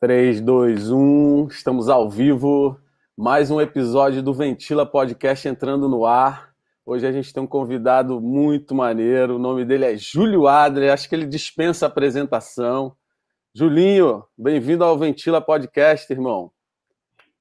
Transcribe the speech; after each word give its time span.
3, 0.00 0.40
2, 0.40 0.92
1, 0.92 1.48
estamos 1.48 1.88
ao 1.88 2.08
vivo. 2.08 2.78
Mais 3.16 3.50
um 3.50 3.60
episódio 3.60 4.22
do 4.22 4.32
Ventila 4.32 4.86
Podcast 4.86 5.48
entrando 5.48 5.88
no 5.88 6.06
ar. 6.06 6.50
Hoje 6.86 7.04
a 7.04 7.10
gente 7.10 7.32
tem 7.34 7.42
um 7.42 7.48
convidado 7.48 8.20
muito 8.20 8.76
maneiro. 8.76 9.34
O 9.34 9.38
nome 9.40 9.64
dele 9.64 9.86
é 9.86 9.96
Júlio 9.96 10.46
Adler. 10.46 10.92
Acho 10.92 11.08
que 11.08 11.16
ele 11.16 11.26
dispensa 11.26 11.84
a 11.84 11.88
apresentação. 11.88 12.92
Julinho, 13.52 14.22
bem-vindo 14.38 14.84
ao 14.84 14.96
Ventila 14.96 15.40
Podcast, 15.40 16.12
irmão. 16.12 16.52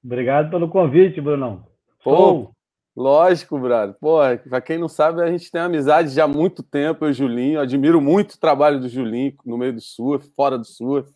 Obrigado 0.03 0.49
pelo 0.49 0.67
convite, 0.67 1.21
Brunão. 1.21 1.63
Pô, 2.03 2.49
lógico, 2.95 3.59
brother. 3.59 3.95
Pô, 4.01 4.17
para 4.49 4.61
quem 4.61 4.79
não 4.79 4.87
sabe, 4.87 5.21
a 5.21 5.29
gente 5.29 5.51
tem 5.51 5.61
amizade 5.61 6.09
já 6.09 6.23
há 6.23 6.27
muito 6.27 6.63
tempo, 6.63 7.05
eu 7.05 7.09
e 7.09 7.11
o 7.11 7.13
Julinho. 7.13 7.59
admiro 7.59 8.01
muito 8.01 8.31
o 8.31 8.39
trabalho 8.39 8.79
do 8.79 8.89
Julinho 8.89 9.35
no 9.45 9.59
meio 9.59 9.73
do 9.73 9.81
surf, 9.81 10.27
fora 10.35 10.57
do 10.57 10.65
surf. 10.65 11.15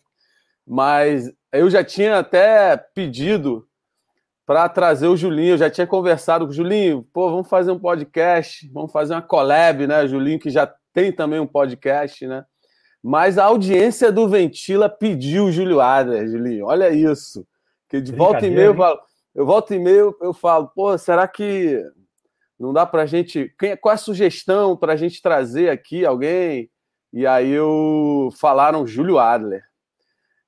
Mas 0.66 1.32
eu 1.52 1.68
já 1.68 1.84
tinha 1.84 2.18
até 2.18 2.76
pedido 2.76 3.66
para 4.46 4.68
trazer 4.68 5.06
o 5.06 5.16
Julinho, 5.16 5.54
eu 5.54 5.58
já 5.58 5.70
tinha 5.70 5.86
conversado 5.86 6.44
com 6.44 6.50
o 6.50 6.54
Julinho, 6.54 7.06
pô, 7.12 7.30
vamos 7.30 7.48
fazer 7.48 7.70
um 7.70 7.78
podcast, 7.78 8.68
vamos 8.72 8.92
fazer 8.92 9.14
uma 9.14 9.22
collab, 9.22 9.86
né? 9.86 10.06
Julinho 10.06 10.38
que 10.38 10.50
já 10.50 10.72
tem 10.92 11.12
também 11.12 11.40
um 11.40 11.46
podcast, 11.46 12.26
né? 12.26 12.44
Mas 13.02 13.38
a 13.38 13.44
audiência 13.44 14.12
do 14.12 14.28
Ventila 14.28 14.88
pediu 14.88 15.46
o 15.46 15.52
Júlio 15.52 15.80
Adler, 15.80 16.28
Julinho. 16.28 16.66
Olha 16.66 16.90
isso. 16.90 17.46
Que 17.88 18.00
de 18.00 18.12
volta 18.12 18.46
e 18.46 18.50
meia 18.50 18.66
eu 18.66 18.76
falo, 18.76 19.00
eu 19.34 19.46
volto 19.46 19.74
e 19.74 19.78
meio 19.78 20.16
eu 20.20 20.32
falo, 20.32 20.68
pô, 20.68 20.96
será 20.96 21.26
que 21.26 21.82
não 22.58 22.72
dá 22.72 22.86
para 22.86 23.02
a 23.02 23.06
gente. 23.06 23.52
Quem, 23.58 23.76
qual 23.76 23.90
é 23.90 23.94
a 23.94 23.98
sugestão 23.98 24.76
para 24.76 24.92
a 24.92 24.96
gente 24.96 25.20
trazer 25.20 25.68
aqui 25.68 26.04
alguém? 26.04 26.70
E 27.12 27.26
aí 27.26 27.50
eu 27.50 28.30
falaram 28.38 28.86
Júlio 28.86 29.18
Adler. 29.18 29.64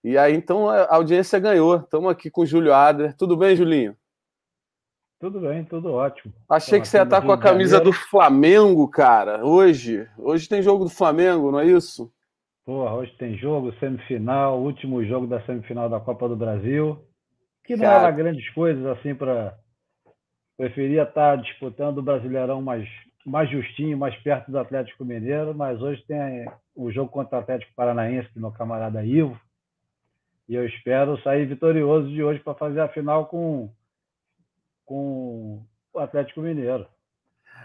E 0.05 0.19
aí, 0.19 0.35
então, 0.35 0.69
a 0.69 0.95
audiência 0.95 1.39
ganhou. 1.39 1.77
Estamos 1.77 2.11
aqui 2.11 2.31
com 2.31 2.43
o 2.43 2.47
Júlio 2.47 2.75
Adler. 2.75 3.17
Tudo 3.17 3.39
bem, 3.39 3.57
Julinho? 3.57 3.97
Tudo 5.19 5.41
bem, 5.41 5.65
tudo 5.65 5.91
ótimo. 5.95 6.31
Achei 6.47 6.79
que 6.79 6.87
você 6.87 6.99
ia 6.99 7.05
estar 7.05 7.23
tá 7.23 7.27
com 7.27 7.33
a 7.33 7.41
camisa 7.41 7.81
do 7.81 7.91
Flamengo, 7.91 8.87
cara, 8.87 9.43
hoje. 9.43 10.07
Hoje 10.19 10.47
tem 10.47 10.61
jogo 10.61 10.85
do 10.85 10.91
Flamengo, 10.91 11.51
não 11.51 11.59
é 11.59 11.65
isso? 11.65 12.13
Porra, 12.67 12.95
hoje 12.97 13.13
tem 13.17 13.35
jogo, 13.39 13.73
semifinal, 13.81 14.61
último 14.61 15.03
jogo 15.03 15.27
da 15.27 15.41
semifinal 15.47 15.89
da 15.89 15.99
Copa 15.99 16.29
do 16.29 16.37
Brasil. 16.37 17.03
Que 17.65 17.75
não 17.75 17.85
cara... 17.85 18.03
era 18.03 18.11
grandes 18.11 18.47
coisas 18.51 18.85
assim 18.85 19.15
para. 19.15 19.57
Preferia 20.59 21.05
estar 21.05 21.37
tá 21.37 21.43
disputando 21.43 21.99
o 21.99 22.03
Brasileirão 22.03 22.61
mais, 22.61 22.87
mais 23.25 23.51
justinho, 23.51 23.97
mais 23.97 24.15
perto 24.17 24.51
do 24.51 24.59
Atlético 24.59 25.03
Mineiro, 25.03 25.55
mas 25.55 25.81
hoje 25.81 26.05
tem 26.07 26.47
o 26.77 26.93
jogo 26.93 27.11
contra 27.11 27.39
o 27.39 27.41
Atlético 27.41 27.73
Paranaense, 27.75 28.29
no 28.37 28.53
camarada 28.53 29.03
Ivo. 29.03 29.41
E 30.49 30.55
eu 30.55 30.67
espero 30.67 31.21
sair 31.23 31.47
vitorioso 31.47 32.09
de 32.09 32.23
hoje 32.23 32.41
para 32.41 32.55
fazer 32.55 32.81
a 32.81 32.89
final 32.89 33.27
com, 33.27 33.71
com 34.85 35.63
o 35.93 35.99
Atlético 35.99 36.41
Mineiro. 36.41 36.87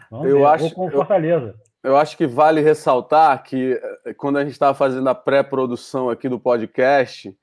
Vamos 0.09 0.29
eu 0.29 0.37
ver. 0.37 0.45
acho 0.45 0.65
Ou 0.65 0.71
com 0.71 0.91
Fortaleza. 0.91 1.55
Eu, 1.83 1.91
eu, 1.91 1.97
acho 1.97 2.15
que 2.15 2.25
vale 2.25 2.61
ressaltar 2.61 3.43
que 3.43 3.79
eh, 4.05 4.13
quando 4.13 4.37
a 4.37 4.43
gente 4.43 4.53
estava 4.53 4.73
fazendo 4.73 5.07
a 5.09 5.15
pré-produção 5.15 6.09
aqui 6.09 6.29
do 6.29 6.39
podcast, 6.39 7.35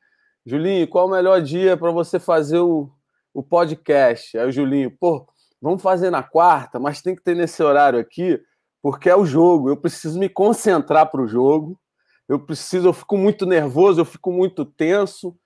Julinho, 0.45 0.89
qual 0.89 1.07
o 1.07 1.11
melhor 1.11 1.43
dia 1.43 1.77
para 1.77 1.91
você 1.91 2.19
fazer 2.19 2.59
o, 2.59 2.91
o 3.35 3.43
podcast? 3.43 4.39
Aí 4.39 4.49
o 4.49 4.53
Julinho, 4.53 4.91
pô, 4.91 5.29
vamos 5.61 5.83
fazer 5.83 6.11
na 6.11 6.23
quarta, 6.23 6.79
mas 6.79 7.03
tem 7.03 7.15
que 7.15 7.23
ter 7.23 7.37
nesse 7.37 7.63
horário 7.63 7.99
aqui, 7.99 8.41
porque 8.81 9.11
é 9.11 9.17
o 9.17 9.27
jogo. 9.27 9.69
Eu 9.69 9.77
preciso 9.77 10.19
me 10.19 10.31
concentrar 10.31 11.11
para 11.11 11.21
o 11.21 11.27
jogo 11.27 11.79
eu 12.29 12.41
preciso, 12.41 12.89
eu 12.89 12.93
fico 12.93 13.17
muito 13.17 13.47
nervoso, 13.47 14.01
eu 14.01 14.05
fico 14.05 14.33
muito 14.33 14.65
tenso. 14.65 15.37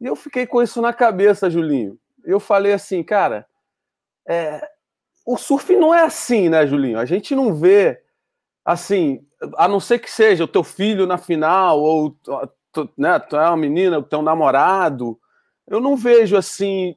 E 0.00 0.06
eu 0.06 0.14
fiquei 0.14 0.46
com 0.46 0.62
isso 0.62 0.80
na 0.80 0.92
cabeça, 0.92 1.50
Julinho. 1.50 1.98
Eu 2.24 2.38
falei 2.38 2.72
assim, 2.72 3.02
cara, 3.02 3.46
é, 4.26 4.68
o 5.26 5.36
surf 5.36 5.74
não 5.76 5.92
é 5.92 6.02
assim, 6.04 6.48
né, 6.48 6.66
Julinho? 6.66 6.98
A 6.98 7.04
gente 7.04 7.34
não 7.34 7.54
vê 7.54 8.00
assim, 8.64 9.26
a 9.56 9.66
não 9.66 9.80
ser 9.80 9.98
que 9.98 10.10
seja 10.10 10.44
o 10.44 10.48
teu 10.48 10.62
filho 10.62 11.06
na 11.06 11.16
final, 11.16 11.80
ou 11.80 12.10
tu, 12.72 12.88
né, 12.96 13.18
tu 13.18 13.34
é 13.36 13.48
uma 13.48 13.56
menina, 13.56 13.98
o 13.98 14.02
teu 14.02 14.20
namorado. 14.22 15.18
Eu 15.66 15.80
não 15.80 15.96
vejo 15.96 16.36
assim, 16.36 16.94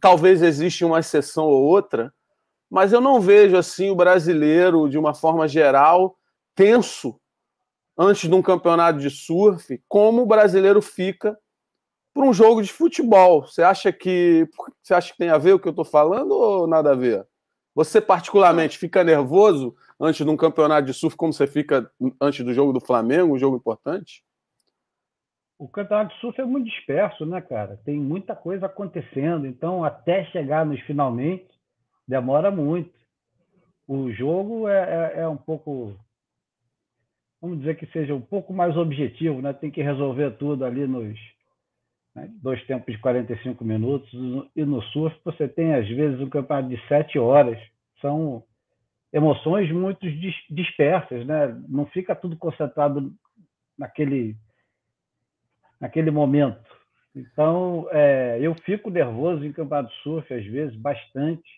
talvez 0.00 0.42
exista 0.42 0.86
uma 0.86 1.00
exceção 1.00 1.46
ou 1.46 1.64
outra, 1.64 2.14
mas 2.70 2.92
eu 2.92 3.00
não 3.00 3.20
vejo 3.20 3.56
assim 3.56 3.90
o 3.90 3.96
brasileiro, 3.96 4.88
de 4.88 4.96
uma 4.96 5.12
forma 5.12 5.48
geral, 5.48 6.16
tenso 6.54 7.18
antes 7.98 8.28
de 8.28 8.34
um 8.34 8.40
campeonato 8.40 9.00
de 9.00 9.10
surf, 9.10 9.82
como 9.88 10.22
o 10.22 10.26
brasileiro 10.26 10.80
fica 10.80 11.36
para 12.14 12.24
um 12.24 12.32
jogo 12.32 12.62
de 12.62 12.72
futebol. 12.72 13.42
Você 13.42 13.62
acha 13.62 13.92
que 13.92 14.48
você 14.82 14.94
acha 14.94 15.12
que 15.12 15.18
tem 15.18 15.30
a 15.30 15.38
ver 15.38 15.54
o 15.54 15.58
que 15.58 15.66
eu 15.66 15.72
estou 15.72 15.84
falando 15.84 16.30
ou 16.30 16.66
nada 16.66 16.92
a 16.92 16.94
ver? 16.94 17.26
Você 17.74 18.00
particularmente 18.00 18.78
fica 18.78 19.04
nervoso 19.04 19.74
antes 20.00 20.24
de 20.24 20.30
um 20.30 20.36
campeonato 20.36 20.86
de 20.86 20.94
surf, 20.94 21.16
como 21.16 21.32
você 21.32 21.46
fica 21.46 21.90
antes 22.20 22.44
do 22.44 22.54
jogo 22.54 22.72
do 22.72 22.80
Flamengo, 22.80 23.34
um 23.34 23.38
jogo 23.38 23.56
importante? 23.56 24.24
O 25.58 25.68
campeonato 25.68 26.14
de 26.14 26.20
surf 26.20 26.40
é 26.40 26.44
muito 26.44 26.66
disperso, 26.66 27.26
né, 27.26 27.40
cara? 27.40 27.80
Tem 27.84 27.98
muita 27.98 28.34
coisa 28.34 28.66
acontecendo, 28.66 29.46
então 29.46 29.84
até 29.84 30.24
chegar 30.26 30.64
nos 30.64 30.80
finalmente 30.82 31.48
demora 32.06 32.50
muito. 32.50 32.96
O 33.86 34.10
jogo 34.12 34.68
é, 34.68 35.14
é, 35.14 35.20
é 35.20 35.28
um 35.28 35.36
pouco 35.36 35.96
vamos 37.40 37.58
dizer 37.58 37.76
que 37.76 37.86
seja 37.86 38.14
um 38.14 38.20
pouco 38.20 38.52
mais 38.52 38.76
objetivo, 38.76 39.40
né? 39.40 39.52
tem 39.52 39.70
que 39.70 39.82
resolver 39.82 40.32
tudo 40.32 40.64
ali 40.64 40.86
nos 40.86 41.18
né? 42.14 42.28
dois 42.42 42.64
tempos 42.66 42.92
de 42.92 43.00
45 43.00 43.64
minutos, 43.64 44.10
e 44.54 44.64
no 44.64 44.82
surf 44.82 45.16
você 45.24 45.48
tem, 45.48 45.74
às 45.74 45.88
vezes, 45.88 46.20
um 46.20 46.28
campeonato 46.28 46.68
de 46.68 46.88
sete 46.88 47.18
horas. 47.18 47.58
São 48.00 48.42
emoções 49.12 49.70
muito 49.72 50.06
dispersas, 50.50 51.26
né? 51.26 51.56
não 51.68 51.86
fica 51.86 52.14
tudo 52.14 52.36
concentrado 52.36 53.12
naquele, 53.76 54.36
naquele 55.80 56.10
momento. 56.10 56.68
Então, 57.14 57.88
é, 57.90 58.38
eu 58.40 58.54
fico 58.64 58.90
nervoso 58.90 59.44
em 59.44 59.52
campeonato 59.52 59.92
de 59.92 60.02
surf, 60.02 60.32
às 60.32 60.44
vezes, 60.44 60.76
bastante. 60.76 61.48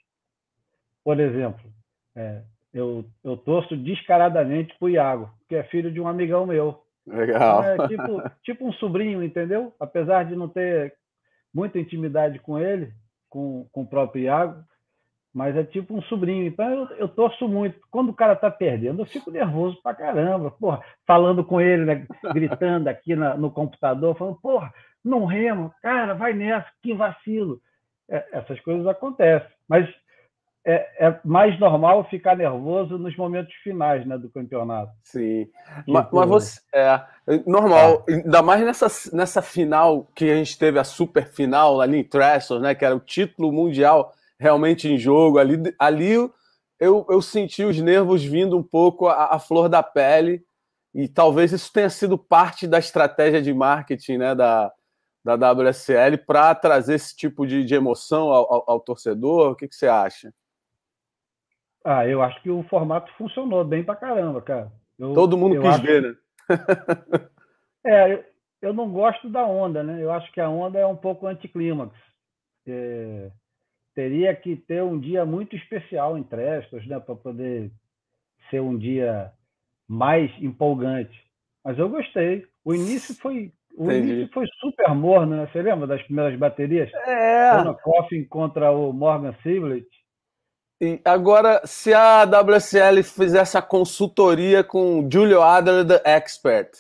Por 1.03 1.19
exemplo, 1.19 1.71
é, 2.15 2.43
eu, 2.73 3.05
eu 3.25 3.37
torço 3.37 3.77
descaradamente 3.77 4.75
pro 4.79 4.89
Iago, 4.89 5.31
que 5.49 5.57
é 5.57 5.63
filho 5.65 5.91
de 5.91 6.01
um 6.01 6.09
amigão 6.09 6.47
meu. 6.47 6.83
Legal. 7.07 7.63
É 7.65 7.89
tipo, 7.89 8.23
tipo 8.43 8.67
um 8.67 8.73
sobrinho, 8.75 9.23
entendeu? 9.23 9.75
Apesar 9.81 10.25
de 10.25 10.37
não 10.37 10.49
ter 10.49 10.95
muita 11.53 11.79
intimidade 11.79 12.39
com 12.39 12.59
ele, 12.59 12.93
com, 13.29 13.67
com 13.73 13.83
o 13.83 13.87
próprio 13.87 14.25
Iago, 14.25 14.65
mas 15.33 15.57
é 15.57 15.65
tipo 15.65 15.95
um 15.95 16.03
sobrinho. 16.03 16.47
Então 16.47 16.69
eu, 16.71 16.87
eu 16.97 17.09
torço 17.09 17.49
muito. 17.49 17.79
Quando 17.91 18.11
o 18.11 18.15
cara 18.15 18.37
tá 18.37 18.51
perdendo, 18.51 19.03
eu 19.03 19.07
fico 19.07 19.31
nervoso 19.31 19.81
pra 19.83 19.95
caramba. 19.95 20.51
Porra, 20.53 20.83
falando 21.07 21.45
com 21.45 21.61
ele, 21.61 21.85
né, 21.85 22.07
gritando 22.33 22.89
aqui 22.89 23.15
na, 23.17 23.37
no 23.37 23.51
computador, 23.51 24.17
falando, 24.17 24.41
porra, 24.41 24.73
não 25.05 25.25
remo, 25.25 25.73
cara, 25.83 26.15
vai 26.15 26.33
nessa, 26.33 26.69
que 26.83 26.93
vacilo. 26.95 27.61
É, 28.09 28.27
essas 28.33 28.61
coisas 28.61 28.87
acontecem. 28.87 29.49
Mas 29.69 29.89
é, 30.65 31.07
é, 31.07 31.21
mais 31.25 31.59
normal 31.59 32.05
ficar 32.11 32.37
nervoso 32.37 32.99
nos 32.99 33.17
momentos 33.17 33.55
finais 33.63 34.07
né, 34.07 34.19
do 34.19 34.29
campeonato. 34.29 34.93
Sim. 35.03 35.47
Tipo... 35.79 35.93
Mas, 35.93 36.09
mas, 36.13 36.29
você. 36.29 36.61
É, 36.75 37.03
normal, 37.47 38.05
ah. 38.07 38.13
ainda 38.13 38.43
mais 38.43 38.63
nessa, 38.63 39.17
nessa 39.17 39.41
final 39.41 40.07
que 40.15 40.31
a 40.31 40.37
gente 40.37 40.59
teve 40.59 40.79
a 40.79 40.85
super 40.85 41.27
final 41.27 41.81
ali 41.81 41.99
em 41.99 42.05
Trestles, 42.05 42.61
né? 42.61 42.75
Que 42.75 42.85
era 42.85 42.95
o 42.95 43.01
título 43.01 43.51
mundial 43.51 44.13
realmente 44.39 44.87
em 44.87 44.99
jogo. 44.99 45.39
Ali, 45.39 45.75
ali 45.79 46.13
eu, 46.79 47.07
eu 47.09 47.23
senti 47.23 47.65
os 47.65 47.81
nervos 47.81 48.23
vindo 48.23 48.57
um 48.57 48.63
pouco 48.63 49.07
à, 49.09 49.35
à 49.35 49.39
flor 49.39 49.69
da 49.69 49.83
pele. 49.83 50.45
E 50.93 51.09
talvez 51.09 51.53
isso 51.53 51.73
tenha 51.73 51.89
sido 51.89 52.19
parte 52.19 52.67
da 52.67 52.79
estratégia 52.79 53.41
de 53.41 53.55
marketing 53.55 54.19
né, 54.19 54.35
da, 54.35 54.73
da 55.25 55.53
WSL 55.53 56.19
para 56.27 56.55
trazer 56.55 56.95
esse 56.95 57.17
tipo 57.17 57.47
de, 57.47 57.65
de 57.65 57.75
emoção 57.75 58.31
ao, 58.31 58.53
ao, 58.53 58.65
ao 58.73 58.81
torcedor. 58.81 59.53
O 59.53 59.55
que, 59.55 59.69
que 59.69 59.75
você 59.75 59.87
acha? 59.87 60.33
Ah, 61.85 62.07
eu 62.07 62.23
acho 62.23 62.41
que 62.43 62.51
o 62.51 62.63
formato 62.65 63.11
funcionou 63.17 63.65
bem 63.65 63.83
pra 63.83 63.97
caramba, 63.97 64.43
cara. 64.43 64.73
Eu, 64.99 65.15
Todo 65.15 65.37
mundo 65.37 65.61
quis 65.61 65.71
acho... 65.71 65.83
ver, 65.83 66.03
né? 66.03 66.17
é, 67.87 68.13
eu, 68.13 68.25
eu, 68.63 68.73
não 68.75 68.91
gosto 68.91 69.31
da 69.31 69.47
onda, 69.47 69.83
né? 69.83 70.03
Eu 70.03 70.11
acho 70.11 70.31
que 70.33 70.41
a 70.41 70.49
onda 70.49 70.79
é 70.79 70.87
um 70.87 70.97
pouco 70.97 71.27
anticlímax. 71.27 71.95
É, 72.67 73.31
teria 73.95 74.35
que 74.37 74.57
ter 74.57 74.83
um 74.83 74.99
dia 74.99 75.25
muito 75.25 75.57
especial 75.57 76.19
em 76.19 76.23
Trestos, 76.23 76.87
né? 76.87 77.01
Para 77.01 77.15
poder 77.15 77.71
ser 78.51 78.61
um 78.61 78.77
dia 78.77 79.33
mais 79.89 80.31
empolgante. 80.43 81.19
Mas 81.65 81.79
eu 81.79 81.89
gostei. 81.89 82.47
O 82.65 82.75
início 82.75 83.15
foi 83.15 83.53
o 83.77 83.85
Entendi. 83.85 84.13
início 84.13 84.35
foi 84.35 84.47
super 84.61 84.95
morno, 84.95 85.37
né? 85.37 85.49
Você 85.51 85.63
lembra 85.63 85.87
das 85.87 86.03
primeiras 86.03 86.39
baterias? 86.39 86.93
É. 87.07 87.51
Ana 87.51 87.75
Coffin 87.75 88.25
contra 88.25 88.71
o 88.71 88.93
Morgan 88.93 89.35
Siblet. 89.43 89.87
Agora, 91.05 91.61
se 91.67 91.93
a 91.93 92.25
WSL 92.25 93.03
fizesse 93.03 93.59
a 93.59 93.63
consultoria 93.63 94.65
com 94.65 95.07
Julio 95.11 95.43
Adler, 95.43 95.87
The 95.87 96.03
Expert, 96.11 96.71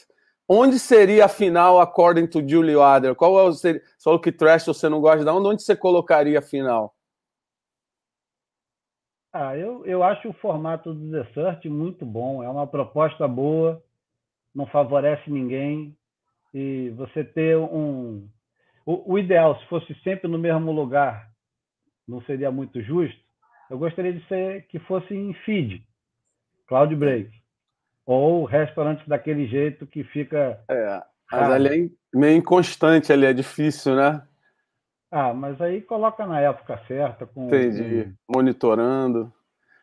onde 0.49 0.79
seria 0.79 1.27
a 1.27 1.29
final, 1.29 1.79
according 1.81 2.27
to 2.27 2.47
Julie 2.47 2.77
Wader? 2.77 3.15
Qual 3.15 3.39
é 3.39 3.43
o. 3.43 3.53
Você 3.53 3.83
falou 4.03 4.19
que 4.19 4.33
trash 4.33 4.65
você 4.65 4.89
não 4.89 5.03
gosta 5.03 5.23
de 5.23 5.31
onde, 5.31 5.49
onde 5.49 5.63
você 5.63 5.77
colocaria 5.77 6.39
a 6.39 6.43
final? 6.43 6.95
Ah, 9.33 9.57
eu, 9.57 9.85
eu 9.85 10.03
acho 10.03 10.31
o 10.31 10.33
formato 10.33 10.95
do 10.95 11.11
Desert 11.11 11.65
muito 11.67 12.05
bom. 12.07 12.43
É 12.43 12.49
uma 12.49 12.67
proposta 12.67 13.29
boa, 13.29 13.83
não 14.55 14.67
favorece 14.67 15.31
ninguém. 15.31 15.95
E 16.55 16.89
você 16.97 17.23
ter 17.23 17.57
um. 17.57 18.27
O, 18.85 19.13
o 19.13 19.19
ideal, 19.19 19.61
se 19.61 19.67
fosse 19.67 19.95
sempre 20.03 20.27
no 20.27 20.39
mesmo 20.39 20.73
lugar, 20.73 21.31
não 22.09 22.23
seria 22.23 22.51
muito 22.51 22.83
justo. 22.83 23.30
Eu 23.71 23.79
gostaria 23.79 24.13
de 24.13 24.27
ser 24.27 24.67
que 24.67 24.81
fosse 24.81 25.15
em 25.15 25.33
feed, 25.45 25.83
cloud 26.67 26.95
break. 26.97 27.31
Ou 28.05 28.45
restaurantes 28.45 29.07
daquele 29.07 29.47
jeito 29.47 29.87
que 29.87 30.03
fica. 30.03 30.61
É, 30.69 31.03
mas 31.31 31.51
ali 31.53 31.93
é 32.13 32.19
meio 32.19 32.37
inconstante, 32.37 33.13
ali 33.13 33.27
é 33.27 33.33
difícil, 33.33 33.95
né? 33.95 34.21
Ah, 35.13 35.33
mas 35.33 35.61
aí 35.61 35.81
coloca 35.83 36.27
na 36.27 36.41
época 36.41 36.81
certa. 36.89 37.27
Com, 37.27 37.47
Entendi. 37.47 38.13
Com... 38.27 38.39
Monitorando. 38.39 39.33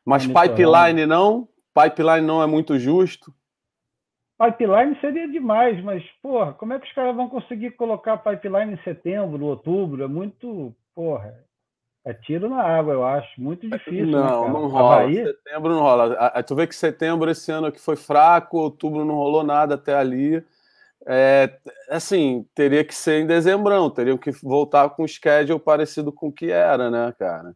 Mas 0.05 0.25
Monitorando. 0.25 0.55
pipeline 0.55 1.05
não? 1.05 1.47
Pipeline 1.73 2.25
não 2.25 2.43
é 2.43 2.47
muito 2.47 2.77
justo? 2.77 3.33
Pipeline 4.37 4.99
seria 4.99 5.27
demais, 5.27 5.81
mas, 5.83 6.03
porra, 6.21 6.53
como 6.53 6.73
é 6.73 6.79
que 6.79 6.85
os 6.85 6.93
caras 6.93 7.15
vão 7.15 7.27
conseguir 7.27 7.71
colocar 7.71 8.17
pipeline 8.17 8.73
em 8.73 8.83
setembro, 8.83 9.45
outubro? 9.45 10.03
É 10.03 10.07
muito, 10.07 10.75
porra, 10.93 11.46
é 12.07 12.13
tiro 12.13 12.47
na 12.47 12.63
água, 12.63 12.93
eu 12.93 13.05
acho. 13.05 13.39
Muito 13.39 13.69
difícil. 13.69 14.07
Não, 14.07 14.47
né, 14.47 14.53
não 14.53 14.67
rola. 14.67 15.11
Setembro 15.11 15.69
não 15.71 15.81
rola. 15.81 16.43
Tu 16.43 16.55
vê 16.55 16.65
que 16.65 16.73
setembro 16.73 17.29
esse 17.29 17.51
ano 17.51 17.67
aqui 17.67 17.81
foi 17.81 17.97
fraco, 17.97 18.57
outubro 18.57 19.03
não 19.03 19.15
rolou 19.15 19.43
nada 19.43 19.75
até 19.75 19.93
ali. 19.93 20.41
É, 21.05 21.59
assim, 21.89 22.45
teria 22.55 22.85
que 22.85 22.95
ser 22.95 23.21
em 23.21 23.27
dezembrão, 23.27 23.89
teriam 23.89 24.17
que 24.17 24.31
voltar 24.31 24.89
com 24.91 25.03
um 25.03 25.07
schedule 25.07 25.59
parecido 25.59 26.09
com 26.11 26.29
o 26.29 26.31
que 26.31 26.49
era, 26.49 26.89
né, 26.89 27.13
cara? 27.19 27.53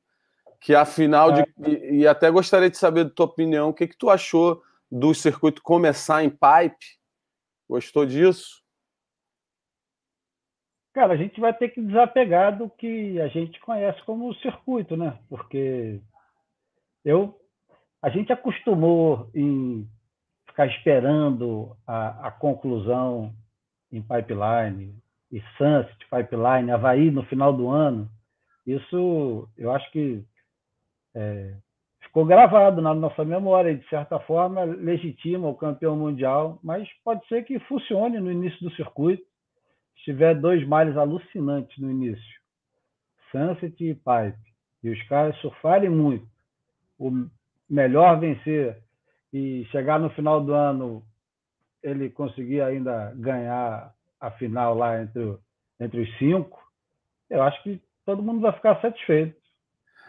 Que 0.60 0.76
afinal 0.76 1.32
é. 1.32 1.34
de. 1.34 1.54
E, 1.66 2.00
e, 2.00 2.08
até 2.08 2.30
gostaria 2.30 2.70
de 2.70 2.78
saber 2.78 3.06
da 3.06 3.10
tua 3.10 3.28
opinião, 3.28 3.70
o 3.70 3.74
que, 3.74 3.88
que 3.88 3.98
tu 3.98 4.10
achou 4.10 4.62
do 4.92 5.14
circuito 5.14 5.62
começar 5.64 6.26
em 6.26 6.30
pipe? 6.30 7.00
Gostou 7.70 8.06
disso? 8.06 8.61
Cara, 10.94 11.14
a 11.14 11.18
gente 11.18 11.40
vai 11.40 11.54
ter 11.54 11.70
que 11.70 11.82
desapegar 11.82 12.58
do 12.58 12.70
que 12.70 13.20
a 13.22 13.28
gente 13.30 13.60
conhece 13.62 14.02
como 14.04 14.34
circuito, 14.36 14.98
né? 14.98 15.18
Porque 15.30 16.02
eu, 17.06 17.34
a 18.02 18.10
gente 18.10 18.32
acostumou 18.34 19.30
em 19.34 19.88
ficar 20.48 20.68
esperando 20.68 21.76
a, 21.88 22.28
a 22.28 22.32
conclusão 22.32 23.34
em 23.92 24.02
pipeline, 24.02 24.94
e 25.32 25.42
Sunset 25.58 25.98
pipeline, 26.10 26.72
Havaí 26.72 27.10
no 27.10 27.24
final 27.24 27.54
do 27.54 27.70
ano, 27.70 28.10
isso 28.68 29.48
eu 29.58 29.72
acho 29.72 29.90
que 29.92 30.24
é, 31.16 31.56
ficou 32.02 32.26
gravado 32.26 32.82
na 32.82 32.94
nossa 32.94 33.24
memória 33.24 33.72
e, 33.72 33.78
de 33.78 33.88
certa 33.88 34.20
forma, 34.20 34.64
legitima 34.64 35.48
o 35.48 35.56
campeão 35.56 35.96
mundial, 35.96 36.60
mas 36.62 36.88
pode 37.04 37.26
ser 37.28 37.44
que 37.44 37.60
funcione 37.60 38.20
no 38.20 38.32
início 38.32 38.60
do 38.62 38.76
circuito, 38.76 39.24
tiver 40.04 40.36
dois 40.36 40.66
males 40.68 40.98
alucinantes 40.98 41.78
no 41.78 41.90
início, 41.90 42.42
Sunset 43.32 43.84
e 43.84 43.96
Pipe, 43.96 44.52
e 44.84 44.90
os 44.90 45.02
caras 45.08 45.36
surfarem 45.38 45.90
muito, 45.90 46.28
o 46.98 47.28
melhor 47.70 48.20
vencer 48.20 48.78
e 49.34 49.66
chegar 49.72 50.00
no 50.00 50.10
final 50.12 50.44
do 50.44 50.54
ano 50.54 51.04
ele 51.82 52.10
conseguir 52.10 52.62
ainda 52.62 53.14
ganhar 53.16 53.94
a 54.20 54.32
final 54.32 54.76
lá 54.76 55.02
entre, 55.02 55.38
entre 55.80 56.02
os 56.02 56.18
cinco, 56.18 56.62
eu 57.30 57.42
acho 57.42 57.62
que 57.64 57.82
todo 58.06 58.22
mundo 58.22 58.42
vai 58.42 58.52
ficar 58.52 58.80
satisfeito. 58.82 59.40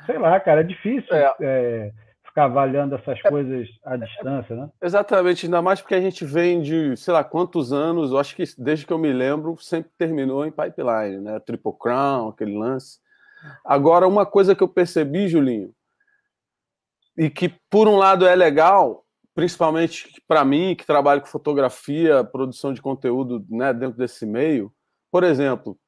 Sei 0.05 0.19
lá, 0.19 0.39
cara, 0.41 0.61
é 0.61 0.65
difícil 0.65 1.15
é. 1.15 1.35
É, 1.41 1.93
ficar 2.33 2.45
avaliando 2.45 2.95
essas 2.95 3.19
é. 3.23 3.29
coisas 3.29 3.69
à 3.85 3.97
distância, 3.97 4.57
né? 4.57 4.71
Exatamente, 4.81 5.47
ainda 5.47 5.61
mais 5.61 5.81
porque 5.81 5.95
a 5.95 6.01
gente 6.01 6.25
vem 6.25 6.63
de, 6.63 6.97
sei 6.97 7.13
lá, 7.13 7.23
quantos 7.23 7.73
anos, 7.73 8.11
eu 8.11 8.19
acho 8.19 8.35
que 8.35 8.43
desde 8.59 8.87
que 8.87 8.93
eu 8.93 8.99
me 8.99 9.13
lembro, 9.13 9.57
sempre 9.59 9.93
terminou 9.99 10.45
em 10.47 10.51
pipeline, 10.51 11.19
né? 11.19 11.39
Triple 11.41 11.73
Crown, 11.79 12.29
aquele 12.29 12.57
lance. 12.57 12.99
Agora, 13.65 14.09
uma 14.09 14.25
coisa 14.25 14.55
que 14.55 14.63
eu 14.63 14.69
percebi, 14.69 15.29
Julinho, 15.29 15.75
e 17.17 17.29
que 17.29 17.51
por 17.69 17.87
um 17.87 17.97
lado 17.97 18.27
é 18.27 18.35
legal, 18.35 19.05
principalmente 19.35 20.23
para 20.27 20.45
mim, 20.45 20.75
que 20.75 20.87
trabalho 20.87 21.21
com 21.21 21.27
fotografia, 21.27 22.25
produção 22.25 22.73
de 22.73 22.81
conteúdo 22.81 23.45
né, 23.51 23.75
dentro 23.75 23.99
desse 23.99 24.25
meio, 24.25 24.73
por 25.11 25.23
exemplo, 25.23 25.79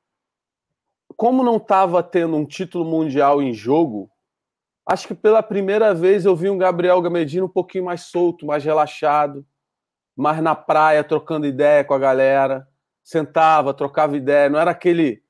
como 1.17 1.43
não 1.43 1.56
estava 1.56 2.02
tendo 2.02 2.37
um 2.37 2.44
título 2.44 2.85
mundial 2.85 3.41
em 3.41 3.55
jogo, 3.55 4.11
acho 4.86 5.08
que 5.08 5.14
pela 5.14 5.42
primeira 5.42 5.94
vez 5.94 6.25
eu 6.25 6.36
vi 6.36 6.50
um 6.50 6.58
Gabriel 6.58 7.00
Gamedino 7.00 7.46
um 7.46 7.48
pouquinho 7.48 7.84
mais 7.84 8.02
solto, 8.02 8.46
mais 8.46 8.64
relaxado, 8.64 9.46
mais 10.16 10.42
na 10.42 10.54
praia, 10.54 11.02
trocando 11.02 11.46
ideia 11.46 11.84
com 11.84 11.94
a 11.94 11.98
galera, 11.98 12.69
sentava, 13.02 13.75
trocava 13.75 14.16
ideia, 14.16 14.48
não 14.48 14.58
era 14.58 14.70
aquele 14.70 15.25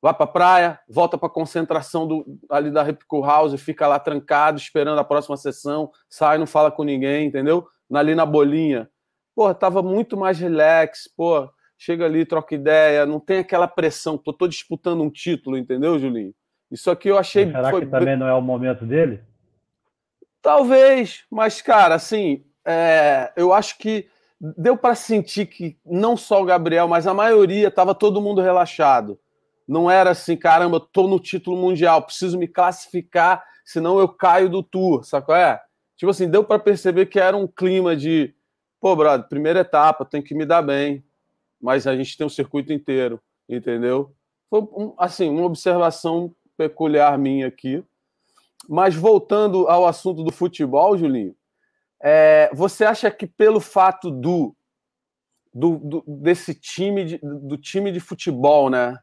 vai 0.00 0.14
para 0.14 0.24
a 0.24 0.28
praia, 0.28 0.80
volta 0.88 1.18
para 1.18 1.26
a 1.26 1.30
concentração 1.30 2.06
do, 2.06 2.38
ali 2.48 2.70
da 2.70 2.82
Repico 2.82 3.20
House, 3.20 3.60
fica 3.60 3.86
lá 3.86 3.98
trancado, 3.98 4.58
esperando 4.58 4.98
a 4.98 5.04
próxima 5.04 5.36
sessão, 5.36 5.90
sai, 6.08 6.38
não 6.38 6.46
fala 6.46 6.70
com 6.70 6.84
ninguém, 6.84 7.26
entendeu? 7.26 7.66
Ali 7.92 8.14
na 8.14 8.24
bolinha. 8.24 8.88
Pô, 9.34 9.52
tava 9.54 9.82
muito 9.82 10.16
mais 10.16 10.38
relax, 10.38 11.08
pô, 11.16 11.48
chega 11.76 12.04
ali, 12.04 12.24
troca 12.24 12.54
ideia, 12.54 13.06
não 13.06 13.20
tem 13.20 13.38
aquela 13.38 13.68
pressão, 13.68 14.16
tô, 14.16 14.32
tô 14.32 14.46
disputando 14.46 15.02
um 15.02 15.10
título, 15.10 15.56
entendeu, 15.56 15.98
Julinho? 15.98 16.34
Isso 16.70 16.90
aqui 16.90 17.08
eu 17.08 17.18
achei... 17.18 17.46
Mas 17.46 17.54
será 17.54 17.70
foi... 17.70 17.80
que 17.80 17.86
também 17.86 18.16
não 18.16 18.26
é 18.26 18.34
o 18.34 18.42
momento 18.42 18.84
dele? 18.84 19.20
Talvez, 20.42 21.24
mas, 21.30 21.60
cara, 21.60 21.94
assim, 21.94 22.44
é, 22.64 23.32
eu 23.36 23.52
acho 23.52 23.76
que 23.78 24.08
deu 24.40 24.76
para 24.76 24.94
sentir 24.94 25.46
que 25.46 25.76
não 25.84 26.16
só 26.16 26.40
o 26.40 26.44
Gabriel, 26.44 26.86
mas 26.86 27.06
a 27.06 27.14
maioria, 27.14 27.70
tava 27.70 27.94
todo 27.94 28.20
mundo 28.20 28.40
relaxado 28.40 29.18
não 29.68 29.90
era 29.90 30.10
assim, 30.10 30.34
caramba, 30.34 30.80
tô 30.80 31.06
no 31.06 31.20
título 31.20 31.54
mundial, 31.58 32.02
preciso 32.02 32.38
me 32.38 32.48
classificar, 32.48 33.44
senão 33.66 33.98
eu 33.98 34.08
caio 34.08 34.48
do 34.48 34.62
tour, 34.62 35.04
sacou? 35.04 35.36
É? 35.36 35.60
Tipo 35.94 36.10
assim, 36.10 36.30
deu 36.30 36.42
para 36.42 36.58
perceber 36.58 37.06
que 37.06 37.20
era 37.20 37.36
um 37.36 37.46
clima 37.46 37.94
de, 37.94 38.34
pô, 38.80 38.96
brother, 38.96 39.28
primeira 39.28 39.60
etapa, 39.60 40.06
tem 40.06 40.22
que 40.22 40.34
me 40.34 40.46
dar 40.46 40.62
bem, 40.62 41.04
mas 41.60 41.86
a 41.86 41.94
gente 41.94 42.16
tem 42.16 42.26
um 42.26 42.30
circuito 42.30 42.72
inteiro, 42.72 43.20
entendeu? 43.46 44.14
Foi, 44.48 44.62
assim, 44.96 45.28
uma 45.28 45.44
observação 45.44 46.34
peculiar 46.58 47.16
minha 47.16 47.46
aqui. 47.46 47.82
Mas 48.68 48.94
voltando 48.94 49.68
ao 49.68 49.86
assunto 49.86 50.24
do 50.24 50.32
futebol, 50.32 50.98
Julinho, 50.98 51.34
é, 52.02 52.50
você 52.52 52.84
acha 52.84 53.10
que 53.10 53.26
pelo 53.26 53.60
fato 53.60 54.10
do, 54.10 54.54
do, 55.54 55.78
do, 55.78 56.04
desse 56.06 56.54
time 56.54 57.04
de, 57.04 57.18
do 57.22 57.56
time 57.56 57.90
de 57.92 58.00
futebol, 58.00 58.68
né, 58.68 58.98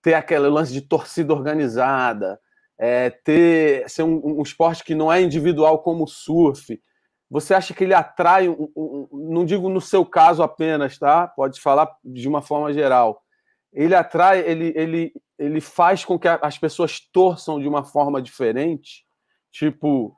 ter 0.00 0.14
aquele 0.14 0.48
lance 0.48 0.72
de 0.72 0.80
torcida 0.80 1.34
organizada, 1.34 2.40
é, 2.78 3.10
ter 3.10 3.88
ser 3.90 4.04
um, 4.04 4.38
um, 4.38 4.42
esporte 4.42 4.84
que 4.84 4.94
não 4.94 5.12
é 5.12 5.20
individual 5.20 5.80
como 5.80 6.04
o 6.04 6.08
surf. 6.08 6.80
Você 7.28 7.54
acha 7.54 7.74
que 7.74 7.82
ele 7.82 7.94
atrai, 7.94 8.48
um, 8.48 8.70
um, 8.76 9.08
não 9.12 9.44
digo 9.44 9.68
no 9.68 9.80
seu 9.80 10.06
caso 10.06 10.42
apenas, 10.42 10.96
tá? 10.96 11.26
Pode 11.26 11.60
falar 11.60 11.90
de 12.04 12.28
uma 12.28 12.40
forma 12.40 12.72
geral. 12.72 13.25
Ele 13.76 13.94
atrai, 13.94 14.40
ele, 14.40 14.72
ele, 14.74 15.12
ele 15.38 15.60
faz 15.60 16.02
com 16.02 16.18
que 16.18 16.26
as 16.26 16.58
pessoas 16.58 16.98
torçam 16.98 17.60
de 17.60 17.68
uma 17.68 17.84
forma 17.84 18.22
diferente, 18.22 19.04
tipo, 19.52 20.16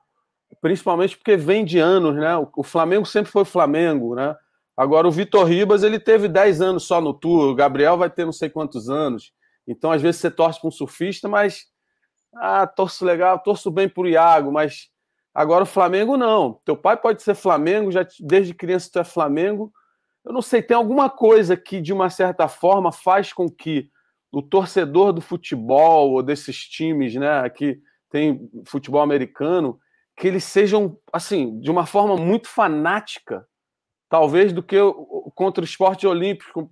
principalmente 0.60 1.16
porque 1.16 1.36
vem 1.36 1.64
de 1.64 1.80
anos, 1.80 2.14
né? 2.14 2.30
O 2.56 2.62
Flamengo 2.62 3.04
sempre 3.04 3.32
foi 3.32 3.44
Flamengo, 3.44 4.14
né? 4.14 4.36
Agora 4.76 5.08
o 5.08 5.10
Vitor 5.10 5.44
Ribas, 5.44 5.82
ele 5.82 5.98
teve 5.98 6.28
10 6.28 6.60
anos 6.60 6.84
só 6.84 7.00
no 7.00 7.12
tour, 7.12 7.48
o 7.48 7.54
Gabriel 7.54 7.98
vai 7.98 8.08
ter 8.08 8.24
não 8.24 8.32
sei 8.32 8.48
quantos 8.48 8.88
anos. 8.88 9.32
Então, 9.66 9.90
às 9.90 10.00
vezes, 10.00 10.20
você 10.20 10.30
torce 10.30 10.60
para 10.60 10.68
um 10.68 10.72
surfista, 10.72 11.28
mas. 11.28 11.66
Ah, 12.36 12.64
torço 12.64 13.04
legal, 13.04 13.40
torço 13.40 13.70
bem 13.72 13.88
para 13.88 14.02
o 14.04 14.08
Iago, 14.08 14.52
mas 14.52 14.88
agora 15.34 15.64
o 15.64 15.66
Flamengo 15.66 16.16
não. 16.16 16.60
Teu 16.64 16.76
pai 16.76 16.96
pode 16.96 17.22
ser 17.22 17.34
Flamengo, 17.34 17.90
já 17.90 18.06
desde 18.20 18.54
criança 18.54 18.88
tu 18.92 18.98
é 19.00 19.04
Flamengo. 19.04 19.72
Eu 20.28 20.35
não 20.35 20.42
sei, 20.42 20.61
tem 20.61 20.76
alguma 20.76 21.08
coisa 21.08 21.56
que, 21.56 21.80
de 21.80 21.92
uma 21.92 22.11
certa 22.11 22.47
forma, 22.49 22.92
faz 22.92 23.32
com 23.32 23.49
que 23.49 23.90
o 24.30 24.42
torcedor 24.42 25.12
do 25.12 25.23
futebol 25.23 26.12
ou 26.12 26.23
desses 26.23 26.58
times, 26.68 27.14
né, 27.14 27.49
que 27.49 27.80
tem 28.11 28.49
futebol 28.66 29.00
americano, 29.00 29.80
que 30.14 30.28
eles 30.28 30.44
sejam, 30.44 30.99
assim, 31.11 31.58
de 31.61 31.70
uma 31.70 31.87
forma 31.87 32.14
muito 32.14 32.47
fanática, 32.47 33.49
talvez 34.11 34.52
do 34.52 34.62
que 34.62 34.76
contra 35.35 35.62
o 35.62 35.64
esporte 35.64 36.06
olímpico, 36.06 36.68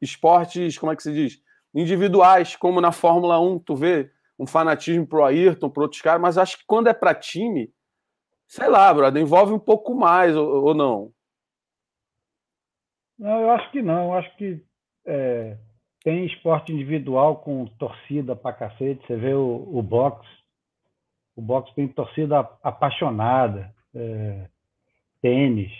esportes, 0.00 0.76
como 0.76 0.92
é 0.92 0.96
que 0.96 1.02
se 1.02 1.12
diz? 1.12 1.40
individuais, 1.74 2.54
como 2.54 2.80
na 2.80 2.92
Fórmula 2.92 3.40
1, 3.40 3.60
tu 3.60 3.74
vê 3.74 4.10
um 4.38 4.46
fanatismo 4.46 5.06
pro 5.06 5.24
Ayrton, 5.24 5.70
pro 5.70 5.84
outros 5.84 6.02
caras, 6.02 6.20
mas 6.20 6.36
acho 6.36 6.58
que 6.58 6.64
quando 6.66 6.88
é 6.88 6.92
para 6.92 7.14
time, 7.14 7.72
sei 8.46 8.68
lá, 8.68 8.92
brother, 8.92 9.22
envolve 9.22 9.52
um 9.52 9.58
pouco 9.58 9.94
mais 9.94 10.36
ou, 10.36 10.64
ou 10.64 10.74
não. 10.74 11.10
Não, 13.22 13.40
eu 13.40 13.50
acho 13.52 13.70
que 13.70 13.80
não. 13.80 14.06
Eu 14.06 14.14
acho 14.14 14.36
que 14.36 14.60
é, 15.06 15.56
tem 16.02 16.26
esporte 16.26 16.72
individual 16.72 17.36
com 17.36 17.66
torcida 17.78 18.34
pra 18.34 18.52
cacete. 18.52 19.06
Você 19.06 19.14
vê 19.14 19.32
o, 19.32 19.68
o 19.72 19.80
boxe. 19.80 20.28
O 21.36 21.40
boxe 21.40 21.72
tem 21.76 21.86
torcida 21.86 22.40
apaixonada. 22.64 23.72
É, 23.94 24.48
tênis. 25.20 25.70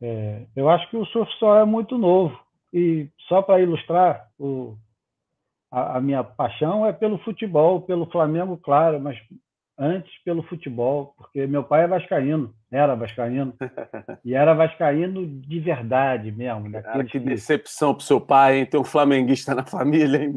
É, 0.00 0.46
eu 0.56 0.70
acho 0.70 0.88
que 0.88 0.96
o 0.96 1.04
surf 1.04 1.30
só 1.38 1.58
é 1.58 1.66
muito 1.66 1.98
novo. 1.98 2.34
E 2.72 3.10
só 3.28 3.42
para 3.42 3.60
ilustrar, 3.60 4.30
o, 4.38 4.74
a, 5.70 5.98
a, 5.98 6.00
minha 6.00 6.24
paixão 6.24 6.86
é 6.86 6.94
pelo 6.94 7.18
futebol, 7.18 7.82
pelo 7.82 8.06
Flamengo, 8.06 8.56
claro, 8.56 8.98
mas 8.98 9.18
antes 9.78 10.12
pelo 10.24 10.42
futebol, 10.42 11.14
porque 11.16 11.46
meu 11.46 11.64
pai 11.64 11.84
é 11.84 11.88
vascaíno, 11.88 12.54
era 12.70 12.94
vascaíno, 12.94 13.54
e 14.24 14.34
era 14.34 14.54
vascaíno 14.54 15.26
de 15.26 15.60
verdade 15.60 16.30
mesmo. 16.30 16.70
Cara, 16.70 17.04
que 17.04 17.18
decepção 17.18 17.94
para 17.94 18.04
seu 18.04 18.20
pai, 18.20 18.58
hein? 18.58 18.66
Ter 18.66 18.78
um 18.78 18.84
flamenguista 18.84 19.54
na 19.54 19.64
família, 19.64 20.22
hein, 20.22 20.32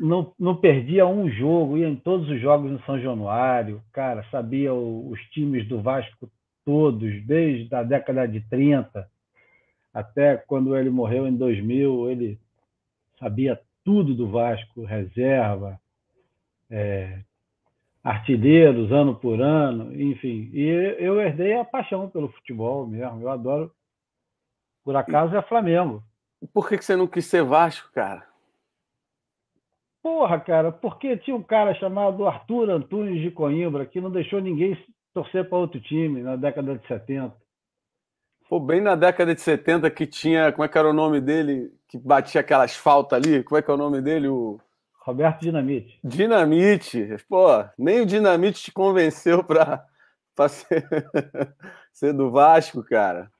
não, 0.00 0.32
não 0.38 0.56
perdia 0.56 1.06
um 1.06 1.30
jogo, 1.30 1.78
ia 1.78 1.88
em 1.88 1.96
todos 1.96 2.28
os 2.28 2.40
jogos 2.40 2.70
no 2.70 2.82
São 2.84 3.00
Januário, 3.00 3.80
cara, 3.92 4.24
sabia 4.30 4.74
o, 4.74 5.08
os 5.08 5.20
times 5.30 5.66
do 5.68 5.80
Vasco 5.80 6.30
todos, 6.64 7.24
desde 7.26 7.72
a 7.74 7.82
década 7.82 8.26
de 8.26 8.40
30 8.40 9.08
até 9.94 10.36
quando 10.36 10.76
ele 10.76 10.90
morreu 10.90 11.28
em 11.28 11.36
2000, 11.36 12.10
ele 12.10 12.40
sabia 13.18 13.60
tudo 13.84 14.12
do 14.12 14.28
Vasco, 14.28 14.82
reserva, 14.84 15.80
é, 16.68 17.20
artilheiros, 18.04 18.92
ano 18.92 19.16
por 19.16 19.40
ano, 19.40 19.98
enfim. 19.98 20.50
E 20.52 20.68
eu 20.98 21.18
herdei 21.18 21.54
a 21.54 21.64
paixão 21.64 22.10
pelo 22.10 22.28
futebol 22.28 22.86
mesmo. 22.86 23.22
Eu 23.22 23.30
adoro. 23.30 23.74
Por 24.84 24.94
acaso 24.94 25.34
é 25.34 25.40
Flamengo. 25.42 26.02
Por 26.52 26.68
que 26.68 26.76
você 26.76 26.94
não 26.94 27.06
quis 27.06 27.24
ser 27.24 27.42
Vasco, 27.42 27.90
cara? 27.94 28.26
Porra, 30.02 30.38
cara, 30.38 30.70
porque 30.70 31.16
tinha 31.16 31.34
um 31.34 31.42
cara 31.42 31.74
chamado 31.76 32.26
Arthur 32.26 32.68
Antunes 32.68 33.22
de 33.22 33.30
Coimbra 33.30 33.86
que 33.86 34.02
não 34.02 34.10
deixou 34.10 34.38
ninguém 34.38 34.76
torcer 35.14 35.48
para 35.48 35.56
outro 35.56 35.80
time 35.80 36.20
na 36.20 36.36
década 36.36 36.76
de 36.76 36.86
70. 36.86 37.34
Pô, 38.46 38.60
bem 38.60 38.82
na 38.82 38.94
década 38.94 39.34
de 39.34 39.40
70 39.40 39.90
que 39.90 40.06
tinha, 40.06 40.52
como 40.52 40.62
é 40.62 40.68
que 40.68 40.76
era 40.76 40.90
o 40.90 40.92
nome 40.92 41.22
dele, 41.22 41.72
que 41.88 41.96
batia 41.96 42.42
aquelas 42.42 42.76
faltas 42.76 43.18
ali, 43.18 43.42
como 43.42 43.58
é 43.58 43.62
que 43.62 43.70
é 43.70 43.74
o 43.74 43.78
nome 43.78 44.02
dele? 44.02 44.28
O... 44.28 44.60
Roberto 45.04 45.42
Dinamite. 45.42 45.98
Dinamite. 46.02 47.16
Pô, 47.28 47.46
nem 47.78 48.00
o 48.00 48.06
Dinamite 48.06 48.62
te 48.62 48.72
convenceu 48.72 49.44
para 49.44 49.86
ser, 50.48 50.88
ser 51.92 52.14
do 52.14 52.30
Vasco, 52.30 52.82
cara. 52.82 53.30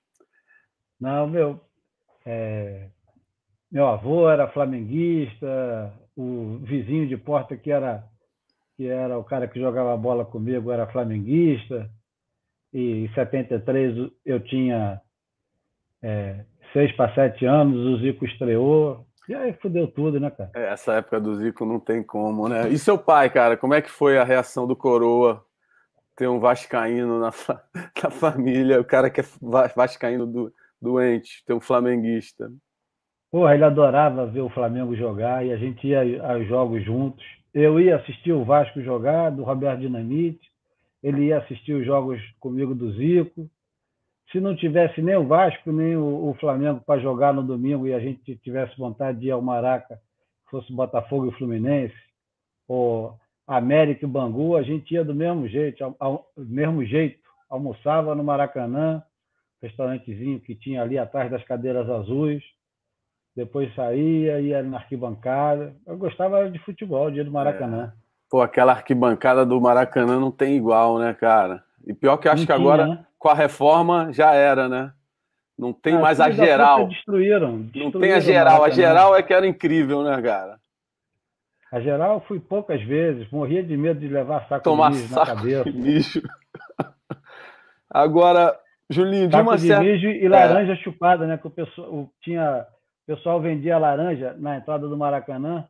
Não, 1.00 1.26
meu, 1.26 1.58
é... 2.26 2.90
meu 3.72 3.86
avô 3.86 4.28
era 4.28 4.46
flamenguista, 4.46 5.90
o 6.14 6.58
vizinho 6.62 7.08
de 7.08 7.16
porta 7.16 7.56
que 7.56 7.70
era 7.70 8.04
que 8.76 8.88
era 8.88 9.16
o 9.16 9.24
cara 9.24 9.46
que 9.48 9.60
jogava 9.60 9.96
bola 9.96 10.24
comigo, 10.24 10.70
era 10.70 10.86
flamenguista. 10.88 11.88
E 12.72 13.04
em 13.04 13.14
73 13.14 14.10
eu 14.24 14.40
tinha 14.40 15.00
é, 16.02 16.44
seis 16.72 16.90
para 16.96 17.14
sete 17.14 17.46
anos, 17.46 17.78
o 17.78 18.02
Zico 18.02 18.26
estreou. 18.26 19.06
E 19.28 19.34
aí 19.34 19.52
fudeu 19.54 19.88
tudo, 19.88 20.20
né, 20.20 20.30
cara? 20.30 20.50
É, 20.54 20.72
essa 20.72 20.94
época 20.94 21.20
do 21.20 21.34
Zico 21.36 21.64
não 21.64 21.80
tem 21.80 22.02
como, 22.02 22.48
né? 22.48 22.68
E 22.68 22.78
seu 22.78 22.98
pai, 22.98 23.30
cara, 23.30 23.56
como 23.56 23.74
é 23.74 23.80
que 23.80 23.90
foi 23.90 24.18
a 24.18 24.24
reação 24.24 24.66
do 24.66 24.76
Coroa 24.76 25.44
ter 26.16 26.28
um 26.28 26.38
vascaíno 26.38 27.18
na, 27.18 27.32
fa... 27.32 27.62
na 28.02 28.10
família, 28.10 28.80
o 28.80 28.84
cara 28.84 29.10
que 29.10 29.20
é 29.20 29.24
vascaíno 29.74 30.26
do... 30.26 30.52
doente, 30.80 31.42
ter 31.46 31.54
um 31.54 31.60
flamenguista? 31.60 32.50
Porra, 33.30 33.54
ele 33.54 33.64
adorava 33.64 34.26
ver 34.26 34.42
o 34.42 34.50
Flamengo 34.50 34.94
jogar 34.94 35.44
e 35.44 35.52
a 35.52 35.56
gente 35.56 35.88
ia 35.88 36.22
aos 36.24 36.46
jogos 36.46 36.84
juntos. 36.84 37.24
Eu 37.52 37.80
ia 37.80 37.96
assistir 37.96 38.32
o 38.32 38.44
Vasco 38.44 38.80
jogar, 38.80 39.30
do 39.30 39.42
Roberto 39.42 39.80
Dinamite, 39.80 40.52
ele 41.02 41.26
ia 41.26 41.38
assistir 41.38 41.72
os 41.72 41.84
jogos 41.84 42.20
comigo 42.38 42.74
do 42.74 42.92
Zico. 42.92 43.50
Se 44.34 44.40
não 44.40 44.56
tivesse 44.56 45.00
nem 45.00 45.14
o 45.14 45.28
Vasco, 45.28 45.70
nem 45.70 45.96
o, 45.96 46.34
Flamengo 46.40 46.80
para 46.84 47.00
jogar 47.00 47.32
no 47.32 47.40
domingo 47.40 47.86
e 47.86 47.94
a 47.94 48.00
gente 48.00 48.34
tivesse 48.38 48.76
vontade 48.76 49.20
de 49.20 49.28
ir 49.28 49.30
ao 49.30 49.40
Maraca, 49.40 50.00
fosse 50.50 50.72
Botafogo 50.72 51.28
e 51.28 51.38
Fluminense, 51.38 51.94
ou 52.66 53.16
América 53.46 54.04
e 54.04 54.08
Bangu, 54.08 54.56
a 54.56 54.62
gente 54.64 54.92
ia 54.92 55.04
do 55.04 55.14
mesmo 55.14 55.46
jeito, 55.46 55.84
ao, 55.84 55.94
ao 56.00 56.30
mesmo 56.36 56.84
jeito. 56.84 57.22
Almoçava 57.48 58.12
no 58.12 58.24
Maracanã, 58.24 59.00
restaurantezinho 59.62 60.40
que 60.40 60.56
tinha 60.56 60.82
ali 60.82 60.98
atrás 60.98 61.30
das 61.30 61.44
cadeiras 61.44 61.88
azuis 61.88 62.42
depois 63.34 63.74
saía, 63.74 64.40
ia 64.40 64.62
na 64.62 64.76
arquibancada. 64.76 65.74
Eu 65.86 65.96
gostava 65.96 66.48
de 66.48 66.58
futebol, 66.60 67.10
dia 67.10 67.24
do 67.24 67.32
Maracanã. 67.32 67.92
É. 67.96 68.04
Pô, 68.30 68.40
aquela 68.40 68.72
arquibancada 68.72 69.44
do 69.44 69.60
Maracanã 69.60 70.20
não 70.20 70.30
tem 70.30 70.56
igual, 70.56 70.98
né, 70.98 71.12
cara? 71.14 71.63
E 71.86 71.92
pior 71.92 72.16
que 72.16 72.28
eu 72.28 72.32
acho 72.32 72.46
que 72.46 72.52
agora, 72.52 72.86
né? 72.86 73.06
com 73.18 73.28
a 73.28 73.34
reforma, 73.34 74.12
já 74.12 74.32
era, 74.32 74.68
né? 74.68 74.92
Não 75.56 75.72
tem 75.72 75.94
ah, 75.94 76.00
mais 76.00 76.20
a 76.20 76.30
geral. 76.30 76.88
Destruíram, 76.88 77.62
destruíram. 77.62 77.90
Não 77.92 78.00
tem 78.00 78.12
a 78.12 78.20
geral. 78.20 78.64
A 78.64 78.70
geral 78.70 79.16
é 79.16 79.22
que 79.22 79.32
era 79.32 79.46
incrível, 79.46 80.02
né, 80.02 80.20
cara? 80.20 80.58
A 81.70 81.80
geral 81.80 82.20
fui 82.26 82.38
poucas 82.38 82.82
vezes, 82.82 83.28
morria 83.30 83.62
de 83.62 83.76
medo 83.76 84.00
de 84.00 84.08
levar 84.08 84.46
saco 84.48 84.62
Tomar 84.62 84.92
de 84.92 84.98
mijo 84.98 85.14
na 85.14 85.26
cabeça. 85.26 85.64
De 85.64 85.72
mijo. 85.76 86.22
Agora, 87.90 88.58
Julinho, 88.88 89.30
saco 89.30 89.42
de 89.42 89.48
uma 89.48 89.56
de 89.56 89.66
certa... 89.66 89.82
mijo 89.82 90.08
e 90.08 90.28
laranja 90.28 90.72
é. 90.72 90.76
chupada, 90.76 91.26
né? 91.26 91.36
Que 91.36 91.46
o 91.46 91.50
pessoal 91.50 92.10
tinha 92.20 92.66
o 93.06 93.14
pessoal 93.14 93.40
vendia 93.40 93.76
laranja 93.76 94.34
na 94.38 94.56
entrada 94.56 94.88
do 94.88 94.96
Maracanã, 94.96 95.68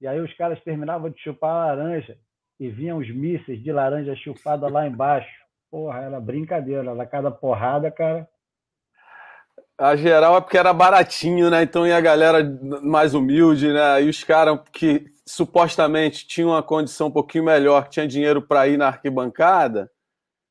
e 0.00 0.06
aí 0.06 0.20
os 0.20 0.32
caras 0.34 0.62
terminavam 0.62 1.10
de 1.10 1.20
chupar 1.20 1.50
a 1.50 1.66
laranja 1.66 2.16
e 2.58 2.68
vinham 2.68 2.98
os 2.98 3.10
mísseis 3.10 3.62
de 3.62 3.72
laranja 3.72 4.14
chupada 4.16 4.68
lá 4.68 4.86
embaixo. 4.86 5.39
Porra, 5.70 6.00
era 6.00 6.20
brincadeira, 6.20 6.90
era 6.90 7.06
cada 7.06 7.30
porrada, 7.30 7.90
cara. 7.90 8.28
A 9.78 9.96
geral 9.96 10.36
é 10.36 10.40
porque 10.40 10.58
era 10.58 10.74
baratinho, 10.74 11.48
né? 11.48 11.62
Então 11.62 11.86
e 11.86 11.92
a 11.92 12.00
galera 12.00 12.38
mais 12.82 13.14
humilde, 13.14 13.72
né? 13.72 14.02
E 14.02 14.08
os 14.08 14.22
caras 14.22 14.60
que 14.72 15.06
supostamente 15.24 16.26
tinham 16.26 16.50
uma 16.50 16.62
condição 16.62 17.06
um 17.06 17.10
pouquinho 17.10 17.44
melhor, 17.44 17.84
que 17.84 17.90
tinha 17.90 18.06
dinheiro 18.06 18.42
para 18.42 18.66
ir 18.66 18.76
na 18.76 18.88
arquibancada, 18.88 19.90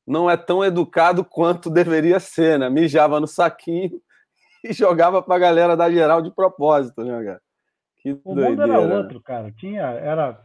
não 0.06 0.28
é 0.28 0.36
tão 0.36 0.64
educado 0.64 1.24
quanto 1.24 1.70
deveria 1.70 2.18
ser, 2.18 2.58
né? 2.58 2.68
Mijava 2.68 3.20
no 3.20 3.26
saquinho 3.26 4.00
e 4.64 4.72
jogava 4.72 5.22
pra 5.22 5.38
galera 5.38 5.76
da 5.76 5.90
geral 5.90 6.22
de 6.22 6.30
propósito, 6.34 7.04
né, 7.04 7.22
cara? 7.22 7.42
Que 7.98 8.12
o 8.24 8.34
doideira. 8.34 8.50
mundo 8.50 8.62
era 8.62 8.98
outro, 8.98 9.22
cara. 9.22 9.52
Tinha, 9.52 9.82
era, 9.82 10.40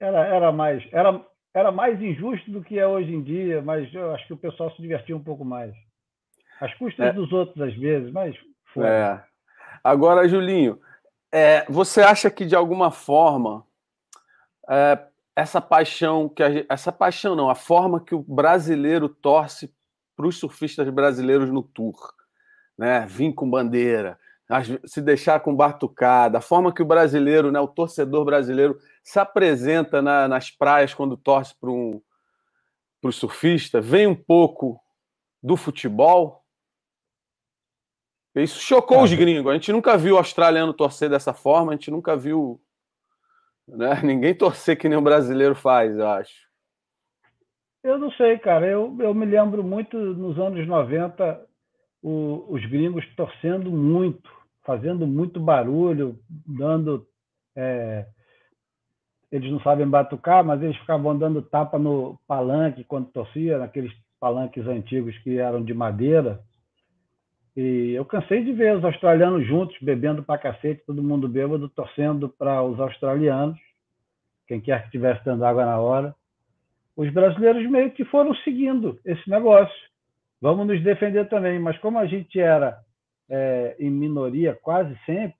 era, 0.00 0.26
era 0.26 0.50
mais, 0.50 0.88
era, 0.90 1.24
era 1.58 1.72
mais 1.72 2.00
injusto 2.00 2.50
do 2.50 2.62
que 2.62 2.78
é 2.78 2.86
hoje 2.86 3.12
em 3.12 3.22
dia, 3.22 3.60
mas 3.60 3.92
eu 3.92 4.14
acho 4.14 4.26
que 4.26 4.32
o 4.32 4.38
pessoal 4.38 4.70
se 4.72 4.80
divertia 4.80 5.16
um 5.16 5.22
pouco 5.22 5.44
mais. 5.44 5.74
As 6.60 6.72
custas 6.74 7.06
é. 7.06 7.12
dos 7.12 7.32
outros 7.32 7.60
às 7.60 7.74
vezes, 7.74 8.12
mas 8.12 8.36
foi. 8.72 8.86
É. 8.86 9.22
Agora, 9.82 10.28
Julinho, 10.28 10.80
é, 11.32 11.64
você 11.68 12.00
acha 12.00 12.30
que 12.30 12.44
de 12.44 12.56
alguma 12.56 12.90
forma 12.90 13.64
é, 14.68 14.98
essa 15.36 15.60
paixão 15.60 16.28
que 16.28 16.42
a, 16.42 16.48
essa 16.68 16.92
paixão 16.92 17.34
não, 17.36 17.48
a 17.48 17.54
forma 17.54 18.00
que 18.00 18.14
o 18.14 18.22
brasileiro 18.22 19.08
torce 19.08 19.72
para 20.16 20.26
os 20.26 20.38
surfistas 20.38 20.88
brasileiros 20.90 21.50
no 21.50 21.62
tour, 21.62 22.12
né? 22.76 23.06
Vir 23.06 23.32
com 23.32 23.48
bandeira, 23.48 24.18
se 24.86 25.02
deixar 25.02 25.40
com 25.40 25.54
batucada, 25.54 26.38
a 26.38 26.40
forma 26.40 26.72
que 26.72 26.80
o 26.80 26.86
brasileiro, 26.86 27.52
né, 27.52 27.60
o 27.60 27.68
torcedor 27.68 28.24
brasileiro, 28.24 28.78
se 29.02 29.18
apresenta 29.18 30.00
na, 30.00 30.26
nas 30.26 30.50
praias 30.50 30.94
quando 30.94 31.16
torce 31.16 31.54
para 31.58 31.70
um 31.70 32.00
para 33.00 33.10
o 33.10 33.12
surfista, 33.12 33.80
vem 33.80 34.06
um 34.06 34.14
pouco 34.14 34.80
do 35.42 35.56
futebol. 35.56 36.44
Isso 38.34 38.60
chocou 38.60 38.98
é. 38.98 39.02
os 39.04 39.12
gringos. 39.12 39.50
A 39.50 39.54
gente 39.54 39.72
nunca 39.72 39.96
viu 39.96 40.16
o 40.16 40.18
australiano 40.18 40.74
torcer 40.74 41.08
dessa 41.08 41.32
forma, 41.32 41.72
a 41.72 41.74
gente 41.74 41.90
nunca 41.90 42.16
viu 42.16 42.60
né, 43.66 44.00
ninguém 44.02 44.34
torcer 44.34 44.76
que 44.76 44.88
nem 44.88 44.98
o 44.98 45.02
brasileiro 45.02 45.54
faz, 45.54 45.96
eu 45.96 46.08
acho. 46.08 46.48
Eu 47.82 47.98
não 47.98 48.10
sei, 48.12 48.38
cara. 48.38 48.66
Eu, 48.66 48.96
eu 49.00 49.14
me 49.14 49.24
lembro 49.24 49.62
muito 49.62 49.96
nos 49.96 50.38
anos 50.38 50.66
90 50.66 51.46
o, 52.02 52.46
os 52.48 52.64
gringos 52.66 53.06
torcendo 53.16 53.70
muito, 53.70 54.30
fazendo 54.68 55.06
muito 55.06 55.40
barulho, 55.40 56.18
dando. 56.46 57.06
É, 57.56 58.04
eles 59.32 59.50
não 59.50 59.60
sabem 59.60 59.88
batucar, 59.88 60.44
mas 60.44 60.62
eles 60.62 60.76
ficavam 60.76 61.18
dando 61.18 61.40
tapa 61.40 61.78
no 61.78 62.20
palanque 62.28 62.84
quando 62.84 63.10
torcia, 63.10 63.56
naqueles 63.56 63.90
palanques 64.20 64.66
antigos 64.66 65.16
que 65.20 65.38
eram 65.38 65.64
de 65.64 65.72
madeira. 65.72 66.40
E 67.56 67.92
eu 67.94 68.04
cansei 68.04 68.44
de 68.44 68.52
ver 68.52 68.76
os 68.76 68.84
australianos 68.84 69.46
juntos, 69.46 69.76
bebendo 69.80 70.22
pra 70.22 70.36
cacete, 70.36 70.84
todo 70.86 71.02
mundo 71.02 71.28
bêbado, 71.28 71.68
torcendo 71.70 72.28
para 72.28 72.62
os 72.62 72.78
australianos, 72.78 73.58
quem 74.46 74.60
quer 74.60 74.80
que 74.80 74.86
estivesse 74.86 75.24
dando 75.24 75.44
água 75.44 75.64
na 75.64 75.80
hora. 75.80 76.14
Os 76.94 77.10
brasileiros 77.10 77.68
meio 77.70 77.90
que 77.92 78.04
foram 78.04 78.34
seguindo 78.36 79.00
esse 79.02 79.28
negócio 79.30 79.88
vamos 80.40 80.66
nos 80.66 80.82
defender 80.82 81.26
também. 81.28 81.58
Mas 81.58 81.78
como 81.78 81.98
a 81.98 82.06
gente 82.06 82.38
era 82.38 82.78
é, 83.28 83.76
em 83.78 83.90
minoria 83.90 84.58
quase 84.62 84.96
sempre, 85.04 85.38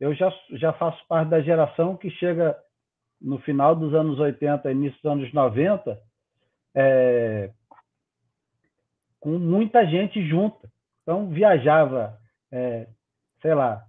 eu 0.00 0.14
já, 0.14 0.32
já 0.52 0.72
faço 0.72 1.02
parte 1.06 1.30
da 1.30 1.40
geração 1.40 1.96
que 1.96 2.10
chega 2.10 2.56
no 3.20 3.38
final 3.38 3.74
dos 3.74 3.94
anos 3.94 4.18
80, 4.18 4.70
início 4.70 5.00
dos 5.02 5.12
anos 5.12 5.32
90, 5.32 5.98
é, 6.74 7.50
com 9.20 9.38
muita 9.38 9.86
gente 9.86 10.26
junta. 10.28 10.70
Então, 11.02 11.28
viajava, 11.30 12.18
é, 12.52 12.88
sei 13.40 13.54
lá, 13.54 13.84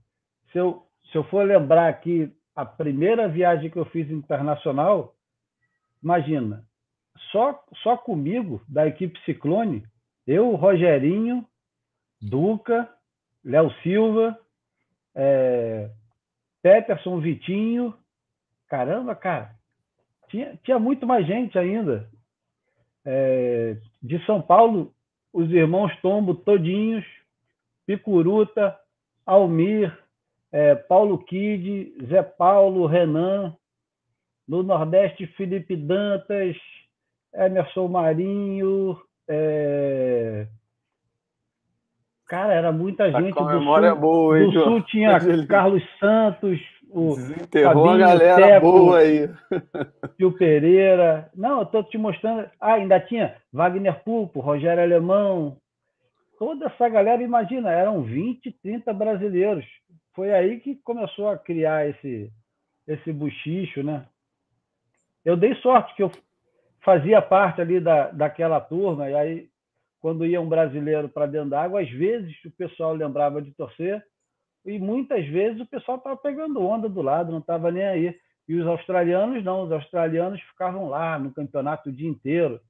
se 0.51 0.57
eu, 0.57 0.85
se 1.11 1.17
eu 1.17 1.23
for 1.25 1.45
lembrar 1.45 1.89
aqui 1.89 2.31
a 2.55 2.65
primeira 2.65 3.27
viagem 3.27 3.69
que 3.69 3.77
eu 3.77 3.85
fiz 3.85 4.09
internacional, 4.09 5.15
imagina, 6.01 6.63
só, 7.31 7.61
só 7.83 7.97
comigo, 7.97 8.61
da 8.67 8.87
equipe 8.87 9.19
Ciclone, 9.25 9.83
eu, 10.25 10.55
Rogerinho, 10.55 11.45
Duca, 12.21 12.89
Léo 13.45 13.71
Silva, 13.83 14.37
é, 15.13 15.89
Peterson, 16.63 17.19
Vitinho. 17.19 17.93
Caramba, 18.67 19.15
cara, 19.15 19.51
tinha, 20.29 20.59
tinha 20.63 20.79
muito 20.79 21.05
mais 21.05 21.27
gente 21.27 21.57
ainda. 21.57 22.09
É, 23.05 23.77
de 24.01 24.25
São 24.25 24.41
Paulo, 24.41 24.91
os 25.31 25.51
irmãos 25.51 25.95
Tombo 26.01 26.33
todinhos, 26.33 27.05
Picuruta, 27.85 28.75
Almir, 29.25 29.95
é, 30.51 30.73
Paulo 30.73 31.19
Kid, 31.19 31.95
Zé 32.07 32.23
Paulo, 32.23 32.87
Renan. 32.87 33.55
No 34.47 34.61
Nordeste, 34.61 35.25
Felipe 35.27 35.75
Dantas, 35.75 36.55
Emerson 37.33 37.87
Marinho, 37.87 38.99
é... 39.27 40.47
Cara, 42.27 42.53
era 42.53 42.71
muita 42.71 43.11
gente. 43.11 43.37
A 43.37 43.43
memória 43.43 43.91
sul, 43.91 43.99
boa, 43.99 44.39
hein, 44.39 44.49
do 44.51 44.63
sul 44.63 44.81
tinha 44.83 45.19
Carlos 45.47 45.83
Santos, 45.99 46.59
o 46.89 47.15
Desenterrou 47.15 47.89
a 47.89 47.97
galera 47.97 48.35
Teco, 48.35 48.71
boa 48.71 48.99
aí. 48.99 49.29
O 50.23 50.31
Pereira. 50.31 51.29
Não, 51.35 51.59
eu 51.59 51.65
tô 51.65 51.83
te 51.83 51.97
mostrando. 51.97 52.49
Ah, 52.59 52.73
ainda 52.73 52.99
tinha 52.99 53.35
Wagner 53.51 54.01
Pulpo, 54.03 54.39
Rogério 54.39 54.81
Alemão. 54.81 55.57
Toda 56.39 56.65
essa 56.65 56.89
galera, 56.89 57.21
imagina, 57.21 57.69
eram 57.69 58.01
20, 58.01 58.51
30 58.61 58.93
brasileiros. 58.93 59.65
Foi 60.13 60.33
aí 60.33 60.59
que 60.59 60.75
começou 60.75 61.29
a 61.29 61.37
criar 61.37 61.87
esse, 61.87 62.31
esse 62.87 63.11
buchicho, 63.11 63.83
né? 63.83 64.05
Eu 65.23 65.35
dei 65.35 65.53
sorte 65.55 65.93
que 65.95 66.03
eu 66.03 66.11
fazia 66.81 67.21
parte 67.21 67.59
ali 67.59 67.79
da, 67.79 68.11
daquela 68.11 68.61
turma, 68.61 69.09
e 69.09 69.15
aí, 69.15 69.49
quando 70.05 70.23
ia 70.23 70.39
um 70.39 70.47
brasileiro 70.47 71.09
para 71.09 71.25
dentro 71.25 71.49
d'água, 71.49 71.81
às 71.81 71.89
vezes 71.89 72.31
o 72.45 72.51
pessoal 72.51 72.93
lembrava 72.93 73.41
de 73.41 73.51
torcer, 73.53 74.05
e 74.63 74.77
muitas 74.77 75.25
vezes 75.25 75.59
o 75.59 75.65
pessoal 75.65 75.97
estava 75.97 76.15
pegando 76.15 76.61
onda 76.61 76.87
do 76.87 77.01
lado, 77.01 77.31
não 77.31 77.39
estava 77.39 77.71
nem 77.71 77.83
aí. 77.83 78.19
E 78.47 78.53
os 78.53 78.67
australianos 78.67 79.43
não, 79.43 79.63
os 79.63 79.71
australianos 79.71 80.39
ficavam 80.41 80.89
lá 80.89 81.17
no 81.17 81.33
campeonato 81.33 81.89
o 81.89 81.91
dia 81.91 82.07
inteiro. 82.07 82.61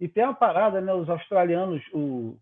E 0.00 0.08
tem 0.08 0.24
uma 0.24 0.32
parada, 0.32 0.80
né? 0.80 0.94
Os 0.94 1.10
australianos, 1.10 1.82
o, 1.92 2.34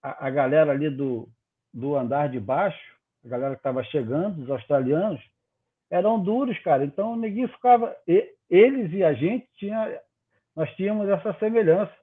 a, 0.00 0.28
a 0.28 0.30
galera 0.30 0.70
ali 0.70 0.88
do, 0.88 1.28
do 1.74 1.96
andar 1.96 2.28
de 2.28 2.38
baixo, 2.38 2.94
a 3.24 3.28
galera 3.28 3.54
que 3.56 3.60
estava 3.60 3.82
chegando, 3.82 4.40
os 4.40 4.50
australianos, 4.52 5.20
eram 5.90 6.22
duros, 6.22 6.56
cara. 6.60 6.84
Então 6.84 7.16
neguinho 7.16 7.48
ficava. 7.48 7.92
Eles 8.48 8.92
e 8.92 9.02
a 9.02 9.12
gente 9.14 9.48
tinha 9.56 10.00
nós 10.54 10.70
tínhamos 10.76 11.08
essa 11.08 11.32
semelhança. 11.40 11.97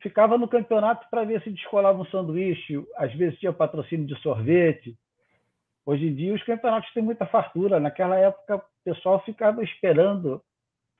Ficava 0.00 0.38
no 0.38 0.46
campeonato 0.46 1.06
para 1.10 1.24
ver 1.24 1.42
se 1.42 1.50
descolava 1.50 2.00
um 2.00 2.06
sanduíche, 2.06 2.82
às 2.96 3.12
vezes 3.14 3.38
tinha 3.38 3.52
patrocínio 3.52 4.06
de 4.06 4.16
sorvete. 4.20 4.96
Hoje 5.84 6.06
em 6.06 6.14
dia, 6.14 6.34
os 6.34 6.42
campeonatos 6.44 6.92
têm 6.92 7.02
muita 7.02 7.26
fartura. 7.26 7.80
Naquela 7.80 8.16
época, 8.16 8.56
o 8.56 8.62
pessoal 8.84 9.22
ficava 9.24 9.62
esperando 9.64 10.40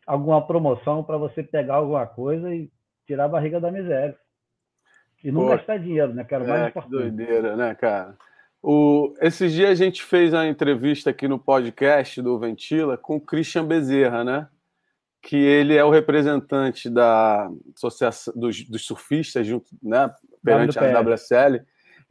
alguma 0.06 0.44
promoção 0.44 1.04
para 1.04 1.18
você 1.18 1.42
pegar 1.42 1.74
alguma 1.76 2.06
coisa 2.06 2.52
e 2.52 2.70
tirar 3.06 3.26
a 3.26 3.28
barriga 3.28 3.60
da 3.60 3.70
miséria. 3.70 4.16
E 5.22 5.30
não 5.30 5.42
Pô, 5.42 5.48
gastar 5.48 5.78
dinheiro, 5.78 6.14
né? 6.14 6.24
Que 6.24 6.34
era 6.34 6.44
o 6.44 6.48
mais 6.48 6.62
é, 6.62 6.68
importante. 6.68 6.96
Que 6.96 7.02
doideira, 7.02 7.56
né, 7.56 7.74
cara? 7.74 8.16
O, 8.62 9.14
esses 9.20 9.52
dias 9.52 9.70
a 9.70 9.74
gente 9.74 10.02
fez 10.02 10.32
uma 10.32 10.46
entrevista 10.46 11.10
aqui 11.10 11.28
no 11.28 11.38
podcast 11.38 12.20
do 12.20 12.38
Ventila 12.38 12.96
com 12.96 13.16
o 13.16 13.20
Christian 13.20 13.64
Bezerra, 13.64 14.24
né? 14.24 14.48
Que 15.22 15.36
ele 15.36 15.76
é 15.76 15.84
o 15.84 15.90
representante 15.90 16.88
da 16.88 17.50
associação 17.74 18.32
dos, 18.36 18.64
dos 18.68 18.86
surfistas 18.86 19.46
junto, 19.46 19.66
né, 19.82 20.10
perante 20.42 20.78
a 20.78 21.00
WSL. 21.00 21.60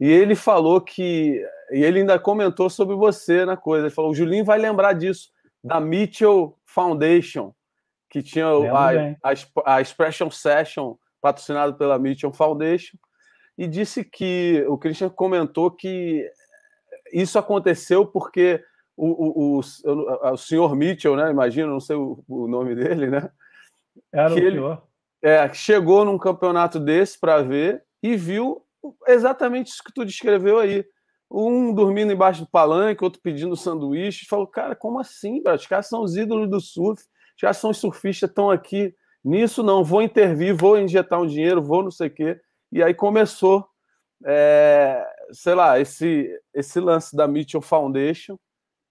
E 0.00 0.08
ele 0.08 0.34
falou 0.34 0.80
que 0.80 1.42
e 1.70 1.82
ele 1.82 2.00
ainda 2.00 2.18
comentou 2.18 2.70
sobre 2.70 2.94
você 2.94 3.44
na 3.44 3.56
coisa. 3.56 3.86
Ele 3.86 3.94
falou: 3.94 4.10
o 4.10 4.14
Julinho 4.14 4.44
vai 4.44 4.58
lembrar 4.58 4.92
disso 4.92 5.30
da 5.62 5.80
Mitchell 5.80 6.56
Foundation, 6.64 7.52
que 8.08 8.22
tinha 8.22 8.46
a, 8.46 9.30
a, 9.30 9.74
a 9.76 9.80
Expression 9.80 10.30
Session 10.30 10.96
patrocinado 11.20 11.74
pela 11.74 11.98
Mitchell 11.98 12.32
Foundation, 12.32 12.96
e 13.56 13.66
disse 13.66 14.04
que 14.04 14.64
o 14.68 14.78
Christian 14.78 15.10
comentou 15.10 15.70
que 15.70 16.24
isso 17.12 17.38
aconteceu 17.38 18.06
porque 18.06 18.62
o, 18.98 19.58
o, 19.58 19.60
o, 19.60 20.32
o 20.32 20.36
senhor 20.36 20.74
Mitchell, 20.74 21.14
né? 21.14 21.30
Imagino, 21.30 21.70
não 21.70 21.80
sei 21.80 21.94
o, 21.94 22.22
o 22.28 22.48
nome 22.48 22.74
dele, 22.74 23.06
né? 23.06 23.30
Era 24.12 24.34
que 24.34 24.40
o 24.40 24.44
ele, 24.44 24.56
senhor. 24.56 24.82
É, 25.22 25.52
chegou 25.54 26.04
num 26.04 26.18
campeonato 26.18 26.80
desse 26.80 27.18
para 27.18 27.42
ver 27.42 27.84
e 28.02 28.16
viu 28.16 28.64
exatamente 29.06 29.68
isso 29.68 29.82
que 29.84 29.92
tu 29.92 30.04
descreveu 30.04 30.58
aí. 30.58 30.84
Um 31.30 31.72
dormindo 31.72 32.12
embaixo 32.12 32.40
do 32.40 32.50
palanque, 32.50 33.04
outro 33.04 33.20
pedindo 33.22 33.54
sanduíche. 33.56 34.26
Falou, 34.26 34.46
cara, 34.46 34.74
como 34.74 34.98
assim, 34.98 35.42
bro? 35.42 35.54
Os 35.54 35.66
caras 35.66 35.88
são 35.88 36.02
os 36.02 36.16
ídolos 36.16 36.50
do 36.50 36.60
surf, 36.60 37.02
os 37.02 37.40
caras 37.40 37.58
são 37.58 37.70
os 37.70 37.78
surfistas, 37.78 38.28
estão 38.28 38.50
aqui. 38.50 38.94
Nisso 39.22 39.62
não, 39.62 39.84
vou 39.84 40.02
intervir, 40.02 40.54
vou 40.54 40.78
injetar 40.78 41.20
um 41.20 41.26
dinheiro, 41.26 41.62
vou 41.62 41.82
não 41.82 41.90
sei 41.90 42.08
o 42.08 42.10
quê. 42.10 42.40
E 42.72 42.82
aí 42.82 42.94
começou, 42.94 43.68
é, 44.24 45.04
sei 45.32 45.54
lá, 45.54 45.78
esse, 45.78 46.30
esse 46.54 46.80
lance 46.80 47.14
da 47.14 47.28
Mitchell 47.28 47.60
Foundation, 47.60 48.38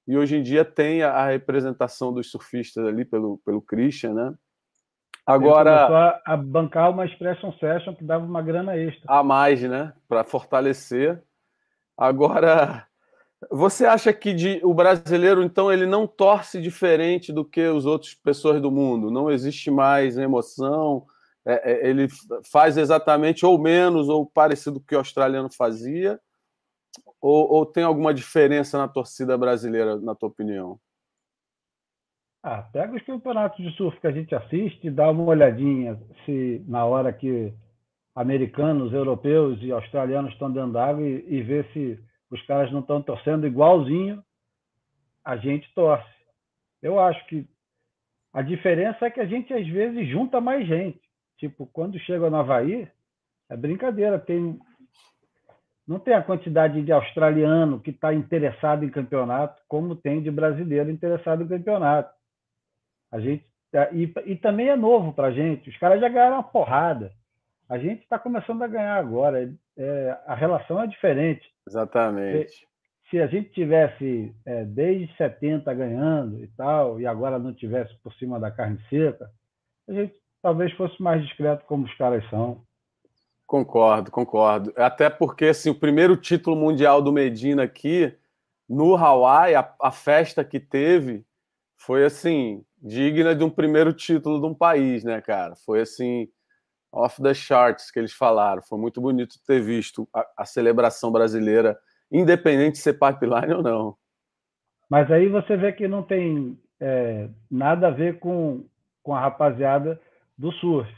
e 0.08 0.18
hoje 0.18 0.38
em 0.38 0.44
dia 0.44 0.64
tem 0.64 1.04
a, 1.04 1.26
representação 1.26 2.14
dos 2.14 2.32
surfistas 2.32 2.86
ali 2.86 3.04
pelo, 3.04 3.40
pelo 3.46 3.62
Christian, 3.62 4.14
né? 4.14 4.34
Agora. 5.26 6.22
a 6.26 6.38
bancar 6.38 6.90
uma 6.90 7.06
expression 7.06 7.52
session 7.60 7.94
que 7.94 8.04
dava 8.04 8.26
uma 8.26 8.42
grana 8.42 8.78
extra. 8.78 9.04
A 9.08 9.22
mais, 9.22 9.62
né? 9.62 9.92
Para 10.08 10.24
fortalecer. 10.24 11.22
Agora, 11.98 12.88
você 13.52 13.86
acha 13.86 14.14
que 14.14 14.34
de, 14.34 14.62
o 14.64 14.74
brasileiro, 14.74 15.44
então, 15.44 15.72
ele 15.72 15.86
não 15.86 16.08
torce 16.08 16.62
diferente 16.62 17.34
do 17.34 17.44
que 17.44 17.68
os 17.68 17.86
outros 17.86 18.14
pessoas 18.14 18.62
do 18.62 18.72
mundo? 18.72 19.12
Não 19.12 19.30
existe 19.30 19.70
mais 19.70 20.18
emoção? 20.18 21.06
É, 21.46 21.72
é, 21.72 21.90
ele 21.90 22.08
faz 22.50 22.78
exatamente 22.78 23.46
ou 23.46 23.60
menos 23.60 24.10
ou 24.10 24.26
parecido 24.26 24.80
com 24.80 24.84
o 24.84 24.88
que 24.88 24.96
o 24.96 25.00
australiano 25.00 25.50
fazia? 25.52 26.20
Ou, 27.22 27.52
ou 27.52 27.66
tem 27.66 27.84
alguma 27.84 28.14
diferença 28.14 28.78
na 28.78 28.88
torcida 28.88 29.38
brasileira, 29.38 30.00
na 30.00 30.14
tua 30.14 30.30
opinião? 30.30 30.80
Ah, 32.44 32.62
pega 32.62 32.96
os 32.96 33.04
campeonatos 33.04 33.64
de 33.64 33.76
surf 33.76 34.00
que 34.00 34.08
a 34.08 34.12
gente 34.12 34.34
assiste, 34.34 34.90
dá 34.90 35.10
uma 35.10 35.24
olhadinha 35.24 36.00
se 36.26 36.64
na 36.68 36.86
hora 36.86 37.12
que 37.12 37.54
americanos, 38.16 38.94
europeus 38.94 39.60
e 39.62 39.72
australianos 39.72 40.32
estão 40.34 40.52
dentro 40.52 40.72
d'água 40.72 41.02
e, 41.02 41.26
e 41.28 41.42
ver 41.42 41.68
se 41.74 42.00
os 42.32 42.42
caras 42.46 42.72
não 42.72 42.80
estão 42.80 43.02
torcendo 43.02 43.48
igualzinho 43.48 44.24
a 45.28 45.36
gente 45.36 45.70
torce. 45.74 46.08
Eu 46.82 46.98
acho 47.02 47.26
que 47.28 47.46
a 48.32 48.42
diferença 48.42 49.06
é 49.06 49.12
que 49.12 49.20
a 49.20 49.26
gente 49.26 49.54
às 49.54 49.68
vezes 49.68 50.08
junta 50.08 50.40
mais 50.40 50.66
gente. 50.66 51.02
Tipo, 51.38 51.68
quando 51.68 52.00
chega 52.00 52.30
no 52.30 52.38
Havaí, 52.38 52.88
é 53.50 53.58
brincadeira, 53.58 54.18
tem 54.18 54.58
não 55.88 56.00
tem 56.00 56.14
a 56.14 56.22
quantidade 56.22 56.82
de 56.82 56.92
australiano 56.92 57.80
que 57.80 57.92
está 57.92 58.14
interessado 58.14 58.84
em 58.84 58.90
campeonato, 58.90 59.62
como 59.68 59.96
tem 59.96 60.22
de 60.22 60.30
brasileiro 60.30 60.92
interessado 60.92 61.44
em 61.44 61.48
campeonato. 61.48 62.14
A 63.10 63.20
gente 63.20 63.46
tá, 63.72 63.90
e, 63.94 64.12
e 64.26 64.36
também 64.36 64.68
é 64.68 64.76
novo 64.76 65.14
para 65.14 65.28
a 65.28 65.32
gente. 65.32 65.70
Os 65.70 65.78
caras 65.78 66.02
já 66.02 66.10
ganharam 66.10 66.36
uma 66.36 66.44
porrada. 66.44 67.12
A 67.70 67.78
gente 67.78 68.04
está 68.04 68.20
começando 68.20 68.62
a 68.62 68.68
ganhar 68.68 68.96
agora. 68.96 69.50
É, 69.78 70.18
a 70.26 70.36
relação 70.36 70.82
é 70.82 70.88
diferente. 70.88 71.48
Exatamente. 71.66 72.52
Se, 72.52 72.68
se 73.10 73.22
a 73.22 73.28
gente 73.28 73.50
tivesse 73.52 74.36
é, 74.46 74.66
desde 74.66 75.16
70 75.16 75.74
ganhando 75.74 76.44
e 76.44 76.48
tal, 76.50 77.00
e 77.00 77.08
agora 77.08 77.40
não 77.40 77.54
tivesse 77.54 77.96
por 78.04 78.14
cima 78.16 78.38
da 78.40 78.52
carne 78.52 78.80
seca, 78.90 79.30
a 79.88 79.94
gente 79.94 80.14
talvez 80.42 80.72
fosse 80.74 81.02
mais 81.02 81.24
discreto 81.26 81.64
como 81.66 81.86
os 81.86 81.94
caras 81.96 82.28
são. 82.30 82.67
Concordo, 83.48 84.12
concordo. 84.12 84.74
Até 84.76 85.10
porque 85.10 85.46
assim, 85.46 85.70
o 85.70 85.80
primeiro 85.80 86.18
título 86.18 86.58
mundial 86.58 87.02
do 87.02 87.14
Medina 87.14 87.64
aqui 87.64 88.14
no 88.68 88.98
Hawaii, 88.98 89.56
a, 89.56 89.74
a, 89.82 89.90
festa 89.90 90.44
que 90.44 90.60
teve 90.60 91.26
foi 91.78 92.04
assim 92.04 92.62
digna 92.82 93.34
de 93.34 93.46
um 93.46 93.50
primeiro 93.50 93.94
título 93.94 94.42
de 94.42 94.46
um 94.46 94.54
país, 94.54 95.06
né, 95.06 95.22
cara? 95.22 95.56
Foi 95.56 95.80
assim 95.80 96.28
off 96.92 97.24
the 97.24 97.34
charts 97.34 97.90
que 97.90 97.98
eles 97.98 98.12
falaram. 98.12 98.62
Foi 98.62 98.78
muito 98.78 99.00
bonito 99.00 99.38
ter 99.48 99.62
visto 99.62 100.10
a, 100.14 100.28
a 100.40 100.46
celebração 100.46 101.10
brasileira 101.10 101.80
independente 102.12 102.74
de 102.74 102.80
ser 102.80 103.00
pipeline 103.00 103.54
ou 103.54 103.64
não. 103.64 103.96
Mas 104.90 105.10
aí 105.10 105.30
você 105.30 105.56
vê 105.56 105.72
que 105.72 105.88
não 105.88 106.04
tem 106.04 106.60
é, 106.82 107.30
nada 107.50 107.88
a 107.88 107.92
ver 107.92 108.20
com, 108.20 108.66
com 109.02 109.16
a 109.16 109.22
rapaziada 109.22 110.02
do 110.38 110.52
surf. 110.52 110.92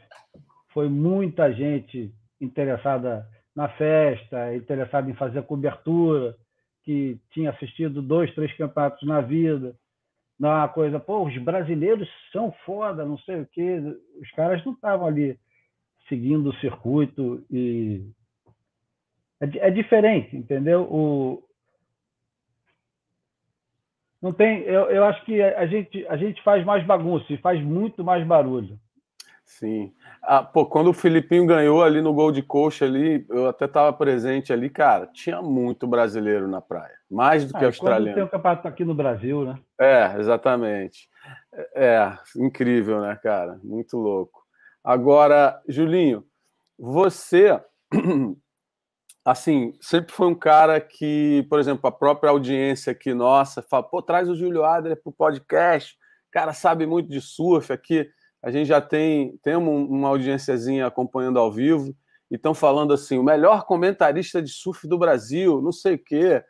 Foi 0.69 0.89
muita 0.89 1.51
gente 1.53 2.11
interessada 2.39 3.27
na 3.55 3.67
festa, 3.69 4.55
interessada 4.55 5.09
em 5.09 5.15
fazer 5.15 5.43
cobertura, 5.43 6.35
que 6.83 7.19
tinha 7.31 7.49
assistido 7.49 8.01
dois, 8.01 8.33
três 8.33 8.55
campeonatos 8.55 9.07
na 9.07 9.21
vida. 9.21 9.75
Não 10.39 10.49
é 10.49 10.55
uma 10.55 10.69
coisa, 10.69 10.99
pô, 10.99 11.25
os 11.25 11.37
brasileiros 11.37 12.09
são 12.31 12.51
foda, 12.65 13.05
não 13.05 13.17
sei 13.19 13.41
o 13.41 13.45
quê. 13.45 13.79
Os 14.21 14.31
caras 14.31 14.63
não 14.65 14.73
estavam 14.73 15.07
ali 15.07 15.37
seguindo 16.07 16.49
o 16.49 16.55
circuito 16.55 17.45
e 17.51 18.09
é, 19.41 19.67
é 19.67 19.71
diferente, 19.71 20.35
entendeu? 20.35 20.83
O, 20.83 21.43
não 24.21 24.33
tem, 24.33 24.61
eu, 24.63 24.89
eu 24.89 25.05
acho 25.05 25.23
que 25.23 25.41
a 25.41 25.65
gente, 25.65 26.05
a 26.07 26.17
gente 26.17 26.43
faz 26.43 26.65
mais 26.65 26.85
bagunça 26.85 27.31
e 27.31 27.37
faz 27.37 27.61
muito 27.61 28.03
mais 28.03 28.25
barulho. 28.25 28.77
Sim. 29.49 29.91
Ah, 30.21 30.43
pô, 30.43 30.63
quando 30.63 30.91
o 30.91 30.93
Filipinho 30.93 31.43
ganhou 31.43 31.83
ali 31.83 32.01
no 32.01 32.13
gol 32.13 32.31
de 32.31 32.43
coxa 32.43 32.85
ali, 32.85 33.25
eu 33.27 33.47
até 33.47 33.65
estava 33.65 33.91
presente 33.91 34.53
ali, 34.53 34.69
cara, 34.69 35.07
tinha 35.07 35.41
muito 35.41 35.87
brasileiro 35.87 36.47
na 36.47 36.61
praia, 36.61 36.95
mais 37.09 37.45
do 37.45 37.57
que 37.57 37.65
ah, 37.65 37.67
australiano. 37.67 38.13
tem 38.13 38.23
um 38.23 38.27
campeonato 38.27 38.67
aqui 38.67 38.85
no 38.85 38.93
Brasil, 38.93 39.43
né? 39.43 39.59
É, 39.81 40.15
exatamente. 40.19 41.09
É, 41.51 41.85
é, 41.85 42.17
incrível, 42.37 43.01
né, 43.01 43.19
cara? 43.21 43.59
Muito 43.63 43.97
louco. 43.97 44.43
Agora, 44.83 45.59
Julinho, 45.67 46.23
você 46.77 47.59
assim, 49.25 49.73
sempre 49.81 50.13
foi 50.13 50.27
um 50.27 50.35
cara 50.35 50.79
que, 50.79 51.45
por 51.49 51.59
exemplo, 51.59 51.87
a 51.87 51.91
própria 51.91 52.29
audiência 52.29 52.91
aqui 52.91 53.15
nossa 53.15 53.63
fala, 53.63 53.81
pô, 53.81 53.99
traz 53.99 54.29
o 54.29 54.35
Júlio 54.35 54.63
Adler 54.63 55.01
pro 55.01 55.11
podcast, 55.11 55.97
cara 56.31 56.53
sabe 56.53 56.85
muito 56.85 57.09
de 57.09 57.19
surf 57.19 57.73
aqui, 57.73 58.07
a 58.41 58.51
gente 58.51 58.67
já 58.67 58.81
tem, 58.81 59.37
tem 59.43 59.55
uma 59.55 60.09
audiênciazinha 60.09 60.87
acompanhando 60.87 61.39
ao 61.39 61.51
vivo, 61.51 61.95
e 62.31 62.35
estão 62.35 62.53
falando 62.53 62.93
assim, 62.93 63.17
o 63.17 63.23
melhor 63.23 63.65
comentarista 63.65 64.41
de 64.41 64.51
surf 64.51 64.87
do 64.87 64.97
Brasil, 64.97 65.61
não 65.61 65.71
sei 65.71 65.95
o 65.95 66.03
quê. 66.03 66.43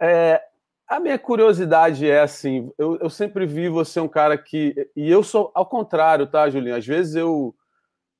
É, 0.00 0.40
a 0.86 1.00
minha 1.00 1.18
curiosidade 1.18 2.08
é 2.08 2.20
assim, 2.20 2.70
eu, 2.78 2.96
eu 2.98 3.10
sempre 3.10 3.44
vi 3.46 3.68
você 3.68 3.98
um 3.98 4.08
cara 4.08 4.38
que, 4.38 4.74
e 4.94 5.10
eu 5.10 5.22
sou 5.22 5.50
ao 5.54 5.66
contrário, 5.66 6.26
tá, 6.26 6.48
Julinho? 6.48 6.76
Às 6.76 6.86
vezes 6.86 7.16
eu 7.16 7.54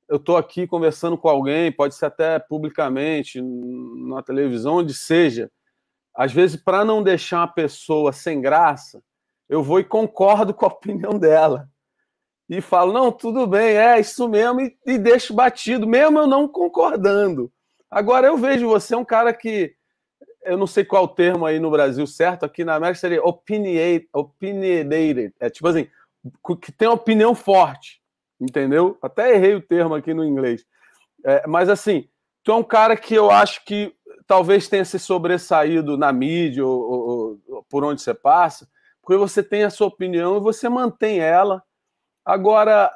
eu 0.07 0.17
estou 0.17 0.37
aqui 0.37 0.67
conversando 0.67 1.17
com 1.17 1.27
alguém, 1.27 1.71
pode 1.71 1.95
ser 1.95 2.05
até 2.05 2.37
publicamente, 2.37 3.41
na 3.41 4.21
televisão, 4.21 4.75
onde 4.75 4.93
seja. 4.93 5.51
Às 6.15 6.31
vezes, 6.31 6.55
para 6.55 6.85
não 6.85 7.03
deixar 7.03 7.39
uma 7.39 7.47
pessoa 7.47 8.13
sem 8.13 8.39
graça, 8.39 9.01
eu 9.49 9.63
vou 9.63 9.79
e 9.79 9.83
concordo 9.83 10.53
com 10.53 10.65
a 10.65 10.69
opinião 10.69 11.17
dela. 11.17 11.67
E 12.49 12.61
falo, 12.61 12.93
não, 12.93 13.11
tudo 13.11 13.47
bem, 13.47 13.75
é 13.75 13.99
isso 13.99 14.27
mesmo, 14.29 14.61
e, 14.61 14.77
e 14.85 14.97
deixo 14.97 15.33
batido, 15.33 15.87
mesmo 15.87 16.19
eu 16.19 16.27
não 16.27 16.47
concordando. 16.47 17.51
Agora, 17.89 18.27
eu 18.27 18.37
vejo 18.37 18.67
você 18.67 18.95
um 18.95 19.05
cara 19.05 19.33
que, 19.33 19.73
eu 20.43 20.57
não 20.57 20.67
sei 20.67 20.85
qual 20.85 21.05
o 21.05 21.07
termo 21.07 21.45
aí 21.45 21.59
no 21.59 21.71
Brasil 21.71 22.05
certo, 22.05 22.45
aqui 22.45 22.63
na 22.63 22.75
América 22.75 22.99
seria 22.99 23.23
opinionated. 23.23 25.33
é 25.39 25.49
tipo 25.49 25.67
assim, 25.67 25.87
que 26.61 26.71
tem 26.71 26.87
uma 26.87 26.95
opinião 26.95 27.33
forte 27.33 28.03
entendeu? 28.39 28.97
Até 29.01 29.33
errei 29.33 29.55
o 29.55 29.61
termo 29.61 29.95
aqui 29.95 30.13
no 30.13 30.23
inglês. 30.23 30.65
É, 31.23 31.45
mas 31.47 31.69
assim, 31.69 32.07
tu 32.43 32.51
é 32.51 32.55
um 32.55 32.63
cara 32.63 32.95
que 32.95 33.15
eu 33.15 33.31
acho 33.31 33.63
que 33.65 33.93
talvez 34.27 34.67
tenha 34.67 34.85
se 34.85 34.99
sobressaído 34.99 35.97
na 35.97 36.11
mídia 36.11 36.65
ou, 36.65 36.81
ou, 36.81 37.39
ou, 37.47 37.63
por 37.63 37.83
onde 37.83 38.01
você 38.01 38.13
passa, 38.13 38.67
porque 39.01 39.17
você 39.17 39.43
tem 39.43 39.63
a 39.63 39.69
sua 39.69 39.87
opinião 39.87 40.37
e 40.37 40.41
você 40.41 40.67
mantém 40.67 41.19
ela. 41.19 41.63
Agora, 42.25 42.91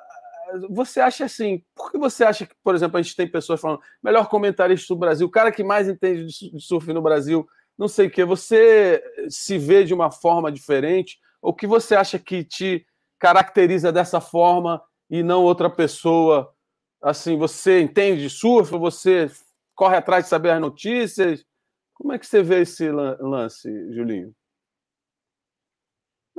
você 0.70 1.00
acha 1.00 1.26
assim, 1.26 1.64
por 1.76 1.92
que 1.92 1.98
você 1.98 2.24
acha 2.24 2.46
que, 2.46 2.56
por 2.64 2.74
exemplo, 2.74 2.98
a 2.98 3.02
gente 3.02 3.16
tem 3.16 3.30
pessoas 3.30 3.62
falando 3.62 3.82
melhor 4.04 4.28
comentarista 4.28 4.94
do 4.94 5.00
Brasil, 5.00 5.28
o 5.28 5.32
cara 5.32 5.52
que 5.52 5.64
mais 5.64 5.88
entende 5.88 6.26
de 6.26 6.60
surf 6.60 6.92
no 6.92 7.02
Brasil, 7.02 7.48
não 7.78 7.88
sei 7.88 8.08
o 8.08 8.12
que, 8.12 8.26
você 8.26 9.02
se 9.30 9.58
vê 9.58 9.86
de 9.86 9.94
uma 9.94 10.12
forma 10.12 10.52
diferente? 10.52 11.18
Ou 11.42 11.54
que 11.54 11.66
você 11.66 11.96
acha 11.96 12.20
que 12.20 12.44
te 12.44 12.86
caracteriza 13.18 13.92
dessa 13.92 14.20
forma 14.20 14.82
e 15.10 15.24
não 15.24 15.44
outra 15.44 15.70
pessoa. 15.70 16.54
Assim, 17.02 17.38
você 17.38 17.80
entende 17.80 18.24
de 18.24 18.30
surf, 18.30 18.72
você 18.72 19.32
corre 19.74 19.96
atrás 19.96 20.26
de 20.26 20.30
saber 20.30 20.50
as 20.50 20.60
notícias. 20.60 21.46
Como 21.94 22.12
é 22.12 22.20
que 22.20 22.28
você 22.28 22.44
vê 22.44 22.62
esse 22.62 22.90
lance, 22.92 23.70
Julinho? 23.94 24.34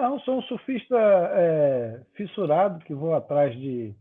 Não, 0.01 0.19
sou 0.21 0.39
um 0.39 0.43
surfista 0.45 0.97
é, 0.97 2.01
fissurado 2.15 2.83
que 2.87 2.95
vou 2.95 3.15
atrás 3.15 3.55
de, 3.55 3.95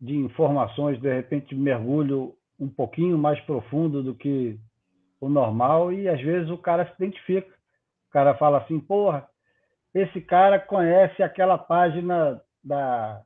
de 0.00 0.16
informações, 0.16 1.00
de 1.00 1.14
repente 1.14 1.54
mergulho 1.54 2.34
um 2.58 2.68
pouquinho 2.68 3.16
mais 3.16 3.38
profundo 3.42 4.02
do 4.02 4.12
que 4.12 4.58
o 5.20 5.28
normal 5.28 5.92
e 5.92 6.08
às 6.08 6.20
vezes 6.20 6.50
o 6.50 6.58
cara 6.58 6.84
se 6.84 6.92
identifica. 7.00 7.48
O 8.08 8.12
cara 8.12 8.34
fala 8.34 8.58
assim, 8.58 8.80
porra, 8.80 9.24
esse 9.94 10.20
cara 10.20 10.58
conhece 10.58 11.22
aquela 11.22 11.56
página 11.56 12.42
da 12.64 13.22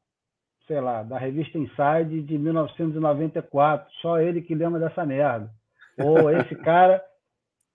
sei 0.67 0.83
lá, 0.83 1.03
da 1.03 1.19
revista 1.19 1.57
Inside 1.57 2.23
de 2.23 2.39
1994, 2.39 3.91
só 4.03 4.21
ele 4.21 4.43
que 4.43 4.55
lembra 4.55 4.79
dessa 4.79 5.07
merda. 5.07 5.51
Ou 5.99 6.31
esse 6.31 6.55
cara, 6.57 7.03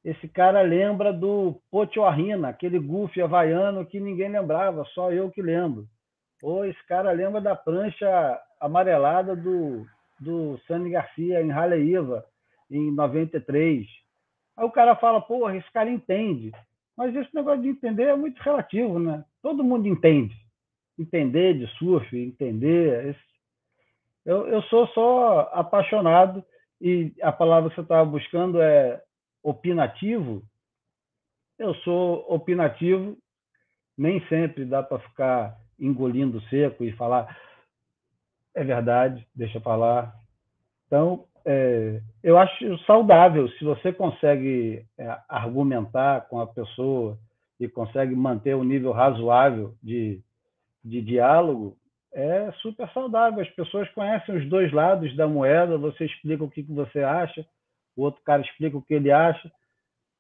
esse 0.04 0.28
cara 0.28 0.62
lembra 0.62 1.12
do 1.12 1.62
Potiorrina, 1.70 2.50
aquele 2.50 2.80
goofy 2.80 3.22
havaiano 3.22 3.86
que 3.86 4.00
ninguém 4.00 4.30
lembrava, 4.30 4.86
só 4.94 5.12
eu 5.12 5.30
que 5.30 5.42
lembro. 5.42 5.86
Ou 6.42 6.66
esse 6.66 6.82
cara 6.88 7.12
lembra 7.12 7.42
da 7.42 7.56
prancha 7.56 8.40
amarelada 8.60 9.36
do, 9.36 9.86
do 10.20 10.58
Sani 10.68 10.90
Garcia 10.90 11.42
em 11.42 11.50
Raleiva, 11.50 12.26
em 12.72 12.92
93. 12.92 13.86
Aí 14.58 14.66
o 14.66 14.72
cara 14.72 14.96
fala, 14.96 15.20
porra, 15.22 15.58
esse 15.58 15.72
cara 15.72 15.90
entende. 15.90 16.52
Mas 16.96 17.16
esse 17.16 17.34
negócio 17.34 17.62
de 17.62 17.70
entender 17.70 18.04
é 18.04 18.16
muito 18.16 18.40
relativo, 18.42 19.00
né? 19.00 19.24
Todo 19.42 19.64
mundo 19.64 19.88
entende 19.88 20.36
entender 21.02 21.58
de 21.58 21.68
surf, 21.78 22.16
entender. 22.18 23.16
Eu, 24.26 24.48
eu 24.48 24.62
sou 24.64 24.88
só 24.88 25.50
apaixonado 25.54 26.44
e 26.82 27.14
a 27.22 27.32
palavra 27.32 27.70
que 27.70 27.76
você 27.76 27.82
estava 27.82 28.06
buscando 28.06 28.62
é 28.62 29.02
opinativo. 29.44 30.44
Eu 31.58 31.74
sou 31.76 32.26
opinativo, 32.30 33.18
nem 33.98 34.26
sempre 34.28 34.66
dá 34.66 34.82
para 34.82 35.00
ficar 35.00 35.58
engolindo 35.80 36.42
seco 36.50 36.84
e 36.84 36.92
falar 36.94 37.38
é 38.56 38.64
verdade, 38.64 39.26
deixa 39.34 39.62
falar. 39.62 40.14
Então, 40.88 41.26
é, 41.46 42.02
eu 42.24 42.38
acho 42.38 42.78
saudável 42.80 43.48
se 43.52 43.64
você 43.64 43.94
consegue 43.94 44.86
é, 44.98 45.18
argumentar 45.30 46.28
com 46.28 46.40
a 46.40 46.48
pessoa 46.48 47.18
e 47.60 47.68
consegue 47.68 48.16
manter 48.16 48.56
um 48.56 48.64
nível 48.64 48.92
razoável 48.92 49.76
de, 49.82 50.22
de 50.84 51.02
diálogo 51.02 51.78
é 52.14 52.52
super 52.62 52.90
saudável. 52.90 53.42
As 53.42 53.50
pessoas 53.52 53.90
conhecem 53.92 54.36
os 54.36 54.50
dois 54.50 54.72
lados 54.72 55.16
da 55.16 55.28
moeda, 55.28 55.78
você 55.78 56.06
explica 56.06 56.44
o 56.44 56.50
que, 56.50 56.64
que 56.64 56.74
você 56.74 57.00
acha, 57.00 57.46
o 58.00 58.04
outro 58.04 58.22
cara 58.24 58.42
explica 58.42 58.78
o 58.78 58.82
que 58.82 58.94
ele 58.94 59.12
acha. 59.12 59.52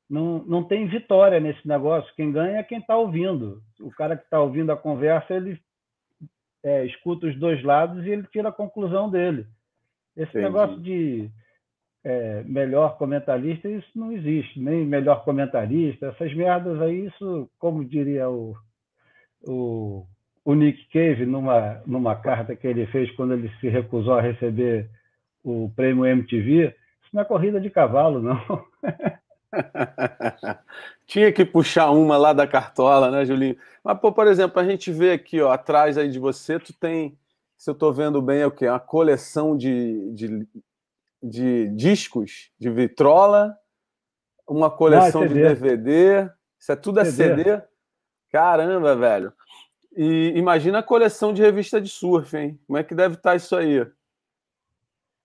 Não, 0.10 0.44
não 0.44 0.64
tem 0.64 0.88
vitória 0.88 1.40
nesse 1.40 1.68
negócio. 1.68 2.14
Quem 2.16 2.32
ganha 2.32 2.58
é 2.58 2.64
quem 2.64 2.80
está 2.80 2.98
ouvindo. 2.98 3.62
O 3.80 3.92
cara 3.92 4.18
que 4.18 4.24
está 4.24 4.40
ouvindo 4.40 4.72
a 4.72 4.78
conversa, 4.78 5.34
ele 5.34 5.60
é, 6.64 6.86
escuta 6.86 7.28
os 7.28 7.38
dois 7.40 7.64
lados 7.64 8.06
e 8.06 8.10
ele 8.10 8.28
tira 8.32 8.50
a 8.50 8.54
conclusão 8.54 9.10
dele. 9.10 9.46
Esse 10.18 10.32
Entendi. 10.32 10.46
negócio 10.46 10.80
de 10.82 11.30
é, 12.04 12.44
melhor 12.44 12.98
comentarista, 12.98 13.70
isso 13.70 13.92
não 13.96 14.12
existe. 14.12 14.60
Nem 14.60 14.86
melhor 14.86 15.24
comentarista, 15.24 16.08
essas 16.08 16.34
merdas 16.34 16.82
aí, 16.82 17.06
isso, 17.06 17.50
como 17.60 17.86
diria 17.86 18.30
o, 18.30 18.56
o 19.48 20.06
o 20.50 20.56
Nick 20.56 20.88
Cave, 20.90 21.28
numa, 21.28 21.80
numa 21.86 22.16
carta 22.16 22.56
que 22.56 22.66
ele 22.66 22.88
fez 22.88 23.12
quando 23.12 23.34
ele 23.34 23.52
se 23.60 23.70
recusou 23.70 24.16
a 24.16 24.22
receber 24.22 24.90
o 25.44 25.72
prêmio 25.76 26.08
MTV, 26.08 26.74
isso 27.10 27.16
não 27.16 27.24
é 27.24 27.26
corrida 27.26 27.60
de 27.60 27.72
cavalo, 27.72 28.22
não. 28.22 28.40
Tinha 31.08 31.34
que 31.34 31.44
puxar 31.44 31.90
uma 31.90 32.16
lá 32.18 32.34
da 32.34 32.46
cartola, 32.46 33.10
né, 33.10 33.26
Julinho? 33.26 33.58
Mas, 33.84 34.00
pô, 34.00 34.12
por 34.12 34.28
exemplo, 34.28 34.60
a 34.62 34.64
gente 34.64 34.92
vê 34.92 35.14
aqui, 35.14 35.42
ó, 35.42 35.52
atrás 35.52 35.98
aí 35.98 36.08
de 36.10 36.20
você, 36.20 36.60
tu 36.60 36.72
tem, 36.72 37.18
se 37.58 37.68
eu 37.68 37.74
estou 37.74 37.92
vendo 37.92 38.22
bem, 38.22 38.42
é 38.42 38.46
o 38.46 38.52
quê? 38.52 38.68
Uma 38.68 38.80
coleção 38.80 39.58
de, 39.58 40.12
de, 40.14 40.48
de 41.22 41.68
discos 41.70 42.52
de 42.60 42.70
vitrola, 42.70 43.58
uma 44.48 44.70
coleção 44.70 45.24
ah, 45.24 45.28
de 45.28 45.34
DVD, 45.34 46.30
isso 46.60 46.72
é 46.72 46.76
tudo 46.76 47.00
é 47.00 47.06
CD? 47.06 47.44
CD? 47.44 47.62
Caramba, 48.32 48.96
velho. 48.96 49.34
E 49.98 50.34
imagina 50.36 50.78
a 50.78 50.84
coleção 50.84 51.34
de 51.34 51.42
revista 51.42 51.82
de 51.82 51.90
surf, 51.90 52.38
hein? 52.38 52.60
Como 52.68 52.78
é 52.78 52.84
que 52.84 52.94
deve 52.94 53.16
estar 53.16 53.32
tá 53.32 53.36
isso 53.36 53.56
aí? 53.56 53.84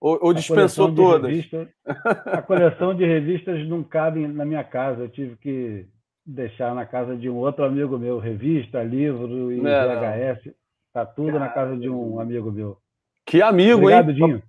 Ou, 0.05 0.19
ou 0.21 0.33
dispensou 0.35 0.93
todas? 0.93 1.49
A 2.27 2.39
coleção 2.39 2.93
de 2.93 3.03
revistas 3.03 3.67
não 3.67 3.83
cabe 3.83 4.27
na 4.27 4.45
minha 4.45 4.63
casa. 4.63 5.01
Eu 5.01 5.09
tive 5.09 5.35
que 5.37 5.87
deixar 6.23 6.75
na 6.75 6.85
casa 6.85 7.17
de 7.17 7.27
um 7.27 7.37
outro 7.37 7.65
amigo 7.65 7.97
meu. 7.97 8.19
Revista, 8.19 8.83
livro 8.83 9.51
e 9.51 9.65
é, 9.65 10.31
VHS. 10.31 10.53
Está 10.85 11.07
tudo 11.07 11.31
Caramba. 11.31 11.45
na 11.47 11.51
casa 11.51 11.75
de 11.75 11.89
um 11.89 12.19
amigo 12.19 12.51
meu. 12.51 12.77
Que 13.25 13.41
amigo, 13.41 13.79
Obrigado, 13.79 14.11
hein? 14.11 14.15
Dinho. 14.15 14.43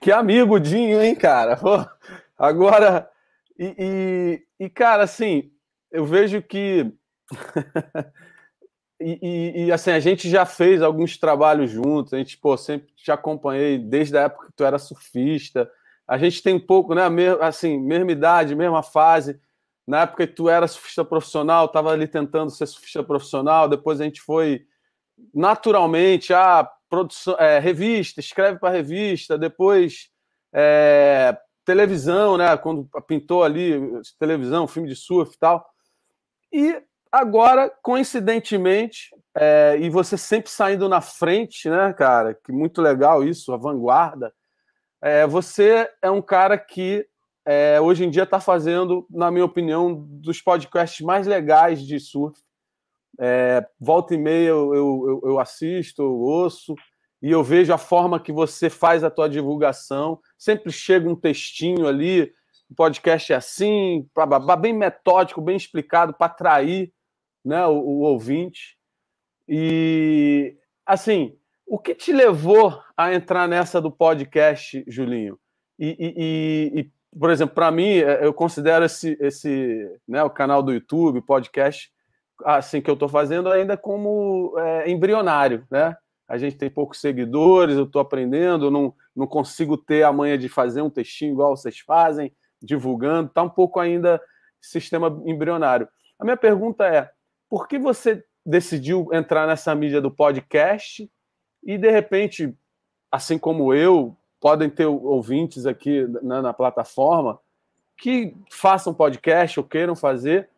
Que 0.00 0.10
amigo, 0.10 0.58
Dinho, 0.58 1.02
hein, 1.02 1.14
cara? 1.14 1.58
Agora, 2.38 3.06
e, 3.58 3.74
e, 3.78 4.64
e 4.64 4.70
cara, 4.70 5.02
assim, 5.02 5.50
eu 5.92 6.06
vejo 6.06 6.40
que. 6.40 6.90
e, 9.00 9.66
e, 9.66 9.72
assim, 9.72 9.90
a 9.90 10.00
gente 10.00 10.28
já 10.28 10.46
fez 10.46 10.82
alguns 10.82 11.18
trabalhos 11.18 11.70
juntos, 11.70 12.14
a 12.14 12.18
gente, 12.18 12.38
pô, 12.38 12.56
sempre 12.56 12.92
te 12.94 13.10
acompanhei 13.10 13.78
desde 13.78 14.16
a 14.16 14.22
época 14.22 14.46
que 14.46 14.52
tu 14.52 14.64
era 14.64 14.78
surfista. 14.78 15.70
A 16.08 16.16
gente 16.16 16.42
tem 16.42 16.54
um 16.54 16.60
pouco, 16.60 16.94
né, 16.94 17.02
assim, 17.40 17.78
mesma 17.78 18.12
idade, 18.12 18.54
mesma 18.54 18.82
fase. 18.82 19.38
Na 19.86 20.02
época 20.02 20.26
que 20.26 20.32
tu 20.32 20.48
era 20.48 20.66
surfista 20.66 21.04
profissional, 21.04 21.66
estava 21.66 21.90
ali 21.90 22.08
tentando 22.08 22.50
ser 22.50 22.66
surfista 22.66 23.02
profissional, 23.02 23.68
depois 23.68 24.00
a 24.00 24.04
gente 24.04 24.20
foi 24.20 24.66
naturalmente, 25.34 26.32
a 26.32 26.68
produção, 26.88 27.36
é, 27.38 27.58
revista, 27.58 28.20
escreve 28.20 28.58
para 28.58 28.74
revista, 28.74 29.38
depois 29.38 30.10
é, 30.52 31.36
televisão, 31.64 32.36
né? 32.36 32.56
Quando 32.56 32.88
pintou 33.06 33.42
ali 33.42 33.74
televisão, 34.18 34.66
filme 34.66 34.88
de 34.88 34.96
surf 34.96 35.34
e 35.34 35.38
tal. 35.38 35.66
E 36.52 36.82
agora, 37.18 37.70
coincidentemente, 37.82 39.10
é, 39.36 39.76
e 39.80 39.90
você 39.90 40.16
sempre 40.16 40.50
saindo 40.50 40.88
na 40.88 41.00
frente, 41.00 41.68
né, 41.68 41.92
cara? 41.92 42.34
Que 42.34 42.52
muito 42.52 42.80
legal 42.80 43.22
isso, 43.22 43.52
a 43.52 43.56
vanguarda. 43.56 44.32
É, 45.02 45.26
você 45.26 45.90
é 46.00 46.10
um 46.10 46.22
cara 46.22 46.56
que 46.56 47.06
é, 47.44 47.80
hoje 47.80 48.04
em 48.04 48.10
dia 48.10 48.24
está 48.24 48.40
fazendo, 48.40 49.06
na 49.10 49.30
minha 49.30 49.44
opinião, 49.44 49.94
dos 49.94 50.40
podcasts 50.40 51.04
mais 51.04 51.26
legais 51.26 51.80
de 51.80 52.00
surf. 52.00 52.38
É, 53.18 53.66
volta 53.78 54.14
e 54.14 54.18
meia 54.18 54.48
eu, 54.48 54.74
eu, 54.74 55.22
eu 55.24 55.38
assisto, 55.38 56.02
eu 56.02 56.12
ouço 56.12 56.74
e 57.22 57.30
eu 57.30 57.42
vejo 57.42 57.72
a 57.72 57.78
forma 57.78 58.20
que 58.20 58.32
você 58.32 58.68
faz 58.68 59.04
a 59.04 59.10
tua 59.10 59.28
divulgação. 59.28 60.18
Sempre 60.36 60.72
chega 60.72 61.08
um 61.08 61.14
textinho 61.14 61.86
ali, 61.86 62.32
o 62.68 62.74
podcast 62.74 63.32
é 63.32 63.36
assim, 63.36 64.08
bem 64.60 64.72
metódico, 64.72 65.40
bem 65.40 65.56
explicado 65.56 66.12
para 66.12 66.26
atrair 66.26 66.92
né, 67.46 67.64
o, 67.66 67.78
o, 67.78 68.00
ouvinte. 68.00 68.76
E 69.48 70.56
assim, 70.84 71.36
o 71.66 71.78
que 71.78 71.94
te 71.94 72.12
levou 72.12 72.82
a 72.96 73.14
entrar 73.14 73.46
nessa 73.46 73.80
do 73.80 73.90
podcast, 73.90 74.84
Julinho? 74.88 75.38
E, 75.78 75.96
e, 75.98 76.80
e, 76.80 77.18
por 77.18 77.30
exemplo, 77.30 77.54
para 77.54 77.70
mim, 77.70 77.98
é, 77.98 78.24
eu 78.26 78.34
considero 78.34 78.84
esse, 78.84 79.16
esse 79.20 79.88
né, 80.08 80.22
o 80.24 80.30
canal 80.30 80.62
do 80.62 80.72
YouTube, 80.72 81.22
podcast, 81.22 81.90
assim 82.44 82.82
que 82.82 82.90
eu 82.90 82.94
estou 82.94 83.08
fazendo 83.08 83.48
ainda 83.50 83.76
como 83.76 84.54
é, 84.58 84.90
embrionário, 84.90 85.64
né? 85.70 85.96
a 86.28 86.36
gente 86.36 86.56
tem 86.56 86.68
poucos 86.68 87.00
seguidores, 87.00 87.76
eu 87.76 87.84
estou 87.84 88.02
aprendendo, 88.02 88.70
não, 88.70 88.92
não 89.14 89.26
consigo 89.26 89.76
ter 89.76 90.02
a 90.02 90.12
manha 90.12 90.36
de 90.36 90.48
fazer 90.48 90.82
um 90.82 90.90
textinho 90.90 91.32
igual 91.32 91.56
vocês 91.56 91.78
fazem, 91.78 92.34
divulgando, 92.60 93.28
está 93.28 93.42
um 93.42 93.48
pouco 93.48 93.78
ainda 93.78 94.20
sistema 94.60 95.06
embrionário. 95.24 95.88
A 96.18 96.24
minha 96.24 96.36
pergunta 96.36 96.84
é: 96.86 97.10
por 97.48 97.68
que 97.68 97.78
você 97.78 98.24
decidiu 98.44 99.08
entrar 99.12 99.46
nessa 99.46 99.74
mídia 99.74 100.00
do 100.00 100.10
podcast 100.10 101.10
e, 101.64 101.76
de 101.76 101.90
repente, 101.90 102.54
assim 103.10 103.38
como 103.38 103.74
eu, 103.74 104.16
podem 104.40 104.70
ter 104.70 104.86
ouvintes 104.86 105.66
aqui 105.66 106.06
na, 106.22 106.42
na 106.42 106.52
plataforma 106.52 107.40
que 107.98 108.34
façam 108.50 108.94
podcast 108.94 109.58
ou 109.58 109.66
queiram 109.66 109.96
fazer? 109.96 110.48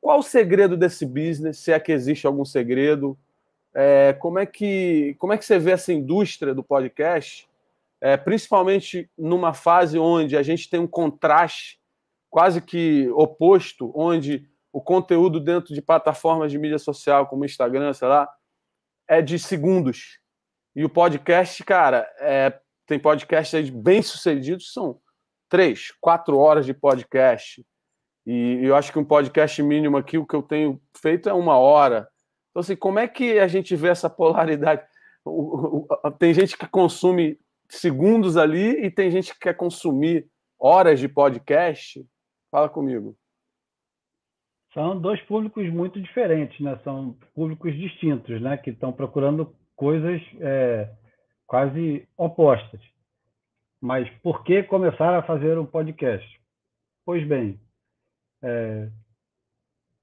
Qual 0.00 0.18
o 0.18 0.22
segredo 0.22 0.76
desse 0.76 1.06
business? 1.06 1.58
Se 1.58 1.72
é 1.72 1.80
que 1.80 1.92
existe 1.92 2.26
algum 2.26 2.44
segredo? 2.44 3.16
É, 3.74 4.12
como, 4.14 4.38
é 4.38 4.46
que, 4.46 5.14
como 5.18 5.32
é 5.32 5.38
que 5.38 5.44
você 5.44 5.58
vê 5.58 5.72
essa 5.72 5.92
indústria 5.92 6.54
do 6.54 6.62
podcast, 6.62 7.48
é, 8.00 8.16
principalmente 8.16 9.08
numa 9.16 9.52
fase 9.52 9.98
onde 9.98 10.36
a 10.36 10.42
gente 10.42 10.68
tem 10.68 10.80
um 10.80 10.86
contraste 10.86 11.78
quase 12.30 12.60
que 12.60 13.08
oposto, 13.10 13.92
onde 13.94 14.48
o 14.72 14.80
conteúdo 14.80 15.40
dentro 15.40 15.74
de 15.74 15.82
plataformas 15.82 16.50
de 16.50 16.58
mídia 16.58 16.78
social, 16.78 17.26
como 17.26 17.44
Instagram, 17.44 17.92
sei 17.92 18.08
lá, 18.08 18.28
é 19.08 19.22
de 19.22 19.38
segundos. 19.38 20.18
E 20.76 20.84
o 20.84 20.88
podcast, 20.88 21.64
cara, 21.64 22.08
é, 22.20 22.58
tem 22.86 22.98
podcasts 22.98 23.70
bem 23.70 24.02
sucedidos, 24.02 24.72
são 24.72 25.00
três, 25.48 25.90
quatro 26.00 26.38
horas 26.38 26.66
de 26.66 26.74
podcast. 26.74 27.64
E 28.26 28.60
eu 28.62 28.76
acho 28.76 28.92
que 28.92 28.98
um 28.98 29.04
podcast 29.04 29.62
mínimo 29.62 29.96
aqui, 29.96 30.18
o 30.18 30.26
que 30.26 30.36
eu 30.36 30.42
tenho 30.42 30.80
feito 31.00 31.28
é 31.28 31.32
uma 31.32 31.56
hora. 31.56 32.08
Então, 32.50 32.60
assim, 32.60 32.76
como 32.76 32.98
é 32.98 33.08
que 33.08 33.38
a 33.38 33.48
gente 33.48 33.74
vê 33.74 33.88
essa 33.88 34.10
polaridade? 34.10 34.82
Tem 36.18 36.32
gente 36.34 36.56
que 36.56 36.66
consome 36.66 37.38
segundos 37.70 38.36
ali 38.36 38.84
e 38.84 38.90
tem 38.90 39.10
gente 39.10 39.32
que 39.32 39.40
quer 39.40 39.54
consumir 39.54 40.28
horas 40.58 41.00
de 41.00 41.08
podcast. 41.08 42.04
Fala 42.50 42.68
comigo. 42.68 43.16
São 44.78 44.96
dois 44.96 45.20
públicos 45.22 45.68
muito 45.70 46.00
diferentes, 46.00 46.60
né? 46.60 46.78
São 46.84 47.16
públicos 47.34 47.74
distintos, 47.74 48.40
né? 48.40 48.56
Que 48.56 48.70
estão 48.70 48.92
procurando 48.92 49.52
coisas 49.74 50.22
é, 50.38 50.88
quase 51.48 52.06
opostas. 52.16 52.80
Mas 53.82 54.08
por 54.20 54.44
que 54.44 54.62
começar 54.62 55.18
a 55.18 55.22
fazer 55.24 55.58
um 55.58 55.66
podcast? 55.66 56.24
Pois 57.04 57.26
bem, 57.26 57.58
é, 58.40 58.88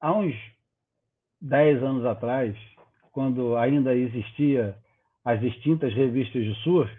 há 0.01 0.11
uns 0.11 0.35
dez 1.39 1.81
anos 1.81 2.05
atrás, 2.05 2.53
quando 3.13 3.55
ainda 3.55 3.95
existia 3.95 4.77
as 5.23 5.39
distintas 5.39 5.93
revistas 5.93 6.43
de 6.43 6.53
surf, 6.63 6.93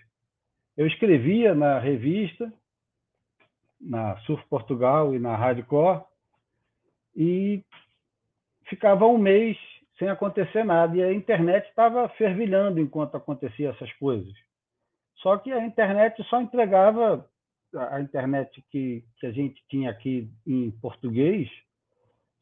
eu 0.78 0.86
escrevia 0.86 1.54
na 1.54 1.78
revista, 1.78 2.50
na 3.78 4.16
Surf 4.20 4.42
Portugal 4.48 5.14
e 5.14 5.18
na 5.18 5.36
Hardcore, 5.36 6.15
e 7.16 7.64
ficava 8.68 9.06
um 9.06 9.16
mês 9.16 9.56
sem 9.98 10.08
acontecer 10.08 10.64
nada. 10.64 10.96
E 10.96 11.02
a 11.02 11.12
internet 11.12 11.66
estava 11.68 12.08
fervilhando 12.10 12.80
enquanto 12.80 13.16
acontecia 13.16 13.70
essas 13.70 13.92
coisas. 13.94 14.32
Só 15.16 15.38
que 15.38 15.50
a 15.50 15.64
internet 15.64 16.22
só 16.24 16.40
entregava, 16.40 17.26
a 17.74 18.00
internet 18.00 18.62
que, 18.70 19.02
que 19.18 19.26
a 19.26 19.32
gente 19.32 19.62
tinha 19.68 19.90
aqui 19.90 20.30
em 20.46 20.70
português, 20.70 21.48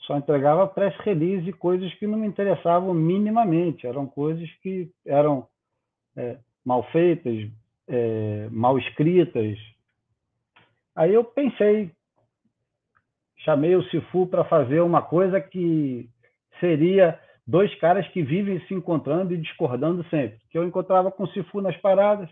só 0.01 0.19
entregava 0.19 0.67
press 0.67 0.95
release 0.99 1.49
e 1.49 1.53
coisas 1.53 1.93
que 1.95 2.07
não 2.07 2.19
me 2.19 2.27
interessavam 2.27 2.93
minimamente. 2.93 3.87
Eram 3.87 4.07
coisas 4.07 4.51
que 4.63 4.91
eram 5.07 5.49
é, 6.17 6.37
mal 6.65 6.83
feitas, 6.91 7.49
é, 7.89 8.49
mal 8.51 8.79
escritas. 8.79 9.57
Aí 10.95 11.15
eu 11.15 11.25
pensei, 11.25 11.91
chamei 13.45 13.77
o 13.77 13.85
Sifu 13.85 14.27
para 14.27 14.45
fazer 14.45 14.81
uma 14.81 15.03
coisa 15.03 15.41
que 15.41 16.09
seria 16.59 17.19
dois 17.47 17.75
caras 17.77 18.07
que 18.09 18.23
vivem 18.23 18.59
se 18.67 18.75
encontrando 18.75 19.35
e 19.35 19.39
discordando 19.39 20.03
sempre. 20.05 20.39
Que 20.51 20.59
eu 20.59 20.65
encontrava 20.65 21.13
com 21.13 21.25
o 21.25 21.29
Sifu 21.29 21.61
nas 21.61 21.77
paradas, 21.77 22.29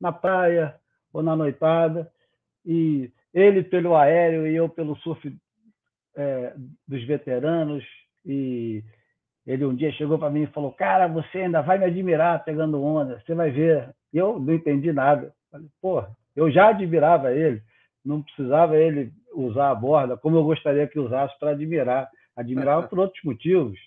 na 0.00 0.12
praia 0.12 0.74
ou 1.12 1.22
na 1.22 1.34
noitada, 1.34 2.10
e 2.64 3.10
ele 3.32 3.62
pelo 3.62 3.96
aéreo 3.96 4.46
e 4.46 4.54
eu 4.54 4.68
pelo 4.68 4.96
surf 4.96 5.34
é, 6.16 6.54
dos 6.86 7.02
veteranos 7.04 7.84
e 8.24 8.82
ele 9.46 9.64
um 9.64 9.74
dia 9.74 9.90
chegou 9.92 10.18
para 10.18 10.30
mim 10.30 10.42
e 10.42 10.48
falou: 10.48 10.72
Cara, 10.72 11.08
você 11.08 11.38
ainda 11.38 11.62
vai 11.62 11.78
me 11.78 11.86
admirar 11.86 12.44
pegando 12.44 12.82
onda, 12.82 13.20
você 13.24 13.34
vai 13.34 13.50
ver. 13.50 13.94
E 14.12 14.18
eu 14.18 14.38
não 14.38 14.54
entendi 14.54 14.92
nada. 14.92 15.32
Falei, 15.50 15.68
Pô, 15.80 16.04
eu 16.36 16.50
já 16.50 16.68
admirava 16.68 17.32
ele, 17.32 17.62
não 18.04 18.22
precisava 18.22 18.76
ele 18.76 19.12
usar 19.34 19.70
a 19.70 19.74
borda 19.74 20.16
como 20.16 20.36
eu 20.36 20.44
gostaria 20.44 20.86
que 20.86 20.98
usasse 20.98 21.38
para 21.38 21.50
admirar. 21.50 22.10
Admirava 22.36 22.86
por 22.88 22.98
outros 22.98 23.22
motivos. 23.24 23.78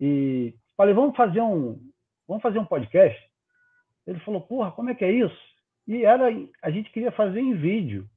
E 0.00 0.54
falei: 0.76 0.94
Vamos 0.94 1.16
fazer 1.16 1.40
um, 1.40 1.80
vamos 2.26 2.42
fazer 2.42 2.58
um 2.58 2.64
podcast? 2.64 3.18
Ele 4.06 4.20
falou: 4.20 4.40
Porra, 4.40 4.70
como 4.72 4.90
é 4.90 4.94
que 4.94 5.04
é 5.04 5.10
isso? 5.10 5.48
E 5.86 6.04
era, 6.04 6.26
a 6.62 6.70
gente 6.70 6.90
queria 6.90 7.10
fazer 7.12 7.40
em 7.40 7.54
vídeo. 7.54 8.08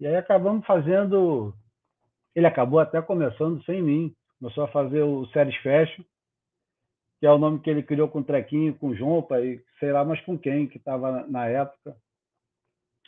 E 0.00 0.06
aí 0.06 0.16
acabamos 0.16 0.66
fazendo 0.66 1.54
ele 2.34 2.46
acabou 2.46 2.80
até 2.80 3.00
começando 3.00 3.62
sem 3.64 3.82
mim. 3.82 4.14
Começou 4.38 4.64
a 4.64 4.68
fazer 4.68 5.02
o 5.02 5.26
Séries 5.26 5.56
Fashion, 5.56 6.04
que 7.20 7.26
é 7.26 7.30
o 7.30 7.38
nome 7.38 7.60
que 7.60 7.70
ele 7.70 7.82
criou 7.82 8.08
com 8.08 8.20
o 8.20 8.24
Trequinho, 8.24 8.74
com 8.74 8.88
o 8.88 8.96
Jompa 8.96 9.40
e 9.40 9.62
sei 9.78 9.92
lá 9.92 10.04
mais 10.04 10.20
com 10.22 10.38
quem, 10.38 10.66
que 10.66 10.78
estava 10.78 11.26
na 11.28 11.46
época. 11.46 11.96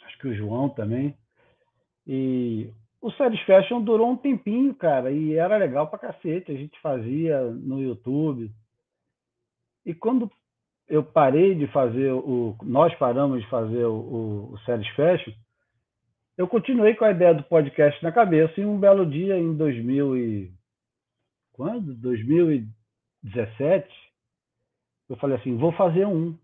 Acho 0.04 0.18
que 0.18 0.28
o 0.28 0.34
João 0.34 0.68
também. 0.68 1.16
E 2.06 2.70
o 3.00 3.10
Séries 3.12 3.40
Fashion 3.42 3.82
durou 3.82 4.10
um 4.10 4.16
tempinho, 4.16 4.74
cara, 4.74 5.10
e 5.10 5.34
era 5.34 5.56
legal 5.56 5.88
pra 5.88 5.98
cacete. 5.98 6.52
A 6.52 6.54
gente 6.54 6.78
fazia 6.80 7.40
no 7.42 7.80
YouTube. 7.80 8.50
E 9.84 9.94
quando 9.94 10.30
eu 10.88 11.02
parei 11.02 11.54
de 11.54 11.66
fazer 11.68 12.12
o. 12.12 12.56
Nós 12.62 12.94
paramos 12.96 13.42
de 13.42 13.48
fazer 13.48 13.84
o, 13.84 14.52
o 14.52 14.58
Séries 14.64 14.88
Fashion, 14.94 15.32
eu 16.36 16.48
continuei 16.48 16.94
com 16.94 17.04
a 17.04 17.10
ideia 17.10 17.32
do 17.34 17.44
podcast 17.44 18.02
na 18.02 18.10
cabeça 18.10 18.60
e 18.60 18.66
um 18.66 18.78
belo 18.78 19.06
dia 19.06 19.38
em 19.38 19.56
2000 19.56 20.16
e 20.16 20.52
quando 21.52 21.94
2017 21.94 23.88
eu 25.08 25.16
falei 25.16 25.36
assim 25.36 25.56
vou 25.56 25.70
fazer 25.72 26.06
um 26.06 26.36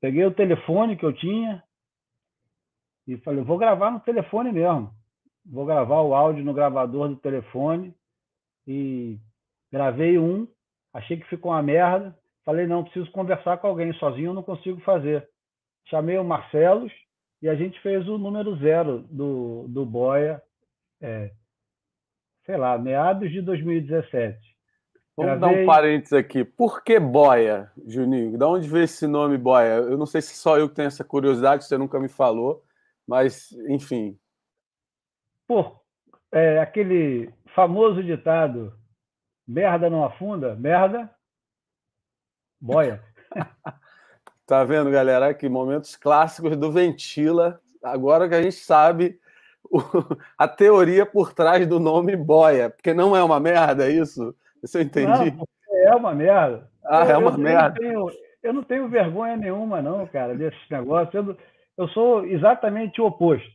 peguei 0.00 0.24
o 0.24 0.32
telefone 0.34 0.96
que 0.96 1.04
eu 1.04 1.12
tinha 1.12 1.62
e 3.08 3.16
falei 3.18 3.42
vou 3.42 3.58
gravar 3.58 3.90
no 3.90 4.00
telefone 4.00 4.52
mesmo 4.52 4.92
vou 5.44 5.66
gravar 5.66 6.02
o 6.02 6.14
áudio 6.14 6.44
no 6.44 6.54
gravador 6.54 7.08
do 7.08 7.16
telefone 7.16 7.92
e 8.66 9.18
gravei 9.72 10.18
um 10.18 10.46
achei 10.92 11.16
que 11.16 11.28
ficou 11.28 11.50
uma 11.50 11.62
merda 11.62 12.16
falei 12.44 12.66
não 12.66 12.84
preciso 12.84 13.10
conversar 13.10 13.56
com 13.56 13.66
alguém 13.66 13.92
sozinho 13.94 14.30
eu 14.30 14.34
não 14.34 14.42
consigo 14.44 14.80
fazer 14.82 15.28
chamei 15.88 16.18
o 16.18 16.24
Marcelos 16.24 16.92
e 17.40 17.48
a 17.48 17.54
gente 17.54 17.80
fez 17.80 18.06
o 18.08 18.18
número 18.18 18.56
zero 18.56 19.04
do, 19.10 19.66
do 19.68 19.86
Boia, 19.86 20.42
é, 21.00 21.30
sei 22.44 22.56
lá, 22.56 22.76
meados 22.76 23.30
de 23.30 23.40
2017. 23.40 24.38
Vamos 25.16 25.38
Gravei... 25.38 25.56
dar 25.56 25.62
um 25.62 25.66
parênteses 25.66 26.12
aqui. 26.12 26.44
Por 26.44 26.82
que 26.82 26.98
Boia, 26.98 27.70
Juninho? 27.86 28.36
De 28.36 28.44
onde 28.44 28.68
veio 28.68 28.84
esse 28.84 29.06
nome 29.06 29.38
Boia? 29.38 29.74
Eu 29.74 29.96
não 29.96 30.06
sei 30.06 30.20
se 30.20 30.36
só 30.36 30.58
eu 30.58 30.68
que 30.68 30.74
tenho 30.74 30.88
essa 30.88 31.04
curiosidade, 31.04 31.64
você 31.64 31.78
nunca 31.78 31.98
me 31.98 32.08
falou, 32.08 32.64
mas, 33.08 33.50
enfim. 33.68 34.18
Por 35.46 35.80
é, 36.30 36.60
aquele 36.60 37.32
famoso 37.54 38.04
ditado: 38.04 38.72
merda 39.46 39.88
não 39.88 40.04
afunda, 40.04 40.54
merda, 40.54 41.10
boia. 42.60 43.02
Tá 44.46 44.64
vendo, 44.64 44.90
galera? 44.90 45.34
Que 45.34 45.46
momentos 45.46 45.94
clássicos 45.94 46.56
do 46.56 46.72
Ventila. 46.72 47.60
Agora 47.82 48.26
que 48.26 48.34
a 48.34 48.40
gente 48.40 48.56
sabe 48.56 49.20
o, 49.62 49.78
a 50.38 50.48
teoria 50.48 51.04
por 51.04 51.34
trás 51.34 51.66
do 51.66 51.78
nome 51.78 52.16
boia, 52.16 52.70
porque 52.70 52.94
não 52.94 53.14
é 53.14 53.22
uma 53.22 53.38
merda, 53.38 53.86
é 53.86 53.92
isso? 53.92 54.34
Isso 54.62 54.78
eu 54.78 54.82
entendi. 54.82 55.32
Não, 55.32 55.46
é 55.70 55.94
uma 55.94 56.14
merda. 56.14 56.66
Ah, 56.82 57.04
é 57.04 57.18
uma 57.18 57.32
eu, 57.32 57.38
merda. 57.38 57.78
Eu 57.82 57.92
não, 57.92 58.06
tenho, 58.06 58.22
eu 58.42 58.52
não, 58.54 58.62
tenho, 58.62 58.88
vergonha 58.88 59.36
nenhuma, 59.36 59.82
não, 59.82 60.06
cara, 60.06 60.34
desses 60.34 60.66
negócios. 60.70 61.14
Eu, 61.14 61.36
eu 61.78 61.88
sou 61.88 62.26
exatamente 62.26 63.00
o 63.00 63.06
oposto. 63.06 63.50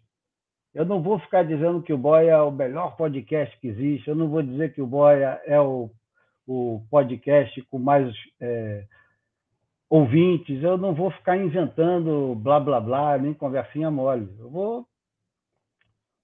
Eu 0.74 0.86
não 0.86 1.04
vou 1.04 1.20
ficar 1.20 1.44
dizendo 1.44 1.84
que 1.84 1.94
o 1.94 1.98
Boia 1.98 2.32
é 2.32 2.42
o 2.42 2.50
melhor 2.50 2.96
podcast 2.96 3.56
que 3.60 3.68
existe. 3.68 4.08
Eu 4.08 4.16
não 4.16 4.28
vou 4.28 4.42
dizer 4.42 4.74
que 4.74 4.82
o 4.82 4.88
Boia 4.88 5.40
é 5.46 5.60
o, 5.60 5.92
o 6.48 6.82
podcast 6.90 7.62
com 7.64 7.78
mais 7.78 8.12
é, 8.42 8.86
ouvintes, 9.94 10.64
eu 10.64 10.76
não 10.76 10.96
vou 10.96 11.12
ficar 11.12 11.38
inventando 11.38 12.34
blá 12.34 12.60
blá 12.60 12.82
blá, 12.82 13.16
nem 13.16 13.32
conversinha 13.32 13.92
mole. 13.92 14.28
Eu 14.40 14.50
vou. 14.50 14.88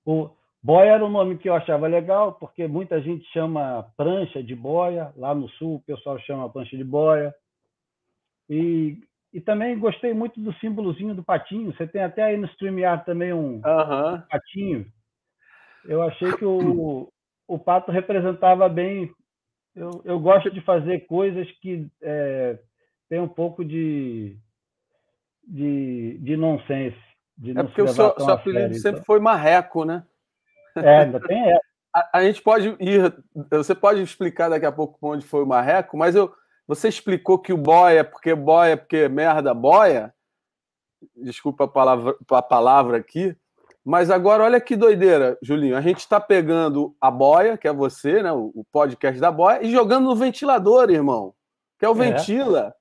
O 0.03 0.31
boia 0.63 0.93
era 0.93 1.05
um 1.05 1.09
nome 1.11 1.37
que 1.37 1.47
eu 1.47 1.53
achava 1.53 1.85
legal, 1.85 2.33
porque 2.33 2.67
muita 2.67 2.99
gente 2.99 3.23
chama 3.31 3.83
prancha 3.95 4.41
de 4.41 4.55
boia, 4.55 5.13
lá 5.15 5.35
no 5.35 5.47
sul 5.49 5.75
o 5.75 5.81
pessoal 5.81 6.17
chama 6.21 6.49
prancha 6.49 6.75
de 6.75 6.83
boia. 6.83 7.31
E, 8.49 8.97
e 9.31 9.39
também 9.39 9.77
gostei 9.77 10.13
muito 10.13 10.39
do 10.39 10.53
símbolozinho 10.55 11.13
do 11.13 11.23
patinho. 11.23 11.71
Você 11.73 11.85
tem 11.87 12.03
até 12.03 12.23
aí 12.23 12.37
no 12.37 12.47
StreamYard 12.47 13.05
também 13.05 13.31
um 13.31 13.55
uhum. 13.55 14.21
patinho. 14.29 14.85
Eu 15.85 16.01
achei 16.01 16.31
que 16.33 16.45
o, 16.45 17.11
o 17.47 17.59
pato 17.59 17.91
representava 17.91 18.67
bem. 18.67 19.11
Eu, 19.75 20.01
eu 20.03 20.19
gosto 20.19 20.49
de 20.49 20.61
fazer 20.61 21.01
coisas 21.01 21.49
que 21.61 21.87
é, 22.01 22.59
tem 23.07 23.19
um 23.19 23.27
pouco 23.27 23.63
de, 23.63 24.35
de, 25.47 26.17
de 26.19 26.35
nonsense. 26.35 26.97
De 27.37 27.57
é 27.57 27.63
porque 27.63 27.81
o 27.81 27.87
seu, 27.87 28.13
seu 28.17 28.29
apelido 28.29 28.59
sério, 28.59 28.75
sempre 28.75 29.01
então. 29.01 29.05
foi 29.05 29.19
marreco, 29.19 29.85
né? 29.85 30.03
É, 30.75 30.99
ainda 30.99 31.19
tem 31.19 31.51
essa. 31.51 31.61
A, 31.91 32.19
a, 32.19 32.23
gente 32.23 32.39
pode 32.43 32.77
ir. 32.79 33.11
Você 33.49 33.73
pode 33.73 34.03
explicar 34.03 34.47
daqui 34.47 34.63
a 34.63 34.71
pouco 34.71 34.95
onde 35.01 35.25
foi 35.25 35.41
o 35.41 35.47
marreco, 35.47 35.97
mas 35.97 36.13
eu, 36.13 36.31
você 36.69 36.87
explicou 36.87 37.39
que 37.39 37.51
o 37.51 37.57
boia, 37.57 38.03
porque 38.03 38.35
boia, 38.35 38.77
porque 38.77 39.09
merda, 39.09 39.55
boia. 39.55 40.13
Desculpa 41.15 41.63
a 41.63 41.67
palavra, 41.67 42.15
a 42.29 42.41
palavra 42.43 42.97
aqui. 42.97 43.35
Mas 43.83 44.11
agora, 44.11 44.43
olha 44.43 44.61
que 44.61 44.75
doideira, 44.75 45.35
Julinho. 45.41 45.75
A 45.75 45.81
gente 45.81 45.97
está 45.97 46.19
pegando 46.19 46.95
a 47.01 47.09
boia, 47.09 47.57
que 47.57 47.67
é 47.67 47.73
você, 47.73 48.21
né? 48.21 48.31
O, 48.31 48.51
o, 48.53 48.63
podcast 48.71 49.19
da 49.19 49.31
boia, 49.31 49.65
e 49.65 49.71
jogando 49.71 50.05
no 50.05 50.15
ventilador, 50.15 50.91
irmão. 50.91 51.33
Que 51.79 51.85
é 51.85 51.89
o 51.89 52.03
é. 52.03 52.11
Ventila. 52.11 52.75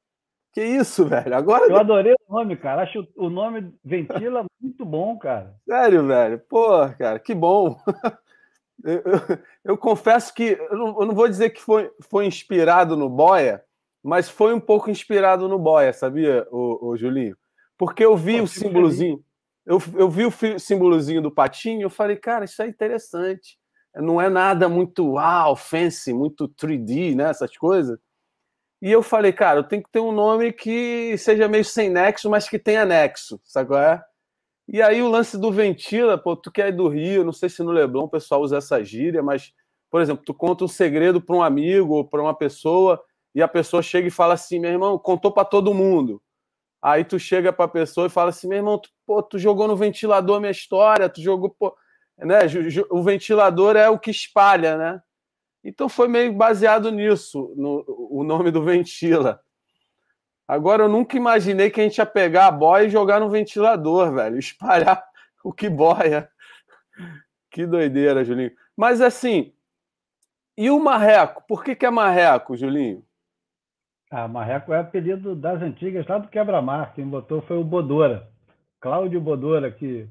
Que 0.52 0.62
isso, 0.62 1.06
velho? 1.06 1.34
Agora. 1.34 1.64
Eu 1.64 1.78
adorei 1.78 2.12
o 2.12 2.34
nome, 2.34 2.58
cara. 2.58 2.82
Acho 2.82 3.08
o 3.16 3.30
nome 3.30 3.72
Ventila 3.82 4.44
muito 4.60 4.84
bom, 4.84 5.16
cara. 5.16 5.54
Sério, 5.66 6.06
velho? 6.06 6.38
Pô, 6.46 6.86
cara, 6.98 7.18
que 7.18 7.34
bom. 7.34 7.80
Eu, 8.84 8.94
eu, 8.94 9.38
eu 9.64 9.76
confesso 9.76 10.32
que 10.32 10.56
eu 10.70 10.78
não, 10.78 11.00
eu 11.00 11.06
não, 11.06 11.12
vou 11.12 11.28
dizer 11.28 11.50
que 11.50 11.60
foi, 11.60 11.90
foi 12.08 12.26
inspirado 12.26 12.96
no 12.96 13.08
Boia, 13.08 13.60
mas 14.08 14.30
foi 14.30 14.54
um 14.54 14.60
pouco 14.60 14.90
inspirado 14.90 15.46
no 15.48 15.58
Boia, 15.58 15.92
sabia, 15.92 16.46
o, 16.50 16.88
o 16.88 16.96
Julinho? 16.96 17.36
Porque 17.76 18.02
eu 18.02 18.16
vi 18.16 18.38
Pô, 18.38 18.44
o 18.44 18.48
símbolozinho, 18.48 19.22
eu, 19.66 19.82
eu 19.94 20.08
vi 20.08 20.24
o 20.24 20.58
símbolozinho 20.58 21.20
do 21.20 21.30
patinho, 21.30 21.82
eu 21.82 21.90
falei, 21.90 22.16
cara, 22.16 22.46
isso 22.46 22.62
é 22.62 22.66
interessante. 22.66 23.58
Não 23.94 24.18
é 24.18 24.30
nada 24.30 24.66
muito 24.66 25.12
wow, 25.12 25.54
fancy, 25.54 26.14
muito 26.14 26.48
3D, 26.48 27.14
né? 27.14 27.28
Essas 27.28 27.54
coisas. 27.54 27.98
E 28.80 28.90
eu 28.90 29.02
falei, 29.02 29.30
cara, 29.30 29.58
eu 29.58 29.64
tenho 29.64 29.82
que 29.82 29.90
ter 29.90 30.00
um 30.00 30.12
nome 30.12 30.54
que 30.54 31.14
seja 31.18 31.46
meio 31.46 31.64
sem 31.64 31.90
nexo, 31.90 32.30
mas 32.30 32.48
que 32.48 32.58
tenha 32.58 32.86
nexo, 32.86 33.38
sabe 33.44 33.68
qual 33.68 33.80
é? 33.80 34.02
E 34.66 34.80
aí 34.80 35.02
o 35.02 35.08
lance 35.08 35.36
do 35.36 35.52
Ventila, 35.52 36.16
pô, 36.16 36.34
tu 36.34 36.50
que 36.50 36.62
é 36.62 36.72
do 36.72 36.88
Rio, 36.88 37.24
não 37.24 37.32
sei 37.32 37.50
se 37.50 37.62
no 37.62 37.72
Leblon 37.72 38.04
o 38.04 38.08
pessoal 38.08 38.40
usa 38.40 38.56
essa 38.56 38.82
gíria, 38.82 39.22
mas, 39.22 39.52
por 39.90 40.00
exemplo, 40.00 40.24
tu 40.24 40.32
conta 40.32 40.64
um 40.64 40.68
segredo 40.68 41.20
para 41.20 41.36
um 41.36 41.42
amigo 41.42 41.94
ou 41.94 42.04
para 42.04 42.22
uma 42.22 42.34
pessoa 42.34 43.02
e 43.34 43.42
a 43.42 43.48
pessoa 43.48 43.82
chega 43.82 44.08
e 44.08 44.10
fala 44.10 44.34
assim, 44.34 44.58
meu 44.58 44.70
irmão, 44.70 44.98
contou 44.98 45.32
para 45.32 45.44
todo 45.44 45.74
mundo. 45.74 46.22
Aí 46.80 47.04
tu 47.04 47.18
chega 47.18 47.52
para 47.52 47.64
a 47.64 47.68
pessoa 47.68 48.06
e 48.06 48.10
fala 48.10 48.30
assim, 48.30 48.48
meu 48.48 48.58
irmão, 48.58 48.78
tu, 48.78 48.88
pô, 49.06 49.22
tu 49.22 49.38
jogou 49.38 49.66
no 49.66 49.76
ventilador 49.76 50.40
minha 50.40 50.50
história, 50.50 51.08
tu 51.08 51.20
jogou, 51.20 51.50
pô, 51.50 51.76
né? 52.18 52.40
O 52.90 53.02
ventilador 53.02 53.76
é 53.76 53.88
o 53.88 53.98
que 53.98 54.10
espalha, 54.10 54.76
né? 54.76 55.02
Então 55.62 55.88
foi 55.88 56.08
meio 56.08 56.32
baseado 56.32 56.90
nisso, 56.90 57.52
no, 57.56 57.84
o 58.10 58.24
nome 58.24 58.50
do 58.50 58.62
Ventila. 58.62 59.40
Agora 60.46 60.84
eu 60.84 60.88
nunca 60.88 61.16
imaginei 61.16 61.68
que 61.68 61.80
a 61.80 61.84
gente 61.84 61.98
ia 61.98 62.06
pegar 62.06 62.46
a 62.46 62.50
boia 62.50 62.86
e 62.86 62.90
jogar 62.90 63.20
no 63.20 63.28
ventilador, 63.28 64.12
velho, 64.14 64.38
espalhar 64.40 65.04
o 65.44 65.52
que 65.52 65.68
boia. 65.68 66.30
Que 67.50 67.66
doideira, 67.66 68.24
Julinho. 68.24 68.52
Mas 68.76 69.00
assim, 69.00 69.52
e 70.56 70.70
o 70.70 70.80
marreco? 70.80 71.44
Por 71.46 71.62
que, 71.62 71.76
que 71.76 71.86
é 71.86 71.90
marreco, 71.90 72.56
Julinho? 72.56 73.04
Ah, 74.10 74.26
marreco 74.26 74.72
é 74.72 74.78
apelido 74.78 75.34
das 75.34 75.60
antigas, 75.60 76.06
lá 76.06 76.18
do 76.18 76.28
quebra-mar. 76.28 76.94
Quem 76.94 77.06
botou 77.06 77.42
foi 77.42 77.58
o 77.58 77.64
Bodora. 77.64 78.28
Cláudio 78.80 79.20
Bodora, 79.20 79.70
que. 79.70 80.08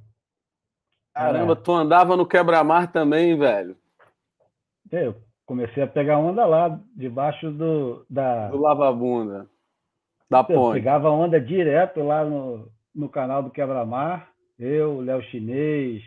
Caramba, 1.14 1.56
tu 1.56 1.72
andava 1.72 2.16
no 2.16 2.28
quebra-mar 2.28 2.92
também, 2.92 3.38
velho. 3.38 3.76
Eu 4.92 5.16
comecei 5.46 5.82
a 5.82 5.88
pegar 5.88 6.20
onda 6.20 6.46
lá, 6.46 6.80
debaixo 6.96 7.50
do. 7.52 8.06
Da... 8.10 8.50
Do 8.50 8.58
lava-bunda. 8.58 9.50
Da 10.30 10.44
ponte. 10.44 10.68
Eu 10.68 10.74
pegava 10.74 11.10
onda 11.10 11.40
direto 11.40 12.04
lá 12.04 12.24
no, 12.24 12.70
no 12.94 13.10
canal 13.10 13.42
do 13.42 13.50
Quebra-Mar. 13.50 14.30
Eu, 14.60 14.98
o 14.98 15.02
Léo 15.02 15.22
Chinês, 15.24 16.04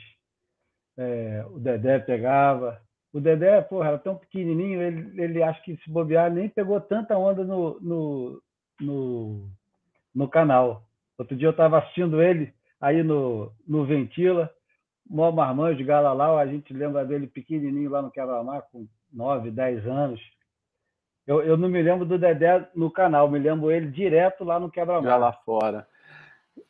é, 0.98 1.44
o 1.50 1.59
Dedé 1.59 1.98
pegava. 1.98 2.81
O 3.12 3.20
Dedé, 3.20 3.61
porra, 3.62 3.88
era 3.88 3.99
tão 3.99 4.16
pequenininho, 4.16 4.81
ele, 4.81 5.20
ele 5.20 5.42
acho 5.42 5.62
que 5.62 5.77
se 5.79 5.90
bobear 5.90 6.31
nem 6.31 6.49
pegou 6.49 6.81
tanta 6.81 7.18
onda 7.18 7.42
no, 7.42 7.81
no, 7.81 8.42
no, 8.81 9.49
no 10.14 10.29
canal. 10.29 10.85
Outro 11.18 11.37
dia 11.37 11.49
eu 11.49 11.53
estava 11.53 11.79
assistindo 11.79 12.23
ele 12.23 12.55
aí 12.81 13.03
no, 13.03 13.53
no 13.66 13.85
Ventila, 13.85 14.51
mó 15.09 15.30
marmanjo 15.32 15.76
de 15.76 15.84
Galalau, 15.84 16.39
a 16.39 16.47
gente 16.47 16.72
lembra 16.72 17.05
dele 17.05 17.26
pequenininho 17.26 17.91
lá 17.91 18.01
no 18.01 18.12
Quebra-Mar, 18.12 18.62
com 18.70 18.87
9, 19.12 19.51
10 19.51 19.87
anos. 19.87 20.20
Eu, 21.26 21.43
eu 21.43 21.57
não 21.57 21.68
me 21.68 21.82
lembro 21.82 22.07
do 22.07 22.16
Dedé 22.18 22.68
no 22.74 22.91
canal, 22.91 23.28
me 23.28 23.39
lembro 23.39 23.70
ele 23.70 23.91
direto 23.91 24.45
lá 24.45 24.59
no 24.59 24.70
Quebra-Mar. 24.70 25.03
Já 25.03 25.16
lá 25.16 25.32
fora. 25.32 25.87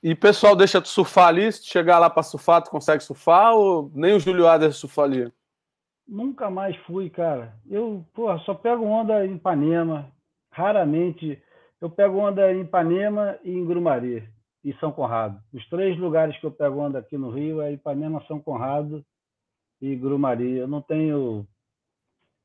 E 0.02 0.14
pessoal 0.14 0.56
deixa 0.56 0.80
tu 0.80 0.88
surfar 0.88 1.28
ali, 1.28 1.52
se 1.52 1.66
chegar 1.66 1.98
lá 1.98 2.08
para 2.08 2.22
surfar, 2.22 2.62
tu 2.62 2.70
consegue 2.70 3.02
surfar 3.02 3.54
ou 3.54 3.90
nem 3.94 4.14
o 4.14 4.20
Júlio 4.20 4.46
surfa 4.72 5.02
ali? 5.02 5.32
Nunca 6.10 6.50
mais 6.50 6.76
fui, 6.78 7.08
cara. 7.08 7.54
Eu, 7.70 8.04
porra, 8.12 8.36
só 8.40 8.52
pego 8.52 8.84
onda 8.84 9.24
em 9.24 9.36
Ipanema. 9.36 10.10
Raramente. 10.50 11.40
Eu 11.80 11.88
pego 11.88 12.18
onda 12.18 12.52
em 12.52 12.62
Ipanema 12.62 13.38
e 13.44 13.52
em 13.52 13.64
Grumari 13.64 14.28
e 14.64 14.74
São 14.74 14.90
Conrado. 14.90 15.40
Os 15.54 15.66
três 15.68 15.96
lugares 15.96 16.36
que 16.38 16.44
eu 16.44 16.50
pego 16.50 16.80
onda 16.80 16.98
aqui 16.98 17.16
no 17.16 17.30
Rio 17.30 17.62
é 17.62 17.72
Ipanema, 17.72 18.22
São 18.26 18.40
Conrado 18.40 19.04
e 19.80 19.94
Grumari. 19.94 20.56
Eu 20.56 20.66
não 20.66 20.82
tenho 20.82 21.46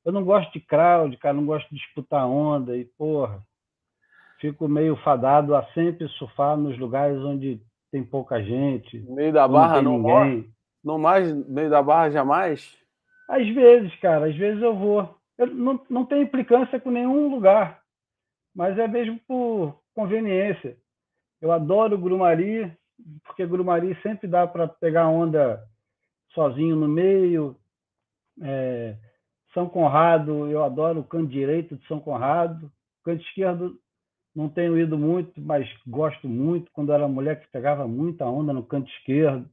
eu 0.06 0.12
não 0.12 0.24
gosto 0.24 0.54
de 0.54 0.60
crowd, 0.60 1.18
cara, 1.18 1.34
não 1.34 1.48
gosto 1.48 1.68
de 1.68 1.78
disputar 1.78 2.28
onda 2.28 2.78
e 2.78 2.86
porra. 2.86 3.42
fico 4.40 4.68
meio 4.68 4.96
fadado 4.98 5.56
a 5.56 5.66
sempre 5.74 6.08
surfar 6.10 6.56
nos 6.56 6.78
lugares 6.78 7.18
onde 7.18 7.60
tem 7.92 8.04
pouca 8.04 8.42
gente. 8.44 9.00
Meio 9.10 9.34
da 9.34 9.48
barra 9.48 9.82
não, 9.82 9.98
não, 9.98 10.46
não 10.84 11.00
mais, 11.00 11.34
meio 11.48 11.72
da 11.72 11.82
barra 11.82 12.12
jamais? 12.12 12.85
Às 13.28 13.48
vezes, 13.50 13.94
cara, 14.00 14.28
às 14.28 14.36
vezes 14.36 14.62
eu 14.62 14.76
vou. 14.76 15.18
Eu 15.38 15.48
não, 15.48 15.84
não 15.90 16.06
tem 16.06 16.22
implicância 16.22 16.80
com 16.80 16.92
nenhum 16.92 17.30
lugar, 17.30 17.82
mas 18.56 18.78
é 18.78 18.88
mesmo 18.88 19.20
por 19.28 19.80
conveniência. 19.94 20.78
Eu 21.42 21.52
adoro 21.52 21.98
Grumari, 21.98 22.72
porque 23.24 23.46
Grumari 23.46 24.00
sempre 24.02 24.28
dá 24.28 24.48
para 24.48 24.68
pegar 24.68 25.08
onda 25.08 25.62
sozinho 26.34 26.76
no 26.76 26.88
meio. 26.88 27.58
É, 28.42 28.96
São 29.54 29.68
Conrado, 29.68 30.48
eu 30.50 30.64
adoro 30.64 31.02
o 31.02 31.04
canto 31.04 31.28
direito 31.28 31.76
de 31.76 31.86
São 31.88 32.00
Conrado. 32.00 32.72
Canto 33.04 33.24
esquerdo 33.24 33.80
não 34.36 34.50
tenho 34.50 34.78
ido 34.78 34.98
muito, 34.98 35.40
mas 35.40 35.66
gosto 35.88 36.28
muito. 36.28 36.70
Quando 36.74 36.92
era 36.92 37.08
mulher 37.08 37.40
que 37.40 37.48
pegava 37.48 37.88
muita 37.88 38.26
onda 38.26 38.52
no 38.52 38.66
canto 38.66 38.90
esquerdo 38.92 39.50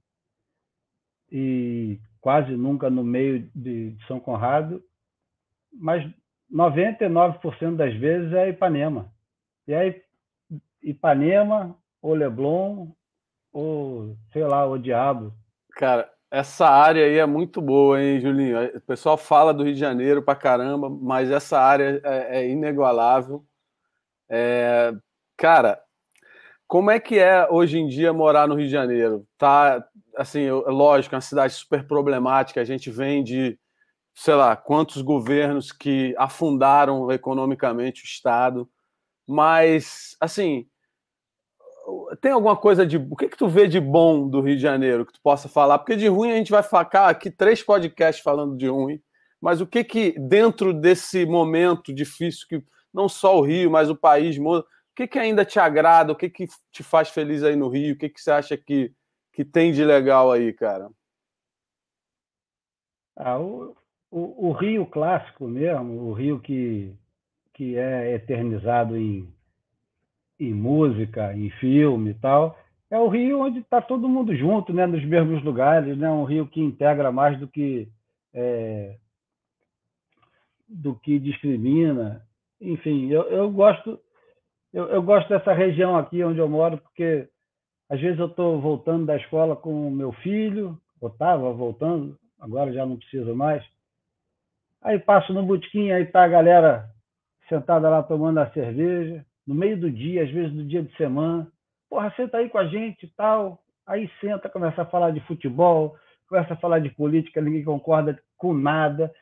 e 1.30 2.00
quase 2.22 2.52
nunca 2.52 2.88
no 2.88 3.02
meio 3.02 3.50
de, 3.52 3.94
São 4.06 4.20
Conrado, 4.20 4.82
mas 5.72 6.08
99% 6.50 7.76
das 7.76 7.94
vezes 7.96 8.32
é 8.32 8.48
Ipanema. 8.48 9.12
E 9.66 9.74
aí 9.74 10.00
Ipanema, 10.80 11.76
ou 12.00 12.14
Leblon, 12.14 12.88
ou 13.52 14.16
sei 14.32 14.44
lá, 14.44 14.64
o 14.64 14.78
Diabo. 14.78 15.34
Cara, 15.72 16.10
essa 16.30 16.68
área 16.68 17.04
aí 17.04 17.18
é 17.18 17.26
muito 17.26 17.60
boa, 17.60 18.00
hein, 18.00 18.20
Julinho? 18.20 18.76
O 18.76 18.80
pessoal 18.80 19.18
fala 19.18 19.52
do 19.52 19.64
Rio 19.64 19.74
de 19.74 19.80
Janeiro 19.80 20.22
pra 20.22 20.36
caramba, 20.36 20.88
mas 20.88 21.30
essa 21.30 21.58
área 21.58 22.00
é, 22.04 22.38
é 22.38 22.48
inigualável. 22.48 23.44
É, 24.30 24.94
cara, 25.36 25.82
como 26.72 26.90
é 26.90 26.98
que 26.98 27.18
é 27.18 27.46
hoje 27.50 27.78
em 27.78 27.86
dia 27.86 28.14
morar 28.14 28.48
no 28.48 28.54
Rio 28.54 28.64
de 28.64 28.72
Janeiro? 28.72 29.26
Tá, 29.36 29.86
assim, 30.16 30.50
lógico, 30.50 31.14
é 31.14 31.16
uma 31.16 31.20
cidade 31.20 31.52
super 31.52 31.86
problemática. 31.86 32.62
A 32.62 32.64
gente 32.64 32.90
vem 32.90 33.22
de, 33.22 33.58
sei 34.14 34.34
lá, 34.34 34.56
quantos 34.56 35.02
governos 35.02 35.70
que 35.70 36.14
afundaram 36.16 37.12
economicamente 37.12 38.02
o 38.02 38.06
Estado, 38.06 38.66
mas, 39.28 40.16
assim, 40.18 40.66
tem 42.22 42.32
alguma 42.32 42.56
coisa 42.56 42.86
de. 42.86 42.96
O 42.96 43.16
que, 43.16 43.28
que 43.28 43.36
tu 43.36 43.48
vê 43.48 43.68
de 43.68 43.78
bom 43.78 44.26
do 44.26 44.40
Rio 44.40 44.56
de 44.56 44.62
Janeiro 44.62 45.04
que 45.04 45.12
tu 45.12 45.20
possa 45.22 45.50
falar? 45.50 45.78
Porque 45.78 45.94
de 45.94 46.08
ruim 46.08 46.32
a 46.32 46.36
gente 46.36 46.50
vai 46.50 46.62
facar 46.62 47.10
aqui 47.10 47.30
três 47.30 47.62
podcasts 47.62 48.24
falando 48.24 48.56
de 48.56 48.68
ruim. 48.68 48.98
Mas 49.38 49.60
o 49.60 49.66
que 49.66 49.84
que, 49.84 50.18
dentro 50.18 50.72
desse 50.72 51.26
momento 51.26 51.92
difícil, 51.92 52.46
que 52.48 52.64
não 52.94 53.10
só 53.10 53.38
o 53.38 53.42
Rio, 53.42 53.70
mas 53.70 53.90
o 53.90 53.94
país 53.94 54.38
muda, 54.38 54.64
o 54.92 54.94
que, 54.94 55.06
que 55.06 55.18
ainda 55.18 55.44
te 55.44 55.58
agrada? 55.58 56.12
O 56.12 56.16
que, 56.16 56.28
que 56.28 56.46
te 56.70 56.82
faz 56.82 57.08
feliz 57.08 57.42
aí 57.42 57.56
no 57.56 57.68
Rio? 57.68 57.94
O 57.94 57.98
que, 57.98 58.08
que 58.08 58.20
você 58.20 58.30
acha 58.30 58.56
que, 58.56 58.92
que 59.32 59.44
tem 59.44 59.72
de 59.72 59.84
legal 59.84 60.30
aí, 60.30 60.52
cara? 60.52 60.90
Ah, 63.16 63.38
o, 63.38 63.74
o, 64.10 64.48
o 64.48 64.52
Rio 64.52 64.84
clássico 64.86 65.48
mesmo, 65.48 66.08
o 66.08 66.12
Rio 66.12 66.40
que, 66.40 66.94
que 67.54 67.76
é 67.76 68.14
eternizado 68.14 68.96
em 68.96 69.32
em 70.40 70.52
música, 70.52 71.32
em 71.36 71.50
filme 71.50 72.10
e 72.10 72.14
tal, 72.14 72.58
é 72.90 72.98
o 72.98 73.08
Rio 73.08 73.40
onde 73.40 73.60
está 73.60 73.80
todo 73.80 74.08
mundo 74.08 74.34
junto, 74.34 74.72
né, 74.72 74.86
nos 74.86 75.04
mesmos 75.04 75.42
lugares, 75.44 75.96
né, 75.96 76.10
um 76.10 76.24
Rio 76.24 76.48
que 76.48 76.60
integra 76.60 77.12
mais 77.12 77.38
do 77.38 77.46
que 77.46 77.88
é, 78.34 78.96
do 80.68 80.94
que 80.96 81.18
discrimina. 81.18 82.26
Enfim, 82.60 83.08
eu, 83.08 83.22
eu 83.24 83.50
gosto 83.50 84.00
eu, 84.72 84.88
eu, 84.88 85.02
gosto 85.02 85.28
dessa 85.28 85.52
região 85.52 85.96
aqui 85.96 86.22
onde 86.24 86.38
eu 86.38 86.48
moro 86.48 86.78
porque 86.78 87.28
às 87.88 88.00
vezes 88.00 88.18
eu 88.18 88.26
estou 88.26 88.60
voltando 88.60 89.06
da 89.06 89.16
escola 89.16 89.54
com 89.54 89.88
o 89.88 89.90
meu 89.90 90.12
filho, 90.12 90.78
ou 91.00 91.08
estava 91.08 91.52
voltando, 91.52 92.18
agora 92.40 92.72
já 92.72 92.86
não 92.86 92.96
preciso 92.96 93.34
mais. 93.34 93.62
Aí 94.80 94.98
passo 94.98 95.32
no 95.32 95.42
botequim, 95.42 95.90
aí 95.90 96.06
tá 96.06 96.24
a 96.24 96.28
galera 96.28 96.88
sentada 97.48 97.88
lá 97.90 98.02
tomando 98.02 98.38
a 98.38 98.50
cerveja 98.50 99.24
no 99.46 99.54
meio 99.54 99.78
do 99.78 99.90
dia, 99.90 100.22
às 100.22 100.30
vezes 100.30 100.54
no 100.54 100.64
dia 100.64 100.82
de 100.82 100.96
semana. 100.96 101.46
Porra, 101.90 102.12
senta 102.16 102.38
aí 102.38 102.48
com 102.48 102.58
a 102.58 102.66
gente 102.66 103.04
e 103.04 103.08
tal. 103.10 103.62
Aí 103.86 104.10
senta, 104.20 104.48
começa 104.48 104.82
a 104.82 104.86
falar 104.86 105.10
de 105.10 105.20
futebol, 105.20 105.96
começa 106.28 106.54
a 106.54 106.56
falar 106.56 106.78
de 106.78 106.88
política, 106.90 107.40
ninguém 107.40 107.64
concorda 107.64 108.18
com 108.38 108.54
nada. 108.54 109.12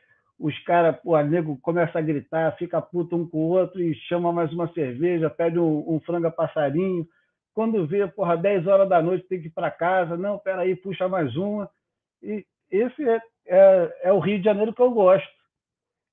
Os 0.41 0.57
caras, 0.63 0.97
o 1.05 1.15
nego 1.21 1.55
começa 1.61 1.99
a 1.99 2.01
gritar, 2.01 2.57
fica 2.57 2.81
puto 2.81 3.15
um 3.15 3.27
com 3.27 3.37
o 3.37 3.49
outro 3.49 3.79
e 3.79 3.93
chama 3.93 4.33
mais 4.33 4.51
uma 4.51 4.67
cerveja, 4.73 5.29
pede 5.29 5.59
um, 5.59 5.85
um 5.87 5.99
franga 5.99 6.31
passarinho. 6.31 7.07
Quando 7.53 7.85
vê, 7.85 8.07
porra, 8.07 8.35
10 8.35 8.65
horas 8.65 8.89
da 8.89 9.01
noite 9.01 9.27
tem 9.27 9.39
que 9.39 9.47
ir 9.47 9.51
para 9.51 9.69
casa. 9.69 10.17
Não, 10.17 10.39
peraí, 10.39 10.75
puxa 10.75 11.07
mais 11.07 11.35
uma. 11.35 11.69
E 12.23 12.43
esse 12.71 13.07
é, 13.07 13.21
é, 13.45 13.99
é 14.05 14.13
o 14.13 14.19
Rio 14.19 14.39
de 14.39 14.45
Janeiro 14.45 14.73
que 14.73 14.81
eu 14.81 14.89
gosto. 14.89 15.29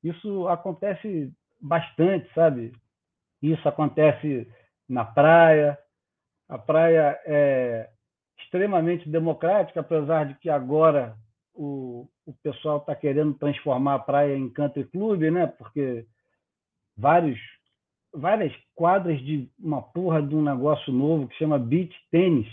Isso 0.04 0.46
acontece 0.48 1.32
bastante, 1.58 2.30
sabe? 2.34 2.72
Isso 3.42 3.66
acontece 3.66 4.46
na 4.86 5.06
praia. 5.06 5.78
A 6.50 6.58
praia 6.58 7.18
é 7.24 7.88
extremamente 8.38 9.08
democrática, 9.08 9.80
apesar 9.80 10.26
de 10.26 10.34
que 10.34 10.50
agora 10.50 11.16
o, 11.58 12.08
o 12.24 12.32
pessoal 12.40 12.78
está 12.78 12.94
querendo 12.94 13.34
transformar 13.34 13.94
a 13.94 13.98
praia 13.98 14.36
em 14.36 14.48
country 14.48 14.84
club, 14.84 15.22
né? 15.22 15.48
Porque 15.48 16.06
vários, 16.96 17.38
várias 18.14 18.54
quadras 18.76 19.20
de 19.20 19.50
uma 19.58 19.82
porra 19.82 20.22
de 20.22 20.36
um 20.36 20.42
negócio 20.42 20.92
novo 20.92 21.26
que 21.26 21.36
chama 21.36 21.58
beach 21.58 21.92
tênis, 22.12 22.46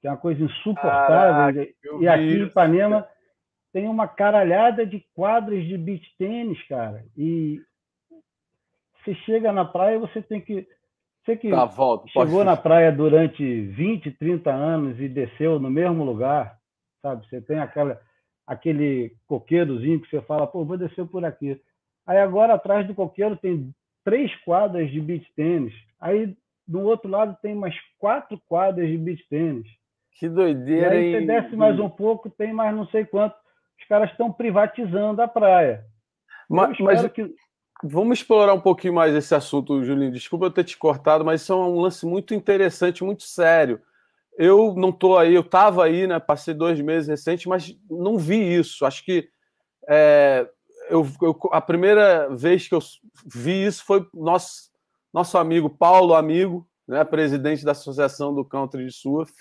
que 0.00 0.08
é 0.08 0.10
uma 0.10 0.16
coisa 0.16 0.42
insuportável. 0.42 1.68
e 2.00 2.08
aqui 2.08 2.22
em 2.22 2.42
Ipanema 2.46 3.06
tem 3.72 3.88
uma 3.88 4.08
caralhada 4.08 4.84
de 4.84 5.00
quadras 5.14 5.64
de 5.64 5.78
beach 5.78 6.04
tênis, 6.18 6.60
cara. 6.66 7.04
E 7.16 7.62
você 9.04 9.14
chega 9.26 9.52
na 9.52 9.64
praia, 9.64 10.00
você 10.00 10.20
tem 10.20 10.40
que. 10.40 10.66
Você 11.24 11.36
que 11.36 11.48
tá, 11.48 11.64
volta, 11.64 12.08
chegou 12.08 12.44
na 12.44 12.56
praia 12.56 12.90
durante 12.90 13.62
20, 13.68 14.10
30 14.10 14.50
anos 14.50 15.00
e 15.00 15.08
desceu 15.08 15.58
no 15.58 15.70
mesmo 15.70 16.04
lugar, 16.04 16.58
sabe? 17.04 17.28
Você 17.28 17.38
tem 17.42 17.58
aquela, 17.58 18.00
aquele 18.46 19.14
coqueirozinho 19.26 20.00
que 20.00 20.08
você 20.08 20.22
fala, 20.22 20.46
pô, 20.46 20.64
vou 20.64 20.78
descer 20.78 21.06
por 21.06 21.22
aqui. 21.22 21.60
Aí 22.06 22.18
agora 22.18 22.54
atrás 22.54 22.86
do 22.86 22.94
coqueiro 22.94 23.36
tem 23.36 23.74
três 24.02 24.34
quadras 24.42 24.90
de 24.90 25.00
beach 25.00 25.30
tênis. 25.36 25.74
Aí 26.00 26.34
do 26.66 26.80
outro 26.80 27.10
lado 27.10 27.36
tem 27.42 27.54
mais 27.54 27.74
quatro 27.98 28.40
quadras 28.48 28.88
de 28.88 28.96
beach 28.96 29.22
tênis. 29.28 29.66
Que 30.12 30.28
doideira, 30.28 30.94
e 30.94 30.98
aí 30.98 31.12
você 31.12 31.26
desce 31.26 31.56
mais 31.56 31.78
um 31.78 31.90
pouco, 31.90 32.30
tem 32.30 32.52
mais 32.52 32.74
não 32.74 32.86
sei 32.86 33.04
quanto. 33.04 33.34
Os 33.78 33.86
caras 33.86 34.10
estão 34.10 34.32
privatizando 34.32 35.20
a 35.20 35.28
praia. 35.28 35.84
Mas, 36.48 36.78
mas, 36.78 37.06
que... 37.08 37.34
Vamos 37.82 38.20
explorar 38.20 38.54
um 38.54 38.60
pouquinho 38.60 38.94
mais 38.94 39.14
esse 39.14 39.34
assunto, 39.34 39.82
Julinho. 39.84 40.12
Desculpa 40.12 40.46
eu 40.46 40.50
ter 40.50 40.64
te 40.64 40.78
cortado, 40.78 41.24
mas 41.24 41.42
isso 41.42 41.52
é 41.52 41.56
um 41.56 41.80
lance 41.80 42.06
muito 42.06 42.32
interessante, 42.32 43.04
muito 43.04 43.24
sério. 43.24 43.80
Eu 44.36 44.74
não 44.76 44.90
estou 44.90 45.16
aí, 45.16 45.34
eu 45.34 45.42
estava 45.42 45.84
aí, 45.84 46.06
né? 46.06 46.18
Passei 46.18 46.54
dois 46.54 46.80
meses 46.80 47.08
recente, 47.08 47.48
mas 47.48 47.74
não 47.88 48.18
vi 48.18 48.56
isso. 48.56 48.84
Acho 48.84 49.04
que 49.04 49.28
é, 49.88 50.48
eu, 50.88 51.06
eu, 51.22 51.38
a 51.52 51.60
primeira 51.60 52.28
vez 52.34 52.66
que 52.66 52.74
eu 52.74 52.80
vi 53.26 53.64
isso 53.64 53.84
foi 53.84 54.06
nosso, 54.12 54.70
nosso 55.12 55.38
amigo 55.38 55.70
Paulo 55.70 56.14
Amigo, 56.14 56.66
né, 56.86 57.04
presidente 57.04 57.64
da 57.64 57.72
Associação 57.72 58.34
do 58.34 58.44
Country 58.44 58.84
de 58.84 58.92
Surf, 58.92 59.32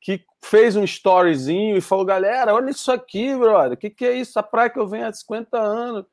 que 0.00 0.24
fez 0.42 0.74
um 0.76 0.84
storyzinho 0.84 1.76
e 1.76 1.80
falou: 1.80 2.04
galera, 2.04 2.54
olha 2.54 2.70
isso 2.70 2.90
aqui, 2.90 3.34
brother. 3.36 3.72
O 3.72 3.76
que, 3.76 3.90
que 3.90 4.06
é 4.06 4.14
isso? 4.14 4.38
A 4.38 4.42
praia 4.42 4.70
que 4.70 4.78
eu 4.78 4.88
venho 4.88 5.06
há 5.06 5.12
50 5.12 5.58
anos 5.58 6.06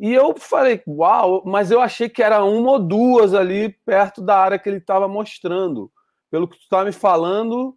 e 0.00 0.14
eu 0.14 0.34
falei, 0.34 0.82
uau, 0.88 1.42
mas 1.44 1.70
eu 1.70 1.78
achei 1.78 2.08
que 2.08 2.22
era 2.22 2.42
uma 2.42 2.72
ou 2.72 2.78
duas 2.78 3.34
ali 3.34 3.68
perto 3.84 4.22
da 4.22 4.38
área 4.38 4.58
que 4.58 4.66
ele 4.66 4.78
estava 4.78 5.06
mostrando. 5.06 5.92
Pelo 6.30 6.48
que 6.48 6.56
tu 6.56 6.62
está 6.62 6.84
me 6.84 6.92
falando, 6.92 7.76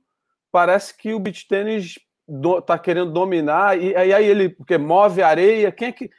parece 0.52 0.96
que 0.98 1.14
o 1.14 1.20
beach 1.20 1.48
tênis 1.48 2.00
está 2.60 2.78
querendo 2.80 3.12
dominar, 3.12 3.78
e 3.78 3.96
aí 3.96 4.26
ele, 4.26 4.50
porque 4.50 4.78
move 4.78 5.22
areia, 5.22 5.72
quem 5.72 5.90
é 5.90 5.92
que. 5.92 6.10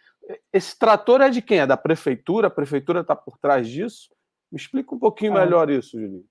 Esse 0.52 0.78
trator 0.78 1.20
é 1.20 1.28
de 1.28 1.42
quem? 1.42 1.58
É 1.58 1.66
da 1.66 1.76
prefeitura? 1.76 2.46
A 2.46 2.50
prefeitura 2.50 3.00
está 3.00 3.14
por 3.14 3.36
trás 3.36 3.68
disso? 3.68 4.08
Me 4.50 4.58
explica 4.58 4.94
um 4.94 4.98
pouquinho 4.98 5.36
ah, 5.36 5.40
melhor 5.44 5.68
isso, 5.68 6.00
Julinho. 6.00 6.24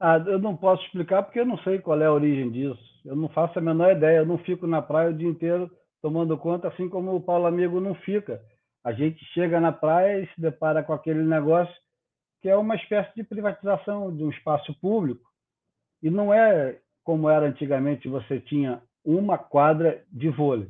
Ah, 0.00 0.22
eu 0.26 0.38
não 0.38 0.56
posso 0.56 0.84
explicar 0.84 1.22
porque 1.22 1.38
eu 1.38 1.46
não 1.46 1.58
sei 1.58 1.78
qual 1.78 2.00
é 2.00 2.06
a 2.06 2.12
origem 2.12 2.50
disso. 2.50 2.80
Eu 3.04 3.14
não 3.14 3.28
faço 3.28 3.58
a 3.58 3.62
menor 3.62 3.92
ideia. 3.92 4.18
Eu 4.18 4.26
não 4.26 4.38
fico 4.38 4.66
na 4.66 4.82
praia 4.82 5.10
o 5.10 5.16
dia 5.16 5.28
inteiro 5.28 5.70
tomando 6.02 6.36
conta, 6.36 6.66
assim 6.66 6.88
como 6.88 7.14
o 7.14 7.20
Paulo 7.20 7.46
Amigo 7.46 7.80
não 7.80 7.94
fica 7.94 8.42
a 8.84 8.92
gente 8.92 9.24
chega 9.34 9.60
na 9.60 9.72
praia 9.72 10.20
e 10.20 10.26
se 10.34 10.40
depara 10.40 10.82
com 10.82 10.92
aquele 10.92 11.22
negócio 11.22 11.74
que 12.40 12.48
é 12.48 12.56
uma 12.56 12.74
espécie 12.74 13.14
de 13.14 13.22
privatização 13.22 14.14
de 14.14 14.24
um 14.24 14.30
espaço 14.30 14.74
público. 14.80 15.29
E 16.02 16.10
não 16.10 16.32
é 16.32 16.78
como 17.04 17.28
era 17.28 17.46
antigamente, 17.46 18.08
você 18.08 18.40
tinha 18.40 18.82
uma 19.04 19.36
quadra 19.36 20.04
de 20.12 20.28
vôlei. 20.28 20.68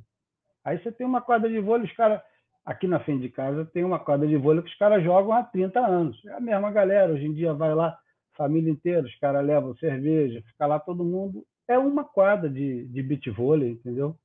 Aí 0.65 0.79
você 0.79 0.93
tem 0.93 1.07
uma 1.07 1.21
quadra 1.21 1.49
de 1.49 1.61
vôlei, 1.61 1.87
os 1.87 1.97
caras 1.97 2.21
aqui 2.65 2.87
na 2.87 3.01
frente 3.01 3.23
de 3.23 3.29
casa 3.29 3.65
tem 3.67 3.85
uma 3.85 3.99
quadra 3.99 4.27
de 4.27 4.37
vôlei 4.37 4.63
que 4.63 4.71
os 4.71 4.79
caras 4.79 5.03
jogam 5.03 5.33
há 5.33 5.43
30 5.43 5.81
anos. 5.81 6.25
É 6.27 6.35
a 6.35 6.41
mesma 6.41 6.71
galera, 6.71 7.13
hoje 7.13 7.27
em 7.27 7.35
dia 7.35 7.53
vai 7.53 7.75
lá, 7.75 7.99
família 8.37 8.71
inteira, 8.71 9.07
os 9.07 9.19
caras 9.19 9.45
levam 9.45 9.77
cerveja, 9.77 10.43
fica 10.47 10.67
lá 10.67 10.79
todo 10.79 11.05
mundo. 11.05 11.45
É 11.69 11.79
uma 11.79 12.05
quadra 12.05 12.49
de, 12.49 12.87
de 12.87 13.03
beach 13.03 13.29
vôlei, 13.31 13.73
entendeu? 13.73 14.17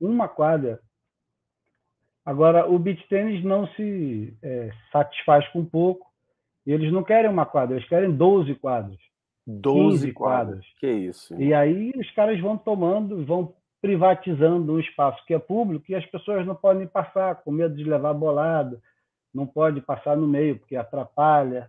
Uma 0.00 0.28
quadra. 0.28 0.80
Agora, 2.24 2.68
o 2.68 2.78
beach 2.78 3.02
tênis 3.08 3.42
não 3.42 3.66
se 3.68 4.36
é, 4.42 4.70
satisfaz 4.92 5.46
com 5.48 5.64
pouco, 5.64 6.06
e 6.64 6.72
eles 6.72 6.92
não 6.92 7.02
querem 7.02 7.30
uma 7.30 7.44
quadra, 7.44 7.76
eles 7.76 7.88
querem 7.88 8.14
12 8.14 8.54
quadras. 8.56 8.98
12 9.46 10.12
quadras. 10.12 10.64
Que 10.78 10.90
isso. 10.90 11.40
E 11.40 11.52
aí 11.52 11.92
os 11.96 12.10
caras 12.12 12.38
vão 12.40 12.56
tomando, 12.56 13.24
vão 13.24 13.54
privatizando 13.80 14.72
um 14.72 14.78
espaço 14.78 15.24
que 15.26 15.34
é 15.34 15.38
público 15.38 15.86
e 15.88 15.94
as 15.94 16.06
pessoas 16.06 16.46
não 16.46 16.54
podem 16.54 16.86
passar, 16.86 17.34
com 17.42 17.50
medo 17.50 17.74
de 17.74 17.82
levar 17.82 18.14
bolada, 18.14 18.80
não 19.34 19.46
pode 19.46 19.80
passar 19.80 20.16
no 20.16 20.28
meio, 20.28 20.58
porque 20.58 20.76
atrapalha. 20.76 21.68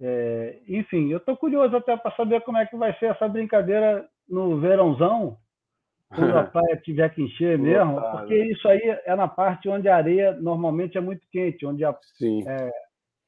É, 0.00 0.58
enfim, 0.68 1.10
eu 1.10 1.18
estou 1.18 1.36
curioso 1.36 1.76
até 1.76 1.96
para 1.96 2.14
saber 2.14 2.40
como 2.42 2.58
é 2.58 2.66
que 2.66 2.76
vai 2.76 2.96
ser 2.98 3.06
essa 3.06 3.28
brincadeira 3.28 4.08
no 4.28 4.60
verãozão, 4.60 5.38
quando 6.08 6.36
a 6.36 6.44
praia 6.44 6.76
tiver 6.76 7.08
que 7.12 7.22
encher 7.22 7.58
mesmo, 7.58 8.00
porque 8.00 8.36
isso 8.44 8.68
aí 8.68 8.80
é 9.04 9.16
na 9.16 9.26
parte 9.26 9.68
onde 9.68 9.88
a 9.88 9.96
areia 9.96 10.32
normalmente 10.34 10.96
é 10.96 11.00
muito 11.00 11.26
quente, 11.32 11.66
onde 11.66 11.84
a, 11.84 11.96
é, 12.46 12.70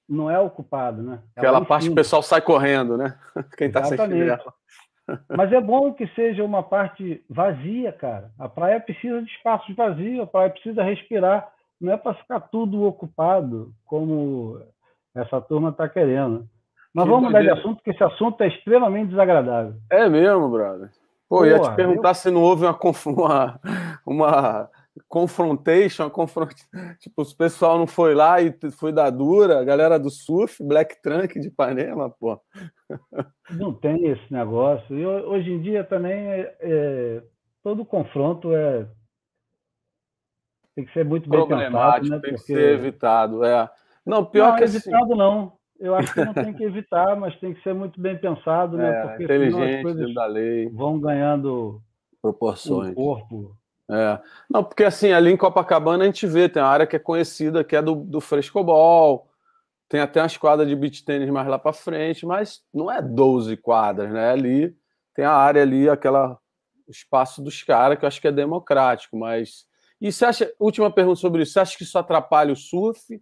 não 0.08 0.30
é 0.30 0.38
ocupado, 0.38 1.02
né? 1.02 1.20
É 1.34 1.40
Aquela 1.40 1.64
parte 1.64 1.86
que 1.86 1.92
o 1.92 1.96
pessoal 1.96 2.22
sai 2.22 2.40
correndo, 2.40 2.96
né? 2.96 3.18
Quem 3.56 3.68
está 3.68 3.84
sem 3.84 3.98
chinelo. 3.98 4.52
Mas 5.36 5.52
é 5.52 5.60
bom 5.60 5.92
que 5.92 6.06
seja 6.08 6.44
uma 6.44 6.62
parte 6.62 7.24
vazia, 7.30 7.92
cara. 7.92 8.30
A 8.38 8.48
praia 8.48 8.80
precisa 8.80 9.22
de 9.22 9.30
espaços 9.30 9.74
vazios, 9.74 10.20
a 10.20 10.26
praia 10.26 10.50
precisa 10.50 10.82
respirar. 10.82 11.48
Não 11.80 11.92
é 11.92 11.96
para 11.96 12.14
ficar 12.14 12.40
tudo 12.40 12.82
ocupado, 12.84 13.72
como 13.84 14.60
essa 15.14 15.40
turma 15.40 15.70
está 15.70 15.88
querendo. 15.88 16.48
Mas 16.92 17.04
que 17.04 17.10
vamos 17.10 17.26
mudar 17.26 17.42
de 17.42 17.50
assunto, 17.50 17.76
porque 17.76 17.90
esse 17.90 18.02
assunto 18.02 18.40
é 18.42 18.48
extremamente 18.48 19.10
desagradável. 19.10 19.74
É 19.90 20.08
mesmo, 20.08 20.48
brother. 20.48 20.90
Pô, 21.28 21.38
Porra, 21.38 21.48
ia 21.48 21.60
te 21.60 21.74
perguntar 21.74 22.10
eu... 22.10 22.14
se 22.14 22.30
não 22.30 22.42
houve 22.42 22.64
uma, 22.64 23.60
uma 24.06 24.70
confrontation, 25.08 26.08
confront... 26.10 26.54
tipo, 27.00 27.22
o 27.22 27.36
pessoal 27.36 27.78
não 27.78 27.86
foi 27.86 28.14
lá 28.14 28.40
e 28.40 28.54
foi 28.72 28.92
da 28.92 29.10
dura, 29.10 29.60
a 29.60 29.64
galera 29.64 29.98
do 29.98 30.10
surf, 30.10 30.62
Black 30.62 31.00
Trunk 31.02 31.38
de 31.38 31.48
Ipanema, 31.48 32.10
pô. 32.10 32.40
Não 33.50 33.72
tem 33.72 34.06
esse 34.06 34.32
negócio. 34.32 34.96
E 34.96 35.06
hoje 35.06 35.50
em 35.50 35.60
dia 35.60 35.84
também 35.84 36.28
é, 36.28 36.56
é, 36.60 37.22
todo 37.62 37.84
confronto 37.84 38.52
é 38.52 38.88
tem 40.74 40.84
que 40.84 40.92
ser 40.92 41.06
muito 41.06 41.28
bem 41.28 41.48
pensado, 41.48 42.06
né? 42.06 42.18
Tem 42.18 42.34
que 42.34 42.40
ser 42.40 42.74
evitado, 42.74 43.42
é. 43.42 43.68
Não, 44.04 44.24
pior 44.26 44.50
não, 44.50 44.56
que 44.56 44.64
assim 44.64 44.76
evitado 44.76 45.04
assim... 45.04 45.18
não. 45.18 45.56
Eu 45.78 45.94
acho 45.94 46.12
que 46.12 46.24
não 46.24 46.34
tem 46.34 46.52
que 46.52 46.64
evitar, 46.64 47.16
mas 47.16 47.38
tem 47.38 47.54
que 47.54 47.62
ser 47.62 47.74
muito 47.74 48.00
bem 48.00 48.16
pensado, 48.16 48.76
né? 48.76 48.88
É, 48.88 49.06
porque 49.06 49.24
inteligente, 49.24 49.76
as 49.76 49.82
coisas 49.82 50.14
da 50.14 50.26
lei. 50.26 50.68
vão 50.70 50.98
ganhando 50.98 51.80
proporções. 52.20 52.92
Um 52.92 52.94
corpo 52.94 53.56
é. 53.90 54.20
Não, 54.50 54.64
porque 54.64 54.84
assim, 54.84 55.12
ali 55.12 55.30
em 55.30 55.36
Copacabana 55.36 56.04
a 56.04 56.06
gente 56.06 56.26
vê, 56.26 56.48
tem 56.48 56.62
uma 56.62 56.68
área 56.68 56.86
que 56.86 56.96
é 56.96 56.98
conhecida, 56.98 57.62
que 57.62 57.76
é 57.76 57.82
do, 57.82 57.94
do 57.94 58.20
frescobol, 58.20 59.30
tem 59.88 60.00
até 60.00 60.20
umas 60.20 60.36
quadras 60.36 60.68
de 60.68 60.74
beach 60.74 61.04
tênis 61.04 61.30
mais 61.30 61.46
lá 61.46 61.58
para 61.58 61.72
frente, 61.72 62.26
mas 62.26 62.62
não 62.74 62.90
é 62.90 63.00
12 63.00 63.56
quadras, 63.56 64.10
né? 64.12 64.30
Ali 64.30 64.76
tem 65.14 65.24
a 65.24 65.32
área 65.32 65.62
ali, 65.62 65.88
aquela 65.88 66.38
espaço 66.88 67.42
dos 67.42 67.62
caras, 67.62 67.98
que 67.98 68.04
eu 68.04 68.08
acho 68.08 68.20
que 68.20 68.28
é 68.28 68.32
democrático, 68.32 69.16
mas. 69.16 69.66
E 70.00 70.12
você 70.12 70.24
acha, 70.26 70.52
última 70.58 70.90
pergunta 70.90 71.18
sobre 71.18 71.42
isso, 71.42 71.52
você 71.52 71.60
acha 71.60 71.76
que 71.76 71.84
isso 71.84 71.98
atrapalha 71.98 72.52
o 72.52 72.56
surf? 72.56 73.20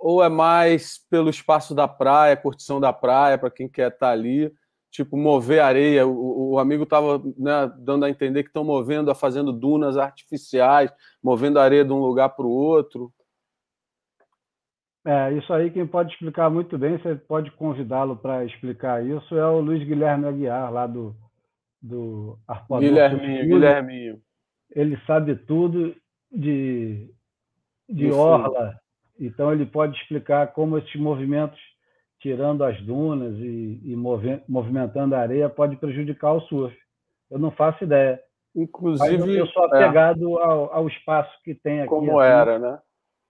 Ou 0.00 0.22
é 0.22 0.28
mais 0.28 0.98
pelo 1.08 1.30
espaço 1.30 1.74
da 1.74 1.86
praia, 1.86 2.36
curtição 2.36 2.80
da 2.80 2.92
praia, 2.92 3.38
para 3.38 3.50
quem 3.50 3.68
quer 3.68 3.92
estar 3.92 4.06
tá 4.06 4.12
ali? 4.12 4.52
Tipo, 4.94 5.16
mover 5.16 5.60
areia. 5.60 6.06
O, 6.06 6.52
o 6.52 6.58
amigo 6.58 6.84
estava 6.84 7.20
né, 7.36 7.70
dando 7.78 8.04
a 8.04 8.10
entender 8.10 8.44
que 8.44 8.48
estão 8.48 8.62
movendo, 8.62 9.12
fazendo 9.12 9.52
dunas 9.52 9.96
artificiais, 9.96 10.92
movendo 11.22 11.58
areia 11.58 11.84
de 11.84 11.92
um 11.92 11.98
lugar 11.98 12.28
para 12.30 12.46
o 12.46 12.50
outro. 12.50 13.12
É, 15.04 15.32
isso 15.32 15.52
aí 15.52 15.70
quem 15.70 15.86
pode 15.86 16.12
explicar 16.12 16.48
muito 16.48 16.78
bem, 16.78 16.96
você 16.96 17.14
pode 17.14 17.50
convidá-lo 17.50 18.16
para 18.16 18.44
explicar 18.44 19.04
isso, 19.04 19.36
é 19.36 19.46
o 19.46 19.60
Luiz 19.60 19.84
Guilherme 19.84 20.26
Aguiar, 20.26 20.72
lá 20.72 20.86
do, 20.86 21.14
do 21.82 22.38
Arpoador. 22.48 22.88
Guilherminho, 22.88 23.44
Guilherminho. 23.44 24.22
Ele 24.70 24.98
sabe 25.06 25.36
tudo 25.36 25.94
de, 26.32 27.10
de 27.86 28.10
orla, 28.10 28.80
então 29.20 29.52
ele 29.52 29.66
pode 29.66 29.94
explicar 29.98 30.52
como 30.54 30.78
esses 30.78 30.98
movimentos 30.98 31.60
tirando 32.24 32.64
as 32.64 32.80
dunas 32.80 33.34
e, 33.36 33.82
e 33.84 33.94
movimentando 34.48 35.14
a 35.14 35.18
areia 35.18 35.46
pode 35.50 35.76
prejudicar 35.76 36.32
o 36.32 36.40
surf. 36.40 36.74
Eu 37.30 37.38
não 37.38 37.50
faço 37.50 37.84
ideia. 37.84 38.18
Inclusive, 38.56 39.36
eu 39.36 39.46
sou 39.48 39.64
é. 39.64 39.66
apegado 39.66 40.40
é, 40.40 40.42
ao, 40.42 40.72
ao, 40.72 40.88
espaço 40.88 41.30
que 41.44 41.54
tem 41.54 41.80
aqui. 41.80 41.90
Como 41.90 42.18
assim. 42.18 42.32
era, 42.32 42.58
né? 42.58 42.78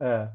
É. 0.00 0.28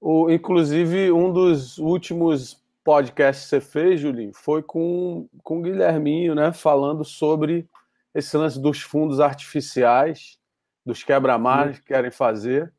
O, 0.00 0.30
inclusive, 0.30 1.10
um 1.10 1.32
dos 1.32 1.76
últimos 1.78 2.62
podcasts 2.84 3.46
que 3.46 3.50
você 3.50 3.60
fez, 3.60 4.00
Julinho, 4.00 4.32
foi 4.32 4.62
com, 4.62 5.28
com 5.42 5.58
o 5.58 5.62
Guilherminho, 5.62 6.36
né? 6.36 6.52
Falando 6.52 7.04
sobre 7.04 7.68
esse 8.14 8.36
lance 8.36 8.62
dos 8.62 8.80
fundos 8.80 9.18
artificiais, 9.18 10.38
dos 10.86 11.02
quebra-mares 11.02 11.80
que 11.80 11.86
querem 11.86 12.12
fazer. 12.12 12.72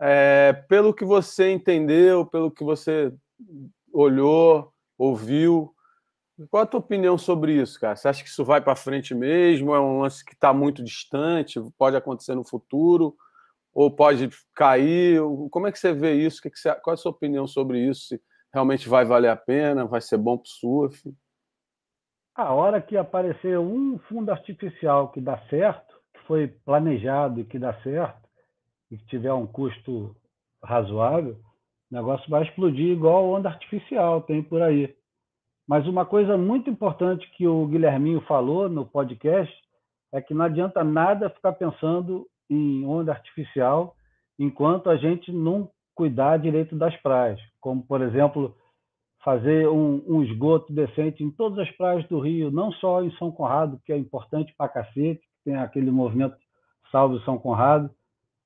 É, 0.00 0.52
pelo 0.68 0.92
que 0.92 1.04
você 1.04 1.52
entendeu, 1.52 2.26
pelo 2.26 2.50
que 2.50 2.64
você 2.64 3.12
olhou, 3.92 4.71
ouviu. 5.02 5.74
Qual 6.48 6.62
a 6.62 6.66
tua 6.66 6.80
opinião 6.80 7.18
sobre 7.18 7.54
isso, 7.54 7.78
cara? 7.78 7.96
Você 7.96 8.08
acha 8.08 8.22
que 8.22 8.28
isso 8.28 8.44
vai 8.44 8.60
para 8.60 8.76
frente 8.76 9.14
mesmo? 9.14 9.74
É 9.74 9.80
um 9.80 10.00
lance 10.00 10.24
que 10.24 10.34
está 10.34 10.52
muito 10.52 10.82
distante? 10.82 11.60
Pode 11.76 11.96
acontecer 11.96 12.34
no 12.34 12.44
futuro? 12.44 13.16
Ou 13.74 13.90
pode 13.90 14.30
cair? 14.54 15.20
Como 15.50 15.66
é 15.66 15.72
que 15.72 15.78
você 15.78 15.92
vê 15.92 16.14
isso? 16.14 16.40
Qual 16.82 16.92
é 16.92 16.94
a 16.94 16.96
sua 16.96 17.12
opinião 17.12 17.46
sobre 17.46 17.80
isso? 17.80 18.06
Se 18.08 18.20
realmente 18.52 18.88
vai 18.88 19.04
valer 19.04 19.28
a 19.28 19.36
pena? 19.36 19.84
Vai 19.84 20.00
ser 20.00 20.18
bom 20.18 20.36
para 20.36 20.46
o 20.46 20.48
surf? 20.48 21.14
A 22.34 22.52
hora 22.54 22.80
que 22.80 22.96
aparecer 22.96 23.58
um 23.58 23.98
fundo 24.08 24.30
artificial 24.30 25.10
que 25.10 25.20
dá 25.20 25.38
certo, 25.48 25.94
que 26.14 26.20
foi 26.26 26.48
planejado 26.48 27.40
e 27.40 27.44
que 27.44 27.58
dá 27.58 27.74
certo, 27.82 28.28
e 28.90 28.96
que 28.96 29.06
tiver 29.06 29.32
um 29.32 29.46
custo 29.46 30.16
razoável, 30.62 31.38
o 31.92 31.94
negócio 31.94 32.28
vai 32.30 32.42
explodir 32.42 32.90
igual 32.90 33.28
onda 33.28 33.50
artificial, 33.50 34.22
tem 34.22 34.42
por 34.42 34.62
aí. 34.62 34.94
Mas 35.68 35.86
uma 35.86 36.06
coisa 36.06 36.38
muito 36.38 36.70
importante 36.70 37.30
que 37.36 37.46
o 37.46 37.66
Guilherminho 37.66 38.22
falou 38.22 38.66
no 38.66 38.86
podcast 38.86 39.54
é 40.10 40.18
que 40.22 40.32
não 40.32 40.46
adianta 40.46 40.82
nada 40.82 41.28
ficar 41.28 41.52
pensando 41.52 42.26
em 42.48 42.86
onda 42.86 43.12
artificial 43.12 43.94
enquanto 44.38 44.88
a 44.88 44.96
gente 44.96 45.30
não 45.30 45.68
cuidar 45.94 46.38
direito 46.38 46.74
das 46.74 46.96
praias, 47.02 47.38
como, 47.60 47.82
por 47.82 48.00
exemplo, 48.00 48.56
fazer 49.22 49.68
um, 49.68 50.02
um, 50.08 50.22
esgoto 50.22 50.72
decente 50.72 51.22
em 51.22 51.30
todas 51.30 51.58
as 51.58 51.70
praias 51.76 52.08
do 52.08 52.18
Rio, 52.18 52.50
não 52.50 52.72
só 52.72 53.04
em 53.04 53.10
São 53.16 53.30
Conrado, 53.30 53.78
que 53.84 53.92
é 53.92 53.98
importante 53.98 54.54
para 54.56 54.70
cacete, 54.70 55.20
tem 55.44 55.56
aquele 55.56 55.90
movimento 55.90 56.36
Salve 56.90 57.22
São 57.24 57.38
Conrado, 57.38 57.90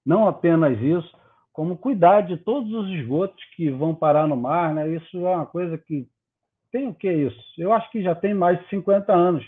não 0.04 0.26
apenas 0.26 0.78
isso, 0.80 1.16
como 1.56 1.78
cuidar 1.78 2.20
de 2.20 2.36
todos 2.36 2.70
os 2.70 2.90
esgotos 2.90 3.42
que 3.56 3.70
vão 3.70 3.94
parar 3.94 4.28
no 4.28 4.36
mar, 4.36 4.74
né? 4.74 4.90
Isso 4.90 5.26
é 5.26 5.36
uma 5.36 5.46
coisa 5.46 5.78
que 5.78 6.06
tem 6.70 6.86
o 6.86 6.94
que 6.94 7.10
isso? 7.10 7.42
Eu 7.56 7.72
acho 7.72 7.90
que 7.90 8.02
já 8.02 8.14
tem 8.14 8.34
mais 8.34 8.60
de 8.60 8.68
50 8.68 9.10
anos. 9.10 9.42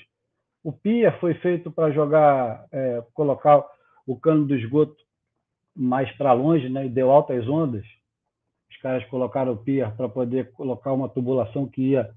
O 0.65 0.73
pia 0.73 1.13
foi 1.21 1.35
feito 1.35 1.71
para 1.71 1.93
jogar, 1.93 2.65
é, 2.73 3.05
colocar 3.13 3.63
o 4.07 4.19
cano 4.19 4.47
do 4.47 4.55
esgoto 4.55 4.97
mais 5.77 6.11
para 6.17 6.33
longe, 6.33 6.71
né? 6.71 6.87
E 6.87 6.89
deu 6.89 7.11
altas 7.11 7.47
ondas. 7.47 7.85
Os 8.71 8.79
caras 8.79 9.05
colocaram 9.11 9.53
o 9.53 9.59
pia 9.59 9.91
para 9.91 10.09
poder 10.09 10.51
colocar 10.53 10.95
uma 10.95 11.11
tubulação 11.11 11.69
que 11.69 11.91
ia 11.91 12.11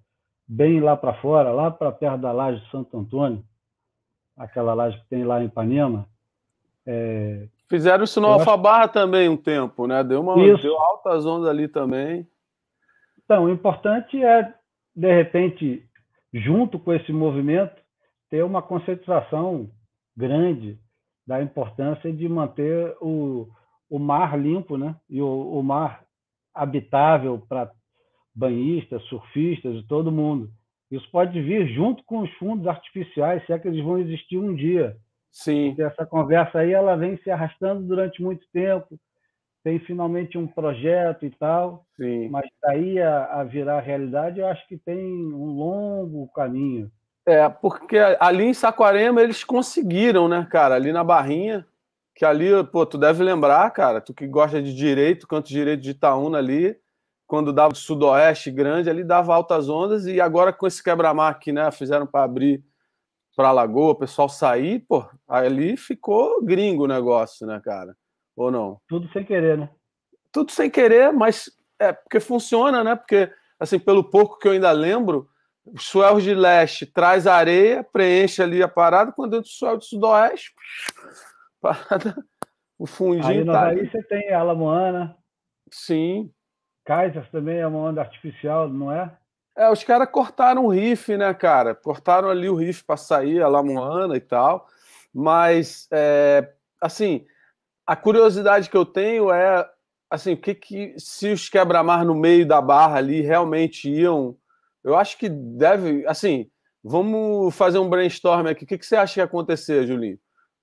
bem 0.48 0.80
lá 0.80 0.96
para 0.96 1.16
fora, 1.16 1.52
lá 1.52 1.70
para 1.70 1.92
perto 1.92 2.22
da 2.22 2.32
laje 2.32 2.64
de 2.64 2.72
Santo 2.72 2.98
Antônio, 2.98 3.44
aquela 4.38 4.74
laje 4.74 4.98
que 5.02 5.10
tem 5.10 5.26
lá 5.26 5.44
em 5.44 5.48
Ipanema. 5.48 6.08
É, 6.86 7.50
Fizeram 7.72 8.04
isso 8.04 8.20
no 8.20 8.28
eu 8.28 8.34
Alfabarra 8.34 8.84
acho... 8.84 8.94
também 8.94 9.30
um 9.30 9.38
tempo, 9.38 9.88
né? 9.88 10.04
Deu, 10.04 10.20
uma, 10.20 10.38
isso. 10.44 10.62
deu 10.62 10.78
altas 10.78 11.26
ondas 11.26 11.50
ali 11.50 11.70
também. 11.70 12.28
Então, 13.24 13.46
o 13.46 13.50
importante 13.50 14.22
é, 14.22 14.54
de 14.94 15.16
repente, 15.16 15.82
junto 16.34 16.78
com 16.78 16.92
esse 16.92 17.14
movimento, 17.14 17.82
ter 18.30 18.44
uma 18.44 18.62
conscientização 18.62 19.70
grande 20.18 20.78
da 21.26 21.42
importância 21.42 22.12
de 22.12 22.28
manter 22.28 22.94
o, 23.00 23.48
o 23.90 23.98
mar 23.98 24.38
limpo, 24.38 24.78
né? 24.78 24.94
E 25.10 25.22
o, 25.22 25.58
o 25.58 25.64
mar 25.64 26.04
habitável 26.54 27.42
para 27.48 27.72
banhistas, 28.36 29.02
surfistas 29.04 29.78
e 29.78 29.88
todo 29.88 30.12
mundo. 30.12 30.50
Isso 30.92 31.10
pode 31.10 31.42
vir 31.42 31.70
junto 31.70 32.04
com 32.04 32.20
os 32.20 32.34
fundos 32.34 32.68
artificiais, 32.68 33.46
se 33.46 33.54
é 33.54 33.58
que 33.58 33.70
eles 33.70 33.82
vão 33.82 33.98
existir 33.98 34.38
um 34.38 34.54
dia. 34.54 34.98
Sim. 35.32 35.70
Porque 35.70 35.84
essa 35.84 36.06
conversa 36.06 36.60
aí 36.60 36.74
ela 36.74 36.96
vem 36.96 37.18
se 37.18 37.32
arrastando 37.32 37.84
durante 37.84 38.22
muito 38.22 38.46
tempo. 38.52 39.00
tem 39.64 39.80
finalmente 39.80 40.38
um 40.38 40.48
projeto 40.48 41.26
e 41.26 41.30
tal, 41.30 41.86
Sim. 41.96 42.30
mas 42.30 42.46
daí 42.64 43.00
a, 43.00 43.42
a 43.42 43.44
virar 43.44 43.80
realidade, 43.80 44.40
eu 44.40 44.48
acho 44.48 44.68
que 44.68 44.78
tem 44.78 44.98
um 44.98 45.46
longo 45.46 46.28
caminho. 46.30 46.92
É, 47.26 47.48
porque 47.48 47.98
ali 48.20 48.46
em 48.46 48.54
Saquarema 48.54 49.22
eles 49.22 49.44
conseguiram, 49.44 50.28
né, 50.28 50.48
cara? 50.50 50.76
Ali 50.76 50.92
na 50.92 51.04
Barrinha, 51.04 51.66
que 52.16 52.26
ali, 52.26 52.50
pô, 52.72 52.86
tu 52.86 52.98
deve 52.98 53.24
lembrar, 53.24 53.70
cara, 53.72 54.02
tu 54.02 54.14
que 54.14 54.28
gosta 54.28 54.62
de 54.62 54.76
direito, 54.76 55.28
canto 55.28 55.48
direito 55.48 55.82
de 55.82 55.92
Itaúna 55.92 56.40
ali, 56.40 56.76
quando 57.28 57.54
dava 57.54 57.76
sudoeste 57.76 58.50
grande, 58.52 58.90
ali 58.90 59.04
dava 59.04 59.34
altas 59.34 59.70
ondas, 59.70 60.06
e 60.08 60.20
agora 60.20 60.52
com 60.52 60.66
esse 60.66 60.84
quebra-mar 60.84 61.40
que, 61.40 61.52
né, 61.52 61.72
fizeram 61.72 62.08
para 62.08 62.24
abrir 62.24 62.64
para 63.42 63.50
a 63.50 63.54
lagoa, 63.54 63.94
o 63.94 63.96
pessoal 63.96 64.30
sair, 64.30 64.86
pô, 64.88 65.04
ali 65.28 65.76
ficou 65.76 66.46
gringo 66.46 66.84
o 66.84 66.88
negócio, 66.88 67.48
né, 67.48 67.60
cara? 67.66 67.98
Ou 68.36 68.52
não? 68.52 68.80
Tudo 68.88 69.12
sem 69.12 69.26
querer, 69.26 69.58
né? 69.58 69.68
Tudo 70.32 70.52
sem 70.52 70.70
querer, 70.70 71.12
mas 71.12 71.50
é 71.80 71.92
porque 71.92 72.20
funciona, 72.20 72.84
né? 72.84 72.96
Porque, 72.96 73.34
assim, 73.60 73.80
pelo 73.80 74.04
pouco 74.04 74.38
que 74.38 74.48
eu 74.48 74.52
ainda 74.52 74.72
lembro, 74.72 75.28
o 75.66 75.80
suel 75.80 76.20
de 76.22 76.36
leste 76.36 76.86
traz 76.86 77.26
areia, 77.26 77.84
preenche 77.84 78.44
ali 78.44 78.62
a 78.62 78.68
parada, 78.68 79.12
quando 79.12 79.38
entra 79.38 79.48
o 79.48 79.52
suel 79.52 79.78
de 79.78 79.88
sudoeste, 79.88 80.54
parada, 81.60 82.16
o 82.78 82.86
fundinho 82.86 83.42
Aí 83.42 83.46
tá 83.46 83.70
ali. 83.70 83.90
você 83.90 84.04
tem 84.04 84.32
a 84.32 84.44
Lamoana, 84.44 85.18
Sim. 85.72 86.32
Kaisers 86.86 87.30
também 87.32 87.58
é 87.58 87.66
uma 87.66 87.80
onda 87.80 88.02
artificial, 88.02 88.70
não 88.70 88.92
é? 88.92 89.12
É, 89.58 89.70
os 89.70 89.84
caras 89.84 90.10
cortaram 90.10 90.66
o 90.66 90.70
riff, 90.70 91.16
né, 91.18 91.34
cara? 91.34 91.76
Cortaram 91.76 92.30
ali 92.30 92.50
o 92.50 92.56
riff 92.56 92.84
para 92.84 92.98
sair, 92.98 93.42
a 93.42 93.48
Lamoana 93.48 94.16
e 94.16 94.22
tal. 94.22 94.68
Mas, 95.14 95.88
é, 95.92 96.54
assim, 96.80 97.26
a 97.86 97.96
curiosidade 97.96 98.70
que 98.70 98.78
eu 98.78 98.86
tenho 98.86 99.32
é, 99.32 99.70
assim, 100.10 100.34
o 100.34 100.38
que 100.38 100.56
que 100.56 100.96
se 100.98 101.32
os 101.32 101.50
quebra-mar 101.50 102.06
no 102.06 102.16
meio 102.16 102.48
da 102.48 102.62
barra 102.62 102.98
ali 102.98 103.22
realmente 103.22 103.90
iam? 103.90 104.38
Eu 104.84 104.98
acho 104.98 105.18
que 105.18 105.30
deve, 105.30 106.06
assim, 106.08 106.50
vamos 106.84 107.54
fazer 107.56 107.80
um 107.80 107.90
brainstorm 107.90 108.48
aqui. 108.48 108.64
O 108.64 108.68
que 108.68 108.78
que 108.78 108.86
você 108.86 108.96
acha 108.96 109.16
que 109.16 109.20
ia 109.20 109.26
acontecer, 109.26 109.86
Julinho? 109.86 110.18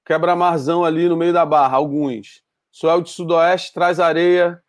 Quebra-marzão 0.04 0.84
ali 0.84 1.08
no 1.08 1.16
meio 1.16 1.32
da 1.32 1.44
barra, 1.44 1.76
alguns. 1.76 2.42
Suel 2.70 3.02
de 3.02 3.10
sudoeste 3.10 3.72
traz 3.72 4.00
areia 4.00 4.62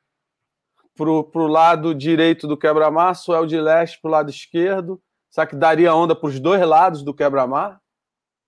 pro, 1.00 1.24
pro 1.24 1.48
lado 1.48 1.96
direito 1.96 2.46
do 2.46 2.58
quebra-mar, 2.58 3.16
Suel 3.16 3.46
de 3.46 3.60
leste 3.60 4.02
pro 4.02 4.12
lado 4.12 4.30
esquerdo. 4.30 5.02
Será 5.30 5.48
que 5.48 5.56
daria 5.56 5.96
onda 5.96 6.14
para 6.14 6.28
os 6.28 6.42
dois 6.42 6.62
lados 6.68 7.02
do 7.04 7.14
quebra-mar? 7.14 7.80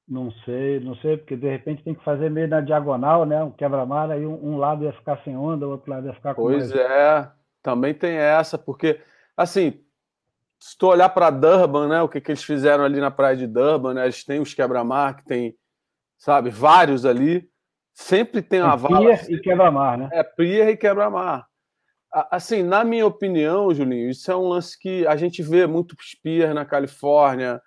Não 0.05 0.29
sei, 0.43 0.81
não 0.81 0.93
sei, 0.95 1.15
porque 1.15 1.37
de 1.37 1.47
repente 1.49 1.81
tem 1.81 1.95
que 1.95 2.03
fazer 2.03 2.29
meio 2.29 2.49
na 2.49 2.59
diagonal, 2.59 3.25
né? 3.25 3.41
Um 3.41 3.51
quebra-mar, 3.51 4.11
aí 4.11 4.25
um, 4.25 4.33
um 4.55 4.57
lado 4.57 4.83
ia 4.83 4.91
ficar 4.91 5.17
sem 5.23 5.37
onda, 5.37 5.65
o 5.65 5.71
outro 5.71 5.89
lado 5.89 6.07
ia 6.07 6.13
ficar 6.13 6.35
com 6.35 6.41
Pois 6.41 6.71
mais... 6.71 6.85
é, 6.85 7.31
também 7.63 7.93
tem 7.93 8.17
essa, 8.17 8.57
porque, 8.57 8.99
assim, 9.37 9.79
se 10.59 10.77
tu 10.77 10.87
olhar 10.87 11.07
para 11.07 11.29
Durban, 11.29 11.87
né, 11.87 12.01
o 12.01 12.09
que, 12.09 12.19
que 12.19 12.31
eles 12.31 12.43
fizeram 12.43 12.83
ali 12.83 12.99
na 12.99 13.09
praia 13.11 13.37
de 13.37 13.47
Durban, 13.47 13.93
né, 13.93 14.03
eles 14.03 14.25
têm 14.25 14.41
os 14.41 14.53
quebra-mar, 14.53 15.15
que 15.15 15.23
tem, 15.23 15.55
sabe, 16.17 16.49
vários 16.49 17.05
ali, 17.05 17.49
sempre 17.93 18.41
tem 18.41 18.61
uma 18.61 18.77
Tem 18.77 18.89
vala, 18.89 19.05
pier 19.05 19.17
sempre- 19.19 19.35
e 19.35 19.39
quebra-mar, 19.41 19.97
né? 19.97 20.09
é 20.11 20.23
pier 20.23 20.67
e 20.69 20.75
quebra-mar. 20.75 21.47
Assim, 22.11 22.61
na 22.61 22.83
minha 22.83 23.07
opinião, 23.07 23.73
Julinho, 23.73 24.09
isso 24.09 24.29
é 24.29 24.35
um 24.35 24.49
lance 24.49 24.77
que 24.77 25.07
a 25.07 25.15
gente 25.15 25.41
vê 25.41 25.65
muito 25.65 25.95
pier 26.21 26.53
na 26.53 26.65
Califórnia, 26.65 27.61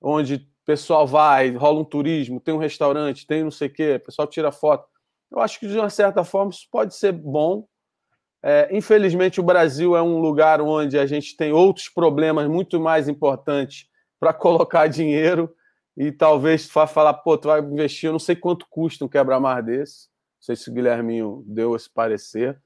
onde 0.00 0.36
o 0.36 0.40
pessoal 0.64 1.06
vai, 1.06 1.50
rola 1.50 1.80
um 1.80 1.84
turismo, 1.84 2.40
tem 2.40 2.54
um 2.54 2.58
restaurante, 2.58 3.26
tem 3.26 3.44
não 3.44 3.50
sei 3.50 3.68
o 3.68 3.72
quê, 3.72 3.96
o 3.96 4.04
pessoal 4.04 4.26
tira 4.26 4.50
foto. 4.50 4.88
Eu 5.30 5.40
acho 5.40 5.60
que, 5.60 5.68
de 5.68 5.78
uma 5.78 5.90
certa 5.90 6.24
forma, 6.24 6.50
isso 6.50 6.66
pode 6.70 6.94
ser 6.94 7.12
bom. 7.12 7.66
É, 8.42 8.68
infelizmente, 8.74 9.38
o 9.38 9.44
Brasil 9.44 9.94
é 9.94 10.02
um 10.02 10.18
lugar 10.18 10.62
onde 10.62 10.98
a 10.98 11.04
gente 11.04 11.36
tem 11.36 11.52
outros 11.52 11.88
problemas 11.88 12.48
muito 12.48 12.80
mais 12.80 13.06
importantes 13.06 13.86
para 14.18 14.32
colocar 14.32 14.86
dinheiro 14.88 15.54
e 15.96 16.10
talvez 16.10 16.66
vá 16.72 16.86
falar, 16.86 17.14
pô, 17.14 17.36
tu 17.36 17.48
vai 17.48 17.60
investir, 17.60 18.08
eu 18.08 18.12
não 18.12 18.18
sei 18.18 18.34
quanto 18.34 18.66
custa 18.70 19.04
um 19.04 19.08
quebra-mar 19.08 19.62
desse. 19.62 20.08
Não 20.38 20.42
sei 20.46 20.56
se 20.56 20.70
o 20.70 20.72
Guilherminho 20.72 21.44
deu 21.46 21.76
esse 21.76 21.90
parecer, 21.92 22.58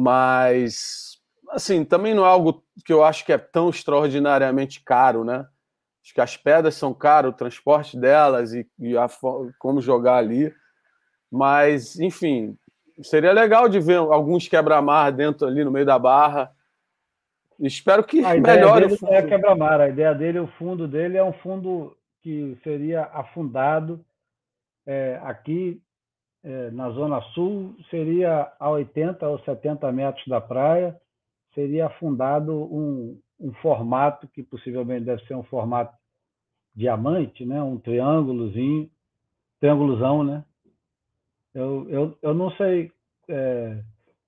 mas 0.00 1.18
assim, 1.50 1.84
também 1.84 2.14
não 2.14 2.24
é 2.24 2.28
algo 2.28 2.62
que 2.84 2.92
eu 2.92 3.02
acho 3.02 3.26
que 3.26 3.32
é 3.32 3.38
tão 3.38 3.68
extraordinariamente 3.68 4.80
caro, 4.84 5.24
né? 5.24 5.44
Acho 6.04 6.14
que 6.14 6.20
as 6.20 6.36
pedras 6.36 6.76
são 6.76 6.94
caras, 6.94 7.32
o 7.32 7.36
transporte 7.36 7.98
delas 7.98 8.52
e, 8.52 8.64
e 8.78 8.96
a 8.96 9.08
como 9.58 9.80
jogar 9.80 10.18
ali. 10.18 10.54
Mas, 11.30 11.98
enfim, 11.98 12.56
seria 13.02 13.32
legal 13.32 13.68
de 13.68 13.80
ver 13.80 13.96
alguns 13.96 14.46
quebra-mar 14.46 15.10
dentro 15.10 15.48
ali 15.48 15.64
no 15.64 15.70
meio 15.72 15.84
da 15.84 15.98
barra. 15.98 16.48
Espero 17.58 18.04
que 18.04 18.24
A 18.24 18.36
ideia 18.36 18.56
melhore 18.56 18.84
o 18.84 18.88
dele 18.88 19.14
é 19.16 19.22
quebra-mar, 19.22 19.80
a 19.80 19.88
ideia 19.88 20.14
dele, 20.14 20.38
o 20.38 20.46
fundo 20.46 20.86
dele 20.86 21.16
é 21.16 21.24
um 21.24 21.32
fundo 21.32 21.96
que 22.22 22.56
seria 22.62 23.02
afundado 23.06 24.04
é, 24.86 25.18
aqui 25.24 25.82
na 26.72 26.90
Zona 26.90 27.20
Sul, 27.34 27.76
seria 27.90 28.50
a 28.58 28.70
80 28.70 29.28
ou 29.28 29.38
70 29.40 29.92
metros 29.92 30.26
da 30.26 30.40
praia, 30.40 30.98
seria 31.54 31.86
afundado 31.86 32.54
um, 32.54 33.20
um 33.38 33.52
formato 33.54 34.26
que 34.28 34.42
possivelmente 34.42 35.04
deve 35.04 35.24
ser 35.26 35.34
um 35.34 35.42
formato 35.42 35.94
diamante, 36.74 37.44
né? 37.44 37.62
um 37.62 37.78
triângulozinho, 37.78 38.88
triângulozão, 39.60 40.24
né? 40.24 40.44
Eu, 41.54 41.86
eu, 41.90 42.18
eu 42.22 42.34
não 42.34 42.50
sei, 42.52 42.92
é, 43.28 43.82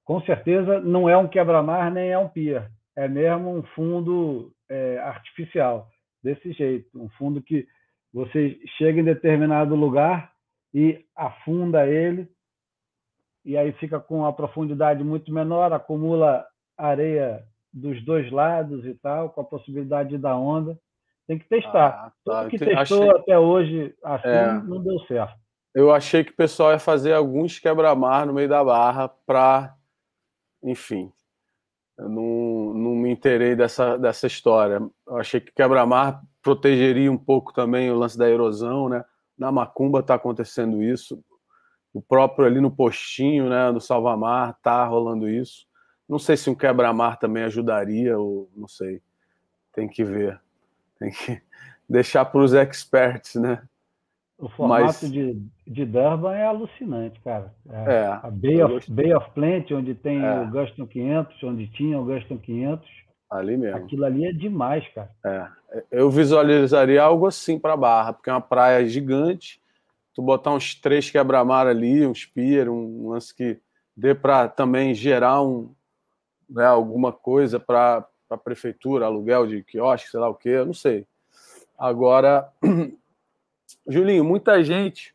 com 0.05 0.21
certeza 0.23 0.81
não 0.81 1.09
é 1.09 1.17
um 1.17 1.29
quebra-mar 1.29 1.91
nem 1.93 2.11
é 2.11 2.19
um 2.19 2.29
pier, 2.29 2.71
é 2.97 3.07
mesmo 3.07 3.57
um 3.57 3.63
fundo 3.63 4.53
é, 4.69 4.99
artificial, 4.99 5.89
desse 6.23 6.53
jeito, 6.53 7.01
um 7.01 7.09
fundo 7.11 7.41
que 7.41 7.67
você 8.13 8.59
chega 8.77 9.01
em 9.01 9.05
determinado 9.05 9.75
lugar 9.77 10.30
e 10.73 11.05
afunda 11.17 11.87
ele, 11.87 12.29
e 13.45 13.57
aí 13.57 13.73
fica 13.73 13.99
com 13.99 14.19
uma 14.19 14.33
profundidade 14.33 15.03
muito 15.03 15.33
menor, 15.33 15.73
acumula 15.73 16.47
areia 16.77 17.43
dos 17.73 18.05
dois 18.05 18.31
lados 18.31 18.85
e 18.85 18.95
tal, 18.95 19.31
com 19.31 19.41
a 19.41 19.45
possibilidade 19.45 20.11
de 20.11 20.19
dar 20.19 20.37
onda. 20.37 20.79
Tem 21.27 21.39
que 21.39 21.49
testar. 21.49 21.87
Ah, 21.89 22.13
tá. 22.25 22.41
Tudo 22.43 22.51
que 22.51 22.59
testou 22.59 23.03
Achei- 23.05 23.21
até 23.21 23.39
hoje 23.39 23.95
assim 24.03 24.29
É. 24.29 24.53
não 24.63 24.83
deu 24.83 24.99
certo. 25.01 25.39
Eu 25.73 25.93
achei 25.93 26.25
que 26.25 26.33
o 26.33 26.37
pessoal 26.37 26.73
ia 26.73 26.79
fazer 26.81 27.13
alguns 27.13 27.59
quebra-mar 27.61 28.27
no 28.27 28.33
meio 28.33 28.49
da 28.49 28.65
barra 28.65 29.09
para, 29.09 29.73
enfim, 30.65 31.13
eu 31.97 32.09
não, 32.09 32.75
não 32.75 32.91
me 32.97 33.11
inteirei 33.11 33.55
dessa, 33.55 33.97
dessa 33.97 34.27
história. 34.27 34.81
Eu 35.07 35.17
achei 35.17 35.41
que 35.41 35.53
quebra-mar 35.53 36.21
protegeria 36.43 37.11
um 37.13 37.17
pouco 37.19 37.53
também 37.53 37.91
o 37.91 37.95
lance 37.99 38.19
da 38.19 38.29
erosão, 38.29 38.89
né? 38.89 39.05
Na 39.41 39.51
Macumba 39.51 40.01
está 40.01 40.15
acontecendo 40.15 40.83
isso. 40.83 41.21
O 41.93 42.01
próprio 42.01 42.47
ali 42.47 42.61
no 42.61 42.71
postinho, 42.71 43.49
né, 43.49 43.71
no 43.73 43.81
Salvamar, 43.81 44.57
tá 44.63 44.85
rolando 44.85 45.29
isso. 45.29 45.67
Não 46.09 46.19
sei 46.19 46.37
se 46.37 46.51
um 46.51 46.55
quebra-mar 46.55 47.17
também 47.19 47.43
ajudaria, 47.45 48.19
ou 48.19 48.49
não 48.55 48.69
sei. 48.69 49.01
Tem 49.73 49.89
que 49.89 50.05
ver. 50.05 50.39
Tem 50.99 51.11
que 51.11 51.41
deixar 51.89 52.25
para 52.27 52.41
os 52.43 52.53
experts, 52.53 53.35
né? 53.37 53.63
O 54.39 54.49
formato 54.49 54.83
Mas- 54.85 55.01
de, 55.11 55.35
de 55.67 55.85
Durban 55.85 56.35
é 56.35 56.47
alucinante, 56.47 57.21
cara. 57.21 57.53
É, 57.69 57.93
É, 57.95 58.07
a 58.07 58.31
Bay 58.31 58.63
of. 58.63 58.91
Bay 58.91 59.13
of 59.15 59.31
Plenty, 59.33 59.75
onde 59.75 59.95
tem 59.95 60.25
É. 60.25 60.41
o 60.43 60.51
Guston 60.51 60.87
500, 60.87 61.43
onde 61.45 61.67
tinha 61.69 61.99
o 61.99 62.05
Guston 62.05 62.39
500, 62.39 62.89
ali 63.31 63.57
mesmo. 63.57 63.77
aquilo 63.77 64.05
ali 64.05 64.27
é 64.27 64.33
demais, 64.33 64.87
cara. 64.89 65.11
É, 65.25 65.85
eu 65.91 66.11
visualizaria 66.11 67.03
algo 67.03 67.27
assim 67.27 67.59
para 67.59 67.77
Barra, 67.77 68.13
porque 68.13 68.29
é 68.29 68.33
uma 68.33 68.41
praia 68.41 68.87
gigante. 68.89 69.61
Tu 70.13 70.21
botar 70.21 70.53
uns 70.53 70.75
três 70.75 71.09
quebra-mar 71.09 71.67
ali, 71.67 72.05
uns 72.05 72.25
pier, 72.25 72.69
um 72.69 73.11
lance 73.11 73.33
que 73.35 73.59
dê 73.97 74.15
para 74.15 74.49
também 74.49 74.95
gerar 74.95 75.41
um, 75.43 75.73
né, 76.49 76.65
alguma 76.65 77.13
coisa 77.13 77.61
para 77.61 78.05
a 78.29 78.37
prefeitura, 78.37 79.07
aluguel 79.07 79.47
de 79.47 79.63
quiosque, 79.63 80.11
sei 80.11 80.19
lá 80.19 80.29
o 80.29 80.35
quê, 80.35 80.49
eu 80.49 80.67
não 80.67 80.75
sei. 80.75 81.07
Agora, 81.79 82.51
Julinho, 83.87 84.25
muita 84.25 84.63
gente 84.65 85.15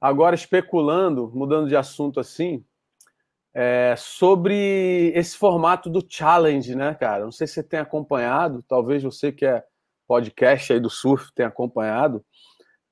agora 0.00 0.34
especulando, 0.34 1.30
mudando 1.34 1.68
de 1.68 1.76
assunto 1.76 2.20
assim, 2.20 2.64
é, 3.54 3.94
sobre 3.96 5.12
esse 5.14 5.38
formato 5.38 5.88
do 5.88 6.04
challenge, 6.06 6.74
né, 6.74 6.94
cara? 6.94 7.24
Não 7.24 7.32
sei 7.32 7.46
se 7.46 7.54
você 7.54 7.62
tem 7.62 7.78
acompanhado, 7.78 8.64
talvez 8.68 9.02
você 9.02 9.30
que 9.30 9.46
é 9.46 9.64
podcast 10.06 10.72
aí 10.72 10.80
do 10.80 10.90
surf 10.90 11.32
tenha 11.32 11.48
acompanhado, 11.48 12.24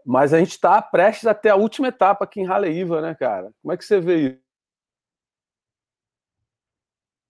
mas 0.07 0.33
a 0.33 0.39
gente 0.39 0.53
está 0.53 0.81
prestes 0.81 1.27
até 1.27 1.51
a 1.51 1.57
última 1.57 1.89
etapa 1.89 2.25
aqui 2.25 2.41
em 2.41 2.47
Raleiva, 2.47 3.01
né, 3.01 3.15
cara? 3.15 3.53
Como 3.61 3.73
é 3.73 3.77
que 3.77 3.85
você 3.85 4.01
vê 4.01 4.17
isso? 4.29 4.43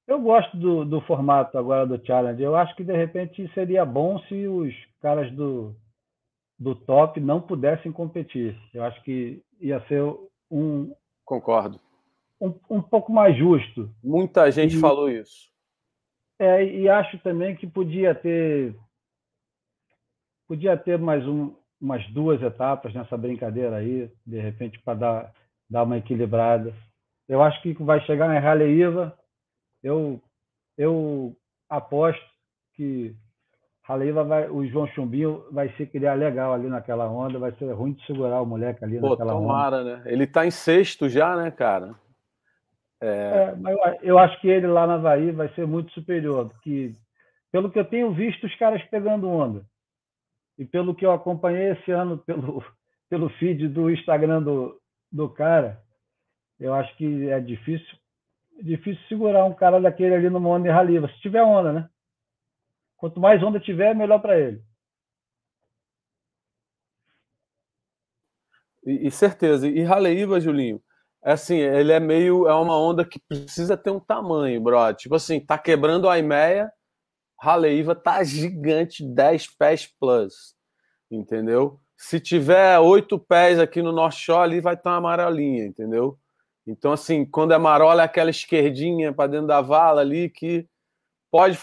Eu 0.07 0.21
gosto 0.21 0.55
do, 0.57 0.85
do 0.85 1.01
formato 1.03 1.57
agora 1.57 1.87
do 1.87 2.05
Challenge. 2.05 2.43
Eu 2.43 2.55
acho 2.55 2.75
que 2.77 2.85
de 2.85 2.95
repente 2.95 3.51
seria 3.55 3.85
bom 3.85 4.19
se 4.25 4.47
os 4.47 4.75
caras 5.01 5.33
do, 5.33 5.75
do 6.59 6.75
top 6.75 7.19
não 7.21 7.41
pudessem 7.41 7.91
competir. 7.91 8.59
Eu 8.75 8.83
acho 8.85 9.03
que 9.05 9.43
ia 9.61 9.81
ser 9.87 10.03
um, 10.51 10.93
Concordo. 11.25 11.81
Um, 12.43 12.55
um 12.69 12.83
pouco 12.83 13.13
mais 13.13 13.37
justo. 13.37 13.89
Muita 14.03 14.51
gente 14.51 14.77
e, 14.77 14.81
falou 14.81 15.09
isso. 15.09 15.49
É, 16.41 16.65
e 16.65 16.89
acho 16.89 17.17
também 17.19 17.55
que 17.55 17.67
podia 17.69 18.15
ter 18.15 18.75
podia 20.49 20.77
ter 20.77 20.99
mais 20.99 21.27
um, 21.27 21.55
umas 21.81 22.05
duas 22.09 22.43
etapas 22.43 22.93
nessa 22.93 23.17
brincadeira 23.17 23.77
aí, 23.77 24.11
de 24.27 24.41
repente, 24.41 24.79
para 24.81 24.99
dar, 24.99 25.33
dar 25.71 25.85
uma 25.85 25.97
equilibrada. 25.99 26.75
Eu 27.29 27.43
acho 27.43 27.63
que 27.63 27.73
vai 27.75 28.01
chegar 28.05 28.35
em 28.37 28.41
Raleiva. 28.41 29.17
Eu, 29.83 30.21
eu 30.77 31.35
aposto 31.71 32.23
que 32.75 33.15
Raleiva 33.83 34.25
vai, 34.25 34.51
o 34.51 34.67
João 34.67 34.87
Chumbinho 34.89 35.45
vai 35.51 35.73
se 35.77 35.87
criar 35.87 36.15
legal 36.15 36.53
ali 36.53 36.69
naquela 36.69 37.09
onda, 37.09 37.39
vai 37.39 37.53
ser 37.53 37.73
ruim 37.73 37.93
de 37.93 38.05
segurar 38.05 38.43
o 38.43 38.47
moleque 38.47 38.85
ali 38.85 39.01
Pô, 39.01 39.11
naquela 39.11 39.33
tomara, 39.33 39.81
onda. 39.81 39.97
né? 39.99 40.03
Ele 40.07 40.25
está 40.25 40.45
em 40.45 40.51
sexto 40.51 41.09
já, 41.09 41.37
né, 41.37 41.51
cara? 41.51 41.95
É... 43.03 43.07
é... 43.07 43.57
mas 43.57 43.77
eu, 44.03 44.19
acho 44.19 44.41
que 44.41 44.49
ele 44.49 44.67
lá 44.67 44.87
na 44.87 44.95
Havaí 44.95 45.33
vai 45.33 45.53
ser 45.55 45.67
muito 45.67 45.93
superior, 45.93 46.49
porque 46.49 46.93
pelo 47.51 47.71
que 47.71 47.79
eu 47.79 47.85
tenho 47.85 48.13
visto 48.15 48.47
os 48.47 48.55
caras 48.57 48.83
pegando 48.85 49.29
onda 49.29 49.65
e 50.57 50.65
pelo 50.65 50.95
que 50.95 51.05
eu 51.05 51.13
acompanhei 51.13 51.73
esse 51.73 51.91
ano 51.91 52.17
pelo, 52.25 52.65
pelo 53.11 53.29
feed 53.31 53.69
do 53.69 53.91
Instagram 53.91 54.43
do, 54.43 54.81
do 55.11 55.29
cara, 55.29 55.83
eu 56.61 56.73
acho 56.73 56.97
que 56.97 57.29
é 57.29 57.41
difícil 57.41 58.01
difícil 58.63 59.03
segurar 59.09 59.45
um 59.45 59.55
cara 59.55 59.81
daquele 59.81 60.15
ali 60.15 60.31
numa 60.31 60.49
onda 60.49 60.73
raliva, 60.73 61.09
se 61.09 61.21
tiver 61.21 61.43
onda, 61.43 61.73
né? 61.73 61.91
Quanto 62.97 63.19
mais 63.19 63.43
onda 63.43 63.59
tiver, 63.59 63.95
melhor 63.97 64.21
para 64.21 64.39
ele. 64.39 64.63
E, 68.85 69.09
e, 69.09 69.11
certeza. 69.11 69.69
E 69.69 69.83
Raleíba, 69.83 70.41
Julinho, 70.41 70.81
é 71.25 71.33
assim, 71.33 71.57
ele 71.57 71.93
é 71.93 72.01
meio. 72.01 72.49
É 72.49 72.55
uma 72.55 72.79
onda 72.79 73.05
que 73.05 73.21
precisa 73.29 73.77
ter 73.77 73.91
um 73.91 74.01
tamanho, 74.01 74.61
bro. 74.61 74.93
Tipo 74.95 75.15
assim, 75.15 75.41
tá 75.41 75.59
quebrando 75.59 76.09
a 76.09 76.19
Imeia, 76.19 76.71
Raleíva 77.41 77.95
tá 77.95 78.23
gigante, 78.25 79.05
10 79.05 79.49
pés 79.57 79.87
plus. 80.01 80.55
Entendeu? 81.11 81.81
Se 81.97 82.19
tiver 82.19 82.79
oito 82.79 83.19
pés 83.19 83.59
aqui 83.59 83.83
no 83.83 83.93
North 83.93 84.15
Shore, 84.15 84.43
ali 84.43 84.61
vai 84.61 84.75
estar 84.75 84.91
uma 84.91 84.99
amarelinha, 84.99 85.65
entendeu? 85.65 86.19
Então, 86.67 86.93
assim, 86.93 87.25
quando 87.25 87.53
é 87.53 87.59
marola, 87.59 88.03
é 88.03 88.05
aquela 88.05 88.31
esquerdinha 88.31 89.13
para 89.13 89.31
dentro 89.31 89.47
da 89.47 89.61
vala 89.61 90.01
ali 90.01 90.31
que 90.31 90.69
Pode 91.33 91.59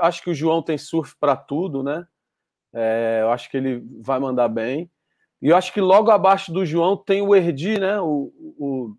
acho 0.00 0.22
que 0.24 0.30
o 0.30 0.34
João 0.34 0.60
tem 0.60 0.76
surf 0.76 1.14
para 1.20 1.36
tudo, 1.36 1.84
né? 1.84 2.04
É, 2.74 3.20
eu 3.22 3.30
acho 3.30 3.48
que 3.48 3.56
ele 3.56 3.80
vai 4.02 4.18
mandar 4.18 4.48
bem. 4.48 4.90
E 5.44 5.50
eu 5.50 5.56
acho 5.56 5.74
que 5.74 5.80
logo 5.80 6.10
abaixo 6.10 6.50
do 6.50 6.64
João 6.64 6.96
tem 6.96 7.20
o 7.20 7.36
Erdi, 7.36 7.78
né? 7.78 8.00
O, 8.00 8.32
o, 8.58 8.96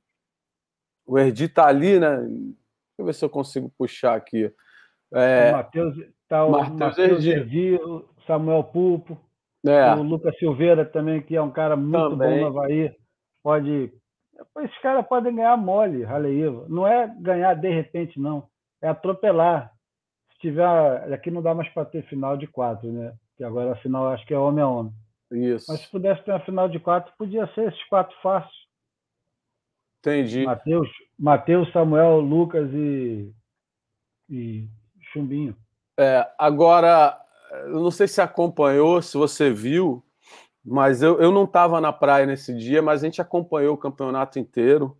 o 1.08 1.18
Erdi 1.18 1.50
tá 1.50 1.66
ali, 1.66 2.00
né? 2.00 2.18
Deixa 2.18 2.56
eu 3.00 3.06
ver 3.06 3.14
se 3.16 3.26
eu 3.26 3.30
consigo 3.30 3.72
puxar 3.76 4.16
aqui. 4.16 4.54
É, 5.12 5.50
o 5.50 5.58
Matheus, 5.58 5.96
tá 6.30 6.46
o 6.46 6.52
Matheus 6.52 6.98
Erdi. 7.00 7.32
Erdi, 7.32 7.76
o 7.76 8.06
Samuel 8.28 8.64
Pulpo, 8.64 9.18
é. 9.66 9.96
o 9.96 10.04
Lucas 10.04 10.38
Silveira 10.38 10.86
também, 10.86 11.20
que 11.20 11.36
é 11.36 11.42
um 11.42 11.50
cara 11.50 11.76
muito 11.76 12.12
também. 12.12 12.44
bom 12.44 12.52
no 12.52 12.60
Havaí. 12.60 12.96
Pode. 13.42 13.92
Esses 14.60 14.78
caras 14.82 15.04
podem 15.08 15.36
ganhar 15.36 15.58
mole, 15.58 16.04
Raleíva. 16.04 16.68
Não 16.70 16.88
é 16.88 17.12
ganhar 17.20 17.56
de 17.56 17.70
repente, 17.70 18.20
não. 18.20 18.48
É 18.82 18.88
atropelar 18.88 19.76
tiver. 20.46 21.14
Aqui 21.14 21.32
não 21.32 21.42
dá 21.42 21.54
mais 21.54 21.70
para 21.70 21.86
ter 21.86 22.04
final 22.04 22.38
de 22.38 22.48
quatro, 22.48 22.92
né? 22.92 23.14
Que 23.36 23.44
agora 23.44 23.74
a 23.74 23.78
final 23.78 24.08
acho 24.10 24.26
que 24.26 24.34
é 24.34 24.38
homem 24.38 24.64
a 24.64 24.68
homem. 24.68 24.94
Isso. 25.36 25.66
Mas 25.70 25.82
se 25.82 25.90
pudesse 25.90 26.24
ter 26.24 26.32
uma 26.32 26.40
final 26.40 26.70
de 26.70 26.80
quatro, 26.80 27.14
podia 27.18 27.48
ser 27.54 27.68
esses 27.68 27.84
quatro 27.86 28.16
fáceis. 28.22 28.54
Entendi. 30.00 30.46
Mateus, 30.46 30.90
Mateus 31.18 31.72
Samuel, 31.72 32.20
Lucas 32.20 32.70
e, 32.74 33.34
e 34.30 34.68
Chumbinho. 35.12 35.56
É, 35.98 36.30
agora, 36.38 37.20
eu 37.64 37.82
não 37.82 37.92
sei 37.92 38.08
se 38.08 38.22
acompanhou, 38.22 39.02
se 39.02 39.18
você 39.18 39.52
viu, 39.52 40.04
mas 40.64 41.02
eu, 41.02 41.20
eu 41.20 41.32
não 41.32 41.46
estava 41.46 41.82
na 41.82 41.92
praia 41.92 42.26
nesse 42.26 42.56
dia, 42.56 42.82
mas 42.82 43.02
a 43.02 43.06
gente 43.06 43.22
acompanhou 43.22 43.74
o 43.74 43.78
campeonato 43.78 44.38
inteiro 44.38 44.96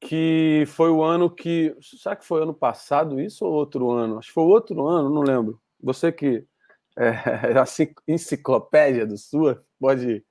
que 0.00 0.64
foi 0.68 0.90
o 0.90 1.02
ano 1.02 1.28
que. 1.28 1.76
Será 1.82 2.16
que 2.16 2.24
foi 2.24 2.42
ano 2.42 2.54
passado 2.54 3.20
isso 3.20 3.44
ou 3.44 3.52
outro 3.52 3.90
ano? 3.90 4.18
Acho 4.18 4.28
que 4.28 4.34
foi 4.34 4.44
outro 4.44 4.86
ano, 4.86 5.10
não 5.10 5.20
lembro. 5.20 5.60
Você 5.82 6.10
que 6.10 6.46
é, 6.96 7.10
a 7.58 7.64
enciclopédia 8.06 9.06
do 9.06 9.16
Sul 9.16 9.56
pode 9.78 10.24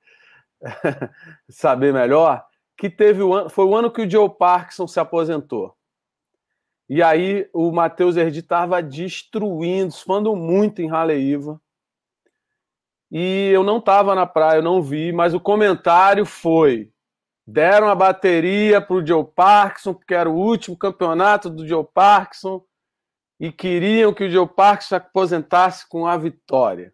saber 1.48 1.92
melhor. 1.92 2.44
Que 2.76 2.88
teve 2.88 3.22
o 3.22 3.34
ano, 3.34 3.50
foi 3.50 3.64
o 3.64 3.76
ano 3.76 3.90
que 3.90 4.02
o 4.02 4.10
Joe 4.10 4.30
Parkinson 4.30 4.86
se 4.86 4.98
aposentou. 4.98 5.76
E 6.88 7.02
aí 7.02 7.48
o 7.52 7.70
Matheus 7.70 8.16
Erdi 8.16 8.40
estava 8.40 8.82
destruindo, 8.82 9.94
falando 9.94 10.34
muito 10.34 10.82
em 10.82 10.88
Raleiva. 10.88 11.60
E 13.10 13.50
eu 13.52 13.62
não 13.62 13.78
estava 13.78 14.14
na 14.14 14.26
praia, 14.26 14.58
eu 14.58 14.62
não 14.62 14.82
vi, 14.82 15.12
mas 15.12 15.34
o 15.34 15.40
comentário 15.40 16.24
foi: 16.24 16.90
Deram 17.46 17.88
a 17.88 17.94
bateria 17.94 18.80
para 18.80 18.94
o 18.94 19.04
Joe 19.06 19.24
Parkinson, 19.24 19.92
porque 19.92 20.14
era 20.14 20.30
o 20.30 20.36
último 20.36 20.76
campeonato 20.76 21.50
do 21.50 21.66
Joe 21.66 21.84
Parkinson, 21.84 22.64
e 23.40 23.50
queriam 23.50 24.12
que 24.12 24.24
o 24.24 24.30
Joe 24.30 24.46
Parkinson 24.46 24.96
aposentasse 24.96 25.88
com 25.88 26.06
a 26.06 26.14
vitória. 26.18 26.92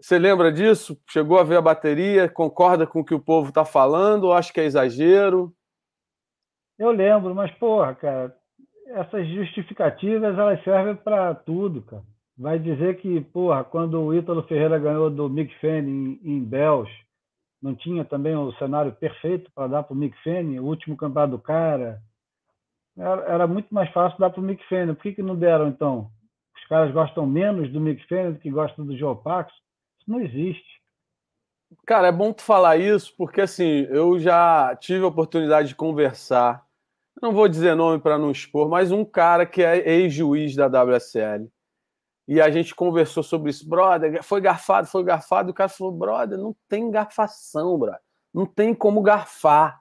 Você 0.00 0.18
lembra 0.18 0.52
disso? 0.52 1.00
Chegou 1.08 1.38
a 1.38 1.44
ver 1.44 1.56
a 1.56 1.62
bateria? 1.62 2.28
Concorda 2.28 2.86
com 2.86 3.00
o 3.00 3.04
que 3.04 3.14
o 3.14 3.20
povo 3.20 3.50
está 3.50 3.64
falando? 3.64 4.24
Ou 4.24 4.32
acha 4.32 4.52
que 4.52 4.60
é 4.60 4.64
exagero? 4.64 5.54
Eu 6.76 6.90
lembro, 6.90 7.34
mas, 7.34 7.50
porra, 7.52 7.94
cara, 7.94 8.36
essas 8.88 9.26
justificativas 9.28 10.36
elas 10.36 10.62
servem 10.64 10.96
para 10.96 11.34
tudo, 11.34 11.82
cara. 11.82 12.02
Vai 12.36 12.58
dizer 12.58 12.98
que, 12.98 13.20
porra, 13.20 13.64
quando 13.64 13.98
o 13.98 14.12
Ítalo 14.12 14.42
Ferreira 14.42 14.78
ganhou 14.78 15.08
do 15.08 15.30
Mick 15.30 15.54
Fanning 15.60 16.20
em, 16.22 16.36
em 16.36 16.44
Bells, 16.44 16.92
não 17.62 17.74
tinha 17.74 18.04
também 18.04 18.36
o 18.36 18.52
cenário 18.54 18.92
perfeito 18.92 19.50
para 19.54 19.68
dar 19.68 19.82
para 19.84 19.94
o 19.94 19.96
Mick 19.96 20.16
Fanning, 20.22 20.58
o 20.58 20.66
último 20.66 20.96
campeonato 20.96 21.36
do 21.36 21.42
cara. 21.42 22.02
Era, 22.96 23.22
era, 23.22 23.46
muito 23.46 23.74
mais 23.74 23.90
fácil 23.92 24.18
dar 24.18 24.30
para 24.30 24.40
o 24.40 24.44
Mick 24.44 24.66
Fanning. 24.68 24.94
Por 24.94 25.02
que, 25.02 25.14
que 25.14 25.22
não 25.22 25.36
deram, 25.36 25.68
então? 25.68 26.10
Os 26.56 26.66
caras 26.66 26.92
gostam 26.92 27.26
menos 27.26 27.70
do 27.70 27.80
Mick 27.80 28.06
Fanning 28.08 28.32
do 28.32 28.38
que 28.38 28.50
gostam 28.50 28.86
do 28.86 28.96
Joe 28.96 29.16
Pax? 29.22 29.52
Isso 29.98 30.10
não 30.10 30.20
existe. 30.20 30.76
Cara, 31.86 32.08
é 32.08 32.12
bom 32.12 32.32
tu 32.32 32.42
falar 32.42 32.76
isso, 32.76 33.14
porque 33.16 33.40
assim, 33.40 33.86
eu 33.90 34.18
já 34.18 34.74
tive 34.76 35.04
a 35.04 35.08
oportunidade 35.08 35.68
de 35.68 35.74
conversar, 35.74 36.64
não 37.20 37.32
vou 37.32 37.48
dizer 37.48 37.74
nome 37.74 38.00
para 38.00 38.16
não 38.16 38.30
expor, 38.30 38.68
mas 38.68 38.92
um 38.92 39.04
cara 39.04 39.44
que 39.44 39.62
é 39.62 39.76
ex-juiz 39.88 40.54
da 40.54 40.66
WSL 40.66 41.50
e 42.28 42.40
a 42.40 42.50
gente 42.50 42.74
conversou 42.74 43.22
sobre 43.22 43.50
isso, 43.50 43.68
brother, 43.68 44.22
foi 44.22 44.40
garfado, 44.40 44.88
foi 44.88 45.04
garfado, 45.04 45.50
e 45.50 45.52
o 45.52 45.54
cara 45.54 45.68
falou, 45.68 45.92
brother, 45.92 46.36
não 46.36 46.56
tem 46.68 46.90
garfação, 46.90 47.78
brother. 47.78 48.00
Não 48.34 48.44
tem 48.44 48.74
como 48.74 49.00
garfar. 49.00 49.80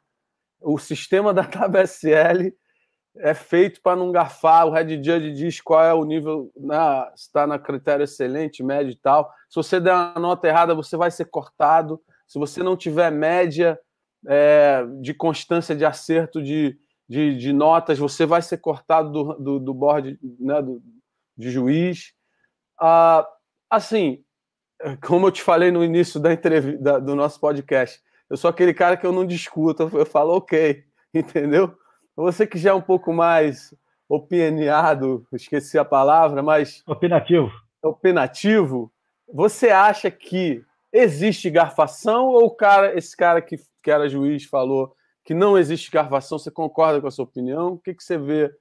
O 0.62 0.78
sistema 0.78 1.34
da 1.34 1.42
WSL 1.44 2.56
é 3.18 3.34
feito 3.34 3.82
para 3.82 3.96
não 3.96 4.12
garfar. 4.12 4.68
O 4.68 4.72
Red 4.72 5.04
Judge 5.04 5.34
diz 5.34 5.62
qual 5.62 5.84
é 5.84 5.94
o 5.94 6.04
nível, 6.04 6.52
né, 6.56 6.78
está 7.16 7.46
na 7.48 7.58
critério 7.58 8.04
excelente, 8.04 8.64
médio 8.64 8.92
e 8.92 8.96
tal. 8.96 9.32
Se 9.50 9.56
você 9.56 9.80
der 9.80 9.94
uma 9.94 10.20
nota 10.20 10.48
errada, 10.48 10.76
você 10.76 10.98
vai 10.98 11.12
ser 11.12 11.26
cortado. 11.26 12.02
Se 12.28 12.40
você 12.40 12.62
não 12.64 12.76
tiver 12.76 13.12
média 13.12 13.80
é, 14.28 14.86
de 15.02 15.14
constância 15.14 15.76
de 15.76 15.86
acerto 15.86 16.42
de, 16.42 16.78
de, 17.08 17.38
de, 17.38 17.54
notas, 17.54 18.00
você 18.00 18.26
vai 18.26 18.42
ser 18.42 18.58
cortado 18.58 19.12
do, 19.12 19.34
do, 19.36 19.60
do 19.60 19.74
board 19.74 20.20
né, 20.40 20.62
do, 20.62 20.82
de 21.38 21.52
juiz. 21.52 22.14
Ah, 22.80 23.28
assim, 23.70 24.24
como 25.06 25.28
eu 25.28 25.32
te 25.32 25.42
falei 25.42 25.72
no 25.72 25.84
início 25.84 26.20
da 26.20 26.34
entrevista 26.34 27.00
do 27.00 27.16
nosso 27.16 27.40
podcast, 27.40 28.02
eu 28.30 28.36
sou 28.36 28.50
aquele 28.50 28.74
cara 28.74 28.98
que 28.98 29.06
eu 29.06 29.12
não 29.12 29.26
discuto, 29.26 29.90
eu 29.94 30.06
falo 30.06 30.36
ok, 30.36 30.84
entendeu? 31.14 31.78
Você 32.16 32.48
que 32.48 32.58
já 32.58 32.72
é 32.72 32.74
um 32.74 32.82
pouco 32.82 33.12
mais 33.12 33.74
opinado, 34.08 35.28
esqueci 35.34 35.78
a 35.78 35.86
palavra, 35.86 36.42
mas. 36.42 36.82
Opinativo. 36.88 37.52
Opinativo, 37.84 38.92
você 39.32 39.70
acha 39.70 40.10
que 40.10 40.64
existe 40.92 41.50
garfação 41.50 42.28
ou 42.28 42.50
cara, 42.56 42.98
esse 42.98 43.16
cara 43.16 43.42
que, 43.42 43.58
que 43.84 43.92
era 43.92 44.08
juiz 44.08 44.46
falou 44.46 44.96
que 45.24 45.34
não 45.34 45.58
existe 45.58 45.92
garfação? 45.92 46.40
Você 46.40 46.50
concorda 46.50 47.02
com 47.02 47.08
a 47.08 47.12
sua 47.12 47.26
opinião? 47.26 47.74
O 47.74 47.80
que, 47.80 47.94
que 47.94 48.04
você 48.04 48.18
vê 48.18 48.52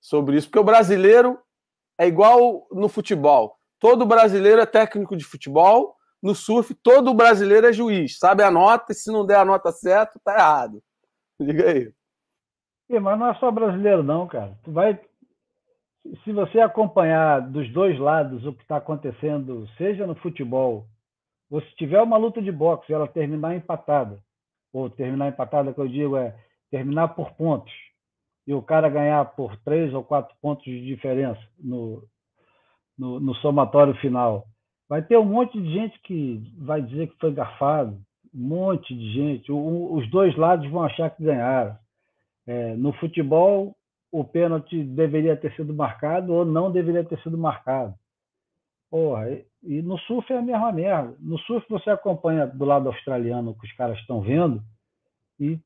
sobre 0.00 0.36
isso? 0.36 0.48
Porque 0.48 0.58
o 0.58 0.64
brasileiro 0.64 1.38
é 1.98 2.06
igual 2.06 2.66
no 2.72 2.88
futebol. 2.88 3.58
Todo 3.78 4.06
brasileiro 4.06 4.60
é 4.60 4.66
técnico 4.66 5.16
de 5.16 5.24
futebol. 5.24 5.96
No 6.22 6.34
surf, 6.34 6.74
todo 6.74 7.12
brasileiro 7.12 7.66
é 7.66 7.72
juiz. 7.72 8.18
Sabe 8.18 8.42
a 8.42 8.50
nota 8.50 8.92
e 8.92 8.94
se 8.94 9.12
não 9.12 9.26
der 9.26 9.36
a 9.36 9.44
nota 9.44 9.70
certa, 9.70 10.18
tá 10.24 10.34
errado. 10.34 10.82
Diga 11.38 11.70
aí. 11.70 11.92
É, 12.88 13.00
mas 13.00 13.18
não 13.18 13.28
é 13.28 13.34
só 13.34 13.50
brasileiro, 13.50 14.02
não, 14.02 14.26
cara. 14.26 14.56
Tu 14.64 14.70
vai. 14.70 14.98
Se 16.24 16.32
você 16.32 16.60
acompanhar 16.60 17.40
dos 17.40 17.68
dois 17.72 17.98
lados 17.98 18.46
o 18.46 18.52
que 18.52 18.62
está 18.62 18.76
acontecendo, 18.76 19.66
seja 19.76 20.06
no 20.06 20.14
futebol, 20.14 20.86
ou 21.50 21.60
se 21.60 21.76
tiver 21.76 22.00
uma 22.00 22.16
luta 22.16 22.40
de 22.40 22.52
boxe 22.52 22.90
e 22.90 22.94
ela 22.94 23.08
terminar 23.08 23.56
empatada, 23.56 24.20
ou 24.72 24.88
terminar 24.88 25.28
empatada, 25.28 25.74
que 25.74 25.80
eu 25.80 25.88
digo 25.88 26.16
é 26.16 26.36
terminar 26.70 27.08
por 27.08 27.32
pontos 27.32 27.72
e 28.46 28.54
o 28.54 28.62
cara 28.62 28.88
ganhar 28.88 29.24
por 29.34 29.56
três 29.58 29.92
ou 29.92 30.04
quatro 30.04 30.34
pontos 30.40 30.64
de 30.64 30.84
diferença 30.84 31.40
no, 31.58 32.04
no, 32.96 33.18
no 33.18 33.34
somatório 33.36 33.94
final, 33.96 34.46
vai 34.88 35.02
ter 35.02 35.18
um 35.18 35.24
monte 35.24 35.60
de 35.60 35.72
gente 35.72 35.98
que 36.02 36.52
vai 36.58 36.80
dizer 36.80 37.08
que 37.08 37.18
foi 37.18 37.32
garfado, 37.32 37.98
um 38.32 38.48
monte 38.48 38.94
de 38.94 39.12
gente. 39.12 39.50
O, 39.50 39.94
os 39.94 40.08
dois 40.10 40.36
lados 40.36 40.70
vão 40.70 40.82
achar 40.82 41.10
que 41.10 41.24
ganharam. 41.24 41.76
É, 42.46 42.74
no 42.76 42.92
futebol, 42.94 43.76
o 44.10 44.24
pênalti 44.24 44.82
deveria 44.82 45.36
ter 45.36 45.54
sido 45.56 45.74
marcado 45.74 46.32
ou 46.32 46.44
não 46.44 46.70
deveria 46.70 47.04
ter 47.04 47.20
sido 47.22 47.36
marcado. 47.36 47.94
Porra, 48.90 49.30
e, 49.30 49.46
e 49.62 49.82
no 49.82 49.98
surf 49.98 50.32
é 50.32 50.38
a 50.38 50.42
mesma 50.42 50.72
merda. 50.72 51.16
No 51.20 51.38
surf 51.40 51.66
você 51.68 51.90
acompanha 51.90 52.46
do 52.46 52.64
lado 52.64 52.88
australiano 52.88 53.50
o 53.50 53.54
que 53.58 53.66
os 53.66 53.72
caras 53.72 53.98
estão 53.98 54.20
vendo 54.20 54.62
e 55.38 55.58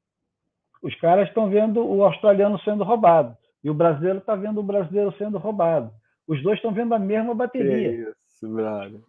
os 0.83 0.95
caras 0.97 1.29
estão 1.29 1.51
vendo 1.51 1.85
o 1.87 2.03
australiano 2.03 2.59
sendo 2.61 2.83
roubado 2.83 3.37
e 3.63 3.69
o 3.69 3.75
brasileiro 3.75 4.19
está 4.19 4.35
vendo 4.35 4.61
o 4.61 4.65
brasileiro 4.65 5.15
sendo 5.19 5.39
roubado. 5.39 5.93
Os 6.27 6.43
dois 6.43 6.57
estão 6.57 6.73
vendo 6.73 6.95
a 6.95 6.99
mesma 6.99 7.35
bateria. 7.35 7.91
É 7.91 8.11
isso, 8.11 8.49
brother. 8.49 9.01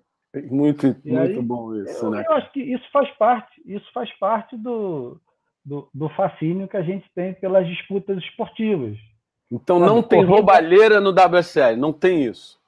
Muito, 0.50 0.86
muito 0.88 1.18
aí, 1.18 1.42
bom 1.42 1.76
isso, 1.76 2.06
eu, 2.06 2.12
né? 2.12 2.24
Eu 2.26 2.34
acho 2.34 2.52
que 2.52 2.62
isso 2.62 2.90
faz 2.92 3.10
parte, 3.18 3.62
isso 3.66 3.92
faz 3.94 4.10
parte 4.18 4.56
do, 4.58 5.20
do, 5.64 5.90
do 5.94 6.10
fascínio 6.10 6.68
que 6.68 6.78
a 6.78 6.82
gente 6.82 7.10
tem 7.14 7.34
pelas 7.34 7.68
disputas 7.68 8.18
esportivas. 8.24 8.98
Então 9.52 9.80
não 9.80 10.02
tem 10.02 10.20
corrida... 10.20 10.36
roubalheira 10.36 11.02
no 11.02 11.12
WSL, 11.12 11.76
não 11.76 11.92
tem 11.92 12.24
isso. 12.24 12.60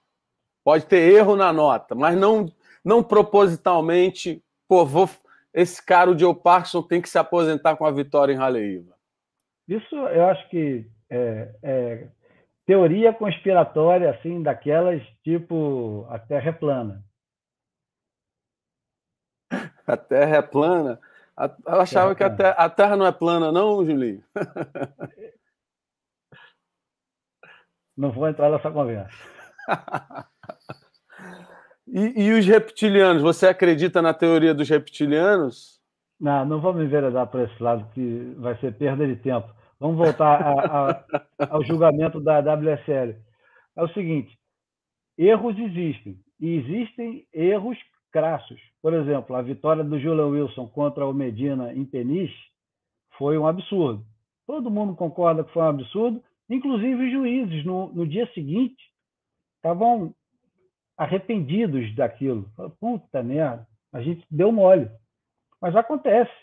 Pode 0.64 0.86
ter 0.86 1.14
erro 1.14 1.36
na 1.36 1.52
nota, 1.52 1.96
mas 1.96 2.18
não, 2.18 2.52
não 2.84 3.04
propositalmente, 3.04 4.44
pô, 4.68 4.86
vou, 4.86 5.10
esse 5.54 5.84
cara, 5.84 6.12
o 6.12 6.18
Joe 6.18 6.36
Parkinson, 6.36 6.82
tem 6.82 7.02
que 7.02 7.10
se 7.10 7.18
aposentar 7.18 7.76
com 7.76 7.86
a 7.86 7.92
vitória 7.92 8.34
em 8.34 8.38
Raleiva. 8.38 8.94
Isso 9.68 9.96
eu 9.96 10.26
acho 10.26 10.50
que 10.50 10.86
é, 11.10 11.56
é 11.64 12.08
teoria 12.66 13.14
conspiratória, 13.14 14.12
assim, 14.12 14.42
daquelas 14.42 15.02
tipo 15.24 16.06
a 16.10 16.20
Terra 16.20 16.50
é 16.50 16.54
plana. 16.54 17.04
A 19.86 19.98
Terra 19.98 20.38
é 20.38 20.42
plana? 20.42 21.00
Eu 21.38 21.82
achava 21.82 22.14
que 22.14 22.24
a 22.24 22.30
terra, 22.30 22.52
a 22.52 22.70
terra, 22.70 22.96
não 22.96 23.06
é 23.06 23.12
plana, 23.12 23.52
não, 23.52 23.84
Julinho? 23.86 24.24
Não 27.96 28.12
vou 28.12 28.28
entrar 28.28 28.50
nessa 28.50 28.72
conversa. 28.72 29.16
e, 31.88 32.24
e, 32.26 32.32
os 32.32 32.44
reptilianos? 32.44 33.22
Você 33.22 33.48
acredita 33.48 34.02
na 34.02 34.16
teoria 34.16 34.52
dos 34.52 34.68
reptilianos? 34.68 35.80
Não, 36.20 36.44
não 36.44 36.60
vamos 36.60 36.84
enveredar 36.84 37.28
para 37.28 37.44
esse 37.44 37.62
lado, 37.62 37.88
que 37.94 38.34
vai 38.38 38.58
ser 38.58 38.74
perda 38.76 39.06
de 39.06 39.16
tempo. 39.18 39.54
Vamos 39.80 39.98
voltar 39.98 40.42
a, 40.42 40.92
a, 40.92 41.48
ao 41.52 41.64
julgamento 41.64 42.20
da 42.20 42.40
WSL. 42.40 43.16
É 43.76 43.84
o 43.84 43.90
seguinte: 43.90 44.40
erros 45.18 45.58
existem, 45.60 46.20
e 46.40 46.56
existem 46.56 47.28
erros 47.32 47.78
crassos. 48.12 48.60
Por 48.84 48.94
exemplo, 48.94 49.34
a 49.34 49.42
vitória 49.42 49.82
do 49.82 49.98
Julian 49.98 50.28
Wilson 50.28 50.68
contra 50.68 51.08
o 51.08 51.14
Medina 51.14 51.74
em 51.74 51.86
Peniche 51.86 52.38
foi 53.18 53.38
um 53.38 53.48
absurdo. 53.48 54.06
Todo 54.46 54.70
mundo 54.70 54.94
concorda 54.94 55.42
que 55.42 55.54
foi 55.54 55.64
um 55.64 55.68
absurdo, 55.70 56.22
inclusive 56.50 57.06
os 57.06 57.12
juízes, 57.12 57.64
no, 57.64 57.94
no 57.94 58.06
dia 58.06 58.30
seguinte, 58.34 58.84
estavam 59.56 60.14
arrependidos 60.98 61.96
daquilo. 61.96 62.46
Puta 62.78 63.24
merda, 63.24 63.66
a 63.94 64.02
gente 64.02 64.26
deu 64.30 64.52
mole. 64.52 64.90
Mas 65.62 65.74
acontece, 65.78 66.34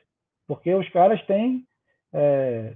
porque 0.47 0.75
os 0.75 0.89
caras 0.89 1.23
têm 1.27 1.67
é, 2.11 2.75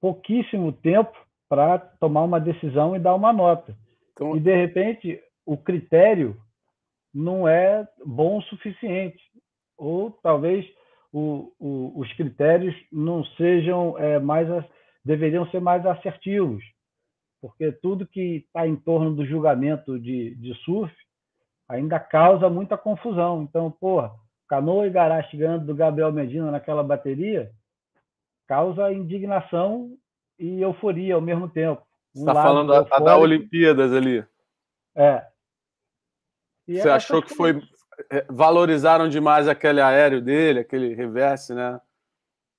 pouquíssimo 0.00 0.72
tempo 0.72 1.14
para 1.50 1.78
tomar 1.78 2.22
uma 2.22 2.40
decisão 2.40 2.96
e 2.96 2.98
dar 2.98 3.14
uma 3.14 3.30
nota. 3.30 3.76
Então... 4.12 4.34
E, 4.34 4.40
de 4.40 4.56
repente, 4.56 5.22
o 5.44 5.54
critério 5.54 6.40
não 7.16 7.48
é 7.48 7.88
bom 8.04 8.38
o 8.38 8.42
suficiente. 8.42 9.22
Ou 9.78 10.10
talvez 10.22 10.66
o, 11.10 11.52
o, 11.58 12.00
os 12.00 12.12
critérios 12.12 12.74
não 12.92 13.24
sejam 13.36 13.98
é, 13.98 14.18
mais 14.18 14.48
deveriam 15.02 15.48
ser 15.50 15.60
mais 15.60 15.86
assertivos, 15.86 16.62
porque 17.40 17.70
tudo 17.70 18.06
que 18.06 18.44
está 18.46 18.66
em 18.66 18.76
torno 18.76 19.14
do 19.14 19.24
julgamento 19.24 19.98
de, 19.98 20.34
de 20.34 20.52
surf 20.64 20.92
ainda 21.68 21.98
causa 21.98 22.50
muita 22.50 22.76
confusão. 22.76 23.42
Então, 23.42 23.70
porra, 23.70 24.12
Canoa 24.48 24.86
e 24.86 24.90
Garache 24.90 25.36
ganhando 25.36 25.64
do 25.64 25.74
Gabriel 25.74 26.12
Medina 26.12 26.50
naquela 26.50 26.82
bateria 26.82 27.50
causa 28.46 28.92
indignação 28.92 29.90
e 30.38 30.60
euforia 30.60 31.14
ao 31.14 31.20
mesmo 31.20 31.48
tempo. 31.48 31.82
Um 32.14 32.24
Você 32.24 32.30
está 32.30 32.42
falando 32.42 32.72
da 32.72 33.16
Olimpíadas 33.18 33.92
ali. 33.92 34.24
É, 34.94 35.26
e 36.66 36.78
Você 36.78 36.88
achou 36.88 37.22
que 37.22 37.34
foi. 37.34 37.62
É, 38.10 38.26
valorizaram 38.28 39.08
demais 39.08 39.48
aquele 39.48 39.80
aéreo 39.80 40.20
dele, 40.20 40.60
aquele 40.60 40.94
reverse, 40.94 41.54
né? 41.54 41.80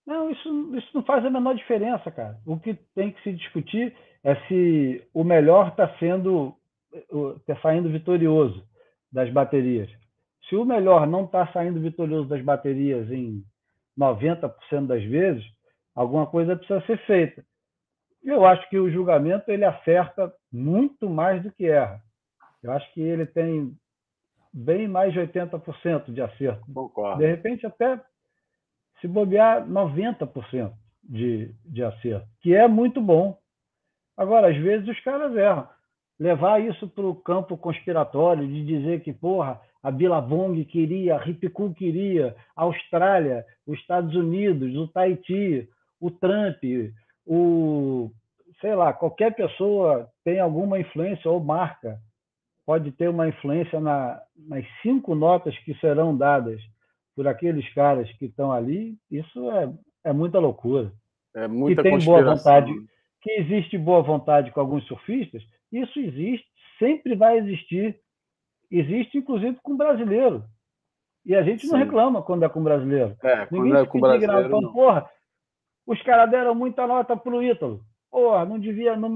Não, 0.05 0.31
isso, 0.31 0.75
isso 0.75 0.87
não 0.93 1.03
faz 1.03 1.23
a 1.25 1.29
menor 1.29 1.53
diferença, 1.53 2.09
cara. 2.09 2.39
O 2.45 2.57
que 2.57 2.73
tem 2.95 3.11
que 3.11 3.21
se 3.21 3.33
discutir 3.33 3.95
é 4.23 4.35
se 4.47 5.03
o 5.13 5.23
melhor 5.23 5.69
está 5.69 5.95
sendo 5.99 6.55
tá 7.45 7.55
saindo 7.61 7.89
vitorioso 7.89 8.63
das 9.11 9.29
baterias. 9.31 9.89
Se 10.49 10.55
o 10.55 10.65
melhor 10.65 11.05
não 11.05 11.25
está 11.25 11.45
saindo 11.51 11.79
vitorioso 11.79 12.29
das 12.29 12.41
baterias 12.41 13.11
em 13.11 13.43
90% 13.97 14.53
das 14.87 15.03
vezes, 15.03 15.43
alguma 15.93 16.25
coisa 16.25 16.55
precisa 16.55 16.81
ser 16.85 16.97
feita. 17.05 17.43
Eu 18.23 18.45
acho 18.45 18.67
que 18.69 18.79
o 18.79 18.89
julgamento 18.89 19.49
ele 19.51 19.65
acerta 19.65 20.33
muito 20.51 21.09
mais 21.09 21.43
do 21.43 21.51
que 21.51 21.65
erra. 21.65 22.01
Eu 22.63 22.71
acho 22.71 22.91
que 22.93 23.01
ele 23.01 23.25
tem 23.25 23.75
bem 24.57 24.87
mais 24.87 25.13
de 25.13 25.19
80% 25.19 26.11
de 26.11 26.19
acerto. 26.19 26.65
Concordo. 26.73 27.19
De 27.19 27.27
repente, 27.27 27.65
até 27.65 28.01
se 28.99 29.07
bobear 29.07 29.67
90% 29.67 30.71
de, 31.03 31.53
de 31.63 31.83
acerto, 31.83 32.27
que 32.41 32.55
é 32.55 32.67
muito 32.67 32.99
bom. 32.99 33.37
Agora, 34.17 34.49
às 34.49 34.57
vezes 34.57 34.87
os 34.87 34.99
caras 35.01 35.35
erram. 35.35 35.67
Levar 36.19 36.59
isso 36.59 36.87
para 36.89 37.05
o 37.05 37.13
campo 37.13 37.55
conspiratório, 37.55 38.47
de 38.47 38.65
dizer 38.65 39.01
que, 39.01 39.13
porra, 39.13 39.61
a 39.83 39.91
Billabong 39.91 40.65
queria, 40.65 41.15
a 41.15 41.19
Ripcool 41.19 41.75
queria, 41.75 42.35
a 42.55 42.63
Austrália, 42.63 43.45
os 43.67 43.77
Estados 43.77 44.15
Unidos, 44.15 44.75
o 44.75 44.87
Tahiti, 44.87 45.69
o 46.01 46.09
Trump, 46.09 46.63
o 47.27 48.09
sei 48.59 48.73
lá, 48.73 48.91
qualquer 48.91 49.35
pessoa 49.35 50.09
tem 50.23 50.39
alguma 50.39 50.79
influência 50.79 51.29
ou 51.29 51.39
marca 51.39 51.99
pode 52.67 52.91
ter 52.91 53.07
uma 53.07 53.29
influência 53.29 53.79
na, 53.79 54.21
nas 54.37 54.65
cinco 54.81 55.15
notas 55.15 55.57
que 55.59 55.73
serão 55.75 56.15
dadas 56.15 56.61
por 57.15 57.25
aqueles 57.25 57.67
caras 57.73 58.11
que 58.17 58.25
estão 58.25 58.51
ali, 58.51 58.97
isso 59.09 59.49
é, 59.51 59.73
é 60.03 60.13
muita 60.13 60.37
loucura. 60.37 60.91
É 61.33 61.47
muita 61.47 61.81
que 61.81 61.89
tem 61.89 61.97
boa 61.99 62.21
vontade, 62.21 62.71
que 63.21 63.31
existe 63.31 63.77
boa 63.77 64.03
vontade 64.03 64.51
com 64.51 64.59
alguns 64.59 64.85
surfistas, 64.85 65.41
isso 65.71 65.97
existe, 65.97 66.45
sempre 66.77 67.15
vai 67.15 67.37
existir. 67.37 67.97
Existe, 68.69 69.17
inclusive, 69.17 69.57
com 69.63 69.77
brasileiro. 69.77 70.43
E 71.25 71.33
a 71.33 71.41
gente 71.43 71.65
Sim. 71.65 71.71
não 71.71 71.79
reclama 71.79 72.21
quando 72.21 72.43
é 72.43 72.49
com 72.49 72.61
brasileiro. 72.61 73.15
É, 73.23 73.47
Ninguém 73.49 73.71
quando 73.71 73.77
é 73.77 73.85
com 73.85 73.99
brasileiro, 74.01 74.47
então, 74.47 74.73
porra, 74.73 75.09
os 75.85 76.01
caras 76.03 76.29
deram 76.29 76.53
muita 76.53 76.85
nota 76.85 77.15
pro 77.15 77.41
Ítalo. 77.41 77.81
Porra, 78.11 78.45
não 78.45 78.59
devia, 78.59 78.97
não, 78.97 79.15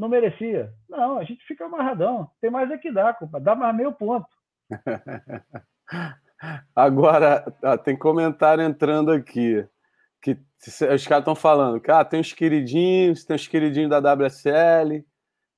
não 0.00 0.08
merecia. 0.08 0.72
Não, 0.88 1.18
a 1.18 1.24
gente 1.24 1.44
fica 1.44 1.66
amarradão. 1.66 2.30
Tem 2.40 2.50
mais 2.50 2.70
é 2.70 2.78
que 2.78 2.90
dar, 2.90 3.18
culpa. 3.18 3.38
Dá 3.38 3.54
mais 3.54 3.76
meio 3.76 3.92
ponto. 3.92 4.26
Agora, 6.74 7.44
tem 7.84 7.96
comentário 7.96 8.64
entrando 8.64 9.12
aqui. 9.12 9.66
Que 10.22 10.38
os 10.92 11.06
caras 11.06 11.22
estão 11.22 11.34
falando 11.34 11.80
que 11.80 11.90
ah, 11.90 12.04
tem 12.04 12.20
os 12.20 12.32
queridinhos, 12.32 13.24
tem 13.24 13.36
os 13.36 13.46
queridinhos 13.46 13.90
da 13.90 14.14
WSL. 14.14 15.04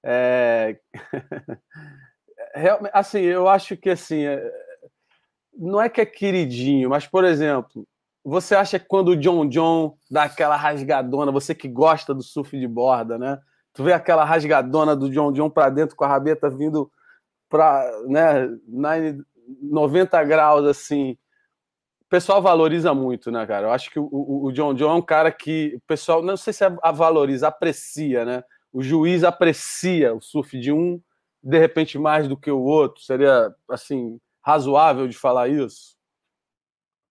É... 0.04 0.76
assim, 2.92 3.20
eu 3.20 3.48
acho 3.48 3.76
que 3.76 3.90
assim, 3.90 4.24
é... 4.24 4.42
não 5.56 5.80
é 5.80 5.88
que 5.88 6.00
é 6.00 6.06
queridinho, 6.06 6.90
mas, 6.90 7.06
por 7.06 7.24
exemplo, 7.24 7.86
você 8.24 8.56
acha 8.56 8.78
que 8.78 8.86
quando 8.86 9.10
o 9.10 9.16
John 9.16 9.48
John 9.48 9.96
dá 10.10 10.24
aquela 10.24 10.56
rasgadona, 10.56 11.30
você 11.30 11.54
que 11.54 11.68
gosta 11.68 12.12
do 12.12 12.22
surf 12.22 12.58
de 12.58 12.66
borda, 12.66 13.18
né? 13.18 13.38
Tu 13.72 13.82
vê 13.82 13.92
aquela 13.92 14.24
rasgadona 14.24 14.94
do 14.94 15.10
John 15.10 15.32
John 15.32 15.48
para 15.48 15.70
dentro 15.70 15.96
com 15.96 16.04
a 16.04 16.08
rabeta 16.08 16.50
vindo 16.50 16.90
para 17.48 17.90
né, 18.06 18.48
90 19.62 20.22
graus 20.24 20.66
assim. 20.66 21.12
O 22.02 22.08
pessoal 22.08 22.42
valoriza 22.42 22.92
muito, 22.92 23.30
né, 23.30 23.46
cara? 23.46 23.68
Eu 23.68 23.72
acho 23.72 23.90
que 23.90 23.98
o, 23.98 24.08
o, 24.12 24.52
John 24.52 24.74
John 24.74 24.90
é 24.90 24.94
um 24.94 25.02
cara 25.02 25.32
que 25.32 25.74
o 25.76 25.80
pessoal, 25.86 26.22
não 26.22 26.36
sei 26.36 26.52
se 26.52 26.62
a 26.64 26.92
valoriza, 26.92 27.48
aprecia, 27.48 28.24
né? 28.24 28.44
O 28.70 28.82
juiz 28.82 29.24
aprecia 29.24 30.14
o 30.14 30.20
surf 30.20 30.58
de 30.58 30.70
um, 30.70 31.00
de 31.42 31.58
repente 31.58 31.98
mais 31.98 32.28
do 32.28 32.36
que 32.36 32.50
o 32.50 32.60
outro. 32.60 33.02
Seria 33.02 33.54
assim 33.70 34.20
razoável 34.42 35.08
de 35.08 35.16
falar 35.16 35.48
isso? 35.48 35.96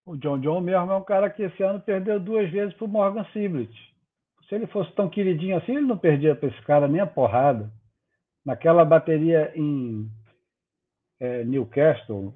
O 0.06 0.16
John 0.16 0.40
John 0.40 0.62
mesmo 0.62 0.92
é 0.92 0.96
um 0.96 1.04
cara 1.04 1.30
que 1.32 1.44
esse 1.44 1.64
ano 1.64 1.80
perdeu 1.80 2.20
duas 2.20 2.52
vezes 2.52 2.74
para 2.76 2.86
o 2.86 2.88
Morgan 2.88 3.26
Siblet 3.34 3.91
se 4.52 4.56
ele 4.56 4.68
fosse 4.68 4.92
tão 4.92 5.08
queridinho 5.08 5.56
assim, 5.56 5.78
ele 5.78 5.86
não 5.86 5.98
perdia 5.98 6.36
para 6.36 6.50
esse 6.50 6.62
cara 6.64 6.86
nem 6.86 7.00
a 7.00 7.08
porrada. 7.08 7.72
Naquela 8.46 8.84
bateria 8.84 9.50
em 9.56 10.12
é, 11.22 11.46
Newcastle, 11.46 12.34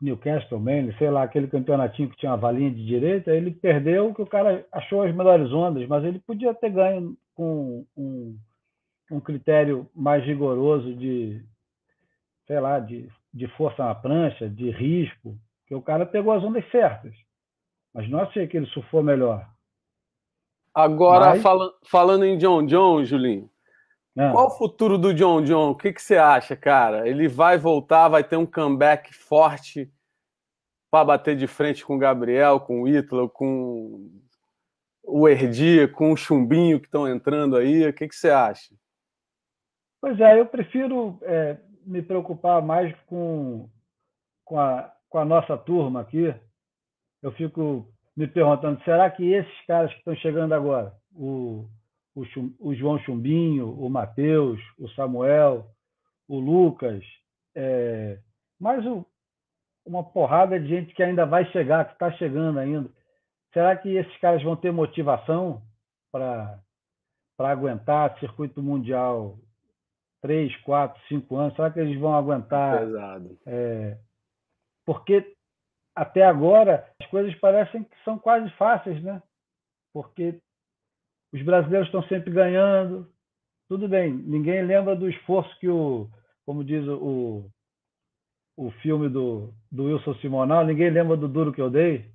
Newcastle, 0.00 0.58
Manly, 0.58 0.96
sei 0.96 1.10
lá, 1.10 1.22
aquele 1.22 1.48
campeonatinho 1.48 2.08
que 2.08 2.16
tinha 2.16 2.32
uma 2.32 2.38
valinha 2.38 2.70
de 2.70 2.86
direita, 2.86 3.30
ele 3.30 3.50
perdeu 3.50 4.14
que 4.14 4.22
o 4.22 4.26
cara 4.26 4.66
achou 4.72 5.02
as 5.02 5.14
melhores 5.14 5.52
ondas, 5.52 5.86
mas 5.86 6.02
ele 6.02 6.18
podia 6.18 6.54
ter 6.54 6.70
ganho 6.70 7.14
com 7.34 7.84
um, 7.94 8.38
um 9.10 9.20
critério 9.20 9.86
mais 9.94 10.24
rigoroso 10.24 10.94
de, 10.94 11.44
sei 12.46 12.58
lá, 12.58 12.80
de, 12.80 13.06
de 13.34 13.46
força 13.48 13.84
na 13.84 13.94
prancha, 13.94 14.48
de 14.48 14.70
risco, 14.70 15.36
que 15.66 15.74
o 15.74 15.82
cara 15.82 16.06
pegou 16.06 16.32
as 16.32 16.42
ondas 16.42 16.66
certas. 16.70 17.14
Mas 17.92 18.08
não 18.08 18.20
achei 18.20 18.46
que 18.46 18.56
ele 18.56 18.66
surfou 18.68 19.02
melhor. 19.02 19.46
Agora, 20.74 21.30
Mas... 21.30 21.42
fala, 21.42 21.72
falando 21.84 22.24
em 22.24 22.38
John 22.38 22.64
John, 22.64 23.04
Julinho, 23.04 23.50
é. 24.16 24.30
qual 24.30 24.46
o 24.46 24.50
futuro 24.50 24.98
do 24.98 25.12
John 25.12 25.42
John? 25.42 25.70
O 25.70 25.74
que, 25.74 25.92
que 25.92 26.02
você 26.02 26.16
acha, 26.16 26.56
cara? 26.56 27.08
Ele 27.08 27.28
vai 27.28 27.58
voltar, 27.58 28.08
vai 28.08 28.24
ter 28.24 28.36
um 28.36 28.46
comeback 28.46 29.12
forte 29.14 29.90
para 30.90 31.04
bater 31.04 31.36
de 31.36 31.46
frente 31.46 31.84
com 31.84 31.96
o 31.96 31.98
Gabriel, 31.98 32.60
com 32.60 32.82
o 32.82 32.88
Ítalo, 32.88 33.28
com 33.28 34.10
o 35.02 35.28
Erdi, 35.28 35.88
com 35.88 36.12
o 36.12 36.16
Chumbinho 36.16 36.78
que 36.78 36.86
estão 36.86 37.08
entrando 37.08 37.56
aí. 37.56 37.86
O 37.86 37.92
que, 37.92 38.06
que 38.06 38.14
você 38.14 38.30
acha? 38.30 38.74
Pois 40.00 40.20
é, 40.20 40.38
eu 40.38 40.46
prefiro 40.46 41.18
é, 41.22 41.56
me 41.86 42.02
preocupar 42.02 42.60
mais 42.60 42.94
com, 43.06 43.68
com, 44.44 44.58
a, 44.58 44.92
com 45.08 45.18
a 45.18 45.24
nossa 45.24 45.56
turma 45.56 46.00
aqui. 46.00 46.34
Eu 47.22 47.32
fico 47.32 47.86
me 48.16 48.26
perguntando: 48.26 48.82
será 48.84 49.10
que 49.10 49.32
esses 49.32 49.66
caras 49.66 49.90
que 49.92 49.98
estão 49.98 50.14
chegando 50.16 50.52
agora, 50.52 50.92
o, 51.14 51.66
o, 52.14 52.22
o 52.60 52.74
João 52.74 52.98
Chumbinho, 53.00 53.70
o 53.70 53.88
Matheus, 53.88 54.60
o 54.78 54.88
Samuel, 54.90 55.66
o 56.28 56.38
Lucas, 56.38 57.04
é, 57.54 58.18
mais 58.60 58.84
o, 58.86 59.04
uma 59.84 60.04
porrada 60.04 60.58
de 60.58 60.68
gente 60.68 60.94
que 60.94 61.02
ainda 61.02 61.26
vai 61.26 61.44
chegar, 61.52 61.86
que 61.86 61.92
está 61.92 62.10
chegando 62.12 62.58
ainda, 62.58 62.88
será 63.52 63.76
que 63.76 63.96
esses 63.96 64.16
caras 64.18 64.42
vão 64.42 64.56
ter 64.56 64.72
motivação 64.72 65.62
para 66.10 66.58
aguentar 67.38 68.18
circuito 68.18 68.62
mundial 68.62 69.38
três, 70.20 70.54
quatro, 70.62 71.00
cinco 71.08 71.36
anos? 71.36 71.54
Será 71.56 71.70
que 71.70 71.80
eles 71.80 71.98
vão 71.98 72.14
aguentar? 72.14 72.78
Pesado. 72.78 73.38
É, 73.46 73.98
porque 74.86 75.34
até 75.94 76.24
agora 76.24 76.86
as 77.00 77.06
coisas 77.08 77.34
parecem 77.36 77.84
que 77.84 77.96
são 78.04 78.18
quase 78.18 78.50
fáceis, 78.52 79.02
né? 79.02 79.22
Porque 79.92 80.38
os 81.32 81.42
brasileiros 81.42 81.88
estão 81.88 82.02
sempre 82.04 82.30
ganhando. 82.30 83.10
Tudo 83.68 83.88
bem, 83.88 84.12
ninguém 84.12 84.62
lembra 84.62 84.94
do 84.94 85.08
esforço 85.08 85.58
que 85.58 85.68
o, 85.68 86.08
como 86.44 86.64
diz 86.64 86.86
o, 86.86 87.46
o 88.56 88.70
filme 88.82 89.08
do, 89.08 89.52
do 89.70 89.84
Wilson 89.84 90.14
Simonal, 90.16 90.64
ninguém 90.64 90.90
lembra 90.90 91.16
do 91.16 91.28
duro 91.28 91.52
que 91.52 91.60
eu 91.60 91.70
dei. 91.70 92.10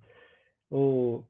O, 0.70 1.24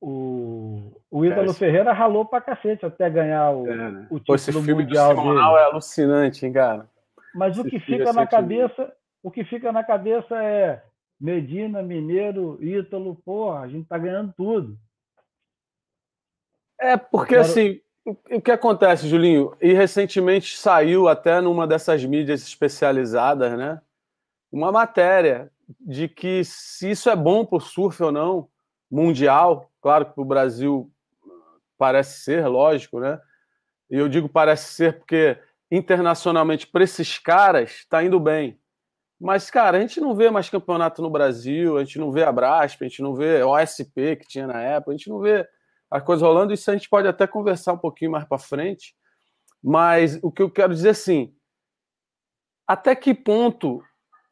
o, 0.00 1.00
o 1.10 1.24
Ítalo 1.24 1.54
Ferreira 1.54 1.92
ralou 1.92 2.26
pra 2.26 2.40
cacete 2.40 2.84
até 2.84 3.08
ganhar 3.08 3.50
o, 3.52 3.66
é, 3.66 3.76
né? 3.76 4.06
o 4.10 4.18
título 4.18 4.24
Pô, 4.26 4.34
esse 4.34 4.52
filme 4.52 4.74
mundial 4.74 5.14
do 5.14 5.20
Simonal 5.20 5.52
dele. 5.52 5.62
é 5.62 5.70
alucinante, 5.70 6.46
hein, 6.46 6.52
cara? 6.52 6.88
Mas 7.34 7.56
esse 7.56 7.66
o 7.66 7.70
que 7.70 7.80
fica 7.80 8.10
é 8.10 8.12
na 8.12 8.26
cabeça, 8.26 8.92
o 9.26 9.30
que 9.32 9.42
fica 9.42 9.72
na 9.72 9.82
cabeça 9.82 10.40
é 10.40 10.84
Medina, 11.20 11.82
Mineiro, 11.82 12.62
Ítalo, 12.62 13.16
porra, 13.24 13.62
a 13.62 13.68
gente 13.68 13.88
tá 13.88 13.98
ganhando 13.98 14.32
tudo. 14.36 14.78
É, 16.78 16.96
porque 16.96 17.34
quero... 17.34 17.40
assim, 17.40 17.80
o 18.04 18.40
que 18.40 18.52
acontece, 18.52 19.08
Julinho? 19.08 19.52
E 19.60 19.72
recentemente 19.72 20.56
saiu 20.56 21.08
até 21.08 21.40
numa 21.40 21.66
dessas 21.66 22.04
mídias 22.04 22.42
especializadas, 22.42 23.58
né? 23.58 23.82
Uma 24.52 24.70
matéria 24.70 25.50
de 25.80 26.06
que 26.06 26.44
se 26.44 26.92
isso 26.92 27.10
é 27.10 27.16
bom 27.16 27.44
para 27.44 27.56
o 27.56 27.60
surf 27.60 28.00
ou 28.04 28.12
não, 28.12 28.48
mundial, 28.88 29.68
claro 29.80 30.06
que 30.06 30.12
para 30.12 30.22
o 30.22 30.24
Brasil 30.24 30.88
parece 31.76 32.20
ser, 32.20 32.46
lógico, 32.46 33.00
né? 33.00 33.20
E 33.90 33.96
eu 33.96 34.08
digo 34.08 34.28
parece 34.28 34.72
ser 34.72 35.00
porque 35.00 35.36
internacionalmente 35.68 36.64
para 36.64 36.84
esses 36.84 37.18
caras 37.18 37.70
está 37.70 38.04
indo 38.04 38.20
bem. 38.20 38.56
Mas, 39.20 39.50
cara, 39.50 39.78
a 39.78 39.80
gente 39.80 40.00
não 40.00 40.14
vê 40.14 40.30
mais 40.30 40.50
campeonato 40.50 41.00
no 41.00 41.08
Brasil, 41.08 41.78
a 41.78 41.84
gente 41.84 41.98
não 41.98 42.12
vê 42.12 42.22
a 42.22 42.32
Brasp, 42.32 42.82
a 42.82 42.88
gente 42.88 43.02
não 43.02 43.14
vê 43.14 43.42
OSP 43.42 44.16
que 44.16 44.28
tinha 44.28 44.46
na 44.46 44.60
época, 44.60 44.92
a 44.92 44.96
gente 44.96 45.08
não 45.08 45.18
vê 45.18 45.48
a 45.90 46.00
coisa 46.00 46.26
rolando. 46.26 46.52
Isso 46.52 46.70
a 46.70 46.74
gente 46.74 46.88
pode 46.88 47.08
até 47.08 47.26
conversar 47.26 47.72
um 47.72 47.78
pouquinho 47.78 48.10
mais 48.10 48.24
para 48.24 48.38
frente. 48.38 48.94
Mas 49.62 50.18
o 50.22 50.30
que 50.30 50.42
eu 50.42 50.50
quero 50.50 50.74
dizer 50.74 50.90
assim, 50.90 51.34
até 52.66 52.94
que 52.94 53.14
ponto 53.14 53.82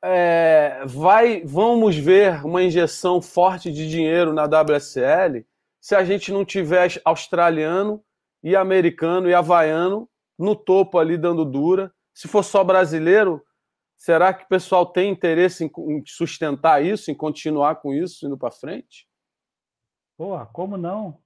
é, 0.02 0.82
vai, 0.84 1.42
vamos 1.46 1.96
ver 1.96 2.44
uma 2.44 2.62
injeção 2.62 3.22
forte 3.22 3.72
de 3.72 3.88
dinheiro 3.88 4.34
na 4.34 4.44
WSL 4.44 5.46
se 5.80 5.94
a 5.94 6.04
gente 6.04 6.30
não 6.30 6.44
tiver 6.44 7.00
australiano 7.04 8.02
e 8.42 8.54
americano 8.54 9.30
e 9.30 9.34
havaiano 9.34 10.08
no 10.38 10.54
topo 10.54 10.98
ali 10.98 11.16
dando 11.16 11.44
dura? 11.44 11.90
Se 12.12 12.28
for 12.28 12.42
só 12.42 12.62
brasileiro, 12.62 13.42
Será 13.96 14.34
que 14.34 14.44
o 14.44 14.48
pessoal 14.48 14.86
tem 14.86 15.10
interesse 15.10 15.64
em 15.64 16.02
sustentar 16.06 16.84
isso, 16.84 17.10
em 17.10 17.14
continuar 17.14 17.76
com 17.76 17.94
isso 17.94 18.26
indo 18.26 18.36
para 18.36 18.50
frente? 18.50 19.06
Porra, 20.16 20.46
como 20.46 20.76
não? 20.76 21.18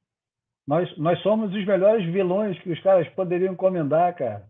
Nós, 0.67 0.97
nós 0.99 1.21
somos 1.23 1.53
os 1.55 1.67
melhores 1.67 2.05
vilões 2.13 2.59
que 2.61 2.71
os 2.71 2.81
caras 2.83 3.09
poderiam 3.15 3.55
encomendar, 3.55 4.15
cara. 4.15 4.47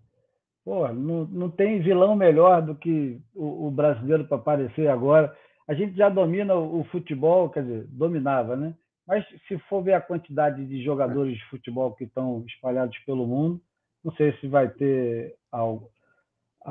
Porra, 0.64 0.92
não, 0.92 1.24
não 1.26 1.50
tem 1.50 1.80
vilão 1.80 2.14
melhor 2.14 2.60
do 2.60 2.74
que 2.74 3.20
o, 3.34 3.68
o 3.68 3.70
brasileiro 3.70 4.26
para 4.26 4.36
aparecer 4.36 4.88
agora. 4.88 5.34
A 5.66 5.74
gente 5.74 5.96
já 5.96 6.08
domina 6.08 6.54
o, 6.54 6.80
o, 6.80 6.84
futebol, 6.84 7.48
quer 7.48 7.62
dizer, 7.62 7.86
dominava, 7.88 8.56
né? 8.56 8.74
Mas 9.06 9.24
se 9.46 9.58
for 9.60 9.82
ver 9.82 9.94
a 9.94 10.00
quantidade 10.00 10.66
de 10.66 10.82
jogadores 10.82 11.38
de 11.38 11.44
futebol 11.46 11.94
que 11.94 12.04
estão 12.04 12.44
espalhados 12.46 12.98
pelo 13.06 13.26
mundo, 13.26 13.60
não 14.04 14.12
sei 14.12 14.36
se 14.38 14.48
vai 14.48 14.68
ter 14.68 15.36
algo, 15.50 15.88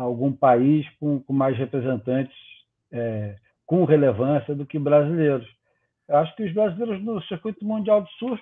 algum 0.01 0.31
país 0.31 0.87
com, 0.99 1.19
com 1.21 1.33
mais 1.33 1.57
representantes 1.57 2.37
é, 2.91 3.35
com 3.65 3.83
relevância 3.83 4.55
do 4.55 4.65
que 4.65 4.79
brasileiros. 4.79 5.47
Eu 6.07 6.17
acho 6.17 6.35
que 6.35 6.43
os 6.43 6.53
brasileiros 6.53 7.03
no 7.03 7.21
circuito 7.23 7.65
mundial 7.65 8.01
de 8.01 8.11
surf 8.17 8.41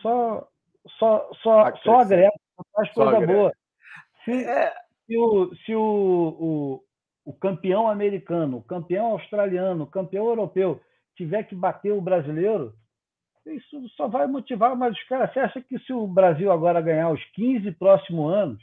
só 0.00 0.48
só 0.98 1.30
só 1.42 1.76
só 1.76 2.00
agregam, 2.00 2.32
faz 2.74 2.90
coisa 2.92 3.16
agrega. 3.16 3.32
boa. 3.32 3.52
Se, 4.24 4.44
é. 4.44 4.72
se, 5.06 5.18
o, 5.18 5.54
se 5.56 5.74
o, 5.74 5.82
o, 6.40 6.84
o 7.24 7.32
campeão 7.32 7.88
americano, 7.88 8.58
o 8.58 8.62
campeão 8.62 9.06
australiano, 9.12 9.84
o 9.84 9.90
campeão 9.90 10.26
europeu 10.26 10.80
tiver 11.16 11.44
que 11.44 11.54
bater 11.54 11.92
o 11.92 12.00
brasileiro, 12.00 12.74
isso 13.46 13.88
só 13.90 14.08
vai 14.08 14.26
motivar 14.26 14.76
mais 14.76 14.94
os 14.94 15.04
caras. 15.04 15.32
Você 15.32 15.40
acha 15.40 15.60
que 15.60 15.78
se 15.80 15.92
o 15.92 16.06
Brasil 16.06 16.50
agora 16.50 16.80
ganhar 16.80 17.10
os 17.10 17.22
15 17.32 17.70
próximos 17.72 18.32
anos, 18.32 18.62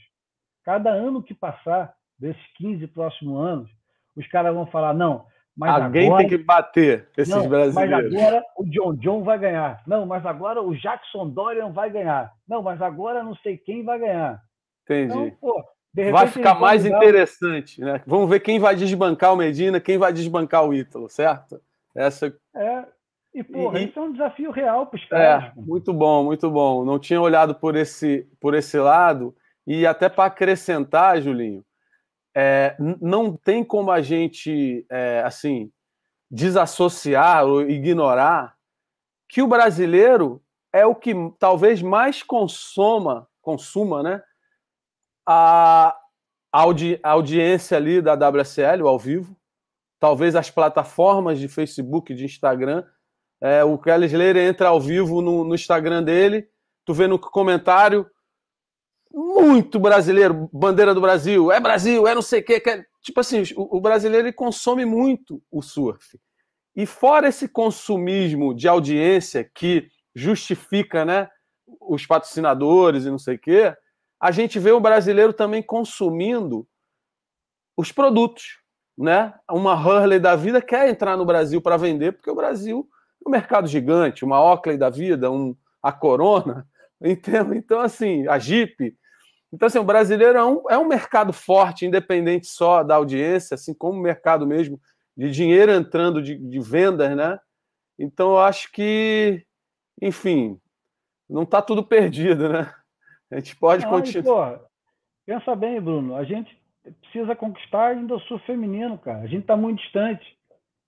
cada 0.64 0.92
ano 0.92 1.24
que 1.24 1.34
passar, 1.34 1.97
desses 2.20 2.42
15 2.58 2.88
próximos 2.88 3.40
anos, 3.46 3.70
os 4.16 4.28
caras 4.28 4.54
vão 4.54 4.66
falar: 4.66 4.94
não, 4.94 5.26
mas 5.58 5.82
Alguém 5.82 6.06
agora... 6.06 6.22
tem 6.22 6.38
que 6.38 6.44
bater 6.44 7.10
esses 7.18 7.34
não, 7.34 7.50
brasileiros. 7.50 7.74
Mas 7.74 8.16
agora 8.16 8.44
o 8.56 8.64
John 8.66 8.94
John 8.96 9.24
vai 9.24 9.40
ganhar. 9.40 9.82
Não, 9.88 10.06
mas 10.06 10.24
agora 10.24 10.62
o 10.62 10.76
Jackson 10.76 11.28
Dorian 11.30 11.72
vai 11.72 11.90
ganhar. 11.90 12.32
Não, 12.48 12.62
mas 12.62 12.80
agora 12.80 13.24
não 13.24 13.36
sei 13.38 13.58
quem 13.58 13.84
vai 13.84 13.98
ganhar. 13.98 14.40
Entendi. 14.84 15.14
Então, 15.14 15.32
pô, 15.42 15.64
vai 16.12 16.28
ficar 16.28 16.60
mais 16.60 16.86
interessante, 16.86 17.82
né? 17.82 18.04
Vamos 18.06 18.30
ver 18.30 18.40
quem 18.40 18.60
vai 18.60 18.76
desbancar 18.76 19.34
o 19.34 19.38
Medina, 19.38 19.80
quem 19.80 19.98
vai 19.98 20.14
desbancar 20.14 20.64
o 20.64 20.76
Ítalo, 20.76 21.10
certo? 21.10 21.60
Essa. 21.96 22.32
É. 22.56 22.86
E, 23.34 23.44
porra, 23.44 23.80
e... 23.80 23.86
isso 23.86 23.98
é 23.98 24.02
um 24.02 24.12
desafio 24.12 24.52
real 24.52 24.86
para 24.86 24.98
os 24.98 25.06
caras. 25.06 25.44
É, 25.46 25.52
muito 25.56 25.92
bom, 25.92 26.24
muito 26.24 26.52
bom. 26.52 26.86
Não 26.86 27.00
tinha 27.00 27.20
olhado 27.20 27.56
por 27.56 27.76
esse, 27.76 28.28
por 28.40 28.54
esse 28.54 28.78
lado. 28.78 29.36
E 29.66 29.88
até 29.88 30.08
para 30.08 30.26
acrescentar, 30.26 31.20
Julinho, 31.20 31.64
é, 32.40 32.76
não 33.02 33.36
tem 33.36 33.64
como 33.64 33.90
a 33.90 34.00
gente, 34.00 34.86
é, 34.92 35.24
assim, 35.26 35.72
desassociar 36.30 37.44
ou 37.48 37.68
ignorar 37.68 38.56
que 39.28 39.42
o 39.42 39.48
brasileiro 39.48 40.40
é 40.72 40.86
o 40.86 40.94
que 40.94 41.16
talvez 41.40 41.82
mais 41.82 42.22
consoma, 42.22 43.28
consuma, 43.42 44.04
né, 44.04 44.22
a, 45.28 45.98
audi, 46.52 47.00
a 47.02 47.10
audiência 47.10 47.76
ali 47.76 48.04
da 48.04 48.14
WSL, 48.14 48.88
ao 48.88 49.00
vivo, 49.00 49.36
talvez 50.00 50.36
as 50.36 50.52
plataformas 50.52 51.40
de 51.40 51.48
Facebook, 51.48 52.14
de 52.14 52.24
Instagram, 52.24 52.86
é, 53.42 53.64
o 53.64 53.80
Kelly 53.80 54.06
Slater 54.06 54.38
entra 54.38 54.68
ao 54.70 54.80
vivo 54.80 55.24
no, 55.24 55.44
no 55.44 55.56
Instagram 55.56 56.04
dele, 56.04 56.48
tu 56.86 56.94
vê 56.94 57.08
no 57.08 57.18
comentário 57.18 58.08
muito 59.18 59.80
brasileiro, 59.80 60.48
bandeira 60.54 60.94
do 60.94 61.02
Brasil, 61.02 61.52
é 61.52 61.60
Brasil, 61.60 62.08
é 62.08 62.14
não 62.14 62.22
sei 62.22 62.42
o 62.42 62.46
quê. 62.46 62.62
É... 62.64 62.86
Tipo 63.02 63.20
assim, 63.20 63.42
o, 63.56 63.78
o 63.78 63.82
brasileiro 63.82 64.28
ele 64.28 64.34
consome 64.34 64.86
muito 64.86 65.42
o 65.50 65.60
surf. 65.60 66.20
E 66.76 66.86
fora 66.86 67.28
esse 67.28 67.48
consumismo 67.48 68.54
de 68.54 68.68
audiência 68.68 69.44
que 69.44 69.90
justifica 70.14 71.04
né, 71.04 71.28
os 71.82 72.06
patrocinadores 72.06 73.06
e 73.06 73.10
não 73.10 73.18
sei 73.18 73.38
o 73.38 73.40
quê, 73.40 73.76
a 74.22 74.30
gente 74.30 74.60
vê 74.60 74.72
o 74.72 74.80
brasileiro 74.80 75.34
também 75.34 75.64
consumindo 75.64 76.68
os 77.76 77.92
produtos, 77.92 78.60
né? 78.96 79.34
Uma 79.50 79.74
Hurley 79.74 80.20
da 80.20 80.36
vida 80.36 80.62
quer 80.62 80.90
entrar 80.90 81.18
no 81.18 81.26
Brasil 81.26 81.60
para 81.60 81.78
vender, 81.78 82.12
porque 82.14 82.30
o 82.30 82.36
Brasil 82.36 82.88
é 83.26 83.28
um 83.28 83.32
mercado 83.32 83.68
gigante, 83.68 84.24
uma 84.24 84.40
Oakley 84.40 84.78
da 84.78 84.92
vida, 84.92 85.32
um, 85.32 85.56
a 85.82 85.92
Corona, 85.92 86.68
entendeu? 87.02 87.56
Então, 87.56 87.80
assim, 87.80 88.28
a 88.28 88.38
Jeep. 88.38 88.96
Então, 89.52 89.68
assim, 89.68 89.80
o 89.80 89.84
brasileiro 89.84 90.38
é 90.38 90.46
um, 90.46 90.64
é 90.70 90.78
um 90.78 90.88
mercado 90.88 91.32
forte, 91.32 91.86
independente 91.86 92.48
só 92.48 92.84
da 92.84 92.96
audiência, 92.96 93.56
assim 93.56 93.74
como 93.74 94.00
o 94.00 94.02
mercado 94.02 94.46
mesmo 94.46 94.80
de 95.16 95.32
dinheiro 95.32 95.72
entrando 95.72 96.22
de, 96.22 96.38
de 96.38 96.60
vendas, 96.60 97.16
né? 97.16 97.40
Então, 97.98 98.32
eu 98.32 98.40
acho 98.40 98.72
que, 98.72 99.46
enfim, 100.02 100.60
não 101.30 101.44
está 101.44 101.62
tudo 101.62 101.84
perdido, 101.84 102.50
né? 102.50 102.72
A 103.32 103.36
gente 103.36 103.56
pode 103.56 103.84
não, 103.84 103.92
continuar. 103.92 104.62
pensa 105.26 105.56
bem, 105.56 105.82
Bruno, 105.82 106.16
a 106.16 106.24
gente 106.24 106.56
precisa 107.02 107.36
conquistar 107.36 107.88
ainda 107.88 108.16
o 108.16 108.20
surf 108.22 108.46
feminino, 108.46 108.98
cara. 108.98 109.20
A 109.20 109.28
gente 109.28 109.42
está 109.42 109.58
muito 109.58 109.82
distante. 109.82 110.26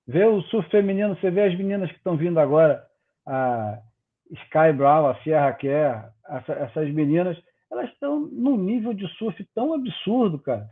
Vê 0.07 0.25
o 0.25 0.41
surf 0.43 0.69
feminino, 0.69 1.15
você 1.15 1.29
vê 1.29 1.43
as 1.43 1.57
meninas 1.57 1.89
que 1.89 1.97
estão 1.97 2.15
vindo 2.15 2.39
agora, 2.39 2.85
a 3.25 3.79
Sky 4.31 4.73
Brown, 4.75 5.07
a 5.07 5.15
Sierra 5.21 5.53
Kerr, 5.53 6.09
essa, 6.27 6.53
essas 6.53 6.89
meninas, 6.91 7.37
elas 7.71 7.89
estão 7.91 8.19
num 8.19 8.57
nível 8.57 8.93
de 8.93 9.07
surf 9.15 9.43
tão 9.53 9.73
absurdo, 9.73 10.39
cara, 10.39 10.69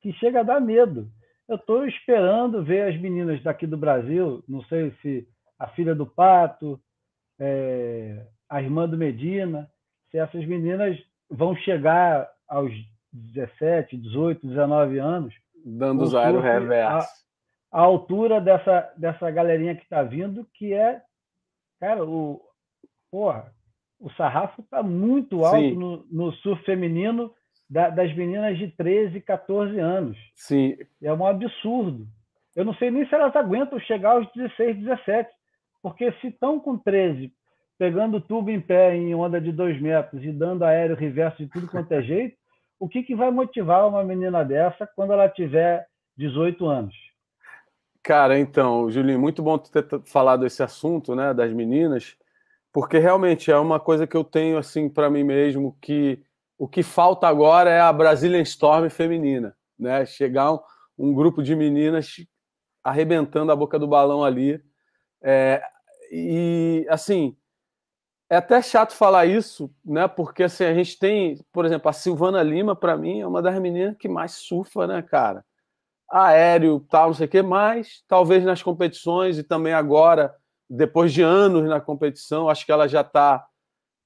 que 0.00 0.12
chega 0.14 0.40
a 0.40 0.44
dar 0.44 0.60
medo. 0.60 1.10
Eu 1.48 1.56
estou 1.56 1.86
esperando 1.86 2.64
ver 2.64 2.92
as 2.92 3.00
meninas 3.00 3.42
daqui 3.42 3.66
do 3.66 3.76
Brasil, 3.76 4.42
não 4.48 4.62
sei 4.64 4.92
se 5.02 5.26
a 5.58 5.66
filha 5.68 5.94
do 5.94 6.06
Pato, 6.06 6.80
é, 7.38 8.26
a 8.48 8.62
irmã 8.62 8.88
do 8.88 8.96
Medina, 8.96 9.70
se 10.10 10.18
essas 10.18 10.44
meninas 10.46 10.98
vão 11.30 11.54
chegar 11.56 12.30
aos 12.46 12.72
17, 13.12 13.96
18, 13.96 14.46
19 14.46 14.98
anos. 14.98 15.34
Dando 15.64 16.02
os 16.02 16.14
aero 16.14 16.40
reverso. 16.40 17.08
A, 17.72 17.80
a, 17.80 17.82
altura 17.82 18.40
dessa, 18.40 18.92
dessa 18.96 19.30
galerinha 19.30 19.74
que 19.74 19.82
está 19.82 20.02
vindo, 20.02 20.46
que 20.54 20.72
é. 20.72 21.02
Cara, 21.80 22.04
o. 22.04 22.40
Porra, 23.10 23.52
o 24.00 24.10
sarrafo 24.12 24.62
está 24.62 24.82
muito 24.82 25.44
alto 25.44 25.74
no, 25.74 26.06
no, 26.10 26.32
surf 26.34 26.62
feminino 26.64 27.32
da, 27.68 27.90
das 27.90 28.14
meninas 28.14 28.56
de 28.56 28.68
13, 28.68 29.20
14 29.20 29.78
anos. 29.78 30.16
Sim. 30.34 30.76
É 31.02 31.12
um 31.12 31.26
absurdo. 31.26 32.06
Eu 32.54 32.64
não 32.64 32.74
sei 32.74 32.90
nem 32.90 33.06
se 33.06 33.14
elas 33.14 33.34
aguentam 33.34 33.78
chegar 33.80 34.12
aos 34.12 34.26
16, 34.32 34.78
17. 34.78 35.30
Porque 35.82 36.12
se 36.20 36.28
estão 36.28 36.58
com 36.58 36.76
13, 36.76 37.32
pegando 37.78 38.20
tubo 38.20 38.50
em 38.50 38.60
pé 38.60 38.96
em 38.96 39.14
onda 39.14 39.40
de 39.40 39.52
2 39.52 39.80
metros 39.80 40.24
e 40.24 40.32
dando 40.32 40.64
aéreo 40.64 40.96
reverso 40.96 41.38
de 41.38 41.48
tudo 41.48 41.68
quanto 41.68 41.92
é 41.92 42.02
jeito, 42.02 42.36
o 42.80 42.88
que, 42.88 43.02
que 43.02 43.14
vai 43.14 43.30
motivar 43.30 43.88
uma 43.88 44.04
menina 44.04 44.44
dessa 44.44 44.86
quando 44.86 45.12
ela 45.12 45.28
tiver 45.28 45.86
18 46.16 46.66
anos? 46.66 46.94
Cara, 48.02 48.38
então, 48.38 48.90
Julinho, 48.90 49.18
muito 49.18 49.42
bom 49.42 49.58
ter 49.58 49.84
falado 50.06 50.46
esse 50.46 50.62
assunto, 50.62 51.14
né, 51.14 51.34
das 51.34 51.52
meninas, 51.52 52.16
porque 52.72 52.98
realmente 52.98 53.50
é 53.50 53.58
uma 53.58 53.80
coisa 53.80 54.06
que 54.06 54.16
eu 54.16 54.24
tenho 54.24 54.58
assim 54.58 54.88
para 54.88 55.10
mim 55.10 55.24
mesmo 55.24 55.76
que 55.80 56.22
o 56.58 56.68
que 56.68 56.82
falta 56.82 57.26
agora 57.28 57.70
é 57.70 57.80
a 57.80 57.92
Brazilian 57.92 58.42
Storm 58.42 58.90
feminina, 58.90 59.56
né? 59.78 60.04
Chegar 60.04 60.52
um, 60.52 60.58
um 60.98 61.14
grupo 61.14 61.42
de 61.42 61.54
meninas 61.54 62.16
arrebentando 62.82 63.52
a 63.52 63.56
boca 63.56 63.78
do 63.78 63.86
balão 63.86 64.24
ali. 64.24 64.60
É, 65.22 65.62
e 66.10 66.84
assim, 66.88 67.36
é 68.30 68.36
até 68.36 68.60
chato 68.60 68.92
falar 68.92 69.26
isso, 69.26 69.72
né? 69.84 70.08
Porque 70.08 70.42
assim, 70.42 70.64
a 70.64 70.74
gente 70.74 70.98
tem, 70.98 71.38
por 71.52 71.64
exemplo, 71.64 71.88
a 71.88 71.92
Silvana 71.92 72.42
Lima, 72.42 72.74
para 72.74 72.96
mim, 72.96 73.20
é 73.20 73.26
uma 73.26 73.40
das 73.40 73.58
meninas 73.60 73.96
que 73.96 74.08
mais 74.08 74.32
surfa, 74.32 74.86
né, 74.86 75.00
cara? 75.00 75.44
Aéreo, 76.10 76.80
tal, 76.90 77.08
não 77.08 77.14
sei 77.14 77.26
o 77.26 77.28
quê, 77.28 77.42
mas 77.42 78.02
talvez 78.08 78.44
nas 78.44 78.62
competições 78.62 79.38
e 79.38 79.44
também 79.44 79.74
agora, 79.74 80.34
depois 80.68 81.12
de 81.12 81.22
anos 81.22 81.68
na 81.68 81.80
competição, 81.80 82.48
acho 82.48 82.66
que 82.66 82.72
ela 82.72 82.86
já 82.86 83.00
está, 83.00 83.46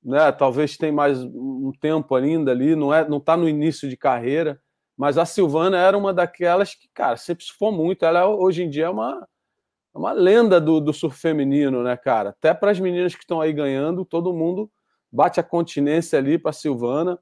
né? 0.03 0.31
Talvez 0.33 0.77
tem 0.77 0.93
mais 0.93 1.23
um 1.23 1.73
tempo 1.81 2.15
ainda 2.15 2.51
ali, 2.51 2.77
não 2.77 2.93
é, 2.93 3.09
não 3.09 3.19
está 3.19 3.37
no 3.37 3.49
início 3.49 3.89
de 3.89 3.97
carreira, 3.97 4.61
mas 4.97 5.19
a 5.19 5.25
Silvana 5.25 5.79
era 5.79 5.97
uma 5.97 6.13
daquelas 6.13 6.75
que, 6.75 6.89
cara, 6.95 7.17
sempre 7.17 7.45
surfou 7.45 7.73
muito. 7.73 8.05
Ela 8.05 8.29
hoje 8.29 8.63
em 8.63 8.71
dia 8.71 8.87
é 8.87 8.91
uma 8.91 9.27
é 9.95 9.99
uma 9.99 10.13
lenda 10.13 10.59
do, 10.61 10.81
do 10.81 10.93
surf 10.93 11.19
feminino, 11.19 11.83
né, 11.83 11.97
cara? 11.97 12.31
Até 12.31 12.55
para 12.55 12.71
as 12.71 12.81
meninas 12.81 13.15
que 13.15 13.23
estão 13.23 13.41
aí 13.41 13.53
ganhando, 13.53 14.05
todo 14.05 14.33
mundo 14.33 14.71
bate 15.13 15.39
a 15.39 15.43
continência 15.43 16.19
ali 16.19 16.39
para 16.39 16.53
Silvana. 16.53 17.19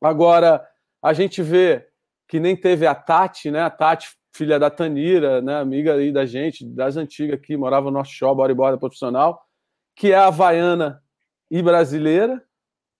Agora, 0.00 0.66
a 1.02 1.12
gente 1.14 1.42
vê 1.42 1.88
que 2.28 2.38
nem 2.38 2.54
teve 2.54 2.86
a 2.86 2.94
Tati, 2.94 3.50
né? 3.50 3.62
A 3.62 3.70
Tati, 3.70 4.17
filha 4.32 4.58
da 4.58 4.70
Tanira, 4.70 5.40
né? 5.40 5.58
Amiga 5.58 5.94
aí 5.94 6.12
da 6.12 6.26
gente, 6.26 6.64
das 6.64 6.96
antigas 6.96 7.38
aqui, 7.38 7.56
morava 7.56 7.86
no 7.86 7.98
nosso 7.98 8.12
show, 8.12 8.34
bodyboarder 8.34 8.78
profissional, 8.78 9.42
que 9.96 10.12
é 10.12 10.16
havaiana 10.16 11.02
e 11.50 11.62
brasileira, 11.62 12.42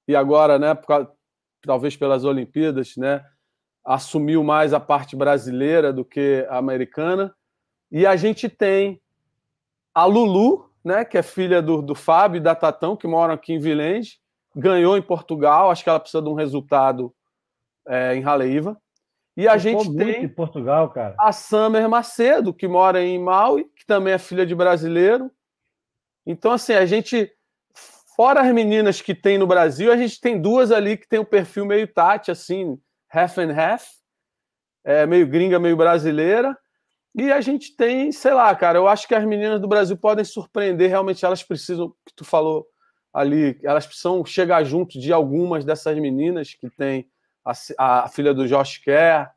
e 0.06 0.16
agora, 0.16 0.58
né, 0.58 0.74
causa, 0.74 1.10
talvez 1.62 1.96
pelas 1.96 2.24
Olimpíadas, 2.24 2.96
né, 2.96 3.24
assumiu 3.84 4.42
mais 4.42 4.72
a 4.72 4.80
parte 4.80 5.14
brasileira 5.14 5.92
do 5.92 6.04
que 6.04 6.46
a 6.48 6.58
americana. 6.58 7.34
E 7.90 8.06
a 8.06 8.16
gente 8.16 8.48
tem 8.48 9.00
a 9.94 10.04
Lulu, 10.04 10.70
né, 10.84 11.04
que 11.04 11.18
é 11.18 11.22
filha 11.22 11.60
do, 11.60 11.82
do 11.82 11.94
Fábio 11.94 12.38
e 12.38 12.42
da 12.42 12.54
Tatão, 12.54 12.96
que 12.96 13.06
moram 13.06 13.34
aqui 13.34 13.52
em 13.52 13.58
Vilenge, 13.58 14.18
ganhou 14.54 14.96
em 14.96 15.02
Portugal, 15.02 15.70
acho 15.70 15.84
que 15.84 15.90
ela 15.90 16.00
precisa 16.00 16.22
de 16.22 16.28
um 16.28 16.34
resultado 16.34 17.14
é, 17.86 18.14
em 18.14 18.20
Raleiva. 18.20 18.76
E 19.38 19.46
a 19.46 19.56
gente 19.56 19.94
tem 19.94 20.24
em 20.24 20.28
Portugal, 20.28 20.90
cara. 20.90 21.14
a 21.16 21.30
Summer 21.30 21.88
Macedo, 21.88 22.52
que 22.52 22.66
mora 22.66 23.00
em 23.00 23.20
Maui, 23.20 23.70
que 23.76 23.86
também 23.86 24.12
é 24.12 24.18
filha 24.18 24.44
de 24.44 24.52
brasileiro. 24.52 25.30
Então, 26.26 26.50
assim, 26.50 26.72
a 26.72 26.84
gente, 26.84 27.30
fora 28.16 28.40
as 28.40 28.52
meninas 28.52 29.00
que 29.00 29.14
tem 29.14 29.38
no 29.38 29.46
Brasil, 29.46 29.92
a 29.92 29.96
gente 29.96 30.20
tem 30.20 30.42
duas 30.42 30.72
ali 30.72 30.96
que 30.96 31.06
tem 31.06 31.20
um 31.20 31.24
perfil 31.24 31.64
meio 31.64 31.86
Tati, 31.86 32.32
assim, 32.32 32.76
half 33.14 33.38
and 33.38 33.52
half, 33.52 33.84
é, 34.84 35.06
meio 35.06 35.24
gringa, 35.28 35.60
meio 35.60 35.76
brasileira. 35.76 36.58
E 37.14 37.30
a 37.30 37.40
gente 37.40 37.76
tem, 37.76 38.10
sei 38.10 38.34
lá, 38.34 38.52
cara, 38.56 38.78
eu 38.78 38.88
acho 38.88 39.06
que 39.06 39.14
as 39.14 39.24
meninas 39.24 39.60
do 39.60 39.68
Brasil 39.68 39.96
podem 39.96 40.24
surpreender, 40.24 40.90
realmente 40.90 41.24
elas 41.24 41.44
precisam, 41.44 41.90
que 42.04 42.12
tu 42.16 42.24
falou 42.24 42.66
ali, 43.14 43.56
elas 43.62 43.86
precisam 43.86 44.24
chegar 44.24 44.64
junto 44.64 44.98
de 44.98 45.12
algumas 45.12 45.64
dessas 45.64 45.96
meninas 45.96 46.54
que 46.54 46.68
tem 46.70 47.08
a, 47.78 48.04
a 48.04 48.08
filha 48.08 48.34
do 48.34 48.46
Josh 48.46 48.78
Kerr, 48.78 49.30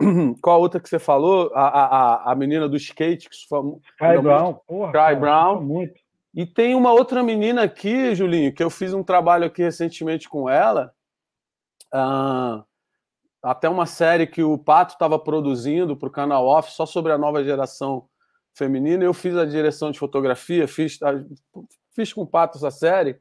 qual 0.42 0.56
a 0.56 0.58
outra 0.58 0.80
que 0.80 0.88
você 0.88 0.98
falou? 0.98 1.50
A, 1.54 1.66
a, 1.66 2.32
a 2.32 2.34
menina 2.34 2.68
do 2.68 2.76
skate, 2.76 3.28
que 3.28 3.36
foi 3.48 3.60
Sky 3.60 4.22
Brown, 4.22 4.54
porra, 4.66 4.92
cara, 4.92 5.16
Brown. 5.16 5.62
Muito. 5.62 6.00
E 6.34 6.46
tem 6.46 6.74
uma 6.74 6.92
outra 6.92 7.22
menina 7.22 7.62
aqui, 7.62 8.14
Julinho, 8.14 8.54
que 8.54 8.62
eu 8.62 8.70
fiz 8.70 8.94
um 8.94 9.02
trabalho 9.02 9.44
aqui 9.44 9.62
recentemente 9.62 10.28
com 10.28 10.48
ela. 10.48 10.92
Uh, 11.92 12.64
até 13.42 13.68
uma 13.68 13.84
série 13.84 14.26
que 14.26 14.42
o 14.42 14.56
Pato 14.56 14.94
estava 14.94 15.18
produzindo 15.18 15.94
para 15.96 16.08
o 16.08 16.12
canal 16.12 16.46
Off 16.46 16.72
só 16.72 16.86
sobre 16.86 17.12
a 17.12 17.18
nova 17.18 17.44
geração 17.44 18.08
feminina. 18.54 19.04
Eu 19.04 19.12
fiz 19.12 19.36
a 19.36 19.44
direção 19.44 19.90
de 19.90 19.98
fotografia, 19.98 20.66
fiz, 20.66 20.98
fiz 21.94 22.12
com 22.14 22.22
o 22.22 22.26
Pato 22.26 22.56
essa 22.56 22.70
série. 22.70 23.20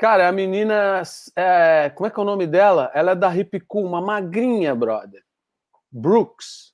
Cara, 0.00 0.28
a 0.28 0.32
menina. 0.32 1.02
É, 1.36 1.90
como 1.90 2.06
é 2.06 2.10
que 2.10 2.18
é 2.18 2.22
o 2.22 2.24
nome 2.24 2.46
dela? 2.46 2.90
Ela 2.94 3.10
é 3.10 3.14
da 3.14 3.36
Hip 3.36 3.60
Cool, 3.60 3.84
uma 3.84 4.00
magrinha, 4.00 4.74
brother. 4.74 5.22
Brooks. 5.92 6.72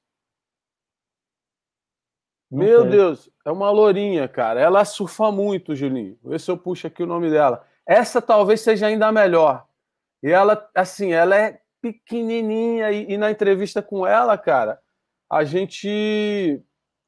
Meu 2.49 2.83
okay. 2.83 2.93
Deus, 2.93 3.29
é 3.45 3.51
uma 3.51 3.69
lourinha, 3.69 4.29
cara. 4.29 4.61
Ela 4.61 4.85
surfa 4.85 5.33
muito, 5.33 5.75
Julinho. 5.75 6.17
Vê 6.23 6.39
se 6.39 6.49
eu 6.49 6.57
puxo 6.57 6.87
aqui 6.87 7.03
o 7.03 7.07
nome 7.07 7.29
dela. 7.29 7.67
Essa 7.85 8.23
talvez 8.23 8.61
seja 8.61 8.87
ainda 8.87 9.11
melhor. 9.11 9.67
E 10.23 10.31
ela, 10.31 10.71
assim, 10.73 11.13
ela 11.13 11.37
é 11.37 11.61
pequenininha 11.83 12.93
e, 12.93 13.11
e, 13.13 13.17
na 13.17 13.29
entrevista 13.29 13.83
com 13.83 14.07
ela, 14.07 14.39
cara, 14.39 14.81
a 15.29 15.43
gente, 15.43 16.63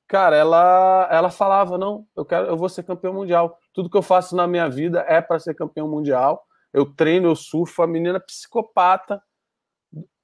cara, 0.09 0.35
ela, 0.35 1.09
ela 1.13 1.31
falava 1.31 1.77
não, 1.77 2.07
eu 2.17 2.25
quero, 2.25 2.47
eu 2.47 2.57
vou 2.57 2.69
ser 2.69 2.83
campeão 2.83 3.13
mundial. 3.13 3.59
Tudo 3.75 3.91
que 3.91 3.97
eu 3.97 4.03
faço 4.03 4.35
na 4.35 4.47
minha 4.47 4.69
vida 4.69 5.05
é 5.07 5.21
para 5.21 5.39
ser 5.39 5.55
campeão 5.55 5.89
mundial. 5.89 6.45
Eu 6.73 6.87
treino, 6.87 7.29
eu 7.29 7.37
surfo. 7.37 7.83
A 7.83 7.87
menina 7.87 8.19
psicopata, 8.19 9.23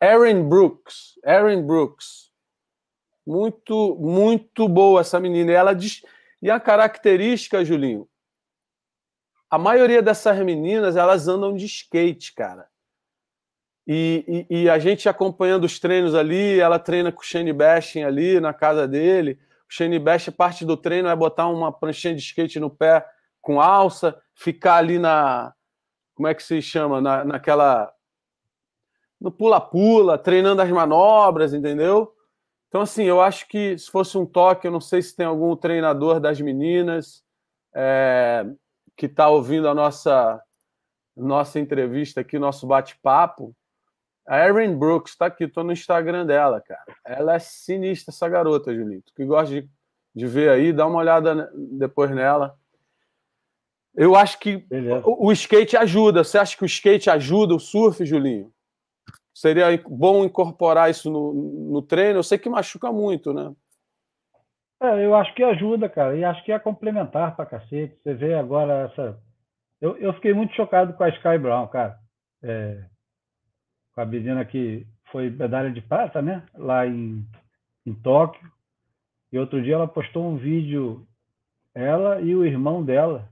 Erin 0.02 0.48
Brooks, 0.48 1.19
Erin 1.24 1.62
Brooks, 1.62 2.32
muito, 3.27 3.97
muito 3.97 4.69
boa 4.69 5.01
essa 5.01 5.20
menina. 5.20 5.52
E 5.52 5.55
ela 5.55 5.74
diz, 5.74 6.02
e 6.43 6.51
a 6.51 6.59
característica, 6.59 7.65
Julinho, 7.65 8.09
a 9.51 9.59
maioria 9.59 10.02
dessas 10.02 10.39
meninas 10.40 10.97
elas 10.97 11.28
andam 11.28 11.55
de 11.55 11.66
skate, 11.66 12.35
cara. 12.35 12.69
E, 13.86 14.47
e, 14.51 14.62
e, 14.62 14.70
a 14.70 14.78
gente 14.78 15.11
acompanhando 15.11 15.65
os 15.65 15.78
treinos 15.78 16.15
ali, 16.15 16.59
ela 16.59 16.78
treina 16.78 17.12
com 17.12 17.20
o 17.20 17.24
Shane 17.24 17.52
Bashing 17.52 18.02
ali 18.02 18.40
na 18.40 18.55
casa 18.55 18.89
dele. 18.89 19.39
O 19.68 19.72
Shane 19.72 19.98
Bash, 19.98 20.28
parte 20.30 20.64
do 20.64 20.76
treino 20.76 21.08
é 21.08 21.16
botar 21.16 21.48
uma 21.48 21.72
pranchinha 21.72 22.14
de 22.14 22.20
skate 22.20 22.60
no 22.60 22.70
pé 22.70 23.04
com 23.40 23.60
alça, 23.60 24.18
ficar 24.34 24.76
ali 24.76 24.98
na, 24.98 25.52
como 26.14 26.28
é 26.28 26.34
que 26.34 26.42
se 26.42 26.62
chama? 26.62 27.00
Na, 27.00 27.24
naquela. 27.24 27.92
No 29.20 29.32
pula-pula, 29.32 30.18
treinando 30.18 30.62
as 30.62 30.70
manobras, 30.70 31.52
entendeu? 31.52 32.12
Então, 32.68 32.80
assim, 32.80 33.04
eu 33.04 33.20
acho 33.20 33.48
que 33.48 33.76
se 33.78 33.90
fosse 33.90 34.18
um 34.18 34.26
toque, 34.26 34.66
eu 34.66 34.70
não 34.70 34.80
sei 34.80 35.00
se 35.00 35.14
tem 35.14 35.26
algum 35.26 35.56
treinador 35.56 36.20
das 36.20 36.40
meninas 36.40 37.24
é, 37.74 38.44
que 38.96 39.06
está 39.06 39.28
ouvindo 39.28 39.68
a 39.68 39.74
nossa, 39.74 40.42
nossa 41.16 41.58
entrevista 41.58 42.20
aqui, 42.20 42.38
nosso 42.38 42.66
bate-papo. 42.66 43.54
A 44.26 44.46
Erin 44.46 44.76
Brooks 44.76 45.12
está 45.12 45.26
aqui, 45.26 45.44
estou 45.44 45.62
no 45.62 45.72
Instagram 45.72 46.24
dela, 46.24 46.60
cara. 46.60 46.84
Ela 47.05 47.34
é 47.34 47.38
sinistra, 47.38 48.12
essa 48.12 48.28
garota, 48.28 48.74
Julito. 48.74 49.12
Que 49.14 49.24
gosta 49.24 49.55
de, 49.55 49.68
de 50.14 50.26
ver 50.26 50.51
aí, 50.51 50.72
dá 50.72 50.86
uma 50.86 50.98
olhada 50.98 51.51
depois 51.55 52.10
nela. 52.10 52.56
Eu 53.94 54.16
acho 54.16 54.38
que 54.40 54.66
o, 55.05 55.28
o, 55.28 55.32
skate 55.32 55.76
ajuda. 55.76 56.24
Você 56.24 56.38
acha 56.38 56.56
que 56.56 56.64
o 56.64 56.66
skate 56.66 57.10
ajuda 57.10 57.55
o 57.55 57.60
surf, 57.60 58.05
Julinho? 58.05 58.51
Seria 59.32 59.66
bom 59.88 60.24
incorporar 60.24 60.90
isso 60.90 61.10
no, 61.10 61.32
no 61.72 61.82
treino? 61.82 62.18
Eu 62.18 62.22
sei 62.22 62.38
que 62.38 62.48
machuca 62.48 62.90
muito, 62.90 63.32
né? 63.32 63.52
É, 64.82 65.05
eu 65.05 65.14
acho 65.14 65.34
que 65.34 65.42
ajuda, 65.42 65.88
cara. 65.88 66.16
E 66.16 66.24
acho 66.24 66.44
que 66.44 66.52
é 66.52 66.59
complementar 66.59 67.36
pra 67.36 67.46
cacete. 67.46 67.96
Você 68.02 68.14
vê 68.14 68.34
agora 68.34 68.90
essa. 68.90 69.18
Eu, 69.80 69.96
eu 69.98 70.12
fiquei 70.14 70.32
muito 70.32 70.55
chocado 70.55 70.94
com 70.94 71.05
a 71.05 71.09
Sky 71.10 71.38
Brown, 71.38 71.66
cara. 71.68 71.98
É... 72.42 72.84
Com 73.94 74.00
a 74.00 74.04
menina 74.04 74.44
que 74.44 74.86
foi 75.10 75.30
medalha 75.30 75.70
de 75.70 75.80
prata, 75.80 76.20
né? 76.20 76.44
Lá 76.54 76.86
em, 76.86 77.24
em 77.86 77.94
Tóquio. 77.94 78.50
E 79.32 79.38
outro 79.38 79.62
dia 79.62 79.74
ela 79.74 79.88
postou 79.88 80.28
um 80.28 80.36
vídeo, 80.36 81.06
ela 81.74 82.20
e 82.20 82.34
o 82.34 82.44
irmão 82.44 82.84
dela, 82.84 83.28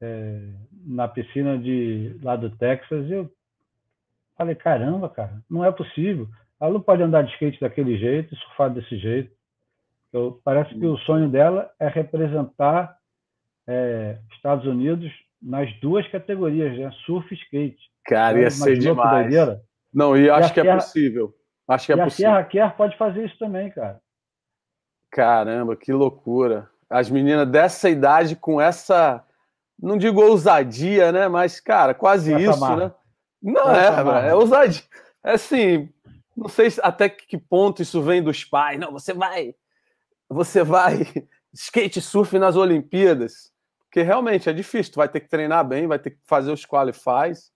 é, 0.00 0.40
na 0.86 1.08
piscina 1.08 1.58
de 1.58 2.18
lá 2.22 2.36
do 2.36 2.50
Texas, 2.50 3.06
e 3.08 3.12
eu 3.12 3.30
falei, 4.36 4.54
caramba, 4.54 5.08
cara, 5.08 5.42
não 5.50 5.64
é 5.64 5.72
possível. 5.72 6.28
Ela 6.60 6.72
não 6.72 6.80
pode 6.80 7.02
andar 7.02 7.22
de 7.22 7.32
skate 7.32 7.60
daquele 7.60 7.98
jeito, 7.98 8.34
surfar 8.36 8.70
desse 8.70 8.96
jeito. 8.98 9.30
Eu, 10.12 10.40
parece 10.44 10.74
que 10.74 10.86
o 10.86 10.96
sonho 10.98 11.28
dela 11.28 11.70
é 11.78 11.88
representar 11.88 12.96
é, 13.66 14.18
Estados 14.32 14.66
Unidos 14.66 15.12
nas 15.40 15.72
duas 15.80 16.06
categorias, 16.08 16.76
né? 16.76 16.90
surf 17.04 17.32
e 17.32 17.38
skate. 17.38 17.90
Cara, 18.08 18.40
ia 18.40 18.50
ser 18.50 18.78
demais. 18.78 19.30
Não, 19.92 20.16
e 20.16 20.30
acho 20.30 20.50
e 20.50 20.54
que 20.54 20.60
é 20.60 20.74
possível. 20.74 21.34
Acho 21.68 21.86
que 21.86 21.92
é 21.92 21.96
e 21.96 22.02
possível. 22.02 22.30
a 22.30 22.34
Sierra 22.34 22.44
Kerr 22.44 22.76
pode 22.76 22.96
fazer 22.96 23.26
isso 23.26 23.38
também, 23.38 23.70
cara. 23.70 24.00
Caramba, 25.10 25.76
que 25.76 25.92
loucura. 25.92 26.70
As 26.88 27.10
meninas 27.10 27.46
dessa 27.46 27.90
idade 27.90 28.34
com 28.34 28.58
essa 28.58 29.22
não 29.78 29.98
digo 29.98 30.22
ousadia, 30.22 31.12
né? 31.12 31.28
Mas, 31.28 31.60
cara, 31.60 31.92
quase 31.92 32.32
Essa 32.32 32.42
isso, 32.42 32.60
marra. 32.60 32.76
né? 32.76 32.92
Não 33.42 33.70
Essa 33.70 34.26
é, 34.26 34.28
é 34.30 34.34
ousadia. 34.34 34.82
É 35.22 35.32
assim, 35.32 35.92
não 36.34 36.48
sei 36.48 36.68
até 36.82 37.08
que 37.08 37.36
ponto 37.36 37.82
isso 37.82 38.00
vem 38.00 38.22
dos 38.22 38.42
pais. 38.42 38.80
Não, 38.80 38.90
você 38.90 39.12
vai, 39.12 39.54
você 40.28 40.64
vai 40.64 41.06
skate 41.52 42.00
surf 42.00 42.38
nas 42.38 42.56
Olimpíadas, 42.56 43.52
porque 43.80 44.00
realmente 44.00 44.48
é 44.48 44.52
difícil. 44.52 44.94
Tu 44.94 44.96
vai 44.96 45.08
ter 45.08 45.20
que 45.20 45.28
treinar 45.28 45.64
bem, 45.64 45.86
vai 45.86 45.98
ter 45.98 46.12
que 46.12 46.20
fazer 46.24 46.50
os 46.50 46.64
qualifies, 46.64 47.52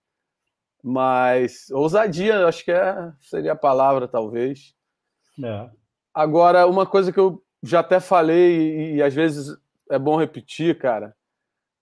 mas 0.83 1.69
ousadia, 1.71 2.47
acho 2.47 2.65
que 2.65 2.71
é, 2.71 3.11
seria 3.21 3.53
a 3.53 3.55
palavra 3.55 4.07
talvez. 4.07 4.75
É. 5.43 5.69
Agora, 6.13 6.67
uma 6.67 6.85
coisa 6.85 7.11
que 7.11 7.19
eu 7.19 7.41
já 7.63 7.79
até 7.79 7.99
falei 7.99 8.93
e, 8.93 8.95
e 8.95 9.03
às 9.03 9.13
vezes 9.13 9.57
é 9.89 9.97
bom 9.97 10.17
repetir, 10.17 10.77
cara 10.77 11.15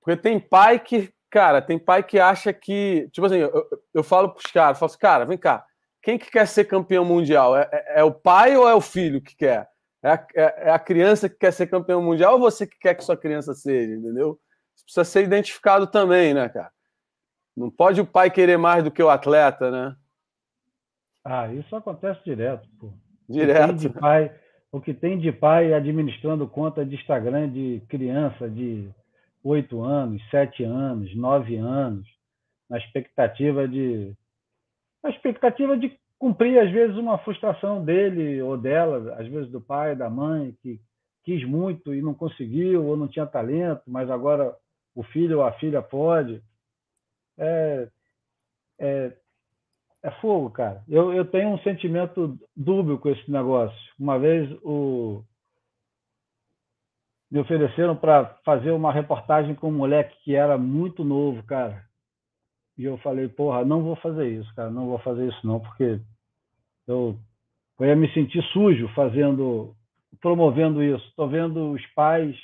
porque 0.01 0.19
tem 0.19 0.39
pai 0.39 0.79
que, 0.79 1.13
cara, 1.29 1.61
tem 1.61 1.77
pai 1.77 2.03
que 2.03 2.19
acha 2.19 2.51
que. 2.51 3.07
Tipo 3.11 3.27
assim, 3.27 3.37
eu, 3.37 3.65
eu 3.93 4.03
falo 4.03 4.33
pros 4.33 4.51
caras, 4.51 4.79
falo 4.79 4.89
assim, 4.89 4.99
cara, 4.99 5.25
vem 5.25 5.37
cá, 5.37 5.63
quem 6.01 6.17
que 6.17 6.29
quer 6.31 6.47
ser 6.47 6.65
campeão 6.65 7.05
mundial? 7.05 7.55
É, 7.55 7.69
é, 7.71 7.99
é 7.99 8.03
o 8.03 8.11
pai 8.11 8.57
ou 8.57 8.67
é 8.67 8.73
o 8.73 8.81
filho 8.81 9.21
que 9.21 9.35
quer? 9.35 9.69
É 10.03 10.09
a, 10.09 10.27
é, 10.35 10.69
é 10.69 10.71
a, 10.71 10.79
criança 10.79 11.29
que 11.29 11.35
quer 11.35 11.53
ser 11.53 11.67
campeão 11.67 12.01
mundial 12.01 12.33
ou 12.33 12.39
você 12.39 12.65
que 12.65 12.77
quer 12.79 12.95
que 12.95 13.03
sua 13.03 13.15
criança 13.15 13.53
seja, 13.53 13.93
entendeu? 13.93 14.39
Isso 14.75 14.85
precisa 14.85 15.03
ser 15.03 15.23
identificado 15.23 15.85
também, 15.85 16.33
né, 16.33 16.49
cara? 16.49 16.71
Não 17.61 17.69
pode 17.69 18.01
o 18.01 18.05
pai 18.05 18.31
querer 18.31 18.57
mais 18.57 18.83
do 18.83 18.89
que 18.89 19.03
o 19.03 19.09
atleta, 19.09 19.69
né? 19.69 19.95
Ah, 21.23 21.53
isso 21.53 21.75
acontece 21.75 22.19
direto, 22.25 22.67
pô. 22.79 22.91
Direto. 23.29 23.71
O 23.71 23.75
que 23.75 23.77
tem 23.77 23.91
de 23.91 23.99
pai, 23.99 24.35
o 24.71 24.81
que 24.81 24.93
tem 24.95 25.19
de 25.19 25.31
pai 25.31 25.73
administrando 25.73 26.47
conta 26.47 26.83
de 26.83 26.95
Instagram 26.95 27.49
de 27.49 27.83
criança 27.87 28.49
de 28.49 28.89
oito 29.43 29.83
anos, 29.83 30.19
sete 30.31 30.63
anos, 30.63 31.15
nove 31.15 31.55
anos, 31.55 32.07
na 32.67 32.79
expectativa 32.79 33.67
de 33.67 34.11
na 35.03 35.11
expectativa 35.11 35.77
de 35.77 35.95
cumprir 36.17 36.59
às 36.59 36.71
vezes 36.71 36.97
uma 36.97 37.19
frustração 37.19 37.85
dele 37.85 38.41
ou 38.41 38.57
dela, 38.57 39.15
às 39.19 39.27
vezes 39.27 39.51
do 39.51 39.61
pai, 39.61 39.95
da 39.95 40.09
mãe, 40.09 40.55
que 40.63 40.79
quis 41.23 41.47
muito 41.47 41.93
e 41.93 42.01
não 42.01 42.15
conseguiu 42.15 42.85
ou 42.85 42.97
não 42.97 43.07
tinha 43.07 43.27
talento, 43.27 43.83
mas 43.85 44.09
agora 44.09 44.55
o 44.95 45.03
filho 45.03 45.37
ou 45.39 45.43
a 45.43 45.51
filha 45.53 45.81
pode. 45.81 46.41
É, 47.37 47.87
é, 48.79 49.17
é 50.03 50.11
fogo, 50.19 50.49
cara. 50.49 50.83
Eu, 50.87 51.13
eu 51.13 51.25
tenho 51.25 51.49
um 51.49 51.59
sentimento 51.59 52.37
dúbio 52.55 52.97
com 52.97 53.09
esse 53.09 53.29
negócio. 53.29 53.77
Uma 53.99 54.17
vez 54.17 54.51
o, 54.63 55.23
me 57.31 57.39
ofereceram 57.39 57.95
para 57.95 58.25
fazer 58.43 58.71
uma 58.71 58.91
reportagem 58.91 59.55
com 59.55 59.69
um 59.69 59.77
moleque 59.77 60.15
que 60.23 60.35
era 60.35 60.57
muito 60.57 61.03
novo, 61.03 61.41
cara. 61.43 61.81
E 62.77 62.83
eu 62.83 62.97
falei, 62.97 63.29
porra, 63.29 63.63
não 63.63 63.81
vou 63.83 63.95
fazer 63.95 64.27
isso, 64.27 64.53
cara, 64.53 64.69
não 64.69 64.87
vou 64.87 64.99
fazer 64.99 65.27
isso 65.27 65.47
não, 65.47 65.59
porque 65.59 65.99
eu, 66.87 67.17
eu 67.79 67.85
ia 67.85 67.95
me 67.95 68.11
sentir 68.13 68.43
sujo 68.51 68.87
fazendo, 68.89 69.73
promovendo 70.19 70.83
isso. 70.83 71.05
Estou 71.07 71.29
vendo 71.29 71.71
os 71.71 71.85
pais, 71.93 72.35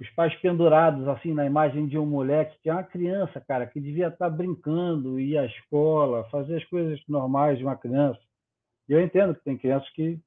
os 0.00 0.08
pais 0.10 0.34
pendurados 0.36 1.08
assim 1.08 1.34
na 1.34 1.44
imagem 1.44 1.86
de 1.86 1.98
um 1.98 2.06
moleque 2.06 2.56
que 2.62 2.70
é 2.70 2.72
uma 2.72 2.84
criança, 2.84 3.40
cara, 3.40 3.66
que 3.66 3.80
devia 3.80 4.08
estar 4.08 4.30
brincando, 4.30 5.18
ir 5.18 5.36
à 5.36 5.44
escola, 5.44 6.28
fazer 6.30 6.56
as 6.56 6.64
coisas 6.66 7.00
normais 7.08 7.58
de 7.58 7.64
uma 7.64 7.76
criança. 7.76 8.20
E 8.88 8.92
eu 8.92 9.02
entendo 9.02 9.34
que 9.34 9.42
tem 9.42 9.58
crianças 9.58 9.88
que 9.90 10.18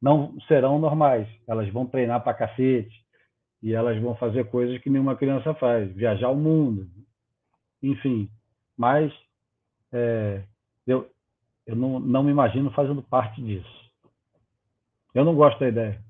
não 0.00 0.38
serão 0.48 0.78
normais. 0.78 1.28
Elas 1.46 1.68
vão 1.70 1.86
treinar 1.86 2.22
para 2.24 2.34
cacete 2.34 3.04
e 3.62 3.74
elas 3.74 4.00
vão 4.00 4.14
fazer 4.16 4.44
coisas 4.50 4.80
que 4.80 4.90
nenhuma 4.90 5.16
criança 5.16 5.54
faz, 5.54 5.90
viajar 5.92 6.30
o 6.30 6.36
mundo, 6.36 6.88
enfim. 7.82 8.28
Mas 8.76 9.12
é, 9.92 10.42
eu, 10.86 11.10
eu 11.66 11.76
não, 11.76 12.00
não 12.00 12.22
me 12.22 12.30
imagino 12.30 12.70
fazendo 12.72 13.02
parte 13.02 13.42
disso. 13.42 13.84
Eu 15.14 15.24
não 15.24 15.34
gosto 15.34 15.60
da 15.60 15.68
ideia. 15.68 16.02